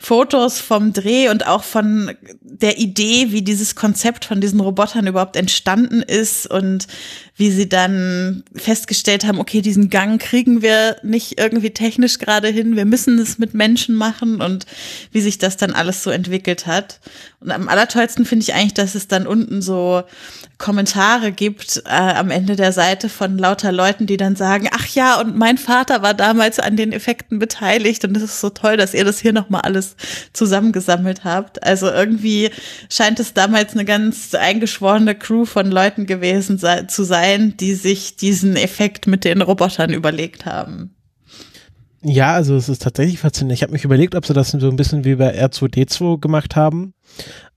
Fotos 0.02 0.62
vom 0.62 0.94
Dreh 0.94 1.28
und 1.28 1.46
auch 1.46 1.64
von 1.64 2.16
der 2.42 2.78
Idee, 2.78 3.28
wie 3.32 3.42
dieses 3.42 3.76
Konzept 3.76 4.24
von 4.24 4.40
diesen 4.40 4.62
Robotern 4.62 5.08
überhaupt 5.08 5.36
entstanden 5.36 6.02
ist 6.02 6.50
und 6.50 6.88
wie 7.36 7.52
sie 7.52 7.68
dann 7.68 8.44
festgestellt 8.56 9.26
haben, 9.26 9.40
okay, 9.40 9.62
diesen 9.62 9.90
Gang 9.90 10.22
kriegen 10.22 10.62
wir 10.62 10.96
nicht 11.04 11.38
irgendwie 11.38 11.72
technisch 11.72 12.18
gerade 12.18 12.48
hin, 12.48 12.78
wir 12.78 12.86
müssen 12.86 13.20
es 13.20 13.40
mit 13.40 13.54
Menschen 13.54 13.96
machen 13.96 14.42
und 14.42 14.66
wie 15.12 15.22
sich 15.22 15.38
das 15.38 15.58
dann 15.58 15.74
alles 15.74 16.02
so 16.02 16.12
entwickelt 16.12 16.66
hat. 16.66 17.02
Und 17.42 17.52
am 17.52 17.68
allertollsten 17.68 18.26
finde 18.26 18.44
ich 18.44 18.54
eigentlich, 18.54 18.74
dass 18.74 18.96
es 18.96 19.08
dann 19.08 19.28
unten 19.28 19.62
so 19.62 20.04
Kommentare 20.58 21.32
gibt 21.32 21.84
äh, 21.86 21.90
am 21.90 22.32
Ende 22.32 22.58
der 22.58 22.74
Seite 22.74 23.08
von 23.08 23.38
lauter 23.38 23.72
Leuten, 23.72 24.06
die 24.06 24.18
dann 24.18 24.36
sagen, 24.36 24.68
ach 24.72 24.88
ja, 24.88 25.20
und 25.20 25.38
mein 25.38 25.58
Vater 25.58 26.02
war 26.02 26.14
damals 26.14 26.60
an 26.60 26.76
den 26.76 26.92
Effekten 26.92 27.40
beteiligt 27.40 28.04
und 28.04 28.16
es 28.18 28.24
ist 28.24 28.42
so 28.42 28.50
toll, 28.50 28.76
dass 28.76 28.94
ihr 28.94 29.06
das 29.06 29.20
hier 29.20 29.32
nochmal 29.32 29.62
alles 29.62 29.89
zusammengesammelt 30.34 31.24
habt. 31.24 31.64
Also 31.64 31.90
irgendwie 31.90 32.50
scheint 32.90 33.20
es 33.20 33.34
damals 33.34 33.74
eine 33.74 33.86
ganz 33.86 34.34
eingeschworene 34.34 35.16
Crew 35.16 35.46
von 35.46 35.72
Leuten 35.72 36.06
gewesen 36.06 36.58
sei, 36.58 36.84
zu 36.84 37.04
sein, 37.04 37.56
die 37.58 37.74
sich 37.74 38.16
diesen 38.16 38.56
Effekt 38.56 39.08
mit 39.08 39.26
den 39.26 39.42
Robotern 39.42 39.94
überlegt 39.94 40.46
haben. 40.46 40.96
Ja, 42.02 42.34
also 42.34 42.56
es 42.56 42.70
ist 42.70 42.82
tatsächlich 42.82 43.20
faszinierend. 43.20 43.58
Ich 43.58 43.64
habe 43.64 43.74
mich 43.74 43.84
überlegt, 43.84 44.16
ob 44.16 44.26
sie 44.26 44.34
das 44.34 44.52
so 44.52 44.70
ein 44.70 44.76
bisschen 44.78 45.04
wie 45.04 45.16
bei 45.16 45.38
R2D2 45.38 46.20
gemacht 46.20 46.56
haben. 46.56 46.94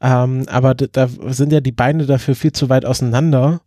Ähm, 0.01 0.45
aber 0.49 0.75
da 0.75 1.09
sind 1.29 1.53
ja 1.53 1.61
die 1.61 1.73
Beine 1.73 2.07
dafür 2.07 2.35
viel 2.35 2.53
zu 2.53 2.69
weit 2.69 2.85
auseinander. 2.85 3.61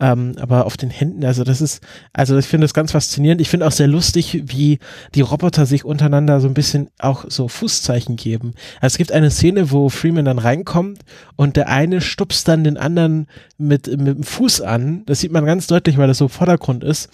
Ähm, 0.00 0.34
aber 0.40 0.66
auf 0.66 0.76
den 0.76 0.90
Händen, 0.90 1.24
also 1.24 1.44
das 1.44 1.60
ist, 1.60 1.80
also 2.12 2.36
ich 2.36 2.46
finde 2.46 2.64
das 2.64 2.74
ganz 2.74 2.92
faszinierend. 2.92 3.40
Ich 3.40 3.48
finde 3.48 3.66
auch 3.66 3.72
sehr 3.72 3.86
lustig, 3.86 4.42
wie 4.46 4.80
die 5.14 5.20
Roboter 5.20 5.66
sich 5.66 5.84
untereinander 5.84 6.40
so 6.40 6.48
ein 6.48 6.54
bisschen 6.54 6.88
auch 6.98 7.24
so 7.28 7.46
Fußzeichen 7.46 8.16
geben. 8.16 8.54
Also 8.80 8.94
es 8.94 8.98
gibt 8.98 9.12
eine 9.12 9.30
Szene, 9.30 9.70
wo 9.70 9.88
Freeman 9.88 10.24
dann 10.24 10.38
reinkommt 10.38 11.00
und 11.36 11.56
der 11.56 11.68
eine 11.68 12.00
stupst 12.00 12.48
dann 12.48 12.64
den 12.64 12.76
anderen 12.76 13.28
mit, 13.56 13.86
mit 13.86 14.16
dem 14.16 14.22
Fuß 14.24 14.62
an. 14.62 15.04
Das 15.06 15.20
sieht 15.20 15.30
man 15.30 15.46
ganz 15.46 15.68
deutlich, 15.68 15.96
weil 15.96 16.08
das 16.08 16.18
so 16.18 16.26
Vordergrund 16.26 16.82
ist 16.82 17.08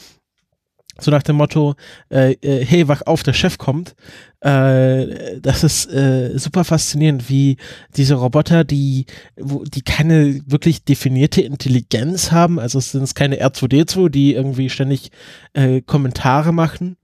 so 1.02 1.10
nach 1.10 1.22
dem 1.22 1.36
Motto, 1.36 1.74
äh, 2.10 2.32
äh, 2.32 2.64
hey, 2.64 2.88
wach 2.88 3.02
auf, 3.06 3.22
der 3.22 3.32
Chef 3.32 3.58
kommt. 3.58 3.94
Äh, 4.40 5.40
das 5.40 5.64
ist 5.64 5.92
äh, 5.92 6.38
super 6.38 6.64
faszinierend, 6.64 7.28
wie 7.28 7.56
diese 7.96 8.14
Roboter, 8.14 8.64
die, 8.64 9.06
wo, 9.36 9.64
die 9.64 9.82
keine 9.82 10.40
wirklich 10.46 10.84
definierte 10.84 11.42
Intelligenz 11.42 12.32
haben, 12.32 12.58
also 12.58 12.78
es 12.78 12.92
sind 12.92 13.14
keine 13.14 13.36
R2D2, 13.36 14.08
die 14.08 14.34
irgendwie 14.34 14.70
ständig 14.70 15.10
äh, 15.52 15.82
Kommentare 15.82 16.52
machen. 16.52 16.96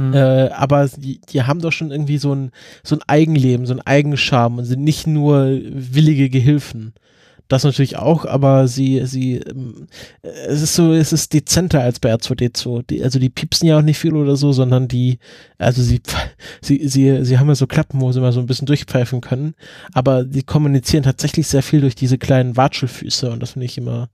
Mhm. 0.00 0.14
Äh, 0.14 0.48
aber 0.48 0.88
die, 0.88 1.20
die 1.20 1.42
haben 1.42 1.60
doch 1.60 1.72
schon 1.72 1.90
irgendwie 1.90 2.18
so 2.18 2.34
ein, 2.34 2.50
so 2.82 2.96
ein 2.96 3.02
Eigenleben, 3.06 3.66
so 3.66 3.74
ein 3.74 3.80
Eigenscham 3.80 4.58
und 4.58 4.64
sind 4.64 4.82
nicht 4.82 5.06
nur 5.06 5.46
willige 5.62 6.28
Gehilfen. 6.30 6.94
Das 7.48 7.62
natürlich 7.62 7.98
auch, 7.98 8.24
aber 8.24 8.68
sie, 8.68 9.04
sie, 9.04 9.36
ähm, 9.36 9.86
es 10.22 10.62
ist 10.62 10.74
so, 10.74 10.94
es 10.94 11.12
ist 11.12 11.34
dezenter 11.34 11.82
als 11.82 12.00
bei 12.00 12.12
R2D2. 12.12 12.84
Die, 12.88 13.04
also 13.04 13.18
die 13.18 13.28
piepsen 13.28 13.68
ja 13.68 13.78
auch 13.78 13.82
nicht 13.82 13.98
viel 13.98 14.14
oder 14.14 14.36
so, 14.36 14.52
sondern 14.52 14.88
die, 14.88 15.18
also 15.58 15.82
sie, 15.82 16.00
sie, 16.62 16.88
sie, 16.88 17.24
sie 17.24 17.38
haben 17.38 17.48
ja 17.48 17.54
so 17.54 17.66
Klappen, 17.66 18.00
wo 18.00 18.10
sie 18.12 18.20
mal 18.20 18.32
so 18.32 18.40
ein 18.40 18.46
bisschen 18.46 18.66
durchpfeifen 18.66 19.20
können, 19.20 19.54
aber 19.92 20.24
die 20.24 20.42
kommunizieren 20.42 21.02
tatsächlich 21.02 21.46
sehr 21.46 21.62
viel 21.62 21.82
durch 21.82 21.94
diese 21.94 22.16
kleinen 22.16 22.56
Watschelfüße 22.56 23.30
und 23.30 23.40
das 23.40 23.50
finde 23.52 23.66
ich 23.66 23.76
immer, 23.76 24.08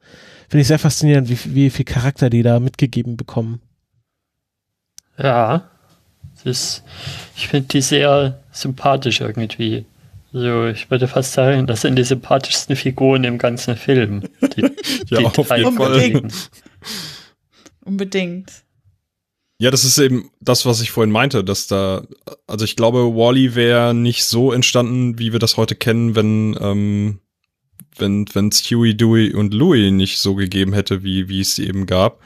finde 0.48 0.62
ich 0.62 0.68
sehr 0.68 0.80
faszinierend, 0.80 1.28
wie, 1.28 1.54
wie 1.54 1.70
viel 1.70 1.84
Charakter 1.84 2.30
die 2.30 2.42
da 2.42 2.58
mitgegeben 2.58 3.16
bekommen. 3.16 3.60
Ja, 5.16 5.70
ist, 6.44 6.82
ich 7.36 7.48
finde 7.48 7.68
die 7.68 7.82
sehr 7.82 8.40
sympathisch 8.50 9.20
irgendwie. 9.20 9.84
So, 10.32 10.66
ich 10.66 10.90
würde 10.90 11.08
fast 11.08 11.32
sagen, 11.32 11.66
das 11.66 11.80
sind 11.80 11.96
die 11.96 12.04
sympathischsten 12.04 12.76
Figuren 12.76 13.24
im 13.24 13.38
ganzen 13.38 13.76
Film. 13.76 14.22
Die, 14.56 14.62
ja, 15.08 15.18
die 15.18 15.26
auf 15.26 15.36
jeden 15.36 15.48
Fall. 15.48 15.64
Unbedingt. 15.64 16.50
Unbedingt. 17.84 18.64
Ja, 19.58 19.70
das 19.70 19.84
ist 19.84 19.98
eben 19.98 20.30
das, 20.40 20.64
was 20.64 20.80
ich 20.80 20.90
vorhin 20.90 21.10
meinte, 21.10 21.44
dass 21.44 21.66
da, 21.66 22.06
also 22.46 22.64
ich 22.64 22.76
glaube, 22.76 23.14
Wally 23.14 23.54
wäre 23.54 23.92
nicht 23.92 24.24
so 24.24 24.52
entstanden, 24.52 25.18
wie 25.18 25.32
wir 25.32 25.38
das 25.38 25.56
heute 25.56 25.74
kennen, 25.74 26.14
wenn, 26.14 26.56
ähm, 26.60 27.20
wenn, 27.98 28.24
wenn 28.32 28.52
Stewie, 28.52 28.94
Dewey 28.94 29.34
und 29.34 29.52
Louie 29.52 29.90
nicht 29.90 30.18
so 30.18 30.34
gegeben 30.34 30.72
hätte, 30.72 31.02
wie, 31.02 31.28
wie 31.28 31.40
es 31.40 31.56
sie 31.56 31.66
eben 31.66 31.84
gab. 31.84 32.22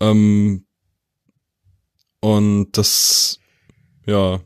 Ähm, 0.00 0.66
und 2.20 2.76
das, 2.76 3.38
ja, 4.04 4.40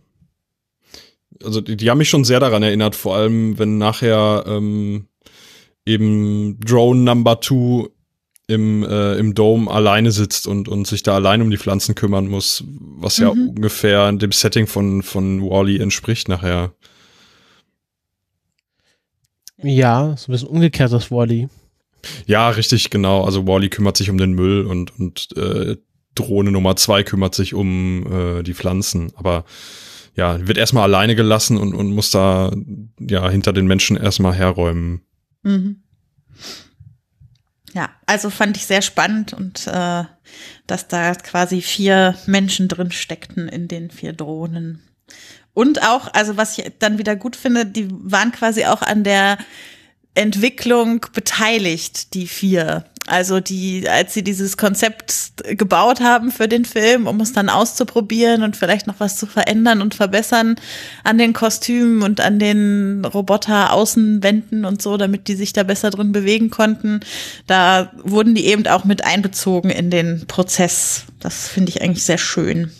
also 1.43 1.61
die, 1.61 1.77
die 1.77 1.91
haben 1.91 1.99
mich 1.99 2.09
schon 2.09 2.25
sehr 2.25 2.41
daran 2.41 2.63
erinnert, 2.63 2.95
vor 2.95 3.17
allem 3.17 3.59
wenn 3.59 3.79
nachher 3.79 4.45
ähm, 4.47 5.07
eben 5.85 6.59
Drone 6.61 7.01
Number 7.01 7.41
Two 7.41 7.89
im, 8.49 8.85
äh, 8.85 9.15
im 9.15 9.35
Dome 9.35 9.71
alleine 9.71 10.13
sitzt 10.13 10.47
und, 10.47 10.69
und 10.69 10.87
sich 10.87 11.03
da 11.03 11.15
allein 11.15 11.43
um 11.43 11.51
die 11.51 11.57
Pflanzen 11.57 11.95
kümmern 11.95 12.29
muss, 12.29 12.65
was 12.67 13.19
mhm. 13.19 13.25
ja 13.25 13.31
ungefähr 13.31 14.13
dem 14.13 14.33
Setting 14.33 14.67
von, 14.67 15.03
von 15.03 15.43
Wally 15.43 15.79
entspricht 15.79 16.29
nachher. 16.29 16.73
Ja, 19.63 20.17
so 20.17 20.31
ein 20.31 20.33
bisschen 20.33 20.49
umgekehrt 20.49 20.93
das 20.93 21.11
Wally. 21.11 21.49
Ja, 22.27 22.51
richtig, 22.51 22.91
genau. 22.91 23.25
Also 23.25 23.47
Wally 23.47 23.69
kümmert 23.69 23.97
sich 23.97 24.11
um 24.11 24.19
den 24.19 24.33
Müll 24.33 24.65
und, 24.67 24.99
und 24.99 25.37
äh, 25.37 25.77
Drohne 26.15 26.53
Nummer 26.53 26.77
zwei 26.77 27.03
kümmert 27.03 27.35
sich 27.35 27.53
um 27.53 28.07
äh, 28.39 28.43
die 28.43 28.55
Pflanzen. 28.55 29.13
Aber 29.17 29.45
ja, 30.17 30.47
wird 30.47 30.59
erstmal 30.59 30.85
alleine 30.85 31.15
gelassen 31.15 31.59
und, 31.59 31.75
und 31.75 31.93
muss 31.93 32.11
da 32.11 32.53
ja 32.99 33.29
hinter 33.29 33.53
den 33.53 33.67
Menschen 33.67 33.97
erstmal 33.97 34.35
herräumen. 34.35 35.03
Mhm. 35.43 35.83
Ja, 37.75 37.91
also 38.07 38.31
fand 38.31 38.57
ich 38.57 38.65
sehr 38.65 38.81
spannend 38.81 39.35
und 39.35 39.67
äh, 39.67 40.05
dass 40.67 40.89
da 40.89 41.15
quasi 41.15 41.61
vier 41.61 42.17
Menschen 42.27 42.69
drin 42.69 42.91
steckten 42.91 43.49
in 43.49 43.69
den 43.69 43.91
vier 43.91 44.15
Drohnen. 44.15 44.83
Und 45.53 45.83
auch, 45.83 46.13
also 46.15 46.39
was 46.39 46.57
ich 46.57 46.73
dann 46.79 46.99
wieder 46.99 47.17
gut 47.17 47.37
finde, 47.37 47.67
die 47.67 47.89
waren 47.91 48.33
quasi 48.33 48.65
auch 48.65 48.81
an 48.81 49.05
der 49.05 49.37
Entwicklung 50.15 51.05
beteiligt, 51.13 52.15
die 52.15 52.27
vier. 52.27 52.87
Also 53.07 53.39
die, 53.39 53.89
als 53.89 54.15
sie 54.15 54.25
dieses 54.25 54.57
Konzept 54.57 55.35
gebaut 55.45 56.01
haben 56.01 56.33
für 56.33 56.49
den 56.49 56.65
Film, 56.65 57.07
um 57.07 57.21
es 57.21 57.33
dann 57.33 57.49
auszuprobieren 57.49 58.43
und 58.43 58.57
vielleicht 58.57 58.89
noch 58.89 58.97
was 58.99 59.17
zu 59.17 59.27
verändern 59.27 59.81
und 59.81 59.95
verbessern 59.95 60.57
an 61.05 61.17
den 61.17 61.33
Kostümen 61.33 62.03
und 62.03 62.21
an 62.21 62.41
den 62.41 63.05
Roboter-Außenwänden 63.05 64.65
und 64.65 64.83
so, 64.83 64.97
damit 64.97 65.29
die 65.29 65.37
sich 65.37 65.53
da 65.53 65.63
besser 65.63 65.91
drin 65.91 66.11
bewegen 66.11 66.51
konnten, 66.51 67.01
da 67.47 67.93
wurden 68.03 68.35
die 68.35 68.47
eben 68.47 68.67
auch 68.67 68.85
mit 68.85 69.05
einbezogen 69.05 69.71
in 69.71 69.91
den 69.91 70.27
Prozess. 70.27 71.05
Das 71.21 71.47
finde 71.49 71.71
ich 71.71 71.83
eigentlich 71.83 72.05
sehr 72.05 72.19
schön. 72.19 72.73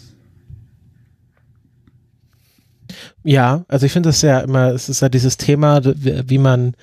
Ja, 3.23 3.65
also 3.69 3.87
ich 3.87 3.93
finde 3.93 4.09
das 4.09 4.23
ja 4.23 4.41
immer, 4.41 4.73
es 4.73 4.89
ist 4.89 5.03
ja 5.03 5.09
dieses 5.09 5.37
Thema, 5.37 5.81
wie 5.85 6.39
man 6.39 6.75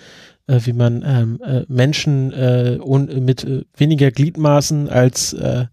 äh, 0.48 0.60
wie 0.64 0.74
man 0.74 1.04
ähm, 1.06 1.40
äh, 1.44 1.66
Menschen 1.68 2.32
äh, 2.34 2.78
mit 3.20 3.44
äh, 3.44 3.64
weniger 3.76 4.12
Gliedmaßen 4.12 4.90
als, 4.90 5.34
äh, 5.34 5.66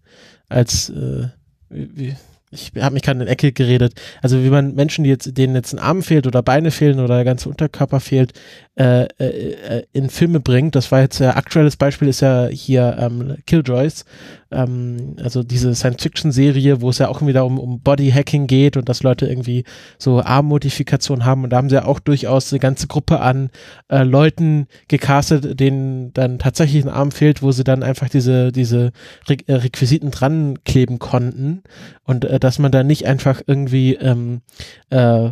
als 0.49 0.89
äh, 0.89 1.27
wie, 1.69 2.15
ich 2.51 2.71
habe 2.79 2.93
mich 2.93 3.03
gerade 3.03 3.21
in 3.21 3.27
Ecke 3.27 3.51
geredet. 3.53 3.93
Also 4.21 4.43
wie 4.43 4.49
man 4.49 4.75
Menschen, 4.75 5.03
die 5.03 5.09
jetzt, 5.09 5.37
denen 5.37 5.55
jetzt 5.55 5.73
ein 5.73 5.79
Arm 5.79 6.03
fehlt 6.03 6.27
oder 6.27 6.43
Beine 6.43 6.71
fehlen 6.71 6.99
oder 6.99 7.15
der 7.15 7.25
ganze 7.25 7.47
Unterkörper 7.49 7.99
fehlt, 7.99 8.33
äh, 8.75 9.05
äh, 9.19 9.53
äh 9.53 9.83
in 9.93 10.09
Filme 10.09 10.39
bringt. 10.39 10.75
Das 10.75 10.91
war 10.91 11.01
jetzt 11.01 11.19
ja 11.19 11.35
aktuelles 11.35 11.77
Beispiel 11.77 12.09
ist 12.09 12.21
ja 12.21 12.47
hier 12.47 12.97
ähm, 12.99 13.37
Killjoys, 13.45 14.05
ähm, 14.51 15.15
also 15.23 15.43
diese 15.43 15.73
Science-Fiction-Serie, 15.73 16.81
wo 16.81 16.89
es 16.89 16.97
ja 16.97 17.07
auch 17.07 17.25
wieder 17.25 17.45
um, 17.45 17.57
um 17.57 17.79
Body-Hacking 17.79 18.47
geht 18.47 18.77
und 18.77 18.89
dass 18.89 19.03
Leute 19.03 19.27
irgendwie 19.27 19.63
so 19.97 20.21
Armmodifikation 20.21 21.25
haben. 21.25 21.43
Und 21.43 21.51
da 21.51 21.57
haben 21.57 21.69
sie 21.69 21.75
ja 21.75 21.85
auch 21.85 21.99
durchaus 21.99 22.51
eine 22.51 22.59
ganze 22.59 22.87
Gruppe 22.87 23.21
an 23.21 23.49
äh, 23.89 24.03
Leuten 24.03 24.67
gecastet, 24.87 25.59
denen 25.59 26.13
dann 26.13 26.39
tatsächlich 26.39 26.83
ein 26.83 26.89
Arm 26.89 27.11
fehlt, 27.11 27.41
wo 27.41 27.51
sie 27.51 27.63
dann 27.63 27.83
einfach 27.83 28.09
diese, 28.09 28.51
diese 28.51 28.91
Re 29.27 29.37
äh, 29.47 29.53
Requisiten 29.53 30.11
dran 30.11 30.59
kleben 30.65 30.99
konnten. 30.99 31.63
Und 32.03 32.25
äh, 32.25 32.39
dass 32.43 32.59
man 32.59 32.71
da 32.71 32.83
nicht 32.83 33.05
einfach 33.05 33.41
irgendwie 33.45 33.95
ähm, 33.95 34.41
äh, 34.89 35.25
äh, 35.27 35.31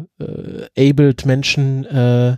abled 0.77 1.25
Menschen 1.25 1.85
äh, 1.85 2.37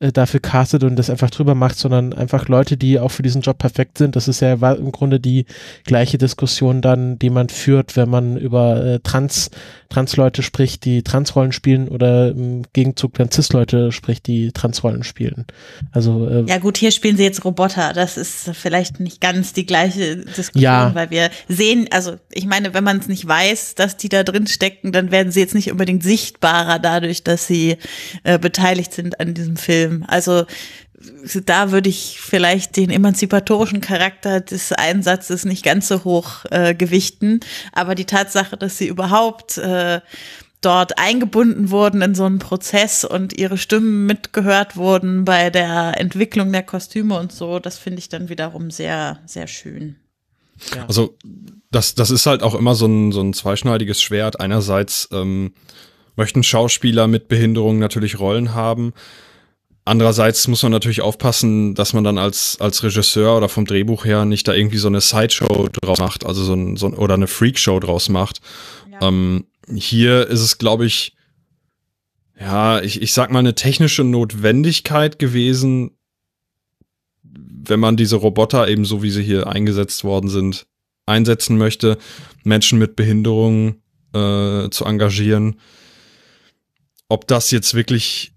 äh, 0.00 0.12
dafür 0.12 0.38
castet 0.38 0.84
und 0.84 0.94
das 0.94 1.10
einfach 1.10 1.28
drüber 1.28 1.56
macht, 1.56 1.76
sondern 1.76 2.12
einfach 2.12 2.46
Leute, 2.46 2.76
die 2.76 3.00
auch 3.00 3.10
für 3.10 3.24
diesen 3.24 3.42
Job 3.42 3.58
perfekt 3.58 3.98
sind. 3.98 4.14
Das 4.14 4.28
ist 4.28 4.38
ja 4.38 4.52
im 4.52 4.92
Grunde 4.92 5.18
die 5.18 5.44
gleiche 5.84 6.18
Diskussion 6.18 6.80
dann, 6.80 7.18
die 7.18 7.30
man 7.30 7.48
führt, 7.48 7.96
wenn 7.96 8.08
man 8.08 8.36
über 8.36 8.84
äh, 8.84 9.00
Trans, 9.00 9.50
Trans-Leute 9.88 10.44
spricht, 10.44 10.84
die 10.84 11.02
Transrollen 11.02 11.50
spielen 11.50 11.88
oder 11.88 12.28
im 12.28 12.62
Gegenzug 12.72 13.14
dann 13.14 13.32
Cis-Leute 13.32 13.90
spricht, 13.90 14.28
die 14.28 14.52
Transrollen 14.52 15.02
spielen. 15.02 15.46
Also 15.90 16.28
äh, 16.28 16.44
Ja 16.46 16.58
gut, 16.58 16.76
hier 16.76 16.92
spielen 16.92 17.16
sie 17.16 17.24
jetzt 17.24 17.44
Roboter. 17.44 17.92
Das 17.92 18.16
ist 18.16 18.50
vielleicht 18.54 19.00
nicht 19.00 19.20
ganz 19.20 19.52
die 19.52 19.66
gleiche 19.66 20.18
Diskussion, 20.18 20.62
ja. 20.62 20.94
weil 20.94 21.10
wir 21.10 21.30
sehen, 21.48 21.88
also 21.90 22.14
ich 22.32 22.46
meine, 22.46 22.72
wenn 22.72 22.84
man 22.84 22.98
es 22.98 23.08
nicht 23.08 23.26
weiß, 23.26 23.74
dass 23.74 23.96
die 23.96 24.08
da 24.08 24.22
drin 24.22 24.46
stecken, 24.46 24.92
dann 24.92 25.10
werden 25.10 25.32
sie 25.32 25.40
jetzt 25.40 25.56
nicht 25.56 25.72
unbedingt 25.72 26.04
sichtbarer 26.04 26.78
dadurch, 26.78 27.24
dass 27.24 27.48
sie 27.48 27.78
äh, 28.22 28.38
beteiligt 28.38 28.92
sind 28.92 29.18
an 29.18 29.34
diesem 29.34 29.56
Film. 29.56 29.87
Also 30.06 30.44
da 31.44 31.70
würde 31.70 31.88
ich 31.88 32.18
vielleicht 32.20 32.76
den 32.76 32.90
emanzipatorischen 32.90 33.80
Charakter 33.80 34.40
des 34.40 34.72
Einsatzes 34.72 35.44
nicht 35.44 35.64
ganz 35.64 35.88
so 35.88 36.04
hoch 36.04 36.44
äh, 36.50 36.74
gewichten, 36.74 37.40
aber 37.72 37.94
die 37.94 38.04
Tatsache, 38.04 38.56
dass 38.56 38.78
sie 38.78 38.88
überhaupt 38.88 39.58
äh, 39.58 40.00
dort 40.60 40.98
eingebunden 40.98 41.70
wurden 41.70 42.02
in 42.02 42.14
so 42.14 42.24
einen 42.24 42.40
Prozess 42.40 43.04
und 43.04 43.38
ihre 43.38 43.58
Stimmen 43.58 44.06
mitgehört 44.06 44.76
wurden 44.76 45.24
bei 45.24 45.50
der 45.50 45.94
Entwicklung 45.98 46.50
der 46.50 46.64
Kostüme 46.64 47.16
und 47.18 47.30
so, 47.30 47.60
das 47.60 47.78
finde 47.78 48.00
ich 48.00 48.08
dann 48.08 48.28
wiederum 48.28 48.70
sehr, 48.70 49.20
sehr 49.24 49.46
schön. 49.46 49.96
Ja. 50.74 50.84
Also 50.86 51.16
das, 51.70 51.94
das 51.94 52.10
ist 52.10 52.26
halt 52.26 52.42
auch 52.42 52.54
immer 52.56 52.74
so 52.74 52.86
ein, 52.86 53.12
so 53.12 53.20
ein 53.20 53.34
zweischneidiges 53.34 54.02
Schwert. 54.02 54.40
Einerseits 54.40 55.08
ähm, 55.12 55.52
möchten 56.16 56.42
Schauspieler 56.42 57.06
mit 57.06 57.28
Behinderung 57.28 57.78
natürlich 57.78 58.18
Rollen 58.18 58.54
haben, 58.54 58.92
Andererseits 59.88 60.46
muss 60.48 60.62
man 60.62 60.70
natürlich 60.70 61.00
aufpassen, 61.00 61.74
dass 61.74 61.94
man 61.94 62.04
dann 62.04 62.18
als, 62.18 62.60
als 62.60 62.82
Regisseur 62.82 63.38
oder 63.38 63.48
vom 63.48 63.64
Drehbuch 63.64 64.04
her 64.04 64.26
nicht 64.26 64.46
da 64.46 64.52
irgendwie 64.52 64.76
so 64.76 64.88
eine 64.88 65.00
Sideshow 65.00 65.66
draus 65.72 65.98
macht, 65.98 66.26
also 66.26 66.44
so 66.44 66.52
ein, 66.52 66.76
so 66.76 66.88
ein 66.88 66.92
oder 66.92 67.14
eine 67.14 67.26
Freakshow 67.26 67.80
draus 67.80 68.10
macht. 68.10 68.42
Ja. 68.92 69.08
Ähm, 69.08 69.46
hier 69.74 70.26
ist 70.26 70.42
es, 70.42 70.58
glaube 70.58 70.84
ich, 70.84 71.16
ja, 72.38 72.82
ich, 72.82 73.00
ich 73.00 73.14
sag 73.14 73.32
mal, 73.32 73.38
eine 73.38 73.54
technische 73.54 74.04
Notwendigkeit 74.04 75.18
gewesen, 75.18 75.92
wenn 77.22 77.80
man 77.80 77.96
diese 77.96 78.16
Roboter 78.16 78.68
eben 78.68 78.84
so, 78.84 79.02
wie 79.02 79.10
sie 79.10 79.22
hier 79.22 79.46
eingesetzt 79.46 80.04
worden 80.04 80.28
sind, 80.28 80.66
einsetzen 81.06 81.56
möchte, 81.56 81.96
Menschen 82.44 82.78
mit 82.78 82.94
Behinderungen 82.94 83.80
äh, 84.12 84.68
zu 84.68 84.84
engagieren. 84.84 85.58
Ob 87.08 87.26
das 87.26 87.50
jetzt 87.50 87.72
wirklich 87.72 88.34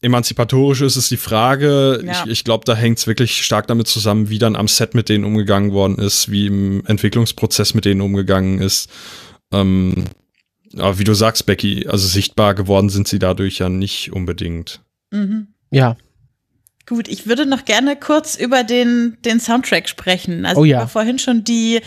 emanzipatorisch 0.00 0.80
ist, 0.82 0.96
ist 0.96 1.10
die 1.10 1.16
Frage. 1.16 2.02
Ja. 2.04 2.24
Ich, 2.24 2.30
ich 2.30 2.44
glaube, 2.44 2.64
da 2.64 2.74
hängt 2.74 2.98
es 2.98 3.06
wirklich 3.06 3.44
stark 3.44 3.66
damit 3.66 3.88
zusammen, 3.88 4.28
wie 4.28 4.38
dann 4.38 4.56
am 4.56 4.68
Set 4.68 4.94
mit 4.94 5.08
denen 5.08 5.24
umgegangen 5.24 5.72
worden 5.72 5.96
ist, 5.96 6.30
wie 6.30 6.46
im 6.46 6.84
Entwicklungsprozess 6.86 7.74
mit 7.74 7.84
denen 7.84 8.00
umgegangen 8.00 8.60
ist. 8.60 8.88
Ähm, 9.52 10.04
aber 10.76 10.98
wie 10.98 11.04
du 11.04 11.14
sagst, 11.14 11.46
Becky, 11.46 11.86
also 11.88 12.06
sichtbar 12.06 12.54
geworden 12.54 12.90
sind 12.90 13.08
sie 13.08 13.18
dadurch 13.18 13.58
ja 13.58 13.68
nicht 13.68 14.12
unbedingt. 14.12 14.80
Mhm. 15.10 15.48
Ja. 15.70 15.96
Gut, 16.86 17.08
ich 17.08 17.26
würde 17.26 17.44
noch 17.44 17.66
gerne 17.66 17.96
kurz 17.96 18.34
über 18.34 18.64
den, 18.64 19.18
den 19.22 19.40
Soundtrack 19.40 19.88
sprechen. 19.88 20.46
Also 20.46 20.62
oh 20.62 20.64
ja. 20.64 20.86
vorhin 20.86 21.18
schon 21.18 21.44
die, 21.44 21.80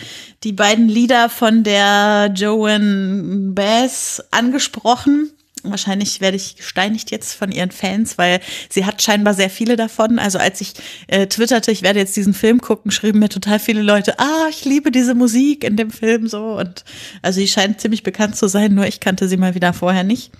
die 0.43 0.51
beiden 0.51 0.87
Lieder 0.87 1.29
von 1.29 1.63
der 1.63 2.31
Joan 2.35 3.55
Bass 3.55 4.23
angesprochen. 4.29 5.31
Wahrscheinlich 5.63 6.21
werde 6.21 6.37
ich 6.37 6.55
gesteinigt 6.55 7.11
jetzt 7.11 7.33
von 7.33 7.51
ihren 7.51 7.71
Fans, 7.71 8.17
weil 8.17 8.39
sie 8.69 8.85
hat 8.85 9.01
scheinbar 9.01 9.33
sehr 9.33 9.49
viele 9.49 9.75
davon. 9.75 10.19
Also 10.19 10.39
als 10.39 10.61
ich 10.61 10.73
äh, 11.07 11.27
twitterte, 11.27 11.71
ich 11.71 11.81
werde 11.81 11.99
jetzt 11.99 12.15
diesen 12.15 12.33
Film 12.33 12.61
gucken, 12.61 12.91
schrieben 12.91 13.19
mir 13.19 13.29
total 13.29 13.59
viele 13.59 13.81
Leute, 13.81 14.19
ah, 14.19 14.47
ich 14.49 14.65
liebe 14.65 14.91
diese 14.91 15.15
Musik 15.15 15.63
in 15.63 15.77
dem 15.77 15.91
Film 15.91 16.27
so. 16.27 16.57
Und 16.57 16.83
also 17.21 17.39
sie 17.39 17.47
scheint 17.47 17.81
ziemlich 17.81 18.03
bekannt 18.03 18.35
zu 18.35 18.47
sein, 18.47 18.73
nur 18.73 18.85
ich 18.87 18.99
kannte 18.99 19.27
sie 19.27 19.37
mal 19.37 19.55
wieder 19.55 19.73
vorher 19.73 20.03
nicht. 20.03 20.31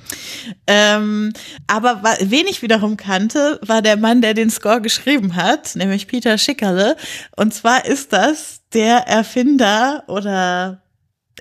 Ähm, 0.68 1.34
aber 1.68 2.02
wen 2.22 2.48
ich 2.48 2.62
wiederum 2.62 2.98
kannte, 2.98 3.60
war 3.66 3.82
der 3.82 3.98
Mann, 3.98 4.22
der 4.22 4.34
den 4.34 4.50
Score 4.50 4.82
geschrieben 4.82 5.36
hat, 5.36 5.76
nämlich 5.76 6.08
Peter 6.08 6.38
Schickerle. 6.38 6.96
Und 7.36 7.54
zwar 7.54 7.86
ist 7.86 8.14
das 8.14 8.62
der 8.74 9.08
Erfinder 9.08 10.04
oder 10.08 10.82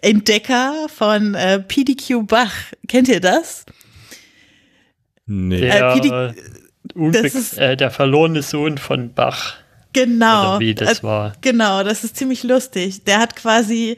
Entdecker 0.02 0.88
von 0.88 1.34
äh, 1.34 1.60
PDQ 1.60 2.26
Bach. 2.26 2.52
Kennt 2.88 3.08
ihr 3.08 3.20
das? 3.20 3.64
Nee. 5.26 5.60
Der, 5.60 5.94
äh, 5.96 6.32
das 6.94 7.34
ist, 7.34 7.58
äh, 7.58 7.76
der 7.76 7.90
verlorene 7.90 8.42
Sohn 8.42 8.78
von 8.78 9.12
Bach. 9.14 9.54
Genau. 9.92 10.56
Oder 10.56 10.60
wie 10.60 10.74
das 10.74 11.00
äh, 11.00 11.02
war. 11.02 11.32
Genau, 11.40 11.82
das 11.82 12.04
ist 12.04 12.16
ziemlich 12.16 12.42
lustig. 12.42 13.04
Der 13.04 13.18
hat 13.18 13.36
quasi 13.36 13.96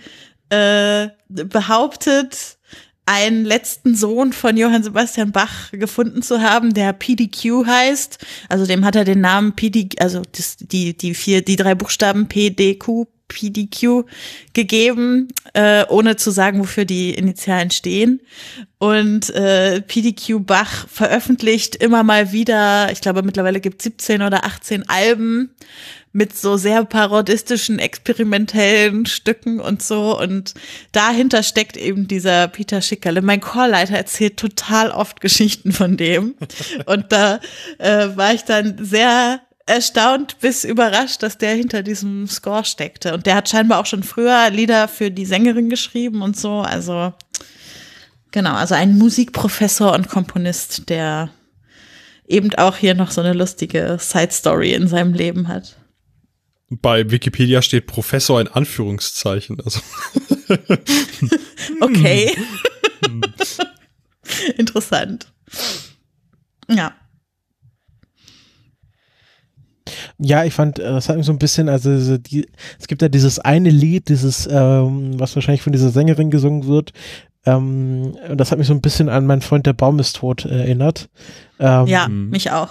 äh, 0.51 1.09
behauptet, 1.29 2.59
einen 3.07 3.45
letzten 3.45 3.97
Sohn 3.97 4.33
von 4.33 4.57
Johann 4.57 4.83
Sebastian 4.83 5.33
Bach 5.33 5.73
gefunden 5.73 6.23
zu 6.23 6.41
haben, 6.41 6.73
der 6.73 6.93
PDQ 6.93 7.67
heißt. 7.67 8.19
Also 8.49 8.67
dem 8.67 8.85
hat 8.85 8.95
er 8.95 9.05
den 9.05 9.21
Namen 9.21 9.55
PDQ, 9.55 10.01
also 10.01 10.23
das, 10.31 10.57
die, 10.59 10.97
die 10.97 11.15
vier, 11.15 11.43
die 11.43 11.57
drei 11.57 11.75
Buchstaben 11.75 12.29
PDQ, 12.29 13.07
PDQ 13.33 14.05
gegeben, 14.53 15.29
äh, 15.55 15.85
ohne 15.89 16.17
zu 16.17 16.31
sagen, 16.31 16.61
wofür 16.61 16.85
die 16.85 17.15
Initialen 17.15 17.71
stehen. 17.71 18.21
Und 18.79 19.31
äh, 19.31 19.81
PDQ 19.81 20.45
Bach 20.47 20.89
veröffentlicht 20.89 21.77
immer 21.77 22.03
mal 22.03 22.33
wieder, 22.33 22.91
ich 22.93 23.01
glaube 23.01 23.23
mittlerweile 23.23 23.61
gibt 23.61 23.81
es 23.81 23.85
17 23.85 24.23
oder 24.23 24.45
18 24.45 24.89
Alben 24.89 25.51
mit 26.13 26.37
so 26.37 26.57
sehr 26.57 26.85
parodistischen, 26.85 27.79
experimentellen 27.79 29.07
Stücken 29.07 29.61
und 29.61 29.83
so. 29.83 30.19
Und 30.19 30.55
dahinter 30.93 31.43
steckt 31.43 31.77
eben 31.77 32.07
dieser 32.07 32.49
Peter 32.49 32.83
Schickerle. 32.83 33.23
Mein 33.23 33.41
Chorleiter 33.41 33.97
erzählt 33.97 34.37
total 34.37 34.91
oft 34.91 35.21
Geschichten 35.21 35.73
von 35.73 35.97
dem. 35.97 36.35
Und 36.87 37.13
da 37.13 37.41
äh, 37.79 38.09
war 38.15 38.35
ich 38.35 38.43
dann 38.43 38.85
sehr 38.85 39.41
erstaunt 39.67 40.39
bis 40.41 40.65
überrascht, 40.65 41.23
dass 41.23 41.39
der 41.39 41.55
hinter 41.55 41.83
diesem 41.83 42.27
Score 42.27 42.65
steckte. 42.65 43.15
Und 43.15 43.27
der 43.27 43.37
hat 43.37 43.49
scheinbar 43.49 43.81
auch 43.81 43.87
schon 43.87 44.03
früher 44.03 44.51
Lieder 44.51 44.89
für 44.89 45.11
die 45.11 45.27
Sängerin 45.27 45.71
geschrieben 45.71 46.23
und 46.23 46.37
so. 46.37 46.61
Also 46.61 47.13
genau, 48.31 48.55
also 48.55 48.75
ein 48.75 48.99
Musikprofessor 48.99 49.93
und 49.95 50.09
Komponist, 50.09 50.89
der 50.89 51.31
eben 52.27 52.55
auch 52.55 52.77
hier 52.77 52.95
noch 52.95 53.11
so 53.11 53.21
eine 53.21 53.33
lustige 53.35 53.99
Side 54.01 54.33
Story 54.33 54.73
in 54.73 54.89
seinem 54.89 55.15
Leben 55.15 55.49
hat. 55.49 55.77
Bei 56.71 57.11
Wikipedia 57.11 57.61
steht 57.61 57.87
Professor 57.87 58.41
in 58.41 58.49
Anführungszeichen. 58.49 59.61
Also. 59.63 59.81
okay. 61.81 62.35
Interessant. 64.57 65.31
Ja. 66.69 66.95
Ja, 70.19 70.45
ich 70.45 70.55
fand, 70.55 70.79
äh, 70.79 70.85
das 70.85 71.09
hat 71.09 71.17
mich 71.17 71.27
so 71.27 71.33
ein 71.33 71.39
bisschen, 71.39 71.69
also 71.69 72.19
die, 72.19 72.47
es 72.79 72.87
gibt 72.87 73.03
ja 73.03 73.09
dieses 73.09 73.39
eine 73.39 73.71
Lied, 73.71 74.09
dieses, 74.09 74.49
ähm, 74.51 75.19
was 75.19 75.35
wahrscheinlich 75.35 75.63
von 75.63 75.73
dieser 75.73 75.91
Sängerin 75.91 76.31
gesungen 76.31 76.67
wird. 76.67 76.93
Ähm, 77.45 78.15
und 78.29 78.39
das 78.39 78.51
hat 78.51 78.59
mich 78.59 78.69
so 78.69 78.75
ein 78.75 78.81
bisschen 78.81 79.09
an 79.09 79.27
Mein 79.27 79.41
Freund 79.41 79.67
der 79.67 79.73
Baum 79.73 79.99
ist 79.99 80.17
tot 80.17 80.45
äh, 80.45 80.61
erinnert. 80.61 81.09
Ähm, 81.59 81.87
ja, 81.87 82.09
mich 82.09 82.51
auch. 82.51 82.71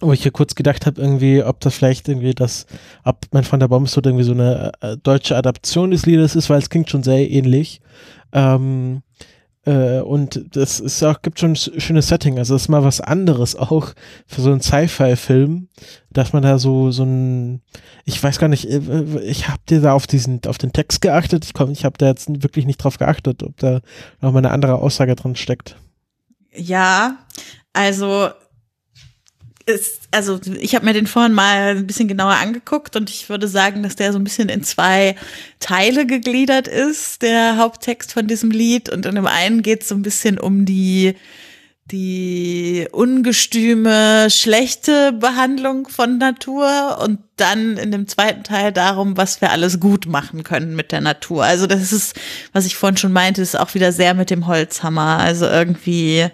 Wo 0.00 0.12
ich 0.12 0.22
hier 0.22 0.32
kurz 0.32 0.54
gedacht 0.54 0.84
habe, 0.84 1.00
irgendwie, 1.00 1.42
ob 1.42 1.60
das 1.60 1.74
vielleicht 1.74 2.08
irgendwie 2.08 2.34
das, 2.34 2.66
ob 3.04 3.18
Mein 3.30 3.44
Freund 3.44 3.62
der 3.62 3.68
Baum 3.68 3.84
ist 3.84 3.94
tot 3.94 4.06
irgendwie 4.06 4.24
so 4.24 4.32
eine 4.32 4.72
äh, 4.80 4.96
deutsche 5.02 5.36
Adaption 5.36 5.92
des 5.92 6.06
Liedes 6.06 6.34
ist, 6.34 6.50
weil 6.50 6.58
es 6.58 6.70
klingt 6.70 6.90
schon 6.90 7.02
sehr 7.02 7.30
ähnlich. 7.30 7.80
Ähm, 8.32 9.02
Äh, 9.64 10.00
und 10.00 10.56
das 10.56 10.80
ist 10.80 11.02
auch, 11.02 11.22
gibt 11.22 11.38
schon 11.38 11.52
ein 11.52 11.56
schönes 11.56 12.08
Setting. 12.08 12.38
Also 12.38 12.54
das 12.54 12.62
ist 12.62 12.68
mal 12.68 12.84
was 12.84 13.00
anderes 13.00 13.54
auch 13.54 13.92
für 14.26 14.40
so 14.40 14.50
einen 14.50 14.60
Sci-Fi-Film, 14.60 15.68
dass 16.10 16.32
man 16.32 16.42
da 16.42 16.58
so, 16.58 16.90
so 16.90 17.04
ein, 17.04 17.62
ich 18.04 18.22
weiß 18.22 18.38
gar 18.38 18.48
nicht, 18.48 18.68
äh, 18.68 19.20
ich 19.20 19.48
habe 19.48 19.60
dir 19.68 19.80
da 19.80 19.92
auf 19.92 20.06
diesen, 20.06 20.40
auf 20.46 20.58
den 20.58 20.72
Text 20.72 21.00
geachtet. 21.00 21.44
Ich, 21.44 21.54
komm, 21.54 21.70
ich 21.70 21.84
habe 21.84 21.96
da 21.98 22.06
jetzt 22.06 22.42
wirklich 22.42 22.66
nicht 22.66 22.78
drauf 22.78 22.98
geachtet, 22.98 23.42
ob 23.42 23.56
da 23.58 23.80
noch 24.20 24.32
mal 24.32 24.38
eine 24.38 24.50
andere 24.50 24.74
Aussage 24.74 25.14
drin 25.14 25.36
steckt. 25.36 25.76
Ja, 26.54 27.18
also 27.72 28.30
ist, 29.66 30.08
also 30.10 30.40
ich 30.60 30.74
habe 30.74 30.84
mir 30.84 30.92
den 30.92 31.06
vorhin 31.06 31.32
mal 31.32 31.76
ein 31.76 31.86
bisschen 31.86 32.08
genauer 32.08 32.34
angeguckt 32.34 32.96
und 32.96 33.10
ich 33.10 33.28
würde 33.28 33.48
sagen, 33.48 33.82
dass 33.82 33.96
der 33.96 34.12
so 34.12 34.18
ein 34.18 34.24
bisschen 34.24 34.48
in 34.48 34.62
zwei 34.62 35.16
Teile 35.60 36.06
gegliedert 36.06 36.68
ist, 36.68 37.22
der 37.22 37.56
Haupttext 37.56 38.12
von 38.12 38.26
diesem 38.26 38.50
Lied. 38.50 38.88
Und 38.88 39.06
in 39.06 39.14
dem 39.14 39.26
einen 39.26 39.62
geht 39.62 39.82
es 39.82 39.88
so 39.88 39.94
ein 39.94 40.02
bisschen 40.02 40.38
um 40.38 40.64
die, 40.64 41.14
die 41.86 42.88
ungestüme, 42.92 44.28
schlechte 44.30 45.12
Behandlung 45.12 45.88
von 45.88 46.18
Natur 46.18 46.98
und 47.02 47.20
dann 47.36 47.76
in 47.76 47.90
dem 47.90 48.08
zweiten 48.08 48.44
Teil 48.44 48.72
darum, 48.72 49.16
was 49.16 49.40
wir 49.40 49.50
alles 49.50 49.80
gut 49.80 50.06
machen 50.06 50.42
können 50.44 50.74
mit 50.74 50.92
der 50.92 51.00
Natur. 51.00 51.44
Also 51.44 51.66
das 51.66 51.92
ist, 51.92 52.18
was 52.52 52.66
ich 52.66 52.76
vorhin 52.76 52.96
schon 52.96 53.12
meinte, 53.12 53.42
ist 53.42 53.58
auch 53.58 53.74
wieder 53.74 53.92
sehr 53.92 54.14
mit 54.14 54.30
dem 54.30 54.46
Holzhammer. 54.46 55.18
Also 55.18 55.46
irgendwie 55.46 56.28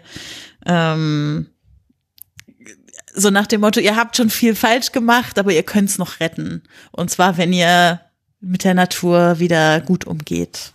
ähm, 0.66 1.48
so 3.18 3.30
nach 3.30 3.46
dem 3.46 3.60
Motto, 3.60 3.80
ihr 3.80 3.96
habt 3.96 4.16
schon 4.16 4.30
viel 4.30 4.54
falsch 4.54 4.92
gemacht, 4.92 5.38
aber 5.38 5.52
ihr 5.52 5.62
könnt 5.62 5.90
es 5.90 5.98
noch 5.98 6.20
retten. 6.20 6.62
Und 6.92 7.10
zwar, 7.10 7.36
wenn 7.36 7.52
ihr 7.52 8.00
mit 8.40 8.64
der 8.64 8.74
Natur 8.74 9.38
wieder 9.38 9.80
gut 9.80 10.06
umgeht. 10.06 10.72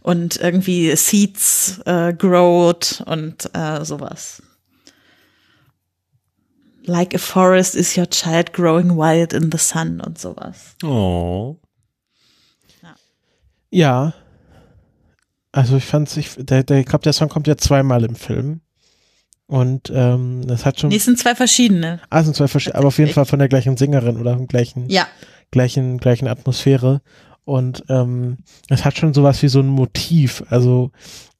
Und 0.00 0.36
irgendwie 0.36 0.94
Seeds 0.94 1.80
äh, 1.84 2.14
growt 2.14 3.02
und 3.06 3.50
äh, 3.54 3.84
sowas. 3.84 4.42
Like 6.84 7.14
a 7.14 7.18
forest 7.18 7.74
is 7.74 7.96
your 7.98 8.08
child 8.08 8.52
growing 8.52 8.96
wild 8.96 9.32
in 9.32 9.50
the 9.50 9.58
sun 9.58 10.00
und 10.00 10.18
sowas. 10.18 10.76
Oh. 10.84 11.56
Ja. 12.82 12.94
ja. 13.70 14.14
Also 15.50 15.76
ich 15.76 15.84
fand's, 15.84 16.16
ich, 16.16 16.36
der, 16.38 16.62
der, 16.62 16.78
ich 16.78 16.86
glaube, 16.86 17.02
der 17.02 17.12
Song 17.12 17.28
kommt 17.28 17.48
ja 17.48 17.56
zweimal 17.56 18.04
im 18.04 18.14
Film. 18.14 18.60
Und 19.46 19.92
ähm, 19.94 20.42
das 20.46 20.64
hat 20.64 20.80
schon. 20.80 20.90
Nee, 20.90 20.96
es 20.96 21.04
sind 21.04 21.18
zwei 21.18 21.34
verschiedene. 21.34 22.00
Ah, 22.10 22.20
es 22.20 22.26
sind 22.26 22.34
zwei 22.34 22.48
verschiedene, 22.48 22.78
aber 22.78 22.88
auf 22.88 22.98
jeden 22.98 23.12
Fall 23.12 23.26
von 23.26 23.38
der 23.38 23.48
gleichen 23.48 23.76
Sängerin 23.76 24.16
oder 24.16 24.36
vom 24.36 24.48
gleichen, 24.48 24.88
ja. 24.88 25.06
gleichen, 25.50 25.98
gleichen 25.98 26.26
Atmosphäre. 26.26 27.00
Und 27.44 27.84
ähm, 27.88 28.38
es 28.68 28.84
hat 28.84 28.98
schon 28.98 29.14
sowas 29.14 29.40
wie 29.42 29.48
so 29.48 29.60
ein 29.60 29.68
Motiv. 29.68 30.42
Also 30.48 30.90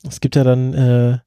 es 0.09 0.21
gibt 0.21 0.37
ja 0.37 0.45
dann, 0.45 0.73
äh, 0.73 1.19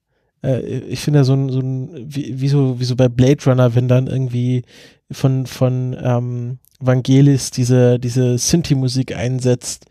äh, 0.41 0.79
ich 0.87 1.01
finde 1.01 1.19
ja 1.19 1.23
so 1.25 1.33
ein, 1.33 1.49
so 1.49 1.59
ein 1.59 1.89
wie, 2.07 2.39
wie, 2.39 2.47
so, 2.47 2.79
wie 2.79 2.85
so 2.85 2.95
bei 2.95 3.09
Blade 3.09 3.43
Runner, 3.45 3.75
wenn 3.75 3.89
dann 3.89 4.07
irgendwie 4.07 4.63
von, 5.11 5.45
von 5.45 5.97
ähm, 6.01 6.59
Vangelis 6.79 7.51
diese, 7.51 7.99
diese 7.99 8.37
Synthi-Musik 8.37 9.15
einsetzt. 9.15 9.85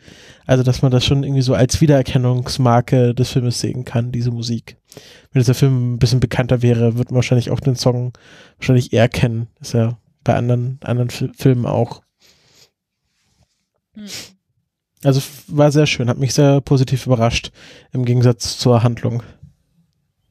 Also, 0.47 0.63
dass 0.63 0.81
man 0.81 0.91
das 0.91 1.05
schon 1.05 1.25
irgendwie 1.25 1.43
so 1.43 1.55
als 1.55 1.81
Wiedererkennungsmarke 1.81 3.15
des 3.15 3.31
Filmes 3.31 3.61
sehen 3.61 3.85
kann, 3.85 4.13
diese 4.13 4.31
Musik 4.31 4.79
wenn 5.33 5.41
dieser 5.41 5.55
Film 5.55 5.95
ein 5.95 5.99
bisschen 5.99 6.21
bekannter 6.21 6.63
wäre, 6.63 6.97
wird 6.97 7.11
man 7.11 7.17
wahrscheinlich 7.17 7.51
auch 7.51 7.61
den 7.61 7.77
Song 7.77 8.13
wahrscheinlich 8.59 8.93
eher 8.93 9.09
kennen. 9.09 9.49
ist 9.61 9.75
ja 9.75 9.99
bei 10.25 10.35
anderen, 10.35 10.79
anderen 10.83 11.11
F 11.11 11.25
Filmen 11.37 11.67
auch. 11.67 12.03
Hm. 13.95 14.07
Also 15.05 15.23
war 15.47 15.71
sehr 15.71 15.87
schön, 15.87 16.09
hat 16.09 16.19
mich 16.19 16.35
sehr 16.35 16.61
positiv 16.61 17.07
überrascht 17.07 17.53
im 17.93 18.05
Gegensatz 18.05 18.59
zur 18.59 18.83
Handlung. 18.83 19.23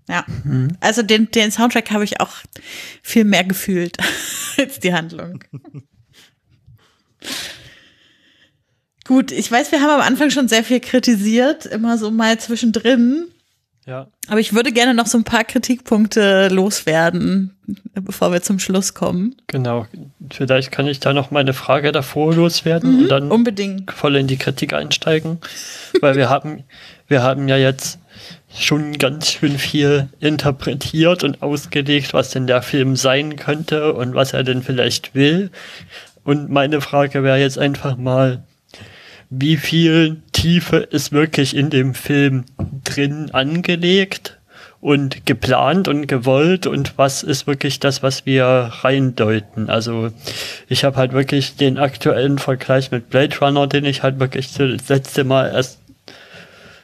Ja, 0.10 0.26
mhm. 0.44 0.78
also 0.80 1.04
den, 1.04 1.30
den 1.32 1.52
Soundtrack 1.52 1.92
habe 1.92 2.04
ich 2.04 2.22
auch 2.22 2.32
viel 3.02 3.26
mehr 3.26 3.44
gefühlt 3.44 3.98
als 4.58 4.80
die 4.80 4.94
Handlung. 4.94 5.44
Gut, 9.06 9.32
ich 9.32 9.52
weiß, 9.52 9.72
wir 9.72 9.82
haben 9.82 9.90
am 9.90 10.02
Anfang 10.02 10.30
schon 10.32 10.48
sehr 10.50 10.64
viel 10.66 10.82
kritisiert, 10.82 11.66
immer 11.66 11.98
so 11.98 12.12
mal 12.12 12.38
zwischendrin. 12.40 13.28
Ja. 13.86 14.08
Aber 14.28 14.42
ich 14.42 14.54
würde 14.54 14.74
gerne 14.74 14.94
noch 14.94 15.08
so 15.08 15.18
ein 15.18 15.24
paar 15.24 15.46
Kritikpunkte 15.46 16.50
loswerden, 16.50 17.56
bevor 17.94 18.34
wir 18.34 18.42
zum 18.42 18.60
Schluss 18.60 18.94
kommen. 18.94 19.38
Genau. 19.48 19.88
Vielleicht 20.30 20.74
kann 20.74 20.88
ich 20.88 21.00
da 21.00 21.14
noch 21.14 21.32
meine 21.32 21.54
Frage 21.54 21.94
davor 21.94 22.36
loswerden 22.36 22.98
mhm, 22.98 23.00
und 23.04 23.08
dann 23.08 23.32
unbedingt. 23.32 23.90
voll 23.92 24.18
in 24.18 24.28
die 24.28 24.36
Kritik 24.36 24.74
einsteigen. 24.74 25.40
Weil 26.02 26.18
wir 26.18 26.30
haben, 26.30 26.66
wir 27.08 27.24
haben 27.24 27.48
ja 27.48 27.56
jetzt 27.56 28.00
schon 28.60 28.94
ganz 28.98 29.32
schön 29.32 29.58
viel 29.58 30.10
interpretiert 30.20 31.24
und 31.24 31.42
ausgelegt, 31.42 32.14
was 32.14 32.32
denn 32.32 32.48
der 32.48 32.62
Film 32.62 32.96
sein 32.96 33.36
könnte 33.36 33.94
und 33.94 34.16
was 34.16 34.34
er 34.34 34.44
denn 34.44 34.64
vielleicht 34.64 35.16
will. 35.16 35.52
Und 36.24 36.50
meine 36.50 36.82
Frage 36.82 37.24
wäre 37.24 37.40
jetzt 37.40 37.58
einfach 37.58 37.98
mal, 37.98 38.44
wie 39.30 39.58
viel 39.58 40.18
Tiefe 40.32 40.78
ist 40.78 41.12
wirklich 41.12 41.56
in 41.56 41.70
dem 41.70 41.94
Film 41.94 42.46
drin 42.84 43.32
angelegt 43.32 44.38
und 44.80 45.26
geplant 45.26 45.88
und 45.88 46.08
gewollt 46.08 46.68
und 46.68 46.98
was 46.98 47.24
ist 47.24 47.48
wirklich 47.48 47.80
das, 47.80 48.04
was 48.04 48.26
wir 48.26 48.46
reindeuten. 48.46 49.70
Also 49.70 50.12
ich 50.70 50.84
habe 50.84 50.98
halt 50.98 51.14
wirklich 51.14 51.56
den 51.56 51.78
aktuellen 51.78 52.38
Vergleich 52.38 52.92
mit 52.92 53.10
Blade 53.10 53.38
Runner, 53.40 53.68
den 53.68 53.86
ich 53.86 54.04
halt 54.04 54.20
wirklich 54.20 54.54
das 54.54 54.88
letzte 54.88 55.24
Mal 55.24 55.52
erst 55.54 55.80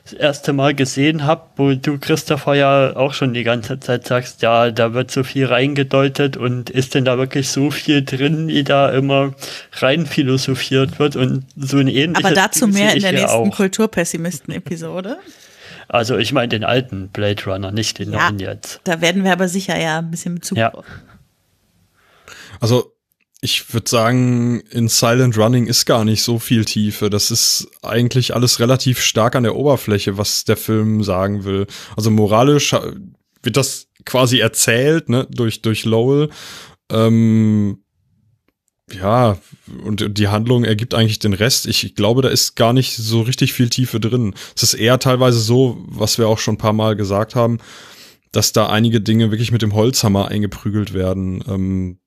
das 0.03 0.13
erste 0.13 0.51
Mal 0.51 0.75
gesehen 0.75 1.23
habe, 1.23 1.43
wo 1.55 1.73
du, 1.73 1.97
Christopher, 1.97 2.55
ja 2.55 2.95
auch 2.95 3.13
schon 3.13 3.33
die 3.33 3.43
ganze 3.43 3.79
Zeit 3.79 4.05
sagst, 4.05 4.41
ja, 4.41 4.69
da 4.69 4.93
wird 4.93 5.11
so 5.11 5.23
viel 5.23 5.45
reingedeutet 5.45 6.35
und 6.35 6.69
ist 6.69 6.93
denn 6.93 7.05
da 7.05 7.17
wirklich 7.17 7.49
so 7.49 7.71
viel 7.71 8.03
drin, 8.03 8.49
wie 8.49 8.65
da 8.65 8.89
immer 8.89 9.33
rein 9.73 10.05
philosophiert 10.05 10.99
wird 10.99 11.15
und 11.15 11.45
so 11.55 11.77
ein 11.77 11.87
ähnliches. 11.87 12.25
Aber 12.25 12.35
dazu 12.35 12.67
mehr 12.67 12.93
in 12.93 13.01
der 13.01 13.13
nächsten 13.13 13.51
Kulturpessimisten-Episode. 13.51 15.17
Also 15.87 16.17
ich 16.17 16.33
meine 16.33 16.49
den 16.49 16.65
alten 16.65 17.09
Blade 17.09 17.43
Runner, 17.45 17.71
nicht 17.71 17.99
den 17.99 18.11
ja, 18.11 18.29
neuen 18.29 18.39
jetzt. 18.39 18.81
Da 18.83 18.99
werden 18.99 19.23
wir 19.23 19.31
aber 19.31 19.47
sicher 19.47 19.79
ja 19.79 19.99
ein 19.99 20.11
bisschen 20.11 20.35
Bezug 20.35 20.57
ja. 20.57 20.73
Also 22.59 22.92
ich 23.43 23.73
würde 23.73 23.89
sagen, 23.89 24.61
in 24.71 24.87
Silent 24.87 25.37
Running 25.37 25.67
ist 25.67 25.85
gar 25.85 26.05
nicht 26.05 26.23
so 26.23 26.39
viel 26.39 26.63
Tiefe. 26.63 27.09
Das 27.09 27.29
ist 27.29 27.67
eigentlich 27.81 28.33
alles 28.33 28.61
relativ 28.61 29.01
stark 29.01 29.35
an 29.35 29.43
der 29.43 29.57
Oberfläche, 29.57 30.17
was 30.17 30.45
der 30.45 30.55
Film 30.55 31.03
sagen 31.03 31.43
will. 31.43 31.67
Also 31.97 32.09
moralisch 32.09 32.73
wird 33.41 33.57
das 33.57 33.87
quasi 34.05 34.39
erzählt, 34.39 35.09
ne, 35.09 35.27
durch, 35.29 35.61
durch 35.61 35.83
Lowell. 35.83 36.29
Ähm, 36.89 37.83
ja, 38.93 39.37
und 39.83 40.17
die 40.17 40.29
Handlung 40.29 40.63
ergibt 40.63 40.93
eigentlich 40.93 41.19
den 41.19 41.33
Rest. 41.33 41.67
Ich 41.67 41.95
glaube, 41.95 42.21
da 42.21 42.29
ist 42.29 42.55
gar 42.55 42.71
nicht 42.71 42.95
so 42.95 43.23
richtig 43.23 43.51
viel 43.51 43.67
Tiefe 43.67 43.99
drin. 43.99 44.35
Es 44.55 44.63
ist 44.63 44.73
eher 44.73 44.99
teilweise 44.99 45.39
so, 45.39 45.83
was 45.85 46.17
wir 46.17 46.29
auch 46.29 46.39
schon 46.39 46.55
ein 46.55 46.59
paar 46.59 46.71
Mal 46.71 46.95
gesagt 46.95 47.35
haben, 47.35 47.57
dass 48.31 48.53
da 48.53 48.67
einige 48.67 49.01
Dinge 49.01 49.31
wirklich 49.31 49.51
mit 49.51 49.61
dem 49.61 49.73
Holzhammer 49.73 50.29
eingeprügelt 50.29 50.93
werden. 50.93 51.43
Ähm, 51.45 51.99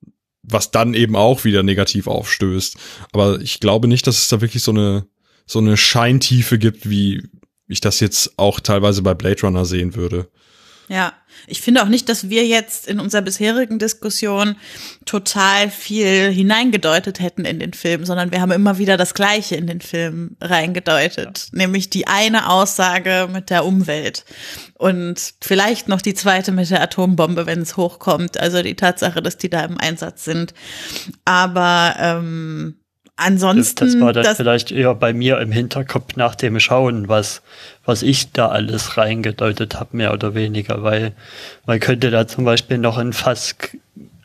was 0.47 0.71
dann 0.71 0.93
eben 0.93 1.15
auch 1.15 1.43
wieder 1.43 1.61
negativ 1.61 2.07
aufstößt. 2.07 2.77
Aber 3.11 3.39
ich 3.41 3.59
glaube 3.59 3.87
nicht, 3.87 4.07
dass 4.07 4.17
es 4.17 4.29
da 4.29 4.41
wirklich 4.41 4.63
so 4.63 4.71
eine, 4.71 5.05
so 5.45 5.59
eine 5.59 5.77
Scheintiefe 5.77 6.57
gibt, 6.57 6.89
wie 6.89 7.29
ich 7.67 7.81
das 7.81 7.99
jetzt 7.99 8.37
auch 8.37 8.59
teilweise 8.59 9.01
bei 9.01 9.13
Blade 9.13 9.41
Runner 9.41 9.65
sehen 9.65 9.95
würde. 9.95 10.29
Ja, 10.89 11.13
ich 11.47 11.61
finde 11.61 11.83
auch 11.83 11.89
nicht, 11.89 12.07
dass 12.07 12.29
wir 12.29 12.47
jetzt 12.47 12.87
in 12.87 13.01
unserer 13.01 13.21
bisherigen 13.21 13.77
Diskussion 13.77 14.55
total 15.05 15.69
viel 15.69 16.31
hineingedeutet 16.31 17.19
hätten 17.19 17.43
in 17.43 17.59
den 17.59 17.73
Film, 17.73 18.05
sondern 18.05 18.31
wir 18.31 18.39
haben 18.39 18.51
immer 18.51 18.77
wieder 18.77 18.95
das 18.95 19.13
Gleiche 19.13 19.55
in 19.55 19.67
den 19.67 19.81
Film 19.81 20.37
reingedeutet, 20.39 21.49
ja. 21.51 21.57
nämlich 21.57 21.89
die 21.89 22.07
eine 22.07 22.49
Aussage 22.49 23.27
mit 23.31 23.49
der 23.49 23.65
Umwelt 23.65 24.23
und 24.75 25.33
vielleicht 25.41 25.89
noch 25.89 26.01
die 26.01 26.13
zweite 26.13 26.53
mit 26.53 26.69
der 26.69 26.81
Atombombe, 26.81 27.45
wenn 27.45 27.61
es 27.61 27.75
hochkommt, 27.75 28.39
also 28.39 28.63
die 28.63 28.75
Tatsache, 28.75 29.21
dass 29.21 29.37
die 29.37 29.49
da 29.49 29.65
im 29.65 29.77
Einsatz 29.77 30.23
sind. 30.23 30.53
Aber 31.25 31.95
ähm, 31.99 32.77
ansonsten. 33.17 33.85
Das, 33.85 33.93
das 33.93 34.01
war 34.01 34.13
dann 34.13 34.23
das 34.23 34.37
vielleicht 34.37 34.71
eher 34.71 34.95
bei 34.95 35.11
mir 35.11 35.39
im 35.39 35.51
Hinterkopf 35.51 36.15
nach 36.15 36.35
dem 36.35 36.59
Schauen, 36.59 37.09
was, 37.09 37.41
was 37.85 38.03
ich 38.03 38.31
da 38.31 38.47
alles 38.47 38.97
reingedeutet 38.97 39.75
habe, 39.75 39.97
mehr 39.97 40.13
oder 40.13 40.33
weniger, 40.33 40.83
weil 40.83 41.13
man 41.65 41.79
könnte 41.79 42.09
da 42.09 42.27
zum 42.27 42.45
Beispiel 42.45 42.77
noch 42.77 42.97
ein 42.97 43.13
Fass, 43.13 43.55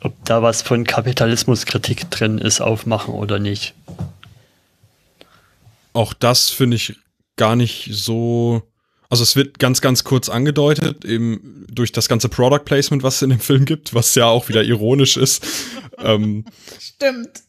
ob 0.00 0.24
da 0.24 0.42
was 0.42 0.62
von 0.62 0.84
Kapitalismuskritik 0.84 2.10
drin 2.10 2.38
ist, 2.38 2.60
aufmachen 2.60 3.14
oder 3.14 3.38
nicht. 3.38 3.74
Auch 5.92 6.14
das 6.14 6.48
finde 6.48 6.76
ich 6.76 6.96
gar 7.36 7.56
nicht 7.56 7.88
so. 7.92 8.62
Also 9.10 9.24
es 9.24 9.36
wird 9.36 9.58
ganz, 9.58 9.82
ganz 9.82 10.04
kurz 10.04 10.30
angedeutet, 10.30 11.04
eben 11.04 11.66
durch 11.70 11.92
das 11.92 12.08
ganze 12.08 12.30
Product 12.30 12.64
Placement, 12.64 13.02
was 13.02 13.16
es 13.16 13.22
in 13.22 13.30
dem 13.30 13.40
Film 13.40 13.66
gibt, 13.66 13.92
was 13.92 14.14
ja 14.14 14.26
auch 14.26 14.48
wieder 14.48 14.62
ironisch 14.62 15.18
ist. 15.18 15.44
ähm, 15.98 16.46
Stimmt. 16.80 17.42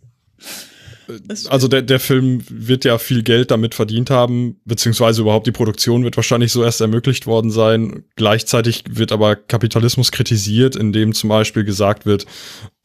Also 1.49 1.67
der, 1.67 1.81
der 1.81 1.99
Film 1.99 2.43
wird 2.49 2.85
ja 2.85 2.97
viel 2.97 3.23
Geld 3.23 3.51
damit 3.51 3.75
verdient 3.75 4.09
haben, 4.09 4.59
beziehungsweise 4.65 5.21
überhaupt 5.21 5.47
die 5.47 5.51
Produktion 5.51 6.03
wird 6.03 6.15
wahrscheinlich 6.15 6.51
so 6.51 6.63
erst 6.63 6.81
ermöglicht 6.81 7.27
worden 7.27 7.51
sein. 7.51 8.05
Gleichzeitig 8.15 8.83
wird 8.89 9.11
aber 9.11 9.35
Kapitalismus 9.35 10.11
kritisiert, 10.11 10.75
indem 10.75 11.13
zum 11.13 11.29
Beispiel 11.29 11.63
gesagt 11.63 12.05
wird, 12.05 12.25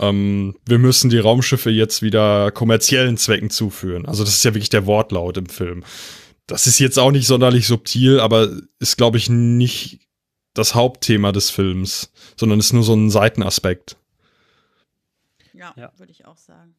ähm, 0.01 0.57
wir 0.67 0.79
müssen 0.79 1.11
die 1.11 1.19
Raumschiffe 1.19 1.71
jetzt 1.71 2.03
wieder 2.03 2.51
kommerziellen 2.51 3.17
Zwecken 3.17 3.51
zuführen. 3.51 4.07
Also 4.07 4.25
das 4.25 4.35
ist 4.35 4.45
ja 4.45 4.55
wirklich 4.55 4.71
der 4.71 4.87
Wortlaut 4.87 5.37
im 5.37 5.47
Film. 5.47 5.85
Das 6.47 6.67
ist 6.67 6.79
jetzt 6.79 6.99
auch 6.99 7.11
nicht 7.11 7.27
sonderlich 7.27 7.67
subtil, 7.67 8.21
aber 8.21 8.49
ist, 8.79 8.97
glaube 8.97 9.19
ich, 9.19 9.29
nicht 9.29 10.01
das 10.55 10.75
Hauptthema 10.75 11.33
des 11.33 11.51
Films, 11.51 12.11
sondern 12.37 12.59
ist 12.59 12.73
nur 12.73 12.83
so 12.83 12.95
ein 12.95 13.11
Seitenaspekt. 13.11 13.97
Ja, 15.53 15.75
ja. 15.77 15.93
würde 15.99 16.13
ich 16.13 16.25
auch 16.25 16.37
sagen. 16.37 16.75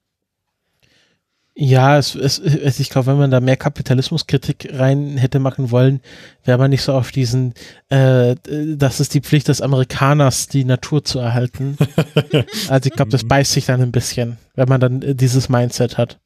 Ja, 1.61 1.97
es, 1.97 2.15
es, 2.15 2.39
es 2.39 2.79
ich 2.79 2.89
glaube, 2.89 3.07
wenn 3.07 3.17
man 3.17 3.31
da 3.31 3.41
mehr 3.41 3.57
Kapitalismuskritik 3.57 4.69
rein 4.71 5.17
hätte 5.17 5.39
machen 5.39 5.71
wollen, 5.71 5.99
wäre 6.45 6.57
man 6.57 6.69
nicht 6.69 6.83
so 6.83 6.93
auf 6.93 7.11
diesen, 7.11 7.53
äh, 7.89 8.37
das 8.77 9.01
ist 9.01 9.13
die 9.13 9.19
Pflicht 9.19 9.49
des 9.49 9.61
Amerikaners, 9.61 10.47
die 10.47 10.63
Natur 10.63 11.03
zu 11.03 11.19
erhalten. 11.19 11.77
also 12.69 12.87
ich 12.87 12.95
glaube, 12.95 13.11
das 13.11 13.25
beißt 13.25 13.51
sich 13.51 13.65
dann 13.65 13.81
ein 13.81 13.91
bisschen, 13.91 14.37
wenn 14.55 14.69
man 14.69 14.79
dann 14.79 15.01
dieses 15.17 15.49
Mindset 15.49 15.97
hat. 15.97 16.21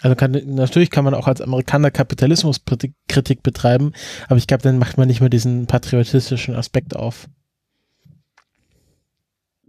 Also 0.00 0.16
kann, 0.16 0.32
natürlich 0.46 0.90
kann 0.90 1.04
man 1.04 1.12
auch 1.12 1.26
als 1.26 1.42
Amerikaner 1.42 1.90
Kapitalismuskritik 1.90 3.42
betreiben, 3.42 3.92
aber 4.28 4.38
ich 4.38 4.46
glaube, 4.46 4.62
dann 4.62 4.78
macht 4.78 4.96
man 4.96 5.08
nicht 5.08 5.20
mehr 5.20 5.28
diesen 5.28 5.66
patriotistischen 5.66 6.54
Aspekt 6.54 6.96
auf. 6.96 7.28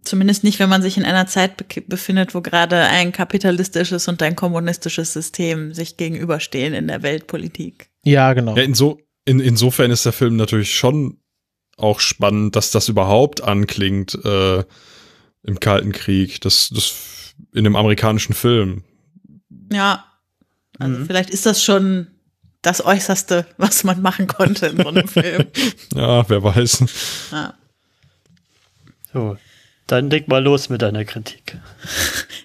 Zumindest 0.09 0.43
nicht, 0.43 0.57
wenn 0.57 0.69
man 0.69 0.81
sich 0.81 0.97
in 0.97 1.05
einer 1.05 1.27
Zeit 1.27 1.55
be 1.57 1.81
befindet, 1.81 2.33
wo 2.33 2.41
gerade 2.41 2.77
ein 2.77 3.11
kapitalistisches 3.11 4.07
und 4.07 4.23
ein 4.23 4.35
kommunistisches 4.35 5.13
System 5.13 5.71
sich 5.71 5.97
gegenüberstehen 5.97 6.73
in 6.73 6.87
der 6.87 7.03
Weltpolitik. 7.03 7.91
Ja, 8.03 8.33
genau. 8.33 8.57
Ja, 8.57 8.63
inso, 8.63 8.99
in, 9.25 9.39
insofern 9.39 9.91
ist 9.91 10.07
der 10.07 10.11
Film 10.11 10.35
natürlich 10.35 10.73
schon 10.73 11.19
auch 11.77 11.99
spannend, 11.99 12.55
dass 12.55 12.71
das 12.71 12.89
überhaupt 12.89 13.43
anklingt 13.43 14.17
äh, 14.25 14.63
im 15.43 15.59
Kalten 15.59 15.91
Krieg, 15.91 16.41
das, 16.41 16.71
das 16.73 17.35
in 17.53 17.67
einem 17.67 17.75
amerikanischen 17.75 18.33
Film. 18.33 18.83
Ja, 19.71 20.05
also 20.79 20.97
mhm. 20.97 21.05
vielleicht 21.05 21.29
ist 21.29 21.45
das 21.45 21.63
schon 21.63 22.07
das 22.63 22.83
Äußerste, 22.83 23.45
was 23.57 23.83
man 23.83 24.01
machen 24.01 24.25
konnte 24.25 24.65
in 24.65 24.77
so 24.77 24.87
einem 24.87 25.07
Film. 25.07 25.45
Ja, 25.93 26.27
wer 26.27 26.43
weiß. 26.43 26.85
Ja. 27.31 27.53
So, 29.13 29.37
dann 29.91 30.09
leg 30.09 30.27
mal 30.27 30.43
los 30.43 30.69
mit 30.69 30.81
deiner 30.81 31.03
Kritik. 31.05 31.57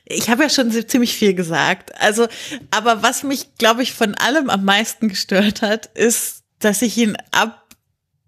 Ich 0.07 0.31
habe 0.31 0.45
ja 0.45 0.49
schon 0.49 0.71
ziemlich 0.71 1.15
viel 1.15 1.35
gesagt. 1.35 1.99
Also, 2.01 2.27
aber 2.71 3.03
was 3.03 3.23
mich, 3.23 3.57
glaube 3.59 3.83
ich, 3.83 3.93
von 3.93 4.15
allem 4.15 4.51
am 4.51 4.65
meisten 4.65 5.09
gestört 5.09 5.63
hat, 5.63 5.87
ist, 5.87 6.43
dass 6.59 6.83
ich 6.83 6.97
ihn 6.97 7.17
ab 7.33 7.61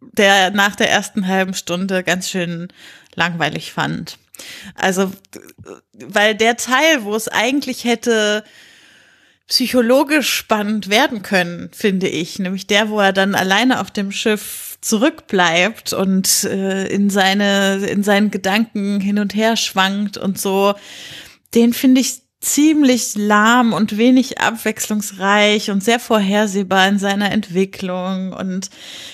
der 0.00 0.50
nach 0.50 0.76
der 0.76 0.90
ersten 0.90 1.26
halben 1.26 1.54
Stunde 1.54 2.02
ganz 2.02 2.28
schön 2.28 2.68
langweilig 3.14 3.72
fand. 3.72 4.18
Also, 4.74 5.10
weil 5.92 6.34
der 6.34 6.56
Teil, 6.56 7.04
wo 7.04 7.14
es 7.14 7.28
eigentlich 7.28 7.84
hätte 7.84 8.44
psychologisch 9.48 10.30
spannend 10.30 10.90
werden 10.90 11.22
können, 11.22 11.70
finde 11.72 12.08
ich, 12.08 12.38
nämlich 12.38 12.66
der, 12.66 12.90
wo 12.90 13.00
er 13.00 13.12
dann 13.12 13.34
alleine 13.34 13.80
auf 13.80 13.90
dem 13.90 14.12
Schiff 14.12 14.65
zurückbleibt 14.80 15.92
und 15.92 16.44
äh, 16.44 16.86
in 16.88 17.10
seine 17.10 17.86
in 17.86 18.02
seinen 18.02 18.30
Gedanken 18.30 19.00
hin 19.00 19.18
und 19.18 19.34
her 19.34 19.56
schwankt 19.56 20.18
und 20.18 20.38
so, 20.38 20.74
den 21.54 21.72
finde 21.72 22.00
ich 22.00 22.22
ziemlich 22.40 23.14
lahm 23.16 23.72
und 23.72 23.96
wenig 23.96 24.38
abwechslungsreich 24.38 25.70
und 25.70 25.82
sehr 25.82 25.98
vorhersehbar 25.98 26.86
in 26.86 26.98
seiner 26.98 27.32
Entwicklung 27.32 28.32
und 28.32 28.70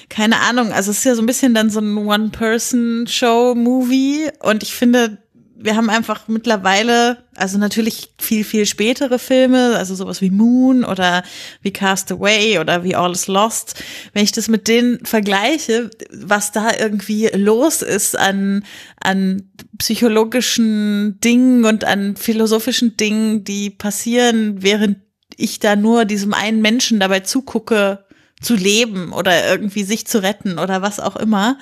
keine 0.08 0.40
Ahnung, 0.40 0.72
also 0.72 0.90
es 0.90 0.98
ist 0.98 1.04
ja 1.04 1.14
so 1.14 1.22
ein 1.22 1.26
bisschen 1.26 1.54
dann 1.54 1.70
so 1.70 1.80
ein 1.80 1.96
One-Person-Show-Movie 1.96 4.30
und 4.40 4.62
ich 4.62 4.74
finde, 4.74 5.18
wir 5.62 5.76
haben 5.76 5.90
einfach 5.90 6.28
mittlerweile, 6.28 7.24
also 7.36 7.58
natürlich 7.58 8.12
viel, 8.18 8.44
viel 8.44 8.66
spätere 8.66 9.18
Filme, 9.18 9.76
also 9.76 9.94
sowas 9.94 10.20
wie 10.20 10.30
Moon 10.30 10.84
oder 10.84 11.22
wie 11.62 11.72
Cast 11.72 12.10
Away 12.10 12.58
oder 12.58 12.84
wie 12.84 12.96
All 12.96 13.12
is 13.12 13.28
Lost. 13.28 13.82
Wenn 14.12 14.24
ich 14.24 14.32
das 14.32 14.48
mit 14.48 14.68
denen 14.68 15.04
vergleiche, 15.04 15.90
was 16.10 16.52
da 16.52 16.70
irgendwie 16.78 17.28
los 17.28 17.82
ist 17.82 18.18
an, 18.18 18.64
an 19.00 19.50
psychologischen 19.78 21.20
Dingen 21.20 21.64
und 21.64 21.84
an 21.84 22.16
philosophischen 22.16 22.96
Dingen, 22.96 23.44
die 23.44 23.70
passieren, 23.70 24.62
während 24.62 24.98
ich 25.36 25.60
da 25.60 25.76
nur 25.76 26.04
diesem 26.04 26.34
einen 26.34 26.60
Menschen 26.60 27.00
dabei 27.00 27.20
zugucke, 27.20 28.04
zu 28.40 28.54
leben 28.54 29.12
oder 29.12 29.48
irgendwie 29.48 29.84
sich 29.84 30.06
zu 30.06 30.22
retten 30.22 30.58
oder 30.58 30.82
was 30.82 31.00
auch 31.00 31.16
immer. 31.16 31.58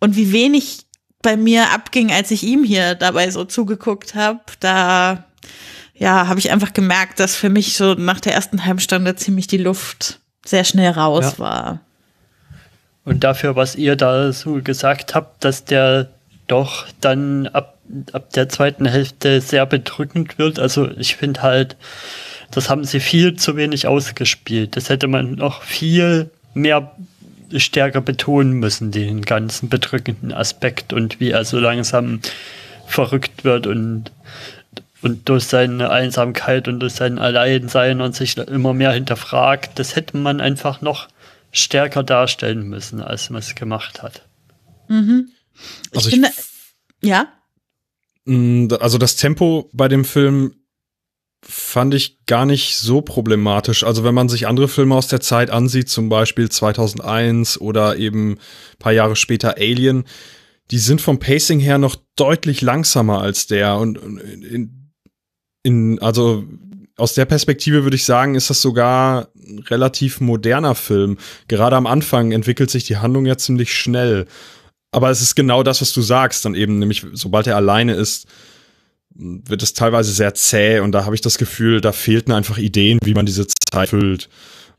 Und 0.00 0.16
wie 0.16 0.32
wenig 0.32 0.87
bei 1.22 1.36
mir 1.36 1.70
abging, 1.72 2.12
als 2.12 2.30
ich 2.30 2.42
ihm 2.42 2.64
hier 2.64 2.94
dabei 2.94 3.30
so 3.30 3.44
zugeguckt 3.44 4.14
habe, 4.14 4.40
da 4.60 5.24
ja, 5.94 6.28
habe 6.28 6.38
ich 6.38 6.50
einfach 6.52 6.72
gemerkt, 6.72 7.18
dass 7.18 7.34
für 7.34 7.48
mich 7.48 7.76
so 7.76 7.94
nach 7.94 8.20
der 8.20 8.34
ersten 8.34 8.64
halben 8.64 8.78
Stunde 8.78 9.16
ziemlich 9.16 9.48
die 9.48 9.58
Luft 9.58 10.20
sehr 10.46 10.64
schnell 10.64 10.92
raus 10.92 11.32
ja. 11.32 11.38
war. 11.38 11.80
Und 13.04 13.24
dafür, 13.24 13.56
was 13.56 13.74
ihr 13.74 13.96
da 13.96 14.32
so 14.32 14.62
gesagt 14.62 15.14
habt, 15.14 15.44
dass 15.44 15.64
der 15.64 16.10
doch 16.46 16.86
dann 17.00 17.46
ab, 17.48 17.78
ab 18.12 18.32
der 18.32 18.48
zweiten 18.48 18.86
Hälfte 18.86 19.40
sehr 19.40 19.66
bedrückend 19.66 20.38
wird. 20.38 20.58
Also 20.58 20.90
ich 20.90 21.16
finde 21.16 21.42
halt, 21.42 21.76
das 22.50 22.70
haben 22.70 22.84
sie 22.84 23.00
viel 23.00 23.34
zu 23.34 23.56
wenig 23.56 23.86
ausgespielt. 23.86 24.76
Das 24.76 24.88
hätte 24.88 25.08
man 25.08 25.32
noch 25.34 25.62
viel 25.62 26.30
mehr 26.54 26.94
stärker 27.56 28.00
betonen 28.00 28.54
müssen, 28.54 28.90
den 28.90 29.22
ganzen 29.22 29.68
bedrückenden 29.68 30.32
Aspekt 30.32 30.92
und 30.92 31.20
wie 31.20 31.30
er 31.30 31.44
so 31.44 31.58
langsam 31.58 32.20
verrückt 32.86 33.44
wird 33.44 33.66
und, 33.66 34.10
und 35.02 35.28
durch 35.28 35.44
seine 35.44 35.90
Einsamkeit 35.90 36.68
und 36.68 36.80
durch 36.80 36.94
sein 36.94 37.18
Alleinsein 37.18 38.00
und 38.00 38.14
sich 38.14 38.36
immer 38.36 38.74
mehr 38.74 38.92
hinterfragt. 38.92 39.78
Das 39.78 39.96
hätte 39.96 40.16
man 40.16 40.40
einfach 40.40 40.80
noch 40.80 41.08
stärker 41.52 42.02
darstellen 42.02 42.68
müssen, 42.68 43.00
als 43.00 43.30
man 43.30 43.40
es 43.40 43.54
gemacht 43.54 44.02
hat. 44.02 44.22
Mhm. 44.88 45.30
Ich 45.90 45.96
also 45.96 46.10
finde, 46.10 46.28
ich, 47.00 47.08
ja. 47.08 47.28
Mm, 48.24 48.68
also 48.80 48.98
das 48.98 49.16
Tempo 49.16 49.70
bei 49.72 49.88
dem 49.88 50.04
Film 50.04 50.54
fand 51.42 51.94
ich 51.94 52.24
gar 52.26 52.46
nicht 52.46 52.76
so 52.76 53.00
problematisch. 53.00 53.84
Also 53.84 54.04
wenn 54.04 54.14
man 54.14 54.28
sich 54.28 54.46
andere 54.46 54.68
Filme 54.68 54.94
aus 54.94 55.08
der 55.08 55.20
Zeit 55.20 55.50
ansieht, 55.50 55.88
zum 55.88 56.08
Beispiel 56.08 56.48
2001 56.48 57.60
oder 57.60 57.96
eben 57.96 58.38
paar 58.78 58.92
Jahre 58.92 59.16
später 59.16 59.56
Alien, 59.56 60.04
die 60.70 60.78
sind 60.78 61.00
vom 61.00 61.18
Pacing 61.18 61.60
her 61.60 61.78
noch 61.78 61.96
deutlich 62.16 62.60
langsamer 62.60 63.20
als 63.20 63.46
der 63.46 63.76
und 63.76 63.96
in, 63.96 64.92
in 65.62 65.98
also 66.00 66.44
aus 66.96 67.14
der 67.14 67.24
Perspektive 67.24 67.84
würde 67.84 67.94
ich 67.94 68.04
sagen, 68.04 68.34
ist 68.34 68.50
das 68.50 68.60
sogar 68.60 69.28
ein 69.36 69.60
relativ 69.60 70.20
moderner 70.20 70.74
Film. 70.74 71.16
Gerade 71.46 71.76
am 71.76 71.86
Anfang 71.86 72.32
entwickelt 72.32 72.70
sich 72.70 72.84
die 72.84 72.96
Handlung 72.96 73.24
ja 73.24 73.38
ziemlich 73.38 73.72
schnell. 73.72 74.26
Aber 74.90 75.08
es 75.10 75.22
ist 75.22 75.36
genau 75.36 75.62
das, 75.62 75.80
was 75.80 75.92
du 75.92 76.02
sagst, 76.02 76.44
dann 76.44 76.56
eben, 76.56 76.80
nämlich 76.80 77.06
sobald 77.12 77.46
er 77.46 77.56
alleine 77.56 77.94
ist, 77.94 78.26
wird 79.18 79.62
es 79.62 79.74
teilweise 79.74 80.12
sehr 80.12 80.32
zäh 80.34 80.80
und 80.80 80.92
da 80.92 81.04
habe 81.04 81.14
ich 81.14 81.20
das 81.20 81.38
Gefühl, 81.38 81.80
da 81.80 81.92
fehlten 81.92 82.32
einfach 82.32 82.56
Ideen, 82.56 82.98
wie 83.02 83.14
man 83.14 83.26
diese 83.26 83.46
Zeit 83.46 83.90
füllt. 83.90 84.28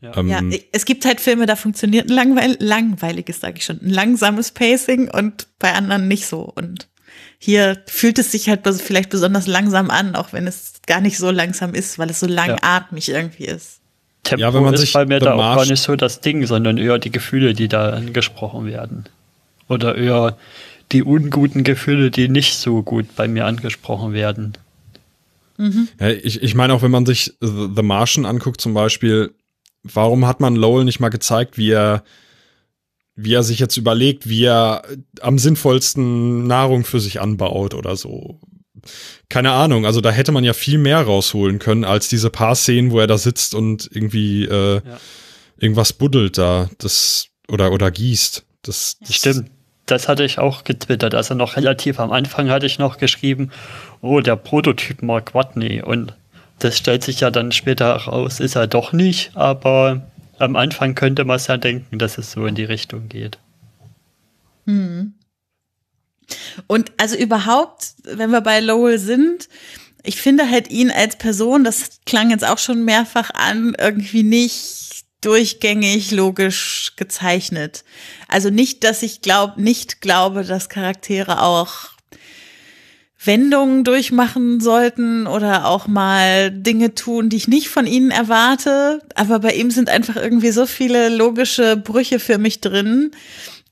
Ja. 0.00 0.16
Ähm, 0.16 0.28
ja, 0.28 0.40
es 0.72 0.86
gibt 0.86 1.04
halt 1.04 1.20
Filme, 1.20 1.44
da 1.44 1.56
funktioniert 1.56 2.08
ein 2.08 2.14
langweil 2.14 2.56
langweiliges, 2.58 3.40
sage 3.40 3.58
ich 3.58 3.64
schon, 3.64 3.80
ein 3.82 3.90
langsames 3.90 4.50
Pacing 4.50 5.10
und 5.10 5.46
bei 5.58 5.74
anderen 5.74 6.08
nicht 6.08 6.26
so. 6.26 6.40
Und 6.40 6.88
hier 7.38 7.82
fühlt 7.86 8.18
es 8.18 8.32
sich 8.32 8.48
halt 8.48 8.60
vielleicht 8.66 9.10
besonders 9.10 9.46
langsam 9.46 9.90
an, 9.90 10.16
auch 10.16 10.32
wenn 10.32 10.46
es 10.46 10.80
gar 10.86 11.02
nicht 11.02 11.18
so 11.18 11.30
langsam 11.30 11.74
ist, 11.74 11.98
weil 11.98 12.08
es 12.08 12.20
so 12.20 12.26
langatmig 12.26 13.08
ja. 13.08 13.16
irgendwie 13.16 13.44
ist. 13.44 13.80
Tempo 14.22 14.40
ja, 14.42 14.54
wenn 14.54 14.62
man 14.62 14.74
ist 14.74 14.80
sich 14.80 14.92
bei 14.92 15.06
mir 15.06 15.18
da 15.18 15.34
auch 15.34 15.56
gar 15.56 15.66
nicht 15.66 15.82
so 15.82 15.96
das 15.96 16.20
Ding, 16.20 16.46
sondern 16.46 16.78
eher 16.78 16.98
die 16.98 17.10
Gefühle, 17.10 17.54
die 17.54 17.68
da 17.68 17.90
angesprochen 17.90 18.66
werden. 18.66 19.04
Oder 19.68 19.96
eher 19.96 20.36
die 20.92 21.02
unguten 21.02 21.64
Gefühle, 21.64 22.10
die 22.10 22.28
nicht 22.28 22.54
so 22.54 22.82
gut 22.82 23.14
bei 23.16 23.28
mir 23.28 23.46
angesprochen 23.46 24.12
werden. 24.12 24.54
Mhm. 25.56 25.88
Ja, 26.00 26.08
ich, 26.08 26.42
ich 26.42 26.54
meine 26.54 26.74
auch, 26.74 26.82
wenn 26.82 26.90
man 26.90 27.06
sich 27.06 27.34
The 27.40 27.82
Martian 27.82 28.26
anguckt 28.26 28.60
zum 28.60 28.74
Beispiel, 28.74 29.34
warum 29.82 30.26
hat 30.26 30.40
man 30.40 30.56
Lowell 30.56 30.84
nicht 30.84 31.00
mal 31.00 31.10
gezeigt, 31.10 31.58
wie 31.58 31.70
er, 31.70 32.02
wie 33.14 33.34
er 33.34 33.42
sich 33.42 33.58
jetzt 33.58 33.76
überlegt, 33.76 34.28
wie 34.28 34.44
er 34.44 34.82
am 35.20 35.38
sinnvollsten 35.38 36.46
Nahrung 36.46 36.84
für 36.84 37.00
sich 37.00 37.20
anbaut 37.20 37.74
oder 37.74 37.96
so? 37.96 38.40
Keine 39.28 39.52
Ahnung, 39.52 39.84
also 39.84 40.00
da 40.00 40.10
hätte 40.10 40.32
man 40.32 40.44
ja 40.44 40.54
viel 40.54 40.78
mehr 40.78 41.02
rausholen 41.02 41.58
können, 41.58 41.84
als 41.84 42.08
diese 42.08 42.30
paar 42.30 42.56
Szenen, 42.56 42.90
wo 42.90 42.98
er 42.98 43.06
da 43.06 43.18
sitzt 43.18 43.54
und 43.54 43.88
irgendwie 43.92 44.44
äh, 44.44 44.76
ja. 44.76 45.00
irgendwas 45.58 45.92
buddelt 45.92 46.38
da, 46.38 46.70
das 46.78 47.26
oder 47.48 47.72
oder 47.72 47.90
gießt. 47.90 48.44
Das, 48.62 48.96
das 49.00 49.14
stimmt 49.14 49.50
das 49.90 50.08
hatte 50.08 50.24
ich 50.24 50.38
auch 50.38 50.64
getwittert. 50.64 51.14
Also 51.14 51.34
noch 51.34 51.56
relativ 51.56 52.00
am 52.00 52.12
Anfang 52.12 52.50
hatte 52.50 52.66
ich 52.66 52.78
noch 52.78 52.98
geschrieben, 52.98 53.50
oh, 54.00 54.20
der 54.20 54.36
Prototyp 54.36 55.02
Mark 55.02 55.34
Watney. 55.34 55.82
Und 55.82 56.14
das 56.58 56.76
stellt 56.76 57.04
sich 57.04 57.20
ja 57.20 57.30
dann 57.30 57.52
später 57.52 57.86
heraus, 57.86 58.40
ist 58.40 58.56
er 58.56 58.66
doch 58.66 58.92
nicht, 58.92 59.32
aber 59.34 60.02
am 60.38 60.56
Anfang 60.56 60.94
könnte 60.94 61.24
man 61.24 61.36
es 61.36 61.46
ja 61.46 61.56
denken, 61.56 61.98
dass 61.98 62.18
es 62.18 62.32
so 62.32 62.46
in 62.46 62.54
die 62.54 62.64
Richtung 62.64 63.08
geht. 63.08 63.38
Hm. 64.66 65.14
Und 66.66 66.92
also 66.96 67.16
überhaupt, 67.16 67.94
wenn 68.04 68.30
wir 68.30 68.40
bei 68.40 68.60
Lowell 68.60 68.98
sind, 68.98 69.48
ich 70.02 70.20
finde 70.20 70.48
halt 70.48 70.70
ihn 70.70 70.90
als 70.90 71.16
Person, 71.16 71.64
das 71.64 72.00
klang 72.06 72.30
jetzt 72.30 72.46
auch 72.46 72.58
schon 72.58 72.84
mehrfach 72.84 73.30
an, 73.34 73.74
irgendwie 73.78 74.22
nicht 74.22 74.89
durchgängig 75.20 76.10
logisch 76.10 76.92
gezeichnet. 76.96 77.84
Also 78.28 78.50
nicht, 78.50 78.84
dass 78.84 79.02
ich 79.02 79.20
glaub, 79.20 79.56
nicht 79.56 80.00
glaube, 80.00 80.44
dass 80.44 80.68
Charaktere 80.68 81.42
auch 81.42 81.90
Wendungen 83.22 83.84
durchmachen 83.84 84.60
sollten 84.60 85.26
oder 85.26 85.66
auch 85.66 85.86
mal 85.86 86.50
Dinge 86.50 86.94
tun, 86.94 87.28
die 87.28 87.36
ich 87.36 87.48
nicht 87.48 87.68
von 87.68 87.86
ihnen 87.86 88.10
erwarte. 88.10 89.02
Aber 89.14 89.40
bei 89.40 89.52
ihm 89.52 89.70
sind 89.70 89.90
einfach 89.90 90.16
irgendwie 90.16 90.52
so 90.52 90.64
viele 90.64 91.10
logische 91.10 91.76
Brüche 91.76 92.18
für 92.18 92.38
mich 92.38 92.60
drin, 92.60 93.10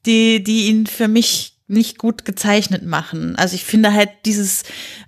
die, 0.05 0.45
die 0.45 0.69
ihn 0.69 0.87
für 0.87 1.09
mich 1.09 1.58
nicht 1.69 1.99
gut 1.99 2.25
gezeichnet 2.25 2.83
machen. 2.83 3.37
Also 3.37 3.55
ich 3.55 3.65
finde 3.65 3.93
halt 3.93 4.11
dieses 4.25 4.63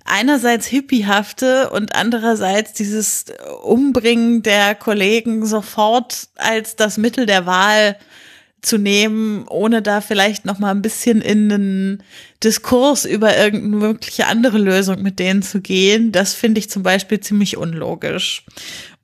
einerseits 0.05 0.67
hippiehafte 0.67 1.71
und 1.71 1.95
andererseits 1.95 2.73
dieses 2.73 3.25
Umbringen 3.63 4.43
der 4.43 4.75
Kollegen 4.75 5.45
sofort 5.45 6.29
als 6.35 6.75
das 6.75 6.97
Mittel 6.97 7.25
der 7.25 7.47
Wahl 7.47 7.97
zu 8.61 8.77
nehmen, 8.77 9.47
ohne 9.47 9.81
da 9.81 10.01
vielleicht 10.01 10.45
noch 10.45 10.59
mal 10.59 10.69
ein 10.69 10.83
bisschen 10.83 11.21
in 11.21 11.51
einen 11.51 12.03
Diskurs 12.43 13.05
über 13.05 13.35
irgendeine 13.35 13.75
mögliche 13.77 14.27
andere 14.27 14.59
Lösung 14.59 15.01
mit 15.01 15.17
denen 15.17 15.41
zu 15.41 15.61
gehen, 15.61 16.11
das 16.11 16.35
finde 16.35 16.59
ich 16.59 16.69
zum 16.69 16.83
Beispiel 16.83 17.19
ziemlich 17.19 17.57
unlogisch. 17.57 18.45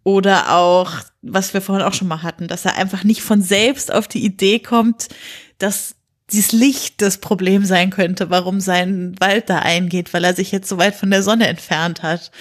Oder 0.04 0.56
auch, 0.56 0.92
was 1.22 1.54
wir 1.54 1.62
vorhin 1.62 1.86
auch 1.86 1.94
schon 1.94 2.08
mal 2.08 2.24
hatten, 2.24 2.48
dass 2.48 2.66
er 2.66 2.78
einfach 2.78 3.04
nicht 3.04 3.22
von 3.22 3.42
selbst 3.42 3.92
auf 3.92 4.08
die 4.08 4.24
Idee 4.24 4.60
kommt, 4.60 5.10
dass 5.58 5.97
dieses 6.32 6.52
Licht 6.52 7.02
das 7.02 7.20
Problem 7.20 7.64
sein 7.64 7.90
könnte, 7.90 8.30
warum 8.30 8.60
sein 8.60 9.16
Wald 9.20 9.50
da 9.50 9.60
eingeht, 9.60 10.14
weil 10.14 10.26
er 10.26 10.34
sich 10.34 10.52
jetzt 10.52 10.68
so 10.68 10.78
weit 10.78 10.96
von 10.96 11.10
der 11.10 11.24
Sonne 11.24 11.48
entfernt 11.48 12.04
hat. 12.04 12.32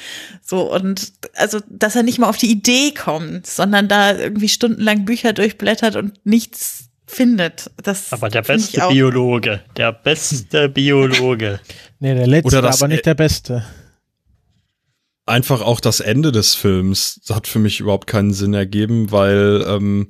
So, 0.43 0.73
und 0.73 1.13
also, 1.35 1.61
dass 1.69 1.95
er 1.95 2.03
nicht 2.03 2.19
mal 2.19 2.29
auf 2.29 2.37
die 2.37 2.51
Idee 2.51 2.93
kommt, 2.93 3.47
sondern 3.47 3.87
da 3.87 4.17
irgendwie 4.17 4.49
stundenlang 4.49 5.05
Bücher 5.05 5.33
durchblättert 5.33 5.95
und 5.95 6.15
nichts 6.25 6.89
findet. 7.07 7.71
Das 7.83 8.13
aber 8.13 8.29
der 8.29 8.43
beste 8.43 8.81
Biologe, 8.89 9.61
der 9.77 9.93
beste 9.93 10.69
Biologe. 10.69 11.61
nee, 12.01 12.15
der 12.15 12.27
letzte, 12.27 12.63
aber 12.63 12.89
nicht 12.89 13.07
der 13.07 13.15
beste. 13.15 13.65
Einfach 15.27 15.61
auch 15.61 15.81
das 15.81 16.01
Ende 16.01 16.33
des 16.33 16.55
Films 16.55 17.21
hat 17.31 17.47
für 17.47 17.59
mich 17.61 17.81
überhaupt 17.81 18.07
keinen 18.09 18.33
Sinn 18.33 18.55
ergeben, 18.55 19.13
weil 19.13 19.65
ähm, 19.69 20.09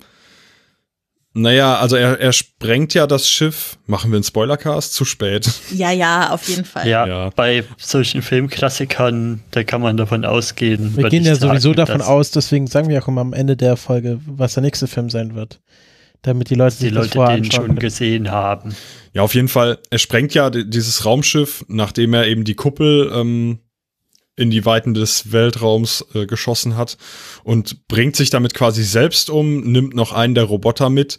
naja, 1.36 1.76
also 1.76 1.96
er, 1.96 2.18
er 2.18 2.32
sprengt 2.32 2.94
ja 2.94 3.06
das 3.06 3.28
Schiff. 3.28 3.76
Machen 3.86 4.10
wir 4.10 4.16
einen 4.16 4.24
Spoilercast? 4.24 4.94
Zu 4.94 5.04
spät. 5.04 5.50
Ja, 5.76 5.90
ja, 5.92 6.30
auf 6.30 6.48
jeden 6.48 6.64
Fall. 6.64 6.88
Ja, 6.88 7.06
ja. 7.06 7.30
bei 7.36 7.64
solchen 7.76 8.22
Filmklassikern, 8.22 9.42
da 9.50 9.62
kann 9.62 9.82
man 9.82 9.98
davon 9.98 10.24
ausgehen. 10.24 10.96
Wir 10.96 11.10
gehen 11.10 11.24
ja 11.24 11.34
sowieso 11.34 11.74
davon 11.74 12.00
aus, 12.00 12.30
deswegen 12.30 12.66
sagen 12.66 12.88
wir 12.88 13.02
auch 13.02 13.08
immer 13.08 13.20
am 13.20 13.34
Ende 13.34 13.56
der 13.56 13.76
Folge, 13.76 14.20
was 14.26 14.54
der 14.54 14.62
nächste 14.62 14.86
Film 14.86 15.10
sein 15.10 15.34
wird. 15.34 15.60
Damit 16.22 16.48
die 16.48 16.54
Leute 16.54 16.76
die 16.80 16.88
Leute 16.88 17.18
den 17.18 17.44
schon 17.44 17.66
können. 17.66 17.78
gesehen 17.78 18.30
haben. 18.30 18.74
Ja, 19.12 19.22
auf 19.22 19.34
jeden 19.34 19.48
Fall. 19.48 19.78
Er 19.90 19.98
sprengt 19.98 20.32
ja 20.32 20.48
dieses 20.48 21.04
Raumschiff, 21.04 21.64
nachdem 21.68 22.14
er 22.14 22.26
eben 22.26 22.44
die 22.44 22.54
Kuppel 22.54 23.10
ähm, 23.14 23.58
in 24.36 24.50
die 24.50 24.64
Weiten 24.64 24.94
des 24.94 25.32
Weltraums 25.32 26.04
äh, 26.14 26.26
geschossen 26.26 26.76
hat 26.76 26.98
und 27.42 27.88
bringt 27.88 28.16
sich 28.16 28.30
damit 28.30 28.54
quasi 28.54 28.84
selbst 28.84 29.30
um, 29.30 29.60
nimmt 29.60 29.94
noch 29.94 30.12
einen 30.12 30.34
der 30.34 30.44
Roboter 30.44 30.90
mit 30.90 31.18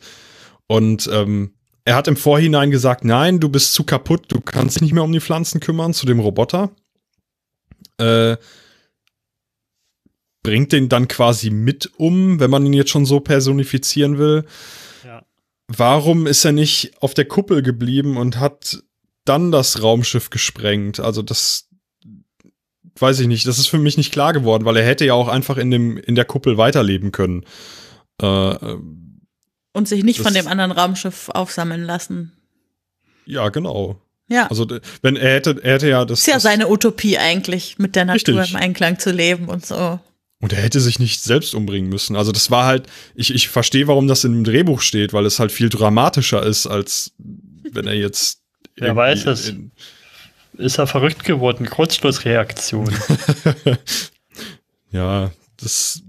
und 0.67 1.09
ähm, 1.11 1.53
er 1.87 1.95
hat 1.95 2.09
im 2.09 2.17
Vorhinein 2.17 2.69
gesagt, 2.69 3.05
nein, 3.05 3.39
du 3.39 3.47
bist 3.47 3.73
zu 3.73 3.85
kaputt, 3.85 4.25
du 4.27 4.41
kannst 4.41 4.75
dich 4.75 4.81
nicht 4.81 4.93
mehr 4.93 5.05
um 5.05 5.13
die 5.13 5.21
Pflanzen 5.21 5.61
kümmern, 5.61 5.93
zu 5.93 6.05
dem 6.05 6.19
Roboter. 6.19 6.71
Äh, 7.97 8.35
bringt 10.43 10.73
den 10.73 10.89
dann 10.89 11.07
quasi 11.07 11.49
mit 11.49 11.91
um, 11.97 12.41
wenn 12.41 12.51
man 12.51 12.65
ihn 12.65 12.73
jetzt 12.73 12.89
schon 12.89 13.05
so 13.05 13.21
personifizieren 13.21 14.17
will. 14.17 14.45
Ja. 15.05 15.25
Warum 15.67 16.27
ist 16.27 16.43
er 16.43 16.51
nicht 16.51 17.01
auf 17.01 17.13
der 17.13 17.25
Kuppel 17.25 17.61
geblieben 17.61 18.17
und 18.17 18.37
hat 18.37 18.83
dann 19.23 19.53
das 19.53 19.81
Raumschiff 19.81 20.29
gesprengt? 20.29 20.99
Also 20.99 21.21
das, 21.21 21.66
weiß 23.01 23.19
ich 23.19 23.27
nicht, 23.27 23.47
das 23.47 23.59
ist 23.59 23.67
für 23.67 23.77
mich 23.77 23.97
nicht 23.97 24.11
klar 24.11 24.33
geworden, 24.33 24.65
weil 24.65 24.77
er 24.77 24.85
hätte 24.85 25.05
ja 25.05 25.13
auch 25.13 25.27
einfach 25.27 25.57
in 25.57 25.71
dem 25.71 25.97
in 25.97 26.15
der 26.15 26.25
Kuppel 26.25 26.57
weiterleben 26.57 27.11
können. 27.11 27.43
Äh, 28.21 28.55
und 29.73 29.87
sich 29.87 30.03
nicht 30.03 30.19
von 30.19 30.33
dem 30.33 30.47
anderen 30.47 30.71
Raumschiff 30.71 31.29
aufsammeln 31.29 31.83
lassen. 31.83 32.33
Ja, 33.25 33.49
genau. 33.49 34.01
Ja. 34.29 34.47
Also 34.47 34.67
wenn 35.01 35.15
er 35.15 35.35
hätte, 35.35 35.59
er 35.63 35.73
hätte 35.75 35.89
ja 35.89 36.05
das. 36.05 36.19
Ist 36.19 36.27
ja 36.27 36.39
seine 36.39 36.69
Utopie 36.69 37.17
eigentlich, 37.17 37.77
mit 37.77 37.95
der 37.95 38.05
Natur 38.05 38.39
richtig. 38.39 38.55
im 38.55 38.59
Einklang 38.59 38.99
zu 38.99 39.11
leben 39.11 39.47
und 39.47 39.65
so. 39.65 39.99
Und 40.39 40.53
er 40.53 40.61
hätte 40.61 40.79
sich 40.79 40.99
nicht 40.99 41.23
selbst 41.23 41.55
umbringen 41.55 41.89
müssen. 41.89 42.15
Also 42.15 42.31
das 42.31 42.51
war 42.51 42.65
halt, 42.65 42.87
ich, 43.15 43.33
ich 43.33 43.49
verstehe, 43.49 43.87
warum 43.87 44.07
das 44.07 44.23
in 44.23 44.33
dem 44.33 44.43
Drehbuch 44.43 44.81
steht, 44.81 45.13
weil 45.13 45.25
es 45.25 45.39
halt 45.39 45.51
viel 45.51 45.69
dramatischer 45.69 46.43
ist, 46.43 46.67
als 46.67 47.13
wenn 47.71 47.87
er 47.87 47.95
jetzt. 47.95 48.41
Wer 48.75 48.95
weiß 48.95 49.25
es. 49.25 49.49
In, 49.49 49.71
ist 50.57 50.77
er 50.77 50.87
verrückt 50.87 51.23
geworden. 51.23 51.69
Kurzschlussreaktion. 51.69 52.93
ja, 54.91 55.31
das. 55.61 56.01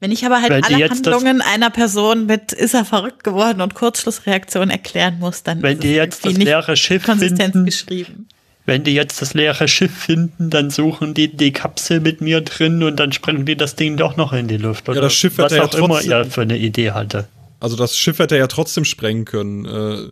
Wenn 0.00 0.12
ich 0.12 0.24
aber 0.24 0.40
halt 0.40 0.50
wenn 0.50 0.64
alle 0.64 0.88
Handlungen 0.88 1.40
einer 1.40 1.70
Person 1.70 2.26
mit 2.26 2.52
ist 2.52 2.74
er 2.74 2.84
verrückt 2.84 3.24
geworden 3.24 3.60
und 3.60 3.74
Kurzschlussreaktion 3.74 4.70
erklären 4.70 5.18
muss, 5.18 5.42
dann 5.42 5.60
wenn 5.62 5.78
ist 5.78 5.82
die 5.82 5.94
jetzt 5.94 6.24
das 6.24 6.34
leere 6.34 6.76
Schiff 6.76 7.04
finden, 7.04 7.64
geschrieben. 7.64 8.28
Wenn 8.64 8.84
die 8.84 8.94
jetzt 8.94 9.20
das 9.22 9.34
leere 9.34 9.66
Schiff 9.66 9.92
finden, 9.92 10.50
dann 10.50 10.70
suchen 10.70 11.14
die 11.14 11.34
die 11.34 11.52
Kapsel 11.52 12.00
mit 12.00 12.20
mir 12.20 12.42
drin 12.42 12.82
und 12.82 12.96
dann 12.96 13.12
sprengen 13.12 13.44
die 13.44 13.56
das 13.56 13.74
Ding 13.74 13.96
doch 13.96 14.16
noch 14.16 14.32
in 14.32 14.46
die 14.46 14.58
Luft. 14.58 14.88
Oder 14.88 14.98
ja, 14.98 15.02
das 15.02 15.14
Schiff 15.14 15.38
was 15.38 15.52
auch 15.52 15.56
ja 15.56 15.66
trotzdem, 15.66 15.84
immer 15.84 16.04
er 16.04 16.24
für 16.26 16.42
eine 16.42 16.58
Idee 16.58 16.92
hatte. 16.92 17.26
Also 17.60 17.76
das 17.76 17.98
Schiff 17.98 18.20
hätte 18.20 18.36
er 18.36 18.42
ja 18.42 18.46
trotzdem 18.46 18.84
sprengen 18.84 19.24
können. 19.24 19.64
Äh, 19.64 20.10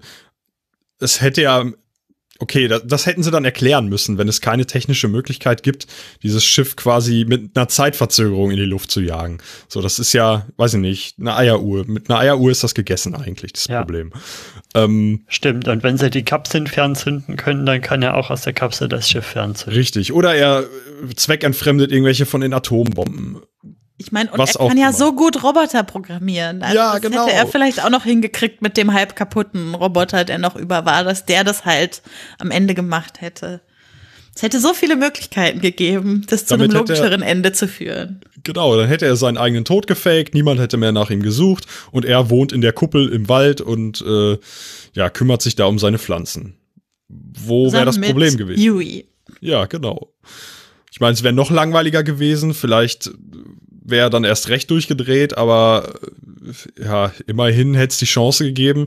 es 0.99 1.21
hätte 1.21 1.43
ja 1.43 1.65
Okay, 2.39 2.69
das, 2.69 2.83
das 2.85 3.07
hätten 3.07 3.23
sie 3.23 3.31
dann 3.31 3.45
erklären 3.45 3.89
müssen, 3.89 4.19
wenn 4.19 4.29
es 4.29 4.41
keine 4.41 4.67
technische 4.67 5.09
Möglichkeit 5.09 5.63
gibt, 5.63 5.87
dieses 6.23 6.45
Schiff 6.45 6.77
quasi 6.77 7.25
mit 7.27 7.57
einer 7.57 7.69
Zeitverzögerung 7.69 8.51
in 8.51 8.57
die 8.57 8.65
Luft 8.65 8.91
zu 8.91 9.01
jagen. 9.01 9.39
So, 9.69 9.81
das 9.81 9.99
ist 9.99 10.13
ja, 10.13 10.47
weiß 10.57 10.75
ich 10.75 10.81
nicht, 10.81 11.19
eine 11.19 11.37
Eieruhr. 11.37 11.85
Mit 11.87 12.11
einer 12.11 12.19
Eieruhr 12.19 12.51
ist 12.51 12.63
das 12.63 12.75
gegessen 12.75 13.15
eigentlich, 13.15 13.53
das 13.53 13.67
ja. 13.67 13.81
Problem. 13.81 14.13
Ähm, 14.75 15.25
Stimmt, 15.29 15.69
und 15.69 15.83
wenn 15.83 15.97
sie 15.97 16.11
die 16.11 16.25
Kapseln 16.25 16.67
fernzünden 16.67 17.37
können, 17.37 17.65
dann 17.65 17.81
kann 17.81 18.03
er 18.03 18.17
auch 18.17 18.31
aus 18.31 18.43
der 18.43 18.53
Kapsel 18.53 18.89
das 18.89 19.09
Schiff 19.09 19.27
fernzünden. 19.27 19.79
Richtig, 19.79 20.13
oder 20.13 20.35
er 20.35 20.65
zweckentfremdet 21.15 21.91
irgendwelche 21.91 22.27
von 22.27 22.41
den 22.41 22.53
Atombomben. 22.53 23.41
Ich 23.99 24.13
meine, 24.13 24.31
und 24.31 24.39
Was 24.39 24.57
er 24.57 24.69
kann 24.69 24.77
ja 24.77 24.89
immer. 24.89 24.97
so 24.97 25.15
gut 25.15 25.43
Roboter 25.43 25.83
programmieren. 25.83 26.63
Also 26.63 26.77
ja, 26.77 26.93
das 26.93 27.01
genau. 27.01 27.25
hätte 27.25 27.37
er 27.37 27.47
vielleicht 27.47 27.83
auch 27.83 27.89
noch 27.89 28.05
hingekriegt 28.05 28.61
mit 28.61 28.77
dem 28.77 28.93
halb 28.93 29.17
kaputten 29.17 29.75
Roboter, 29.75 30.25
der 30.25 30.39
noch 30.39 30.55
über 30.55 30.85
war, 30.85 31.03
dass 31.03 31.25
der 31.25 31.45
das 31.45 31.65
halt 31.65 32.03
am 32.39 32.51
Ende 32.51 32.75
gemacht 32.75 33.21
hätte. 33.23 33.63
Es 34.35 34.43
hätte 34.43 34.61
so 34.61 34.75
viele 34.75 34.97
Möglichkeiten 34.97 35.63
gegeben, 35.63 36.27
das 36.29 36.45
zu 36.45 36.55
einem 36.55 36.71
logischeren 36.71 37.23
er, 37.23 37.29
Ende 37.29 37.53
zu 37.53 37.67
führen. 37.67 38.21
Genau, 38.45 38.77
dann 38.77 38.87
hätte 38.87 39.07
er 39.07 39.17
seinen 39.17 39.39
eigenen 39.39 39.65
Tod 39.65 39.87
gefaked, 39.87 40.35
niemand 40.35 40.61
hätte 40.61 40.77
mehr 40.77 40.93
nach 40.93 41.09
ihm 41.09 41.23
gesucht 41.23 41.67
und 41.91 42.05
er 42.05 42.29
wohnt 42.29 42.53
in 42.53 42.61
der 42.61 42.75
Kuppel 42.75 43.09
im 43.09 43.31
Wald 43.31 43.63
und 43.63 44.05
äh, 44.07 44.37
ja, 44.93 45.09
kümmert 45.09 45.41
sich 45.41 45.57
da 45.57 45.65
um 45.65 45.79
seine 45.79 45.99
Pflanzen. 45.99 46.59
Wo 47.09 47.73
wäre 47.73 47.87
das 47.87 47.99
Problem 47.99 48.37
gewesen? 48.37 48.61
Yui. 48.61 49.09
Ja, 49.41 49.65
genau. 49.65 50.13
Ich 50.93 51.01
meine, 51.01 51.15
es 51.15 51.23
wäre 51.23 51.35
noch 51.35 51.51
langweiliger 51.51 52.03
gewesen, 52.03 52.53
vielleicht 52.53 53.11
wäre 53.89 54.11
dann 54.11 54.25
erst 54.25 54.49
recht 54.49 54.71
durchgedreht, 54.71 55.37
aber 55.37 55.95
ja, 56.79 57.13
immerhin 57.27 57.75
hätte 57.75 57.93
es 57.93 57.99
die 57.99 58.05
Chance 58.05 58.45
gegeben, 58.45 58.87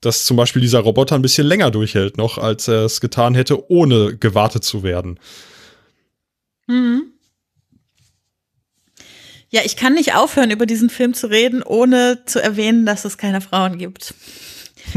dass 0.00 0.24
zum 0.24 0.36
Beispiel 0.36 0.62
dieser 0.62 0.80
Roboter 0.80 1.14
ein 1.14 1.22
bisschen 1.22 1.46
länger 1.46 1.70
durchhält 1.70 2.16
noch, 2.16 2.38
als 2.38 2.68
er 2.68 2.84
es 2.84 3.00
getan 3.00 3.34
hätte, 3.34 3.70
ohne 3.70 4.16
gewartet 4.16 4.64
zu 4.64 4.82
werden. 4.82 5.18
Mhm. 6.66 7.12
Ja, 9.48 9.62
ich 9.64 9.76
kann 9.76 9.94
nicht 9.94 10.14
aufhören, 10.14 10.50
über 10.50 10.66
diesen 10.66 10.90
Film 10.90 11.14
zu 11.14 11.28
reden, 11.28 11.62
ohne 11.62 12.22
zu 12.26 12.42
erwähnen, 12.42 12.84
dass 12.84 13.04
es 13.04 13.16
keine 13.16 13.40
Frauen 13.40 13.78
gibt. 13.78 14.14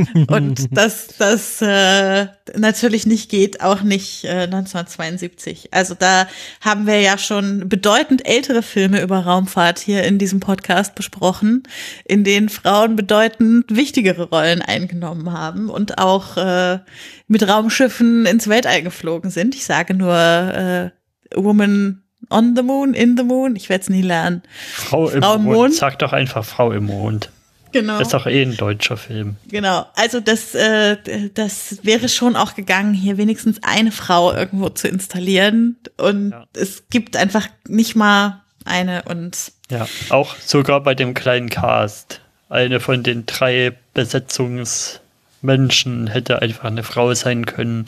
Und 0.27 0.75
dass 0.75 1.07
das 1.17 1.61
äh, 1.61 2.27
natürlich 2.55 3.05
nicht 3.05 3.29
geht, 3.29 3.61
auch 3.61 3.81
nicht 3.81 4.23
äh, 4.23 4.43
1972. 4.43 5.69
Also 5.71 5.95
da 5.97 6.27
haben 6.61 6.87
wir 6.87 7.01
ja 7.01 7.17
schon 7.17 7.67
bedeutend 7.69 8.27
ältere 8.27 8.61
Filme 8.61 9.01
über 9.01 9.19
Raumfahrt 9.19 9.79
hier 9.79 10.03
in 10.03 10.17
diesem 10.17 10.39
Podcast 10.39 10.95
besprochen, 10.95 11.63
in 12.05 12.23
denen 12.23 12.49
Frauen 12.49 12.95
bedeutend 12.95 13.65
wichtigere 13.75 14.29
Rollen 14.29 14.61
eingenommen 14.61 15.31
haben 15.31 15.69
und 15.69 15.97
auch 15.97 16.37
äh, 16.37 16.79
mit 17.27 17.47
Raumschiffen 17.47 18.25
ins 18.25 18.47
Weltall 18.47 18.81
geflogen 18.81 19.29
sind. 19.31 19.55
Ich 19.55 19.65
sage 19.65 19.93
nur 19.93 20.15
äh, 20.15 20.89
Woman 21.35 22.03
On 22.29 22.55
the 22.55 22.61
Moon, 22.61 22.93
In 22.93 23.17
the 23.17 23.23
Moon, 23.23 23.55
ich 23.55 23.69
werde 23.69 23.81
es 23.81 23.89
nie 23.89 24.01
lernen. 24.01 24.43
Frau, 24.73 25.07
Frau 25.07 25.35
im, 25.35 25.43
Mond. 25.43 25.45
Mond. 25.45 25.73
Sag 25.75 25.99
doch 25.99 26.13
einfach 26.13 26.45
Frau 26.45 26.71
im 26.71 26.85
Mond. 26.85 27.31
Genau. 27.71 27.99
Ist 27.99 28.13
doch 28.13 28.25
eh 28.25 28.41
ein 28.41 28.57
deutscher 28.57 28.97
Film. 28.97 29.35
Genau. 29.49 29.85
Also 29.95 30.19
das, 30.19 30.55
äh, 30.55 30.97
das 31.33 31.79
wäre 31.83 32.09
schon 32.09 32.35
auch 32.35 32.55
gegangen, 32.55 32.93
hier 32.93 33.17
wenigstens 33.17 33.61
eine 33.63 33.91
Frau 33.91 34.33
irgendwo 34.33 34.69
zu 34.69 34.87
installieren. 34.87 35.77
Und 35.97 36.31
ja. 36.31 36.45
es 36.53 36.89
gibt 36.89 37.15
einfach 37.15 37.47
nicht 37.67 37.95
mal 37.95 38.41
eine 38.65 39.03
und. 39.03 39.51
Ja, 39.69 39.87
auch 40.09 40.35
sogar 40.37 40.81
bei 40.81 40.95
dem 40.95 41.13
kleinen 41.13 41.49
Cast. 41.49 42.21
Eine 42.49 42.79
von 42.79 43.03
den 43.03 43.27
drei 43.27 43.73
Besetzungsmenschen 43.93 46.07
hätte 46.07 46.41
einfach 46.41 46.65
eine 46.65 46.81
Frau 46.83 47.13
sein 47.13 47.45
können. 47.45 47.85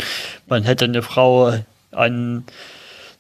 Man 0.48 0.64
hätte 0.64 0.86
eine 0.86 1.02
Frau 1.02 1.58
an 1.92 2.46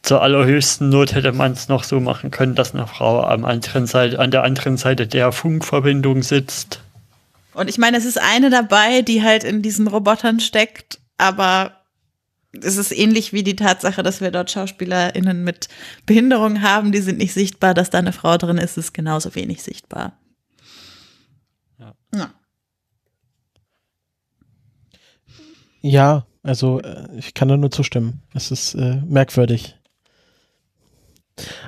zur 0.01 0.21
allerhöchsten 0.21 0.89
Not 0.89 1.13
hätte 1.13 1.31
man 1.31 1.51
es 1.51 1.67
noch 1.67 1.83
so 1.83 1.99
machen 1.99 2.31
können, 2.31 2.55
dass 2.55 2.73
eine 2.73 2.87
Frau 2.87 3.23
am 3.23 3.45
anderen 3.45 3.85
Seite, 3.85 4.19
an 4.19 4.31
der 4.31 4.43
anderen 4.43 4.77
Seite 4.77 5.07
der 5.07 5.31
Funkverbindung 5.31 6.23
sitzt. 6.23 6.81
Und 7.53 7.69
ich 7.69 7.77
meine, 7.77 7.97
es 7.97 8.05
ist 8.05 8.19
eine 8.19 8.49
dabei, 8.49 9.01
die 9.01 9.21
halt 9.21 9.43
in 9.43 9.61
diesen 9.61 9.87
Robotern 9.87 10.39
steckt, 10.39 10.99
aber 11.17 11.81
es 12.59 12.77
ist 12.77 12.91
ähnlich 12.91 13.31
wie 13.31 13.43
die 13.43 13.55
Tatsache, 13.55 14.03
dass 14.03 14.21
wir 14.21 14.31
dort 14.31 14.51
SchauspielerInnen 14.51 15.43
mit 15.43 15.69
Behinderung 16.05 16.61
haben, 16.61 16.91
die 16.91 16.99
sind 16.99 17.17
nicht 17.17 17.33
sichtbar, 17.33 17.73
dass 17.73 17.89
da 17.89 17.99
eine 17.99 18.13
Frau 18.13 18.37
drin 18.37 18.57
ist, 18.57 18.77
ist 18.77 18.93
genauso 18.93 19.35
wenig 19.35 19.61
sichtbar. 19.63 20.17
Ja. 21.79 21.93
Ja, 22.13 22.33
ja 25.81 26.25
also 26.43 26.81
äh, 26.81 27.07
ich 27.17 27.33
kann 27.33 27.47
da 27.47 27.57
nur 27.57 27.71
zustimmen. 27.71 28.21
Es 28.33 28.51
ist 28.51 28.73
äh, 28.73 29.01
merkwürdig. 29.05 29.75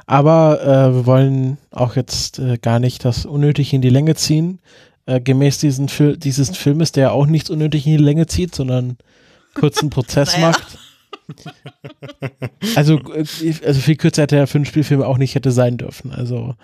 Aber 0.06 0.62
äh, 0.62 0.96
wir 0.96 1.06
wollen 1.06 1.58
auch 1.72 1.96
jetzt 1.96 2.40
äh, 2.40 2.58
gar 2.58 2.80
nicht 2.80 3.06
das 3.06 3.26
unnötig 3.26 3.74
in 3.74 3.82
die 3.82 3.90
Länge 3.90 4.16
ziehen. 4.16 4.60
Äh, 5.06 5.20
gemäß 5.20 5.58
diesen 5.58 5.90
Fil 5.90 6.18
dieses 6.18 6.56
Filmes, 6.56 6.92
der 6.92 7.12
auch 7.12 7.26
nichts 7.26 7.50
unnötig 7.50 7.86
in 7.86 7.98
die 7.98 8.04
Länge 8.04 8.26
zieht, 8.28 8.56
sondern 8.56 8.98
kurzen 9.54 9.90
Prozess 9.90 10.34
naja. 10.38 10.52
macht. 10.52 10.78
also, 12.76 13.00
äh, 13.14 13.26
also 13.66 13.80
viel 13.80 13.96
kürzer 13.96 14.24
hätte 14.24 14.38
er 14.38 14.48
für 14.48 14.58
einen 14.58 14.66
Spielfilm 14.66 15.02
auch 15.02 15.18
nicht 15.18 15.36
hätte 15.36 15.52
sein 15.52 15.78
dürfen. 15.78 16.12
Also 16.12 16.56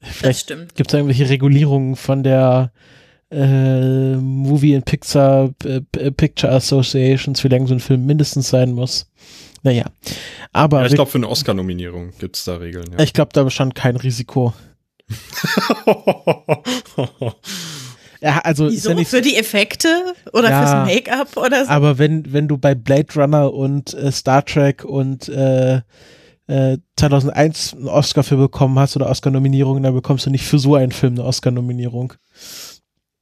vielleicht 0.00 0.48
gibt 0.74 0.88
es 0.88 0.94
irgendwelche 0.94 1.28
Regulierungen 1.28 1.96
von 1.96 2.22
der 2.22 2.72
äh, 3.30 4.16
Movie 4.16 4.76
and 4.76 4.84
Pixar 4.84 5.50
äh, 5.64 5.80
Picture 6.12 6.52
Associations, 6.52 7.42
wie 7.42 7.48
lange 7.48 7.66
so 7.66 7.74
ein 7.74 7.80
Film 7.80 8.06
mindestens 8.06 8.48
sein 8.48 8.72
muss. 8.72 9.10
Naja. 9.64 9.86
Aber 10.52 10.80
ja, 10.80 10.86
ich 10.86 10.94
glaube, 10.94 11.10
für 11.10 11.18
eine 11.18 11.28
Oscar-Nominierung 11.28 12.12
gibt 12.18 12.36
es 12.36 12.44
da 12.44 12.56
Regeln. 12.56 12.84
Ja. 12.92 13.00
Ich 13.02 13.14
glaube, 13.14 13.30
da 13.32 13.42
bestand 13.42 13.74
kein 13.74 13.96
Risiko. 13.96 14.52
ja, 18.20 18.38
also 18.44 18.70
Wieso? 18.70 18.92
Ja 18.92 19.04
für 19.04 19.22
die 19.22 19.36
Effekte 19.36 19.88
oder 20.32 20.50
ja, 20.50 20.60
fürs 20.60 20.94
Make-up 20.94 21.36
oder 21.36 21.64
so? 21.64 21.70
Aber 21.70 21.98
wenn, 21.98 22.32
wenn 22.32 22.46
du 22.46 22.58
bei 22.58 22.74
Blade 22.74 23.08
Runner 23.16 23.52
und 23.52 23.94
äh, 23.94 24.12
Star 24.12 24.44
Trek 24.44 24.84
und 24.84 25.28
äh, 25.30 25.80
äh, 26.46 26.78
2001 26.98 27.74
einen 27.74 27.88
Oscar 27.88 28.22
für 28.22 28.36
bekommen 28.36 28.78
hast 28.78 28.96
oder 28.96 29.08
Oscar-Nominierung, 29.08 29.82
dann 29.82 29.94
bekommst 29.94 30.26
du 30.26 30.30
nicht 30.30 30.44
für 30.44 30.58
so 30.58 30.74
einen 30.74 30.92
Film 30.92 31.14
eine 31.14 31.24
Oscar-Nominierung. 31.24 32.12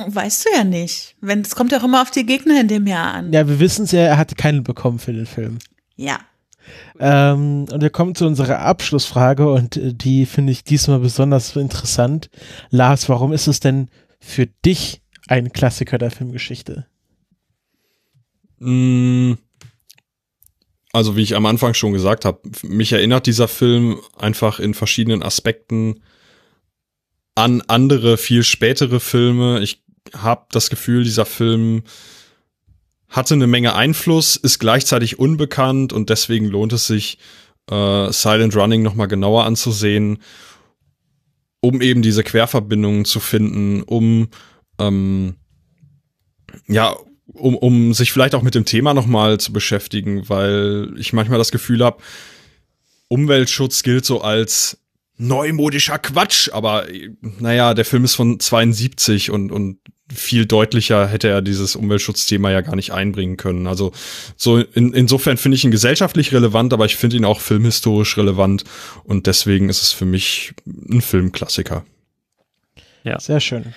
Weißt 0.05 0.45
du 0.45 0.51
ja 0.57 0.65
nicht. 0.65 1.15
Wenn, 1.21 1.43
es 1.43 1.55
kommt 1.55 1.71
ja 1.71 1.79
auch 1.79 1.85
immer 1.85 2.03
auf 2.03 2.11
die 2.11 2.27
Gegner 2.27 2.61
in 2.61 2.67
dem 2.67 2.89
Jahr 2.89 3.15
an. 3.15 3.33
Ja, 3.33 3.47
wir 3.47 3.61
wissen 3.61 3.85
es 3.85 3.93
ja, 3.93 4.01
er 4.01 4.19
hatte 4.19 4.35
keinen 4.35 4.65
bekommen 4.65 4.99
für 4.99 5.13
den 5.13 5.27
Film. 5.27 5.59
Ja. 5.95 6.19
Ähm, 6.99 7.67
und 7.71 7.81
wir 7.81 7.91
kommen 7.91 8.15
zu 8.15 8.27
unserer 8.27 8.61
Abschlussfrage 8.61 9.51
und 9.51 9.77
äh, 9.77 9.95
die 9.95 10.27
finde 10.27 10.53
ich 10.53 10.65
diesmal 10.65 11.01
besonders 11.01 11.57
interessant. 11.57 12.31
Lars, 12.71 13.09
warum 13.09 13.33
ist 13.33 13.47
es 13.47 13.61
denn 13.61 13.89
für 14.21 14.47
dich 14.47 15.03
ein 15.29 15.53
Klassiker 15.53 15.99
der 15.99 16.11
Filmgeschichte? 16.11 16.87
Mm. 18.59 19.35
Also 20.95 21.17
wie 21.17 21.23
ich 21.23 21.35
am 21.35 21.47
Anfang 21.47 21.73
schon 21.73 21.95
gesagt 21.95 22.27
habe, 22.27 22.41
mich 22.63 22.93
erinnert 22.93 23.27
dieser 23.27 23.49
Film 23.49 23.99
einfach 24.19 24.61
in 24.61 24.75
verschiedenen 24.75 25.23
Aspekten 25.23 26.03
an 27.35 27.63
andere, 27.63 28.19
viel 28.19 28.43
spätere 28.43 29.01
Filme. 29.01 29.61
Ich 29.61 29.83
habe 30.15 30.47
das 30.51 30.69
Gefühl, 30.69 31.05
dieser 31.05 31.25
Film 31.25 31.85
hatte 33.13 33.35
eine 33.35 33.47
Menge 33.47 33.75
Einfluss, 33.75 34.37
ist 34.37 34.59
gleichzeitig 34.59 35.19
unbekannt 35.19 35.93
und 35.93 36.11
deswegen 36.11 36.47
lohnt 36.47 36.73
es 36.73 36.87
sich, 36.87 37.19
äh, 37.71 38.11
Silent 38.11 38.57
Running 38.57 38.83
nochmal 38.83 39.07
genauer 39.07 39.45
anzusehen, 39.45 40.19
um 41.61 41.81
eben 41.81 42.03
diese 42.03 42.25
Querverbindungen 42.25 43.05
zu 43.05 43.21
finden, 43.21 43.83
um 43.83 44.29
ähm, 44.79 45.37
ja, 46.67 46.97
um, 47.27 47.57
um 47.57 47.95
sich 47.95 48.13
vielleicht 48.13 48.35
auch 48.35 48.43
mit 48.43 48.55
dem 48.55 48.65
Thema 48.65 48.95
nochmal 48.95 49.39
zu 49.39 49.53
beschäftigen, 49.53 50.29
weil 50.29 50.93
ich 50.97 51.13
manchmal 51.13 51.39
das 51.39 51.53
Gefühl 51.53 51.85
habe, 51.85 52.03
Umweltschutz 53.09 53.83
gilt 53.83 54.05
so 54.05 54.23
als 54.23 54.79
neumodischer 55.19 55.99
Quatsch, 55.99 56.51
aber 56.53 56.87
naja, 57.21 57.75
der 57.75 57.85
Film 57.85 58.05
ist 58.05 58.15
von 58.15 58.41
72 58.41 59.31
und, 59.31 59.53
und 59.53 59.79
viel 60.15 60.47
deutlicher 60.47 61.07
hätte 61.07 61.29
er 61.29 61.43
dieses 61.43 61.77
Umweltschutzthema 61.77 62.51
ja 62.51 62.61
gar 62.61 62.77
nicht 62.77 62.93
einbringen 62.93 63.37
können. 63.37 63.67
Also 63.67 63.93
so 64.37 64.59
in, 64.59 64.93
insofern 64.93 65.37
finde 65.37 65.57
ich 65.57 65.65
ihn 65.65 65.71
gesellschaftlich 65.71 66.33
relevant, 66.33 66.73
aber 66.73 66.85
ich 66.85 66.97
finde 66.97 67.17
ihn 67.17 67.25
auch 67.25 67.41
filmhistorisch 67.41 68.17
relevant 68.17 68.65
und 69.05 69.27
deswegen 69.27 69.69
ist 69.69 69.83
es 69.83 69.93
für 69.93 70.05
mich 70.05 70.55
ein 70.67 71.01
Filmklassiker. 71.01 71.85
Ja. 73.05 73.19
Sehr 73.19 73.41
schön. 73.41 73.75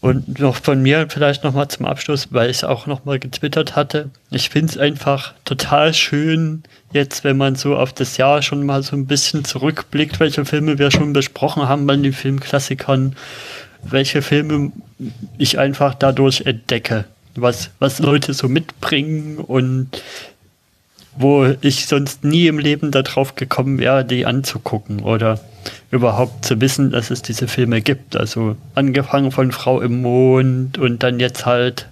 Und 0.00 0.38
noch 0.38 0.56
von 0.56 0.80
mir 0.80 1.08
vielleicht 1.10 1.42
nochmal 1.42 1.66
zum 1.68 1.86
Abschluss, 1.86 2.28
weil 2.30 2.50
ich 2.50 2.58
es 2.58 2.64
auch 2.64 2.86
nochmal 2.86 3.18
getwittert 3.18 3.74
hatte. 3.74 4.10
Ich 4.30 4.48
finde 4.48 4.72
es 4.72 4.78
einfach 4.78 5.34
total 5.44 5.92
schön, 5.92 6.62
jetzt, 6.92 7.24
wenn 7.24 7.36
man 7.36 7.56
so 7.56 7.76
auf 7.76 7.92
das 7.92 8.16
Jahr 8.16 8.42
schon 8.42 8.64
mal 8.64 8.84
so 8.84 8.94
ein 8.94 9.06
bisschen 9.06 9.44
zurückblickt, 9.44 10.20
welche 10.20 10.44
Filme 10.44 10.78
wir 10.78 10.92
schon 10.92 11.12
besprochen 11.12 11.68
haben 11.68 11.86
bei 11.88 11.96
den 11.96 12.12
Filmklassikern 12.12 13.16
welche 13.90 14.22
Filme 14.22 14.72
ich 15.38 15.58
einfach 15.58 15.94
dadurch 15.94 16.42
entdecke, 16.42 17.04
was, 17.34 17.70
was 17.78 17.98
Leute 17.98 18.34
so 18.34 18.48
mitbringen 18.48 19.38
und 19.38 20.02
wo 21.16 21.46
ich 21.62 21.86
sonst 21.86 22.24
nie 22.24 22.46
im 22.46 22.58
Leben 22.58 22.90
darauf 22.92 23.34
gekommen 23.34 23.78
wäre, 23.78 24.04
die 24.04 24.24
anzugucken 24.24 25.00
oder 25.00 25.40
überhaupt 25.90 26.44
zu 26.44 26.60
wissen, 26.60 26.92
dass 26.92 27.10
es 27.10 27.22
diese 27.22 27.48
Filme 27.48 27.80
gibt. 27.80 28.16
Also 28.16 28.56
angefangen 28.74 29.32
von 29.32 29.50
Frau 29.50 29.80
im 29.80 30.02
Mond 30.02 30.78
und 30.78 31.02
dann 31.02 31.18
jetzt 31.18 31.44
halt, 31.44 31.88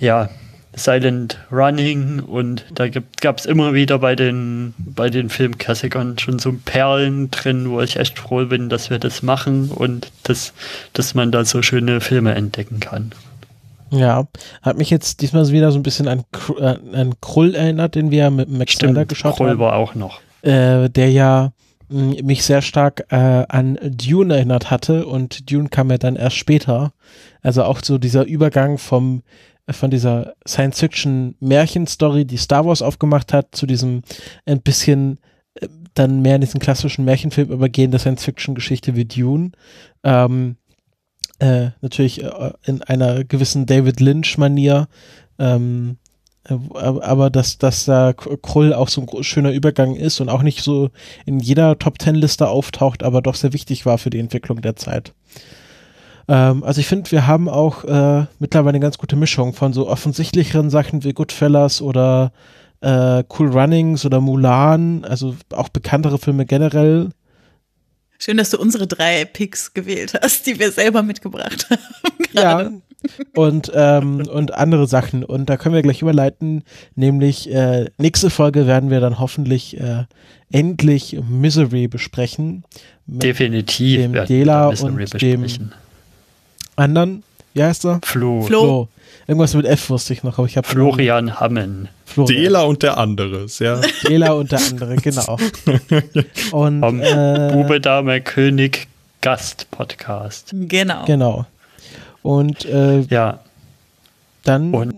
ja, 0.00 0.30
Silent 0.74 1.38
Running 1.50 2.20
und 2.20 2.64
da 2.74 2.88
gab 3.20 3.38
es 3.38 3.46
immer 3.46 3.74
wieder 3.74 3.98
bei 3.98 4.16
den, 4.16 4.74
bei 4.78 5.10
den 5.10 5.28
Filmklassikern 5.28 6.18
schon 6.18 6.38
so 6.38 6.54
Perlen 6.64 7.30
drin, 7.30 7.70
wo 7.70 7.80
ich 7.80 7.96
echt 7.96 8.18
froh 8.18 8.46
bin, 8.46 8.68
dass 8.70 8.88
wir 8.88 8.98
das 8.98 9.22
machen 9.22 9.70
und 9.70 10.10
dass, 10.22 10.54
dass 10.94 11.14
man 11.14 11.30
da 11.30 11.44
so 11.44 11.60
schöne 11.60 12.00
Filme 12.00 12.34
entdecken 12.34 12.80
kann. 12.80 13.12
Ja, 13.90 14.26
hat 14.62 14.78
mich 14.78 14.88
jetzt 14.88 15.20
diesmal 15.20 15.46
wieder 15.48 15.70
so 15.70 15.78
ein 15.78 15.82
bisschen 15.82 16.08
an, 16.08 16.24
an 16.94 17.14
Krull 17.20 17.54
erinnert, 17.54 17.94
den 17.94 18.10
wir 18.10 18.30
mit 18.30 18.48
Max 18.48 18.72
Snyder 18.72 19.04
geschaut 19.04 19.36
Krull 19.36 19.50
haben. 19.50 19.56
Krull 19.58 19.66
war 19.66 19.76
auch 19.76 19.94
noch. 19.94 20.20
Äh, 20.40 20.88
der 20.88 21.10
ja 21.10 21.52
mh, 21.90 22.22
mich 22.22 22.44
sehr 22.44 22.62
stark 22.62 23.04
äh, 23.10 23.16
an 23.16 23.78
Dune 23.82 24.34
erinnert 24.34 24.70
hatte 24.70 25.04
und 25.06 25.50
Dune 25.50 25.68
kam 25.68 25.90
ja 25.90 25.98
dann 25.98 26.16
erst 26.16 26.36
später. 26.36 26.92
Also 27.42 27.64
auch 27.64 27.80
so 27.82 27.98
dieser 27.98 28.24
Übergang 28.24 28.78
vom 28.78 29.22
von 29.72 29.90
dieser 29.90 30.34
Science-Fiction-Märchen-Story, 30.46 32.24
die 32.24 32.36
Star 32.36 32.66
Wars 32.66 32.82
aufgemacht 32.82 33.32
hat, 33.32 33.54
zu 33.54 33.66
diesem 33.66 34.02
ein 34.46 34.62
bisschen 34.62 35.18
äh, 35.54 35.68
dann 35.94 36.22
mehr 36.22 36.36
in 36.36 36.40
diesen 36.40 36.60
klassischen 36.60 37.04
Märchenfilm 37.04 37.50
übergehende 37.50 37.98
Science-Fiction-Geschichte 37.98 38.96
wie 38.96 39.04
Dune. 39.04 39.52
Ähm, 40.04 40.56
äh, 41.38 41.70
natürlich 41.80 42.22
äh, 42.22 42.52
in 42.64 42.82
einer 42.82 43.24
gewissen 43.24 43.66
David 43.66 44.00
Lynch-Manier. 44.00 44.88
Ähm, 45.38 45.98
äh, 46.44 46.54
aber 46.74 47.30
dass, 47.30 47.58
dass 47.58 47.84
da 47.84 48.12
Krull 48.12 48.72
auch 48.72 48.88
so 48.88 49.02
ein 49.02 49.24
schöner 49.24 49.50
Übergang 49.50 49.96
ist 49.96 50.20
und 50.20 50.28
auch 50.28 50.42
nicht 50.42 50.62
so 50.62 50.90
in 51.26 51.40
jeder 51.40 51.78
Top-Ten-Liste 51.78 52.48
auftaucht, 52.48 53.02
aber 53.02 53.22
doch 53.22 53.34
sehr 53.34 53.52
wichtig 53.52 53.86
war 53.86 53.98
für 53.98 54.10
die 54.10 54.18
Entwicklung 54.20 54.62
der 54.62 54.76
Zeit. 54.76 55.14
Ähm, 56.28 56.62
also 56.64 56.80
ich 56.80 56.86
finde, 56.86 57.10
wir 57.10 57.26
haben 57.26 57.48
auch 57.48 57.84
äh, 57.84 58.26
mittlerweile 58.38 58.70
eine 58.76 58.80
ganz 58.80 58.98
gute 58.98 59.16
Mischung 59.16 59.52
von 59.54 59.72
so 59.72 59.88
offensichtlicheren 59.88 60.70
Sachen 60.70 61.04
wie 61.04 61.12
Goodfellas 61.12 61.82
oder 61.82 62.32
äh, 62.80 63.22
Cool 63.38 63.48
Runnings 63.50 64.04
oder 64.04 64.20
Mulan, 64.20 65.04
also 65.04 65.34
auch 65.50 65.68
bekanntere 65.68 66.18
Filme 66.18 66.46
generell. 66.46 67.10
Schön, 68.18 68.36
dass 68.36 68.50
du 68.50 68.58
unsere 68.58 68.86
drei 68.86 69.24
Picks 69.24 69.74
gewählt 69.74 70.14
hast, 70.20 70.46
die 70.46 70.58
wir 70.58 70.70
selber 70.70 71.02
mitgebracht 71.02 71.66
haben. 71.70 71.82
ja, 72.32 72.70
und, 73.34 73.72
ähm, 73.74 74.22
und 74.32 74.54
andere 74.54 74.86
Sachen. 74.86 75.24
Und 75.24 75.50
da 75.50 75.56
können 75.56 75.74
wir 75.74 75.82
gleich 75.82 76.02
überleiten, 76.02 76.62
nämlich 76.94 77.52
äh, 77.52 77.86
nächste 77.98 78.30
Folge 78.30 78.68
werden 78.68 78.90
wir 78.90 79.00
dann 79.00 79.18
hoffentlich 79.18 79.80
äh, 79.80 80.04
endlich 80.52 81.18
Misery 81.28 81.88
besprechen. 81.88 82.62
Definitiv. 83.06 84.00
dem 84.00 84.12
Dela 84.26 84.68
und 84.68 84.80
dem- 84.80 84.96
besprechen. 84.96 85.72
Anderen, 86.76 87.22
wie 87.54 87.62
heißt 87.62 87.84
er? 87.84 88.00
Flo. 88.04 88.42
Flo. 88.42 88.88
Irgendwas 89.26 89.54
mit 89.54 89.66
F 89.66 89.90
wusste 89.90 90.12
ich 90.14 90.22
noch, 90.22 90.38
aber 90.38 90.46
ich 90.46 90.56
habe 90.56 90.66
Florian 90.66 91.38
Hammen. 91.38 91.88
Florian. 92.06 92.42
Dela 92.42 92.62
und 92.62 92.82
der 92.82 92.98
andere. 92.98 93.48
Sehr 93.48 93.80
Dela 94.08 94.32
und 94.32 94.50
der 94.50 94.60
andere, 94.60 94.96
genau. 94.96 95.38
Und 96.52 96.80
Vom 96.80 97.00
äh, 97.00 97.50
Bube, 97.52 97.80
Dame, 97.80 98.20
König, 98.20 98.88
Gast-Podcast. 99.20 100.50
Genau. 100.52 101.04
genau. 101.04 101.46
Und 102.22 102.64
äh, 102.64 103.00
Ja, 103.02 103.40
dann 104.44 104.74
und 104.74 104.94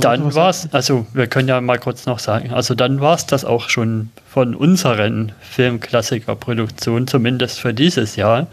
dann 0.00 0.24
was 0.24 0.34
war's, 0.34 0.68
also 0.72 1.06
wir 1.12 1.26
können 1.26 1.48
ja 1.48 1.60
mal 1.60 1.78
kurz 1.78 2.06
noch 2.06 2.18
sagen, 2.18 2.52
also 2.52 2.74
dann 2.74 3.00
war's 3.00 3.26
das 3.26 3.44
auch 3.44 3.68
schon 3.68 4.10
von 4.26 4.54
unseren 4.54 5.32
Filmklassiker-Produktionen, 5.40 7.06
zumindest 7.06 7.60
für 7.60 7.74
dieses 7.74 8.16
Jahr, 8.16 8.46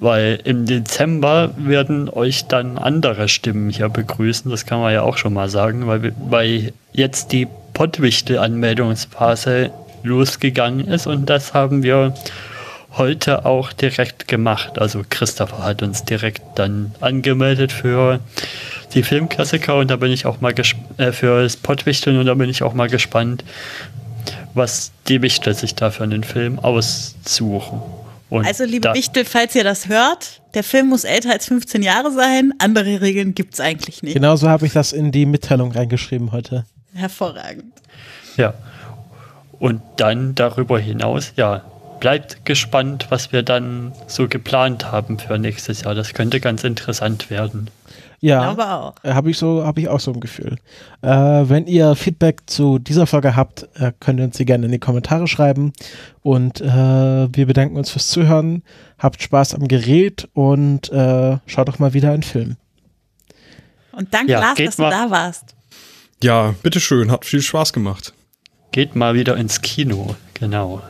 weil 0.00 0.40
im 0.44 0.66
Dezember 0.66 1.50
werden 1.56 2.08
euch 2.08 2.46
dann 2.46 2.78
andere 2.78 3.28
Stimmen 3.28 3.70
hier 3.70 3.88
begrüßen, 3.88 4.50
das 4.50 4.66
kann 4.66 4.80
man 4.80 4.92
ja 4.92 5.02
auch 5.02 5.16
schon 5.16 5.34
mal 5.34 5.48
sagen, 5.48 5.86
weil, 5.86 6.12
weil 6.28 6.72
jetzt 6.92 7.32
die 7.32 7.48
Pottwichtel-Anmeldungsphase 7.74 9.70
losgegangen 10.02 10.86
ist 10.88 11.06
und 11.06 11.26
das 11.26 11.54
haben 11.54 11.82
wir 11.82 12.14
heute 12.96 13.44
auch 13.44 13.72
direkt 13.72 14.28
gemacht. 14.28 14.78
Also 14.78 15.02
Christopher 15.08 15.62
hat 15.64 15.82
uns 15.82 16.04
direkt 16.04 16.42
dann 16.56 16.92
angemeldet 17.00 17.72
für 17.72 18.20
die 18.94 19.02
Filmklassiker 19.02 19.76
und 19.76 19.90
da 19.90 19.96
bin 19.96 20.10
ich 20.10 20.26
auch 20.26 20.40
mal 20.40 20.54
äh, 20.96 21.12
für 21.12 21.42
das 21.42 21.56
Pottwichteln 21.56 22.18
und 22.18 22.26
da 22.26 22.34
bin 22.34 22.48
ich 22.48 22.62
auch 22.62 22.74
mal 22.74 22.88
gespannt, 22.88 23.44
was 24.54 24.92
die 25.08 25.22
Wichtel 25.22 25.54
sich 25.54 25.74
da 25.74 25.90
für 25.90 26.04
einen 26.04 26.24
Film 26.24 26.58
aussuchen. 26.58 27.82
Und 28.30 28.46
Also, 28.46 28.64
liebe 28.64 28.92
Wichtel, 28.94 29.24
falls 29.24 29.54
ihr 29.54 29.64
das 29.64 29.88
hört, 29.88 30.42
der 30.54 30.62
Film 30.62 30.88
muss 30.88 31.04
älter 31.04 31.30
als 31.30 31.46
15 31.46 31.82
Jahre 31.82 32.12
sein. 32.12 32.52
Andere 32.58 33.00
Regeln 33.00 33.34
gibt's 33.34 33.60
eigentlich 33.60 34.02
nicht. 34.02 34.14
genauso 34.14 34.48
habe 34.48 34.66
ich 34.66 34.72
das 34.72 34.92
in 34.92 35.12
die 35.12 35.26
Mitteilung 35.26 35.72
reingeschrieben 35.72 36.32
heute. 36.32 36.66
Hervorragend. 36.94 37.72
Ja. 38.36 38.54
Und 39.58 39.82
dann 39.96 40.34
darüber 40.34 40.78
hinaus, 40.78 41.32
ja, 41.36 41.64
bleibt 42.00 42.44
gespannt, 42.44 43.06
was 43.08 43.32
wir 43.32 43.42
dann 43.42 43.92
so 44.06 44.28
geplant 44.28 44.92
haben 44.92 45.18
für 45.18 45.38
nächstes 45.38 45.82
Jahr. 45.82 45.94
Das 45.94 46.14
könnte 46.14 46.40
ganz 46.40 46.64
interessant 46.64 47.30
werden. 47.30 47.70
Ja. 48.20 48.52
Auch. 48.52 48.94
Äh, 49.04 49.12
Habe 49.14 49.30
ich 49.30 49.38
so, 49.38 49.64
habe 49.64 49.80
ich 49.80 49.88
auch 49.88 50.00
so 50.00 50.12
ein 50.12 50.18
Gefühl. 50.20 50.56
Äh, 51.02 51.08
wenn 51.08 51.66
ihr 51.66 51.94
Feedback 51.94 52.42
zu 52.46 52.78
dieser 52.80 53.06
Folge 53.06 53.36
habt, 53.36 53.68
äh, 53.76 53.92
könnt 54.00 54.18
ihr 54.18 54.24
uns 54.24 54.36
sie 54.36 54.44
gerne 54.44 54.66
in 54.66 54.72
die 54.72 54.80
Kommentare 54.80 55.28
schreiben. 55.28 55.72
Und 56.22 56.60
äh, 56.60 56.66
wir 56.66 57.46
bedanken 57.46 57.76
uns 57.76 57.90
fürs 57.90 58.08
Zuhören. 58.08 58.62
Habt 58.98 59.22
Spaß 59.22 59.54
am 59.54 59.68
Gerät 59.68 60.28
und 60.34 60.90
äh, 60.90 61.38
schaut 61.46 61.68
doch 61.68 61.78
mal 61.78 61.94
wieder 61.94 62.10
einen 62.12 62.24
Film. 62.24 62.56
Und 63.92 64.12
danke, 64.12 64.32
Ja, 64.32 64.40
Lars, 64.40 64.58
dass 64.58 64.76
du 64.76 64.82
mal- 64.82 64.90
da 64.90 65.10
warst. 65.10 65.54
Ja, 66.22 66.54
bitteschön, 66.64 67.12
hat 67.12 67.24
viel 67.24 67.42
Spaß 67.42 67.72
gemacht. 67.72 68.12
Geht 68.72 68.96
mal 68.96 69.14
wieder 69.14 69.36
ins 69.36 69.60
Kino, 69.62 70.16
genau. 70.34 70.82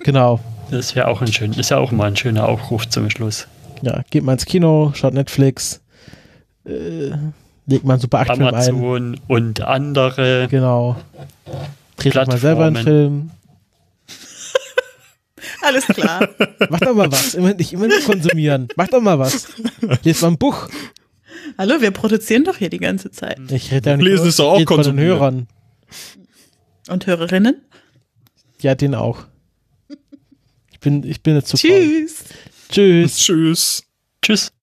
Genau. 0.00 0.40
Das 0.70 0.94
wäre 0.96 1.08
auch 1.08 1.20
ein 1.20 1.30
schön, 1.32 1.52
ist 1.52 1.70
ja 1.70 1.76
auch 1.78 1.92
mal 1.92 2.06
ein 2.08 2.16
schöner 2.16 2.48
Aufruf 2.48 2.88
zum 2.88 3.10
Schluss. 3.10 3.46
Ja, 3.82 4.02
geht 4.10 4.24
mal 4.24 4.32
ins 4.32 4.46
Kino, 4.46 4.92
schaut 4.94 5.12
Netflix, 5.14 5.80
äh, 6.64 7.10
legt 7.66 7.84
mal 7.84 7.94
einen 7.94 8.00
Super 8.00 8.20
8 8.20 8.36
Film 8.36 8.42
ein. 8.42 8.54
Amazon 8.54 9.20
und 9.28 9.60
andere. 9.60 10.48
Genau. 10.50 10.96
Dreht 11.96 12.16
euch 12.16 12.26
mal 12.26 12.38
selber 12.38 12.66
einen. 12.66 12.76
Film. 12.76 13.30
Alles 15.62 15.86
klar. 15.86 16.28
Macht 16.68 16.86
doch 16.86 16.94
mal 16.94 17.10
was. 17.10 17.34
Immer, 17.34 17.54
nicht 17.54 17.72
immer 17.72 17.88
nur 17.88 18.00
konsumieren. 18.00 18.68
Macht 18.76 18.92
doch 18.92 19.00
mal 19.00 19.18
was. 19.18 19.48
Lest 20.02 20.22
mal 20.22 20.28
ein 20.28 20.38
Buch. 20.38 20.68
Hallo, 21.58 21.80
wir 21.80 21.90
produzieren 21.90 22.44
doch 22.44 22.56
hier 22.56 22.70
die 22.70 22.78
ganze 22.78 23.10
Zeit. 23.10 23.38
Ich 23.50 23.70
rede 23.70 23.90
ja 23.90 23.96
nicht 23.96 24.06
Lesen 24.06 24.28
ist 24.28 24.38
doch 24.38 24.52
auch 24.52 24.62
von 24.62 24.82
den. 24.82 24.98
Hörern. 24.98 25.46
Und 26.88 27.06
Hörerinnen? 27.06 27.62
Ja, 28.60 28.74
den 28.74 28.94
auch. 28.94 29.24
Ich 30.72 30.80
bin, 30.80 31.04
ich 31.04 31.22
bin 31.22 31.34
jetzt 31.34 31.48
zu. 31.48 31.56
Tschüss. 31.56 32.24
Tschüss. 32.70 33.18
Tschüss. 33.18 33.82
Tschüss. 34.22 34.52